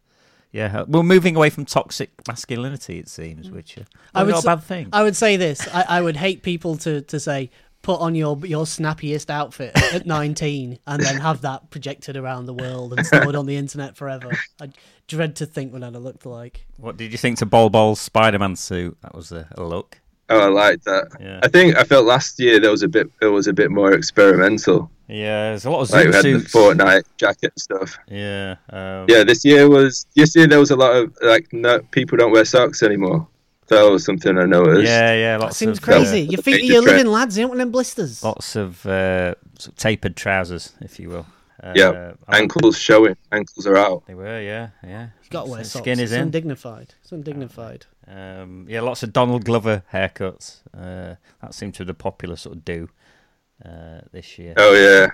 yeah, 0.51 0.83
we're 0.87 1.03
moving 1.03 1.35
away 1.35 1.49
from 1.49 1.65
toxic 1.65 2.11
masculinity. 2.27 2.99
It 2.99 3.09
seems, 3.09 3.51
which 3.51 3.77
uh, 3.77 3.81
I 4.13 4.23
would 4.23 4.31
not 4.31 4.37
s- 4.37 4.43
a 4.45 4.47
bad 4.47 4.63
thing. 4.63 4.87
I 4.93 5.03
would 5.03 5.15
say 5.15 5.35
this. 5.37 5.67
I, 5.73 5.85
I 5.97 6.01
would 6.01 6.15
hate 6.17 6.43
people 6.43 6.77
to, 6.77 7.01
to 7.01 7.19
say 7.19 7.49
put 7.85 8.01
on 8.01 8.15
your 8.15 8.35
your 8.45 8.65
snappiest 8.65 9.29
outfit 9.29 9.71
at 9.93 10.05
19 10.07 10.79
and 10.87 11.03
then 11.03 11.17
have 11.21 11.41
that 11.41 11.69
projected 11.69 12.17
around 12.17 12.47
the 12.47 12.53
world 12.53 12.93
and 12.97 13.05
stored 13.05 13.35
on 13.35 13.45
the 13.45 13.55
internet 13.55 13.95
forever. 13.95 14.31
I 14.59 14.69
dread 15.07 15.35
to 15.35 15.45
think 15.45 15.71
what 15.71 15.83
I'd 15.83 15.93
have 15.93 16.01
looked 16.01 16.25
like. 16.25 16.65
What 16.77 16.97
did 16.97 17.11
you 17.11 17.19
think 17.19 17.37
to 17.39 17.45
Bol 17.45 17.69
Bol's 17.69 18.01
Spider 18.01 18.39
Man 18.39 18.55
suit? 18.55 18.97
That 19.01 19.13
was 19.13 19.31
a, 19.31 19.47
a 19.51 19.63
look. 19.63 19.99
Oh, 20.29 20.39
I 20.39 20.47
like 20.47 20.81
that. 20.85 21.15
Yeah. 21.21 21.39
I 21.43 21.47
think 21.47 21.77
I 21.77 21.83
felt 21.83 22.07
last 22.07 22.39
year 22.39 22.59
there 22.59 22.71
was 22.71 22.81
a 22.81 22.87
bit 22.87 23.07
it 23.21 23.27
was 23.27 23.45
a 23.45 23.53
bit 23.53 23.69
more 23.69 23.93
experimental. 23.93 24.89
Yeah, 25.07 25.49
there's 25.49 25.65
a 25.65 25.69
lot 25.69 25.81
of 25.81 25.91
Like 25.91 26.07
we 26.07 26.13
had 26.15 26.25
the 26.25 26.39
suits. 26.39 26.51
Fortnite 26.51 27.03
jacket 27.17 27.53
and 27.53 27.61
stuff. 27.61 27.99
Yeah, 28.07 28.55
um, 28.71 29.05
Yeah, 29.07 29.23
this 29.23 29.45
year 29.45 29.69
was 29.69 30.07
this 30.15 30.35
year 30.35 30.47
there 30.47 30.59
was 30.59 30.71
a 30.71 30.75
lot 30.75 30.95
of 30.95 31.15
like 31.21 31.53
no 31.53 31.79
people 31.91 32.17
don't 32.17 32.31
wear 32.31 32.45
socks 32.45 32.81
anymore. 32.81 33.27
That 33.67 33.81
was 33.83 34.05
something 34.05 34.37
I 34.37 34.45
noticed. 34.45 34.83
yeah, 34.87 35.13
yeah. 35.15 35.37
That 35.39 35.53
seems 35.55 35.77
of, 35.79 35.83
crazy. 35.83 36.27
Uh, 36.27 36.31
Your 36.31 36.41
feet 36.41 36.55
are 36.55 36.57
Major 36.61 36.73
your 36.73 36.81
living 36.83 37.07
lads. 37.07 37.37
You 37.37 37.43
don't 37.43 37.49
want 37.49 37.59
them 37.59 37.71
blisters. 37.71 38.23
lots 38.23 38.55
of, 38.55 38.85
uh, 38.85 39.33
sort 39.57 39.73
of 39.73 39.75
tapered 39.77 40.15
trousers, 40.15 40.73
if 40.81 40.99
you 40.99 41.09
will. 41.09 41.25
Uh, 41.63 41.73
Yeah, 41.75 42.13
I- 42.27 42.39
Ankles 42.39 42.77
showing, 42.77 43.15
ankles 43.31 43.65
are 43.65 43.77
out. 43.77 44.05
They 44.05 44.13
were, 44.13 44.39
yeah, 44.41 44.69
yeah. 44.83 45.07
You've 45.21 45.29
got 45.31 45.45
to 45.45 45.51
wear 45.51 45.63
socks. 45.63 45.83
Skin 45.83 45.99
is 45.99 46.11
it's 46.11 46.17
in. 46.17 46.21
undignified. 46.23 46.93
It's 47.01 47.11
undignified. 47.11 47.85
Um, 48.07 48.67
yeah, 48.69 48.81
lots 48.81 49.01
of 49.01 49.11
Donald 49.13 49.45
Glover 49.45 49.81
haircuts. 49.91 50.61
Uh, 50.77 51.15
that 51.41 51.53
seemed 51.55 51.73
to 51.75 51.83
be 51.83 51.87
the 51.87 51.93
popular 51.95 52.35
sort 52.35 52.57
of 52.57 52.65
do 52.65 52.89
uh, 53.65 54.01
this 54.11 54.37
year. 54.37 54.53
Oh 54.57 54.73
yeah, 54.73 55.07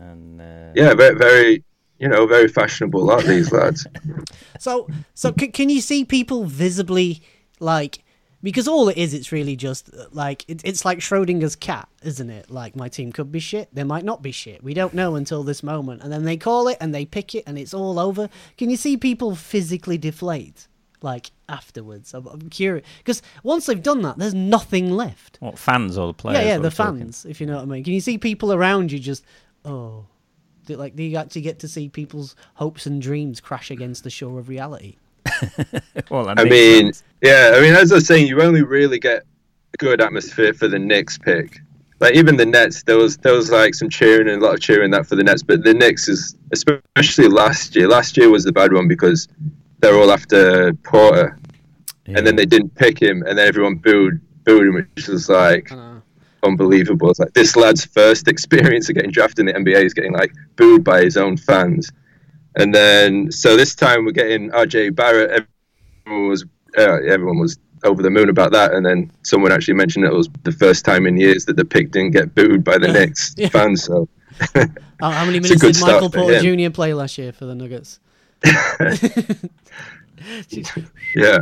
And 0.00 0.40
uh, 0.40 0.72
yeah, 0.76 0.94
very, 0.94 1.16
very 1.16 1.64
you 1.98 2.06
know, 2.06 2.26
very 2.28 2.46
fashionable 2.46 3.02
lot 3.04 3.24
these 3.24 3.50
lads. 3.50 3.84
So, 4.60 4.88
so 5.14 5.32
c- 5.38 5.48
can 5.48 5.68
you 5.68 5.80
see 5.80 6.04
people 6.04 6.44
visibly 6.44 7.22
like? 7.60 8.04
Because 8.40 8.68
all 8.68 8.88
it 8.88 8.96
is, 8.96 9.14
it's 9.14 9.32
really 9.32 9.56
just 9.56 9.90
like 10.12 10.44
it, 10.48 10.60
it's 10.64 10.84
like 10.84 10.98
Schrodinger's 10.98 11.56
cat, 11.56 11.88
isn't 12.02 12.30
it? 12.30 12.50
Like 12.50 12.76
my 12.76 12.88
team 12.88 13.10
could 13.10 13.32
be 13.32 13.40
shit, 13.40 13.68
they 13.74 13.82
might 13.82 14.04
not 14.04 14.22
be 14.22 14.30
shit. 14.30 14.62
We 14.62 14.74
don't 14.74 14.94
know 14.94 15.16
until 15.16 15.42
this 15.42 15.62
moment, 15.62 16.02
and 16.02 16.12
then 16.12 16.24
they 16.24 16.36
call 16.36 16.68
it 16.68 16.76
and 16.80 16.94
they 16.94 17.04
pick 17.04 17.34
it, 17.34 17.42
and 17.46 17.58
it's 17.58 17.74
all 17.74 17.98
over. 17.98 18.28
Can 18.56 18.70
you 18.70 18.76
see 18.76 18.96
people 18.96 19.34
physically 19.34 19.98
deflate 19.98 20.68
like 21.02 21.32
afterwards? 21.48 22.14
I'm, 22.14 22.28
I'm 22.28 22.48
curious 22.48 22.86
because 22.98 23.22
once 23.42 23.66
they've 23.66 23.82
done 23.82 24.02
that, 24.02 24.18
there's 24.18 24.34
nothing 24.34 24.92
left. 24.92 25.38
what 25.40 25.58
fans 25.58 25.98
or 25.98 26.06
the 26.06 26.14
players? 26.14 26.38
yeah, 26.38 26.44
yeah, 26.44 26.56
the 26.58 26.62
we're 26.62 26.70
talking? 26.70 27.00
fans, 27.00 27.26
if 27.28 27.40
you 27.40 27.46
know 27.48 27.56
what 27.56 27.62
I 27.62 27.66
mean. 27.66 27.82
Can 27.82 27.92
you 27.92 28.00
see 28.00 28.18
people 28.18 28.52
around 28.52 28.92
you 28.92 29.00
just 29.00 29.24
oh, 29.64 30.06
like 30.68 30.94
do 30.94 31.02
you 31.02 31.16
actually 31.16 31.42
get 31.42 31.58
to 31.60 31.68
see 31.68 31.88
people's 31.88 32.36
hopes 32.54 32.86
and 32.86 33.02
dreams 33.02 33.40
crash 33.40 33.70
against 33.70 34.04
the 34.04 34.10
shore 34.10 34.38
of 34.38 34.48
reality? 34.48 34.96
Well, 36.10 36.32
I 36.36 36.44
mean, 36.44 36.92
yeah, 37.20 37.52
I 37.54 37.60
mean, 37.60 37.74
as 37.74 37.92
I 37.92 37.96
was 37.96 38.06
saying, 38.06 38.28
you 38.28 38.40
only 38.40 38.62
really 38.62 38.98
get 38.98 39.24
a 39.74 39.76
good 39.76 40.00
atmosphere 40.00 40.54
for 40.54 40.68
the 40.68 40.78
Knicks 40.78 41.18
pick. 41.18 41.60
Like 42.00 42.14
even 42.14 42.36
the 42.36 42.46
Nets, 42.46 42.84
there 42.84 42.96
was 42.96 43.16
there 43.18 43.34
was 43.34 43.50
like 43.50 43.74
some 43.74 43.90
cheering 43.90 44.28
and 44.28 44.40
a 44.40 44.44
lot 44.44 44.54
of 44.54 44.60
cheering 44.60 44.90
that 44.92 45.06
for 45.06 45.16
the 45.16 45.24
Nets, 45.24 45.42
but 45.42 45.64
the 45.64 45.74
Knicks 45.74 46.08
is 46.08 46.36
especially 46.52 47.26
last 47.28 47.74
year. 47.74 47.88
Last 47.88 48.16
year 48.16 48.30
was 48.30 48.44
the 48.44 48.52
bad 48.52 48.72
one 48.72 48.86
because 48.86 49.28
they 49.80 49.90
were 49.90 49.98
all 49.98 50.12
after 50.12 50.72
Porter, 50.84 51.38
and 52.06 52.26
then 52.26 52.36
they 52.36 52.46
didn't 52.46 52.74
pick 52.76 53.00
him, 53.00 53.22
and 53.26 53.36
then 53.36 53.48
everyone 53.48 53.76
booed 53.76 54.20
booed 54.44 54.68
him, 54.68 54.74
which 54.74 55.08
was 55.08 55.28
like 55.28 55.72
uh-huh. 55.72 56.00
unbelievable. 56.44 57.10
It's 57.10 57.18
like 57.18 57.34
this 57.34 57.56
lad's 57.56 57.84
first 57.84 58.28
experience 58.34 58.88
of 58.88 58.94
getting 58.94 59.10
drafted 59.10 59.48
in 59.48 59.64
the 59.64 59.70
NBA 59.70 59.84
is 59.84 59.94
getting 59.94 60.12
like 60.12 60.32
booed 60.54 60.84
by 60.84 61.02
his 61.02 61.16
own 61.16 61.36
fans. 61.36 61.90
And 62.58 62.74
then 62.74 63.30
so 63.32 63.56
this 63.56 63.74
time 63.74 64.04
we're 64.04 64.12
getting 64.12 64.50
RJ 64.50 64.94
Barrett. 64.94 65.46
Everyone 66.06 66.28
was 66.28 66.44
uh, 66.76 66.98
everyone 67.06 67.38
was 67.38 67.58
over 67.84 68.02
the 68.02 68.10
moon 68.10 68.28
about 68.28 68.50
that. 68.52 68.72
And 68.74 68.84
then 68.84 69.10
someone 69.22 69.52
actually 69.52 69.74
mentioned 69.74 70.04
it 70.04 70.12
was 70.12 70.28
the 70.42 70.52
first 70.52 70.84
time 70.84 71.06
in 71.06 71.16
years 71.16 71.44
that 71.46 71.56
the 71.56 71.64
pick 71.64 71.92
didn't 71.92 72.10
get 72.10 72.34
booed 72.34 72.64
by 72.64 72.76
the 72.78 72.88
Yeah. 72.88 72.92
Knicks 72.92 73.34
Yeah. 73.38 73.48
fans. 73.48 73.84
So 73.84 74.08
How, 74.54 75.10
how 75.10 75.24
many 75.24 75.38
minutes 75.40 75.60
did 75.60 75.80
Michael 75.80 76.10
Porter. 76.10 76.40
Jr. 76.40 76.70
play 76.70 76.92
last 76.94 77.18
year 77.18 77.32
for 77.32 77.44
the 77.44 77.54
Nuggets? 77.54 78.00
yeah, 81.14 81.38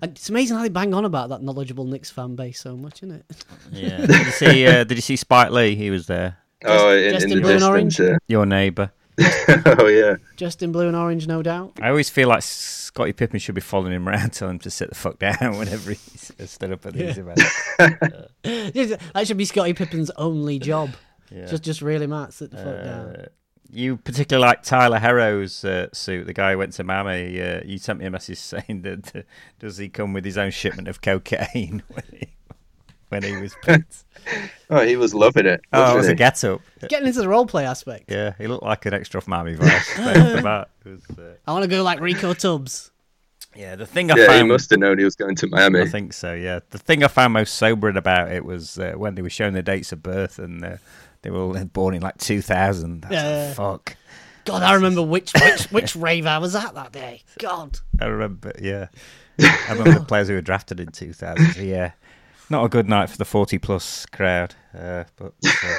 And 0.00 0.12
it's 0.12 0.28
amazing 0.28 0.56
how 0.56 0.62
they 0.62 0.68
bang 0.68 0.94
on 0.94 1.04
about 1.04 1.28
that 1.30 1.42
knowledgeable 1.42 1.84
Knicks 1.84 2.10
fan 2.10 2.34
base 2.36 2.60
so 2.60 2.76
much, 2.76 3.02
isn't 3.02 3.16
it? 3.16 3.44
Yeah. 3.72 4.06
Did 4.06 4.26
you 4.26 4.32
see? 4.32 4.66
Uh, 4.66 4.84
did 4.84 4.96
you 4.96 5.02
see 5.02 5.16
Spike 5.16 5.50
Lee? 5.50 5.74
He 5.74 5.90
was 5.90 6.06
there. 6.06 6.36
oh, 6.64 6.96
in, 6.96 7.12
just 7.14 7.26
in 7.26 7.32
in 7.32 7.38
the 7.38 7.42
blue 7.42 7.50
and 7.52 7.60
distance. 7.90 8.00
orange? 8.00 8.18
Your 8.28 8.46
neighbour. 8.46 8.92
Yeah. 9.20 9.62
oh 9.78 9.86
yeah. 9.86 10.16
Just 10.36 10.62
in 10.62 10.72
blue 10.72 10.86
and 10.88 10.96
orange, 10.96 11.26
no 11.28 11.42
doubt. 11.42 11.78
I 11.80 11.88
always 11.90 12.10
feel 12.10 12.28
like 12.28 12.42
Scottie 12.42 13.12
Pippen 13.12 13.38
should 13.38 13.54
be 13.54 13.60
following 13.60 13.92
him 13.92 14.08
around, 14.08 14.32
telling 14.32 14.54
him 14.54 14.58
to 14.60 14.70
sit 14.70 14.88
the 14.88 14.94
fuck 14.94 15.18
down 15.18 15.36
whenever 15.58 15.90
he's 15.90 16.32
stood 16.46 16.72
up 16.72 16.84
at 16.86 16.94
these 16.94 17.16
Yeah. 17.16 17.22
events. 17.22 19.02
that 19.12 19.26
should 19.26 19.36
be 19.36 19.44
Scottie 19.44 19.74
Pippen's 19.74 20.10
only 20.16 20.58
job. 20.58 20.90
Yeah. 21.30 21.46
Just, 21.46 21.62
just 21.62 21.82
really 21.82 22.06
Matt, 22.06 22.32
sit 22.32 22.50
the 22.50 22.56
fuck 22.56 22.84
down. 22.84 23.06
Uh, 23.16 23.26
you 23.72 23.96
particularly 23.98 24.48
like 24.48 24.62
Tyler 24.64 24.98
Herro's 24.98 25.64
uh, 25.64 25.86
suit, 25.92 26.26
the 26.26 26.32
guy 26.32 26.52
who 26.52 26.58
went 26.58 26.72
to 26.72 26.82
Miami. 26.84 27.40
Uh, 27.40 27.60
you 27.64 27.78
sent 27.78 28.00
me 28.00 28.06
a 28.06 28.10
message 28.10 28.38
saying 28.38 28.82
that 28.82 29.14
uh, 29.14 29.22
does 29.60 29.76
he 29.76 29.88
come 29.88 30.12
with 30.12 30.24
his 30.24 30.36
own 30.36 30.50
shipment 30.50 30.88
of 30.88 31.00
cocaine 31.00 31.82
when 33.10 33.22
he, 33.22 33.36
was 33.36 33.54
picked? 33.62 34.04
Oh, 34.72 34.86
he 34.86 34.96
was 34.96 35.14
loving 35.14 35.46
it. 35.46 35.62
oh, 35.72 35.78
it 35.80 35.82
wasn't 35.82 35.96
was 35.98 36.08
a 36.08 36.14
get 36.14 36.44
up. 36.44 36.60
Getting 36.88 37.08
into 37.08 37.20
the 37.20 37.28
role 37.28 37.46
play 37.46 37.64
aspect. 37.64 38.10
Yeah, 38.10 38.34
he 38.38 38.46
looked 38.46 38.62
like 38.62 38.86
an 38.86 38.94
extra 38.94 39.20
from 39.20 39.30
Miami 39.32 39.54
Vice. 39.54 39.86
straight 39.88 40.16
off 40.16 40.36
the 40.36 40.42
bat. 40.42 40.68
It 40.84 40.88
was, 40.90 41.18
uh, 41.18 41.34
I 41.48 41.52
want 41.52 41.64
to 41.64 41.68
go 41.68 41.82
like 41.82 42.00
Rico 42.00 42.34
Tubbs. 42.34 42.90
yeah, 43.56 43.74
the 43.76 43.86
thing 43.86 44.10
I 44.12 44.14
found. 44.16 44.28
yeah, 44.30 44.36
he 44.36 44.42
must 44.44 44.70
have 44.70 44.78
known 44.78 44.98
he 44.98 45.04
was 45.04 45.16
going 45.16 45.34
to 45.36 45.46
Miami. 45.48 45.80
I 45.80 45.86
think 45.86 46.12
so. 46.12 46.34
Yeah, 46.34 46.60
the 46.70 46.78
thing 46.78 47.02
I 47.02 47.08
found 47.08 47.32
most 47.32 47.54
sobering 47.54 47.96
about 47.96 48.30
it 48.30 48.44
was 48.44 48.78
uh, 48.78 48.92
when 48.94 49.16
they 49.16 49.22
were 49.22 49.30
showing 49.30 49.54
the 49.54 49.62
dates 49.62 49.90
of 49.90 50.02
birth 50.04 50.38
and 50.38 50.64
uh, 50.64 50.76
they 51.22 51.30
were 51.30 51.40
all 51.40 51.64
born 51.64 51.94
in 51.94 52.02
like 52.02 52.18
2000. 52.18 53.04
I 53.06 53.08
was 53.08 53.14
Yeah, 53.16 53.44
like, 53.46 53.56
fuck. 53.56 53.96
God, 54.44 54.62
I 54.62 54.74
remember 54.74 55.02
which 55.02 55.32
which 55.34 55.62
which 55.72 55.96
rave 55.96 56.26
I 56.26 56.38
was 56.38 56.54
at 56.54 56.74
that 56.74 56.92
day. 56.92 57.22
God. 57.40 57.78
I 58.00 58.04
remember. 58.04 58.52
Yeah, 58.60 58.86
I 59.40 59.72
remember 59.72 59.98
the 59.98 60.04
players 60.04 60.28
who 60.28 60.34
were 60.34 60.40
drafted 60.42 60.78
in 60.78 60.88
2000. 60.92 61.54
So 61.54 61.60
yeah, 61.62 61.92
not 62.50 62.64
a 62.64 62.68
good 62.68 62.88
night 62.88 63.08
for 63.10 63.16
the 63.16 63.24
40 63.24 63.58
plus 63.58 64.06
crowd. 64.06 64.54
Uh, 64.76 65.04
but 65.16 65.32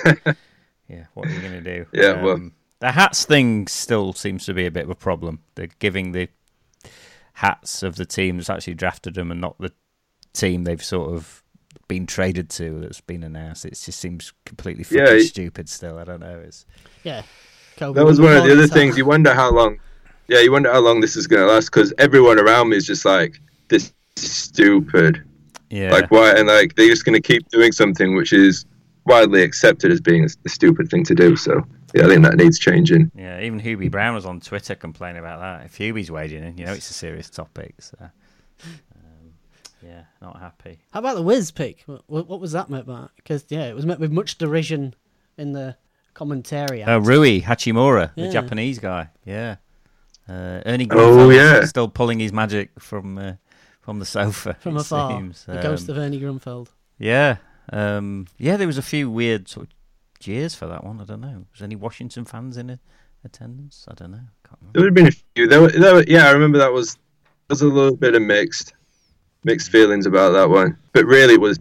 uh, 0.05 0.33
yeah, 0.87 1.05
what 1.13 1.27
are 1.27 1.31
you 1.31 1.41
going 1.41 1.63
to 1.63 1.77
do? 1.77 1.85
Yeah, 1.93 2.21
well- 2.21 2.35
Um, 2.35 2.53
the 2.79 2.91
hats 2.93 3.25
thing 3.25 3.67
still 3.67 4.11
seems 4.13 4.45
to 4.47 4.53
be 4.55 4.65
a 4.65 4.71
bit 4.71 4.85
of 4.85 4.89
a 4.89 4.95
problem. 4.95 5.41
They're 5.53 5.67
giving 5.77 6.13
the 6.13 6.29
hats 7.33 7.83
of 7.83 7.95
the 7.95 8.05
team 8.05 8.37
that's 8.37 8.49
actually 8.49 8.73
drafted 8.73 9.13
them 9.15 9.31
and 9.31 9.39
not 9.39 9.55
the 9.59 9.71
team 10.33 10.63
they've 10.63 10.83
sort 10.83 11.13
of 11.13 11.43
been 11.87 12.05
traded 12.07 12.49
to 12.51 12.79
that's 12.79 13.01
been 13.01 13.23
announced. 13.23 13.65
It 13.65 13.71
just 13.79 13.99
seems 13.99 14.33
completely 14.45 14.83
fucking 14.83 14.99
Yeah, 14.99 15.13
it- 15.13 15.27
stupid 15.27 15.69
still. 15.69 15.97
I 15.99 16.03
don't 16.05 16.21
know. 16.21 16.39
It's 16.45 16.65
Yeah. 17.03 17.21
Kobe 17.77 17.99
That 17.99 18.05
was 18.05 18.19
one 18.19 18.35
of 18.35 18.43
the 18.43 18.51
other 18.51 18.61
his 18.61 18.71
things. 18.73 18.97
You 18.97 19.05
wonder 19.05 19.33
how 19.33 19.51
long. 19.51 19.79
Yeah, 20.27 20.39
you 20.39 20.51
wonder 20.51 20.71
how 20.71 20.79
long 20.79 21.01
this 21.01 21.15
is 21.15 21.27
going 21.27 21.45
to 21.45 21.51
last 21.53 21.65
because 21.71 21.93
everyone 21.97 22.39
around 22.39 22.69
me 22.69 22.77
is 22.77 22.85
just 22.87 23.05
like, 23.05 23.39
this 23.69 23.93
is 24.17 24.31
stupid. 24.31 25.23
Yeah. 25.71 25.91
Like 25.91 26.11
why? 26.11 26.31
And 26.37 26.47
like 26.47 26.75
they're 26.75 26.87
just 26.89 27.05
going 27.05 27.21
to 27.21 27.25
keep 27.25 27.47
doing 27.49 27.71
something 27.71 28.15
which 28.15 28.33
is 28.33 28.65
widely 29.05 29.41
accepted 29.41 29.91
as 29.91 29.99
being 30.01 30.23
a, 30.23 30.27
a 30.45 30.49
stupid 30.49 30.89
thing 30.89 31.03
to 31.05 31.15
do. 31.15 31.35
So 31.35 31.61
yeah, 31.93 32.05
I 32.05 32.07
think 32.07 32.23
that 32.23 32.35
needs 32.35 32.59
changing. 32.59 33.11
Yeah, 33.15 33.39
even 33.41 33.59
Hubie 33.59 33.89
Brown 33.91 34.13
was 34.13 34.25
on 34.25 34.39
Twitter 34.39 34.75
complaining 34.75 35.19
about 35.19 35.39
that. 35.39 35.65
If 35.65 35.77
Hubie's 35.77 36.11
wading 36.11 36.43
in, 36.43 36.57
you 36.57 36.65
know 36.65 36.73
it's 36.73 36.89
a 36.89 36.93
serious 36.93 37.29
topic. 37.29 37.75
So, 37.79 37.97
um, 38.01 39.33
yeah, 39.81 40.03
not 40.21 40.39
happy. 40.39 40.79
How 40.91 40.99
about 40.99 41.15
the 41.15 41.21
Wiz 41.23 41.51
pick? 41.51 41.83
What, 41.85 42.27
what 42.29 42.39
was 42.39 42.51
that 42.51 42.69
met 42.69 42.85
by? 42.85 43.07
Because 43.15 43.45
yeah, 43.49 43.65
it 43.67 43.75
was 43.75 43.85
met 43.85 43.99
with 43.99 44.11
much 44.11 44.37
derision 44.37 44.93
in 45.37 45.53
the 45.53 45.75
commentary. 46.13 46.83
Uh, 46.83 46.99
Rui 46.99 47.41
Hachimura, 47.41 48.13
the 48.15 48.29
Japanese 48.29 48.79
guy. 48.79 49.09
Yeah, 49.25 49.55
uh, 50.29 50.61
Ernie 50.65 50.87
Oh, 50.91 51.29
yeah. 51.29 51.65
still 51.65 51.87
pulling 51.87 52.19
his 52.19 52.31
magic 52.31 52.69
from 52.79 53.17
uh, 53.17 53.33
from 53.81 53.99
the 53.99 54.05
sofa 54.05 54.55
from 54.59 54.77
it 54.77 54.81
afar, 54.81 55.11
seems. 55.11 55.43
the 55.45 55.61
ghost 55.61 55.89
Um, 55.89 55.95
of 55.97 56.01
Ernie 56.03 56.19
Grunfeld. 56.19 56.67
Yeah, 56.97 57.37
um, 57.73 58.27
yeah. 58.37 58.57
There 58.57 58.67
was 58.67 58.77
a 58.77 58.81
few 58.83 59.09
weird 59.09 59.47
sort 59.49 59.67
of 59.67 59.73
jeers 60.19 60.53
for 60.55 60.67
that 60.67 60.83
one. 60.83 61.01
I 61.01 61.03
don't 61.05 61.21
know. 61.21 61.45
Was 61.51 61.61
any 61.61 61.75
Washington 61.75 62.25
fans 62.25 62.57
in 62.57 62.69
a, 62.69 62.79
attendance? 63.25 63.85
I 63.89 63.93
don't 63.95 64.11
know. 64.11 64.19
Can't 64.47 64.59
remember. 64.61 64.73
There 64.73 64.81
would 64.83 64.87
have 64.87 64.95
been 64.95 65.07
a 65.07 65.11
few. 65.35 65.47
There 65.47 65.61
were, 65.61 65.69
there 65.71 65.93
were, 65.95 66.03
yeah, 66.07 66.27
I 66.27 66.31
remember 66.31 66.57
that 66.59 66.71
was 66.71 66.95
there 66.95 66.99
was 67.55 67.61
a 67.61 67.67
little 67.67 67.95
bit 67.95 68.15
of 68.15 68.21
mixed 68.21 68.73
mixed 69.43 69.71
feelings 69.71 70.05
about 70.05 70.31
that 70.31 70.49
one, 70.49 70.77
but 70.93 71.05
really 71.05 71.33
it 71.35 71.41
was 71.41 71.59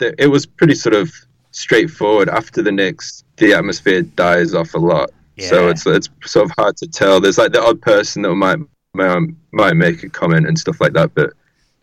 it 0.00 0.28
was 0.30 0.44
pretty 0.46 0.74
sort 0.74 0.94
of 0.94 1.12
straightforward. 1.52 2.28
After 2.28 2.62
the 2.62 2.72
Knicks, 2.72 3.22
the 3.36 3.54
atmosphere 3.54 4.02
dies 4.02 4.54
off 4.54 4.74
a 4.74 4.78
lot, 4.78 5.10
so 5.38 5.68
it's 5.68 5.86
it's 5.86 6.08
sort 6.24 6.46
of 6.46 6.52
hard 6.58 6.76
to 6.78 6.86
tell. 6.88 7.20
There's 7.20 7.38
like 7.38 7.52
the 7.52 7.62
odd 7.62 7.80
person 7.80 8.22
that 8.22 8.34
might 8.34 8.58
might, 8.94 9.28
might 9.52 9.74
make 9.76 10.02
a 10.02 10.08
comment 10.08 10.46
and 10.46 10.58
stuff 10.58 10.80
like 10.80 10.92
that, 10.94 11.14
but 11.14 11.32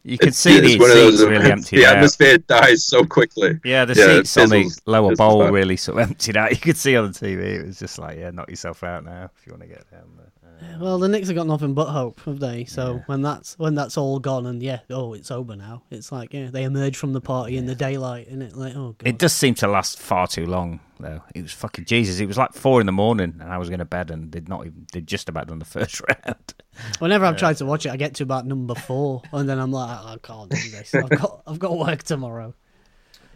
You 0.04 0.18
could 0.18 0.30
it's, 0.30 0.38
see 0.40 0.58
it's 0.58 0.68
the 0.74 0.80
one 0.80 0.90
of 0.92 0.98
seats 0.98 1.20
those 1.20 1.30
really 1.30 1.52
emptied 1.58 1.78
the 1.80 1.86
out. 1.86 1.96
atmosphere 1.98 2.38
dies 2.40 2.84
so 2.86 3.04
quickly. 3.06 3.60
Yeah, 3.64 3.86
the 3.86 3.94
Yeah, 3.94 4.06
it 4.20 4.28
seats 4.28 4.38
on 4.38 4.50
the 4.50 4.72
lower 4.86 5.16
bowl 5.16 5.44
out. 5.44 5.52
really 5.54 5.78
sort 5.78 6.00
of 6.02 6.08
emptied 6.10 6.38
out. 6.38 6.52
You 6.52 6.58
could 6.58 6.78
see 6.78 6.96
on 6.98 7.12
the 7.12 7.18
TV. 7.20 7.60
It 7.60 7.68
was 7.68 7.80
just 7.80 8.00
like, 8.00 8.18
yeah, 8.18 8.32
knock 8.32 8.50
yourself 8.50 8.84
out 8.84 9.04
now 9.06 9.30
if 9.38 9.46
you 9.46 9.52
want 9.54 9.62
to 9.64 9.68
get 9.68 9.90
down 9.92 10.10
there. 10.18 10.28
Uh, 10.74 10.78
Well, 10.80 11.00
the 11.00 11.08
Knicks 11.10 11.28
have 11.28 11.36
got 11.36 11.48
nothing 11.48 11.74
but 11.74 11.88
hope, 11.90 12.20
have 12.26 12.40
they? 12.40 12.66
So 12.66 12.96
Yeah. 12.96 13.00
when 13.08 13.22
that's 13.24 13.58
when 13.60 13.74
that's 13.76 13.98
all 13.98 14.20
gone 14.20 14.46
and 14.46 14.62
yeah, 14.62 14.80
oh, 14.90 15.14
it's 15.14 15.30
over 15.32 15.56
now. 15.56 15.84
It's 15.92 16.12
like 16.12 16.34
yeah, 16.34 16.50
they 16.52 16.64
emerge 16.64 16.98
from 16.98 17.14
the 17.14 17.22
party 17.22 17.58
in 17.58 17.66
the 17.66 17.76
daylight, 17.76 18.28
and 18.28 18.42
it 18.44 18.56
like 18.56 18.76
oh 18.76 18.96
god. 18.98 19.08
it 19.08 19.18
does 19.18 19.34
seem 19.34 19.54
to 19.56 19.68
last 19.68 20.00
far 20.00 20.28
too 20.28 20.46
long, 20.46 20.80
though. 21.00 21.22
It 21.36 21.42
was 21.44 21.52
fucking 21.54 21.86
Jesus. 21.86 22.20
It 22.20 22.28
was 22.28 22.38
like 22.38 22.54
four 22.54 22.80
in 22.80 22.86
the 22.86 22.92
morning, 22.92 23.36
and 23.40 23.52
I 23.52 23.58
was 23.58 23.70
going 23.70 23.80
to 23.80 23.86
bed, 23.86 24.12
and 24.12 24.32
they'd 24.32 24.48
not 24.50 24.66
even 24.68 24.86
they'd 24.94 25.08
just 25.08 25.30
about 25.30 25.48
done 25.48 25.60
the 25.60 25.66
first 25.78 26.00
round. 26.08 26.54
Whenever 27.00 27.26
I've 27.26 27.38
tried 27.38 27.58
to 27.58 27.66
watch 27.66 27.86
it, 27.86 27.92
I 27.92 27.98
get 27.98 28.16
to 28.16 28.24
about 28.24 28.46
number 28.46 28.76
four, 28.76 29.22
and 29.34 29.48
then 29.48 29.60
I'm 29.60 29.72
like, 29.72 29.90
I 29.90 30.18
can't 30.24 30.50
do 30.50 30.70
this. 30.72 30.94
I've 30.96 31.10
got 31.10 31.42
I've 31.48 31.60
got 31.60 31.78
work 31.78 32.04
tomorrow. 32.04 32.54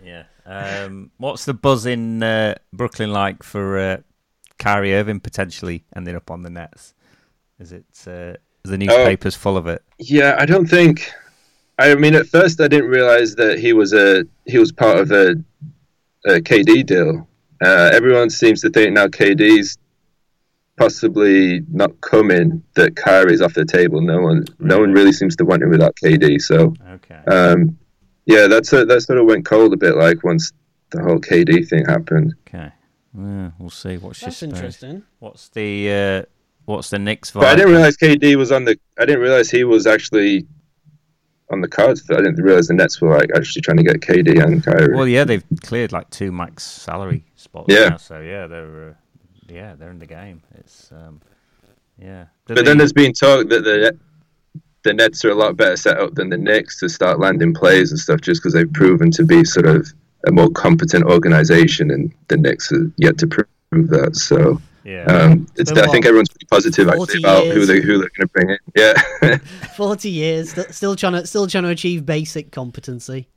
Yeah. 0.04 0.24
Um, 0.46 1.12
what's 1.18 1.46
the 1.46 1.54
buzz 1.54 1.86
in 1.86 2.22
uh, 2.22 2.56
Brooklyn 2.72 3.12
like 3.12 3.44
for 3.44 3.78
uh, 3.80 3.98
Kyrie 4.60 4.94
Irving 4.94 5.20
potentially 5.20 5.84
ending 5.96 6.16
up 6.16 6.30
on 6.30 6.44
the 6.44 6.50
Nets? 6.50 6.94
Is 7.60 7.72
it 7.72 7.86
uh, 8.08 8.36
is 8.64 8.72
the 8.72 8.78
newspapers 8.78 9.36
full 9.36 9.58
of 9.58 9.68
it? 9.68 9.84
Yeah, 9.98 10.36
I 10.38 10.46
don't 10.46 10.68
think. 10.68 11.12
I 11.78 11.96
mean, 11.96 12.16
at 12.16 12.28
first 12.28 12.62
I 12.62 12.68
didn't 12.68 12.90
realize 12.90 13.36
that 13.36 13.60
he 13.60 13.74
was 13.74 13.94
a 13.94 14.26
he 14.46 14.58
was 14.58 14.72
part 14.72 14.98
of 14.98 15.12
a, 15.12 15.32
a 16.26 16.40
KD 16.40 16.86
deal. 16.86 17.28
Uh, 17.64 17.90
everyone 17.94 18.30
seems 18.30 18.62
to 18.62 18.70
think 18.70 18.94
now 18.94 19.08
KD's 19.08 19.78
possibly 20.78 21.62
not 21.72 22.00
coming. 22.02 22.64
That 22.76 22.96
Kyrie's 22.96 23.42
off 23.42 23.54
the 23.54 23.66
table. 23.66 24.02
No 24.02 24.22
one, 24.22 24.46
no 24.60 24.80
one 24.80 24.92
really 24.92 25.14
seems 25.14 25.36
to 25.38 25.46
want 25.46 25.64
him 25.64 25.70
without 25.70 25.96
KD. 26.04 26.42
So, 26.42 26.74
Okay. 26.92 27.16
um, 27.28 27.78
yeah, 28.26 28.48
that's 28.48 28.74
a, 28.74 28.86
that 28.86 29.02
sort 29.02 29.20
of 29.20 29.26
went 29.26 29.46
cold 29.46 29.74
a 29.74 29.78
bit. 29.78 29.96
Like 29.96 30.24
once 30.24 30.52
the 30.92 31.02
whole 31.02 31.20
KD 31.20 31.68
thing 31.68 31.86
happened. 31.86 32.34
Okay. 32.48 32.72
Yeah, 33.18 33.52
we'll 33.60 33.70
see. 33.70 33.98
What's 33.98 34.22
your 34.22 34.28
That's 34.28 34.38
space? 34.38 34.50
interesting. 34.50 35.04
What's 35.20 35.50
the 35.50 35.92
uh, 35.92 36.22
what's 36.66 36.90
the 36.90 37.00
Knicks 37.00 37.32
vibe? 37.32 37.42
But 37.42 37.48
I 37.48 37.56
didn't 37.56 37.72
realize 37.72 37.96
KD 37.98 38.36
was 38.36 38.52
on 38.52 38.66
the. 38.66 38.78
I 39.00 39.06
didn't 39.06 39.22
realize 39.22 39.50
he 39.50 39.64
was 39.64 39.88
actually 39.88 40.46
on 41.50 41.62
the 41.62 41.68
cards. 41.70 42.02
For, 42.02 42.14
I 42.16 42.18
didn't 42.18 42.42
realize 42.44 42.68
the 42.68 42.74
Nets 42.74 43.00
were 43.00 43.16
like 43.18 43.30
actually 43.36 43.62
trying 43.62 43.78
to 43.78 43.84
get 43.84 44.02
KD 44.02 44.44
and 44.44 44.62
Kyrie. 44.64 44.94
Well, 44.96 45.08
yeah, 45.08 45.24
they've 45.24 45.44
cleared 45.64 45.92
like 45.94 46.10
two 46.10 46.32
max 46.34 46.64
salary 46.64 47.24
spots. 47.36 47.68
Yeah. 47.70 47.90
now, 47.90 47.98
so 47.98 48.20
yeah, 48.20 48.48
they're 48.48 48.90
uh, 48.90 48.94
yeah 49.48 49.76
they're 49.76 49.92
in 49.92 50.00
the 50.00 50.06
game. 50.06 50.42
It's 50.56 50.92
um, 50.92 51.22
yeah. 52.00 52.26
Do 52.46 52.54
But 52.54 52.56
they- 52.58 52.64
then 52.64 52.78
there's 52.78 52.94
been 52.94 53.14
talk 53.14 53.50
that 53.50 53.64
the 53.64 53.98
the 54.84 54.94
Nets 54.94 55.26
are 55.26 55.32
a 55.32 55.36
lot 55.36 55.58
better 55.58 55.76
set 55.76 55.98
up 56.00 56.14
than 56.14 56.30
the 56.30 56.38
Knicks 56.38 56.80
to 56.80 56.88
start 56.88 57.20
landing 57.20 57.54
players 57.54 57.92
and 57.92 58.00
stuff, 58.00 58.22
just 58.22 58.42
because 58.42 58.54
they've 58.54 58.72
proven 58.72 59.10
to 59.12 59.24
be 59.24 59.44
sort 59.44 59.66
of 59.66 59.92
a 60.28 60.32
more 60.32 60.50
competent 60.50 61.06
organization, 61.06 61.92
and 61.92 62.14
the 62.28 62.38
Knicks 62.38 62.72
are 62.72 62.92
yet 62.98 63.18
to 63.18 63.28
prove 63.28 63.90
that. 63.90 64.16
So 64.16 64.62
yeah. 64.84 65.06
um, 65.06 65.48
it's, 65.56 65.72
I 65.72 65.88
think 65.88 66.06
everyone's 66.06 66.30
pretty 66.30 66.46
positive 66.46 66.86
40 66.88 67.02
actually 67.02 67.20
about 67.20 67.48
who 67.48 67.66
they 67.66 67.82
who 67.82 67.98
they're 67.98 68.12
going 68.16 68.20
to 68.20 68.28
bring 68.28 68.50
in. 68.52 68.58
Yeah, 68.76 69.38
Forty 69.76 70.10
years, 70.10 70.54
still 70.76 70.96
trying 70.96 71.14
to 71.14 71.26
still 71.28 71.48
trying 71.48 71.64
to 71.64 71.70
achieve 71.72 72.06
basic 72.06 72.52
competency. 72.52 73.28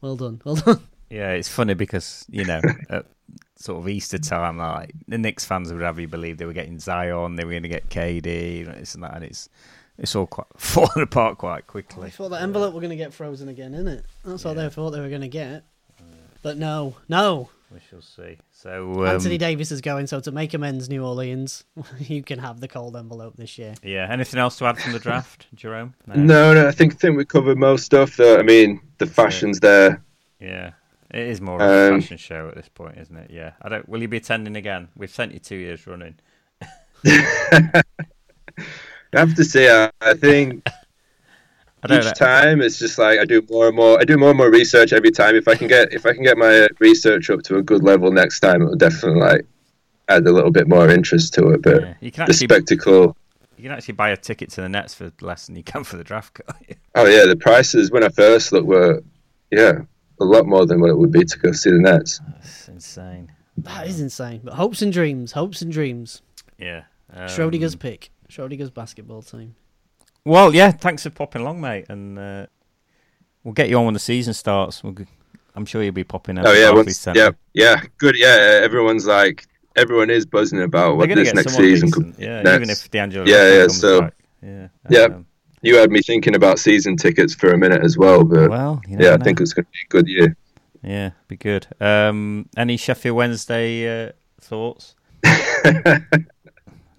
Well 0.00 0.16
done, 0.16 0.42
well 0.44 0.56
done. 0.56 0.80
Yeah, 1.08 1.30
it's 1.30 1.48
funny 1.48 1.74
because 1.74 2.26
you 2.28 2.44
know, 2.44 2.60
at 2.90 3.06
sort 3.60 3.78
of 3.78 3.88
Easter 3.88 4.18
time, 4.18 4.58
like 4.58 4.92
the 5.06 5.18
Knicks 5.18 5.44
fans 5.44 5.72
would 5.72 5.82
have 5.82 6.00
you 6.00 6.08
believe 6.08 6.38
they 6.38 6.46
were 6.46 6.52
getting 6.52 6.78
Zion, 6.78 7.36
they 7.36 7.44
were 7.44 7.52
going 7.52 7.62
to 7.62 7.68
get 7.68 7.88
KD, 7.90 8.66
and 8.66 8.80
this 8.80 8.94
and 8.94 9.04
that, 9.04 9.14
and 9.14 9.24
it's 9.24 9.48
it's 9.98 10.16
all 10.16 10.26
quite 10.26 10.46
falling 10.56 11.02
apart 11.02 11.38
quite 11.38 11.66
quickly. 11.66 11.94
I 11.94 12.00
quickly. 12.00 12.10
thought 12.10 12.28
that 12.30 12.42
envelope 12.42 12.74
were 12.74 12.80
going 12.80 12.90
to 12.90 12.96
get 12.96 13.12
frozen 13.12 13.48
again, 13.48 13.74
isn't 13.74 13.88
it? 13.88 14.04
That's 14.24 14.44
what 14.44 14.56
they 14.56 14.68
thought 14.70 14.90
they 14.90 15.00
were 15.00 15.08
going 15.10 15.20
to 15.20 15.28
get. 15.28 15.64
But 16.42 16.56
no, 16.56 16.96
no. 17.08 17.50
We 17.70 17.78
shall 17.88 18.00
see. 18.00 18.38
So 18.50 19.04
um, 19.04 19.06
Anthony 19.06 19.38
Davis 19.38 19.70
is 19.70 19.80
going, 19.80 20.08
so 20.08 20.18
to 20.20 20.32
make 20.32 20.54
amends, 20.54 20.88
New 20.88 21.04
Orleans, 21.04 21.62
you 22.00 22.22
can 22.22 22.38
have 22.40 22.60
the 22.60 22.66
cold 22.66 22.96
envelope 22.96 23.36
this 23.36 23.58
year. 23.58 23.74
yeah, 23.82 24.08
anything 24.10 24.40
else 24.40 24.56
to 24.58 24.64
add 24.64 24.78
from 24.78 24.92
the 24.92 24.98
draft, 24.98 25.46
Jerome? 25.54 25.94
no, 26.06 26.54
no, 26.54 26.66
I 26.66 26.72
think 26.72 26.94
I 26.94 26.96
think 26.96 27.16
we 27.16 27.24
covered 27.24 27.58
most 27.58 27.84
stuff. 27.84 28.16
Though. 28.16 28.38
I 28.38 28.42
mean, 28.42 28.80
the 28.98 29.06
fashion's 29.06 29.60
there. 29.60 30.02
Yeah, 30.40 30.72
it 31.12 31.26
is 31.28 31.40
more 31.40 31.56
of 31.56 31.60
a 31.62 31.94
Um, 31.94 32.00
fashion 32.00 32.16
show 32.16 32.48
at 32.48 32.54
this 32.54 32.68
point, 32.68 32.98
isn't 32.98 33.16
it? 33.16 33.30
Yeah. 33.30 33.52
I 33.62 33.68
don't. 33.68 33.88
Will 33.88 34.00
you 34.02 34.08
be 34.08 34.18
attending 34.18 34.56
again? 34.56 34.88
We've 34.96 35.10
sent 35.10 35.32
you 35.32 35.38
two 35.38 35.56
years 35.56 35.86
running. 35.86 36.16
I 37.06 37.82
have 39.12 39.34
to 39.34 39.44
say, 39.44 39.70
I, 39.70 39.90
I 40.00 40.14
think 40.14 40.66
each 41.88 42.04
know. 42.04 42.12
time 42.12 42.60
it's 42.60 42.78
just 42.78 42.98
like 42.98 43.18
I 43.18 43.24
do 43.24 43.42
more 43.50 43.68
and 43.68 43.76
more. 43.76 43.98
I 44.00 44.04
do 44.04 44.16
more 44.16 44.30
and 44.30 44.38
more 44.38 44.50
research 44.50 44.92
every 44.92 45.10
time. 45.10 45.34
If 45.34 45.48
I 45.48 45.54
can 45.54 45.66
get 45.68 45.92
if 45.92 46.06
I 46.06 46.12
can 46.12 46.22
get 46.22 46.36
my 46.38 46.68
research 46.78 47.30
up 47.30 47.42
to 47.44 47.56
a 47.56 47.62
good 47.62 47.82
level 47.82 48.12
next 48.12 48.40
time, 48.40 48.62
it'll 48.62 48.76
definitely 48.76 49.20
like 49.20 49.46
add 50.08 50.26
a 50.26 50.32
little 50.32 50.50
bit 50.50 50.68
more 50.68 50.88
interest 50.88 51.34
to 51.34 51.48
it. 51.50 51.62
But 51.62 51.82
Yeah, 51.82 51.94
You 52.00 52.10
can 52.12 52.26
the 52.26 52.34
spectacle. 52.34 53.16
you 53.56 53.64
can 53.64 53.72
actually 53.72 53.94
buy 53.94 54.10
a 54.10 54.16
ticket 54.16 54.50
to 54.50 54.60
the 54.62 54.68
Nets 54.68 54.94
for 54.94 55.12
less 55.20 55.46
than 55.46 55.56
you 55.56 55.62
can 55.62 55.84
for 55.84 55.96
the 55.96 56.04
draft. 56.04 56.40
Oh 56.94 57.06
yeah, 57.06 57.26
the 57.26 57.36
prices 57.36 57.90
when 57.90 58.04
I 58.04 58.08
first 58.08 58.52
looked 58.52 58.66
were 58.66 59.02
yeah 59.50 59.80
a 60.20 60.24
lot 60.24 60.46
more 60.46 60.66
than 60.66 60.80
what 60.80 60.90
it 60.90 60.98
would 60.98 61.12
be 61.12 61.24
to 61.24 61.38
go 61.38 61.52
see 61.52 61.70
the 61.70 61.78
Nets. 61.78 62.20
That's 62.36 62.68
insane. 62.68 63.32
That 63.58 63.86
is 63.86 64.00
insane. 64.00 64.40
But 64.44 64.54
hopes 64.54 64.82
and 64.82 64.92
dreams, 64.92 65.32
hopes 65.32 65.62
and 65.62 65.72
dreams. 65.72 66.22
Yeah. 66.58 66.84
Um, 67.12 67.28
Schrodinger's 67.28 67.74
pick, 67.76 68.10
Schrodinger's 68.28 68.70
basketball 68.70 69.22
team. 69.22 69.54
Well, 70.24 70.54
yeah. 70.54 70.70
Thanks 70.70 71.02
for 71.02 71.10
popping 71.10 71.42
along, 71.42 71.60
mate, 71.60 71.86
and 71.88 72.18
uh, 72.18 72.46
we'll 73.42 73.54
get 73.54 73.68
you 73.68 73.76
on 73.78 73.86
when 73.86 73.94
the 73.94 74.00
season 74.00 74.34
starts. 74.34 74.82
We'll, 74.84 74.92
g- 74.92 75.06
I'm 75.56 75.66
sure 75.66 75.82
you'll 75.82 75.92
be 75.92 76.04
popping. 76.04 76.38
Oh 76.38 76.52
yeah, 76.52 76.70
once, 76.70 77.06
yeah, 77.14 77.30
yeah, 77.54 77.82
good. 77.98 78.16
Yeah, 78.18 78.60
everyone's 78.62 79.06
like 79.06 79.46
everyone 79.76 80.10
is 80.10 80.26
buzzing 80.26 80.62
about 80.62 80.98
They're 80.98 81.08
what 81.08 81.14
this 81.16 81.34
next 81.34 81.54
season 81.56 81.88
decent. 81.88 82.16
could. 82.16 82.22
Yeah, 82.24 82.42
Nets. 82.42 82.56
even 82.56 82.70
if 82.70 82.90
D'Angelo. 82.90 83.26
Yeah, 83.26 83.36
Russell 83.36 83.52
yeah, 83.56 83.60
comes 83.62 83.80
so- 83.80 84.00
back. 84.00 84.14
Yeah. 84.42 84.68
Yeah. 84.88 85.00
um, 85.00 85.26
You 85.62 85.76
had 85.76 85.90
me 85.90 86.00
thinking 86.00 86.34
about 86.34 86.58
season 86.58 86.96
tickets 86.96 87.34
for 87.34 87.52
a 87.52 87.58
minute 87.58 87.82
as 87.84 87.98
well, 87.98 88.24
but 88.24 88.48
well, 88.50 88.80
you 88.88 88.96
yeah, 88.98 89.12
I 89.12 89.16
know. 89.16 89.24
think 89.24 89.40
it's 89.40 89.52
going 89.52 89.66
to 89.66 89.70
be 89.70 89.78
a 89.84 89.88
good 89.90 90.08
year. 90.08 90.36
Yeah, 90.82 91.10
be 91.28 91.36
good. 91.36 91.66
Um, 91.80 92.48
any 92.56 92.78
Sheffield 92.78 93.16
Wednesday 93.16 94.06
uh, 94.06 94.12
thoughts? 94.40 94.94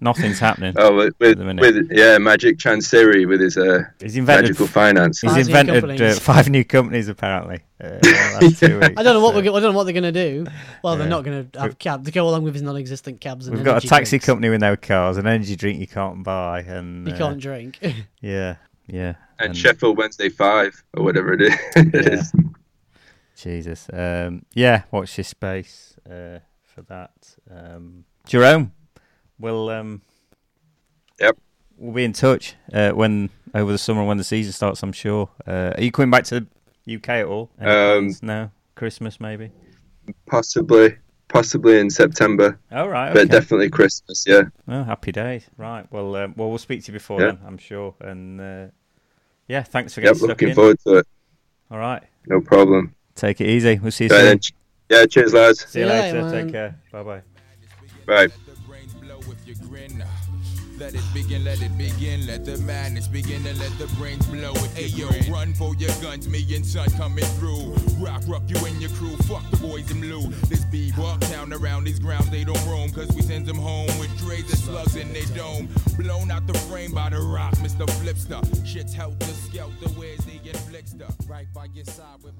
Nothing's 0.02 0.38
happening. 0.40 0.74
Oh, 0.76 0.94
with 0.96 1.14
with, 1.20 1.38
the 1.38 1.44
with 1.54 1.88
yeah, 1.92 2.18
Magic 2.18 2.58
Chansiri 2.58 3.26
with 3.26 3.40
his 3.40 3.56
uh, 3.56 3.84
He's 4.00 4.16
invented. 4.16 4.50
magical 4.50 4.66
finance. 4.66 5.20
He's 5.20 5.30
Five 5.30 5.36
new 5.36 5.46
invented 5.46 5.76
uh, 5.76 5.80
companies. 5.88 6.18
five 6.18 6.48
new 6.50 6.64
companies 6.64 7.08
apparently. 7.08 7.60
Uh, 7.82 7.86
in 7.86 7.98
the 8.02 8.38
last 8.42 8.58
two 8.60 8.80
weeks. 8.80 8.94
I 8.96 9.02
don't 9.02 9.14
know 9.14 9.20
what 9.20 9.34
So 9.34 9.40
we're. 9.40 9.56
I 9.56 9.60
don't 9.60 9.72
know 9.72 9.72
what 9.72 9.84
they're 9.84 9.92
going 9.92 10.12
to 10.12 10.12
do. 10.12 10.46
Well, 10.84 10.96
they're 10.96 11.08
not 11.08 11.24
going 11.24 11.48
to 11.50 11.60
have 11.60 11.78
cab 11.78 12.04
to 12.04 12.10
go 12.10 12.28
along 12.28 12.42
with 12.42 12.54
his 12.54 12.62
non-existent 12.62 13.20
cabs. 13.20 13.46
And 13.46 13.56
We've 13.56 13.64
got 13.64 13.82
a 13.84 13.86
taxi 13.86 14.10
drinks. 14.18 14.26
company 14.26 14.48
with 14.50 14.60
no 14.60 14.76
cars, 14.76 15.16
an 15.16 15.26
energy 15.26 15.56
drink 15.56 15.78
you 15.80 15.86
can't 15.86 16.22
buy, 16.22 16.60
and 16.60 17.06
You 17.06 17.14
uh, 17.14 17.18
can't 17.18 17.40
drink. 17.40 17.78
Yeah, 18.20 18.56
yeah. 18.86 19.14
and 19.38 19.56
Sheffield 19.56 19.96
Wednesday 19.98 20.28
Five 20.28 20.82
or 20.96 21.04
whatever 21.04 21.32
it 21.32 21.42
is. 21.42 22.32
Yeah. 22.36 22.42
Jesus. 23.36 23.88
Um, 23.92 24.44
yeah, 24.54 24.82
watch 24.90 25.16
this 25.16 25.28
space 25.28 25.96
uh, 26.06 26.38
for 26.64 26.82
that. 26.88 27.10
Um, 27.50 28.04
Jerome, 28.26 28.72
we'll 29.42 29.68
um, 29.68 30.00
Yep. 31.20 31.36
we'll 31.76 31.92
be 31.92 32.04
in 32.04 32.12
touch 32.14 32.54
uh, 32.72 32.92
when 32.92 33.28
over 33.54 33.70
the 33.70 33.78
summer 33.78 34.02
when 34.04 34.16
the 34.16 34.24
season 34.24 34.52
starts. 34.52 34.82
I'm 34.82 34.92
sure. 34.92 35.28
Uh, 35.46 35.72
are 35.76 35.82
you 35.82 35.92
coming 35.92 36.10
back 36.10 36.24
to 36.24 36.46
the 36.86 36.94
UK 36.96 37.08
at 37.10 37.26
all? 37.26 37.50
Any 37.60 37.70
Um, 37.70 38.16
no, 38.22 38.50
Christmas 38.74 39.20
maybe. 39.20 39.50
possibly, 40.26 40.96
possibly 41.28 41.78
in 41.78 41.90
September, 41.90 42.58
All 42.72 42.88
right. 42.88 43.12
but 43.12 43.28
definitely 43.28 43.68
Christmas. 43.68 44.24
Yeah. 44.26 44.44
Oh, 44.68 44.82
happy 44.84 45.12
days. 45.12 45.44
Right. 45.58 45.86
Well, 45.92 46.16
um, 46.16 46.34
well, 46.36 46.48
we'll 46.48 46.58
speak 46.58 46.82
to 46.84 46.92
you 46.92 46.98
before 46.98 47.20
Yeah. 47.20 47.26
then. 47.32 47.38
I'm 47.46 47.58
sure. 47.58 47.94
And 48.00 48.40
uh, 48.40 48.66
yeah, 49.48 49.62
thanks 49.62 49.94
for 49.94 50.00
getting 50.00 50.16
stuck 50.16 50.28
Looking 50.30 50.48
in. 50.50 50.54
forward 50.54 50.78
to 50.86 50.94
it. 50.98 51.06
All 51.70 51.78
right. 51.78 52.02
No 52.26 52.40
problem. 52.40 52.94
Take 53.14 53.40
it 53.40 53.48
easy. 53.48 53.78
We'll 53.78 53.90
see 53.92 54.04
you 54.04 54.10
Right 54.10 54.18
soon. 54.20 54.26
then. 54.88 55.00
Yeah. 55.00 55.06
Cheers, 55.06 55.34
lads. 55.34 55.60
See 55.60 55.64
you 55.66 55.68
See 55.72 55.80
you 55.80 55.86
later. 55.86 56.22
later, 56.22 56.34
man. 56.36 56.44
Take 56.44 56.52
care. 56.52 56.78
Bye 56.90 57.02
bye 57.02 57.22
bye. 58.06 58.28
Let 59.72 60.94
it 60.94 61.02
begin, 61.14 61.44
let 61.44 61.62
it 61.62 61.78
begin, 61.78 62.26
let 62.26 62.44
the 62.44 62.58
madness 62.58 63.08
begin 63.08 63.46
and 63.46 63.58
let 63.58 63.70
the 63.78 63.86
brains 63.96 64.26
blow 64.26 64.52
if 64.54 64.76
hey, 64.76 64.86
yo, 64.86 65.08
run 65.32 65.54
for 65.54 65.74
your 65.76 65.92
guns, 66.02 66.28
me 66.28 66.44
and 66.54 66.66
son 66.66 66.90
coming 66.90 67.24
through. 67.38 67.72
Rock, 67.98 68.22
rock 68.26 68.42
you 68.48 68.56
and 68.66 68.80
your 68.82 68.90
crew, 68.90 69.16
fuck 69.28 69.48
the 69.50 69.56
boys 69.58 69.90
in 69.90 70.00
blue. 70.00 70.28
This 70.48 70.64
bebop 70.66 71.20
town 71.32 71.52
around 71.52 71.84
these 71.84 71.98
grounds, 71.98 72.28
they 72.30 72.44
don't 72.44 72.62
roam, 72.66 72.90
cause 72.90 73.08
we 73.14 73.22
send 73.22 73.46
them 73.46 73.56
home 73.56 73.86
with 73.98 74.10
trays 74.18 74.44
and 74.50 74.58
slugs 74.58 74.96
in 74.96 75.12
their 75.12 75.24
dome. 75.36 75.68
Blown 75.96 76.30
out 76.30 76.46
the 76.46 76.58
frame 76.68 76.92
by 76.92 77.10
the 77.10 77.20
rock, 77.20 77.54
Mr. 77.56 77.86
Flipster. 78.02 78.42
Shit's 78.66 78.92
helter 78.92 79.26
skelter, 79.26 79.88
where's 79.96 80.18
the 80.20 80.38
inflictor? 80.40 81.10
Right 81.28 81.46
by 81.54 81.66
your 81.72 81.84
side 81.84 82.22
with 82.22 82.24
my 82.24 82.30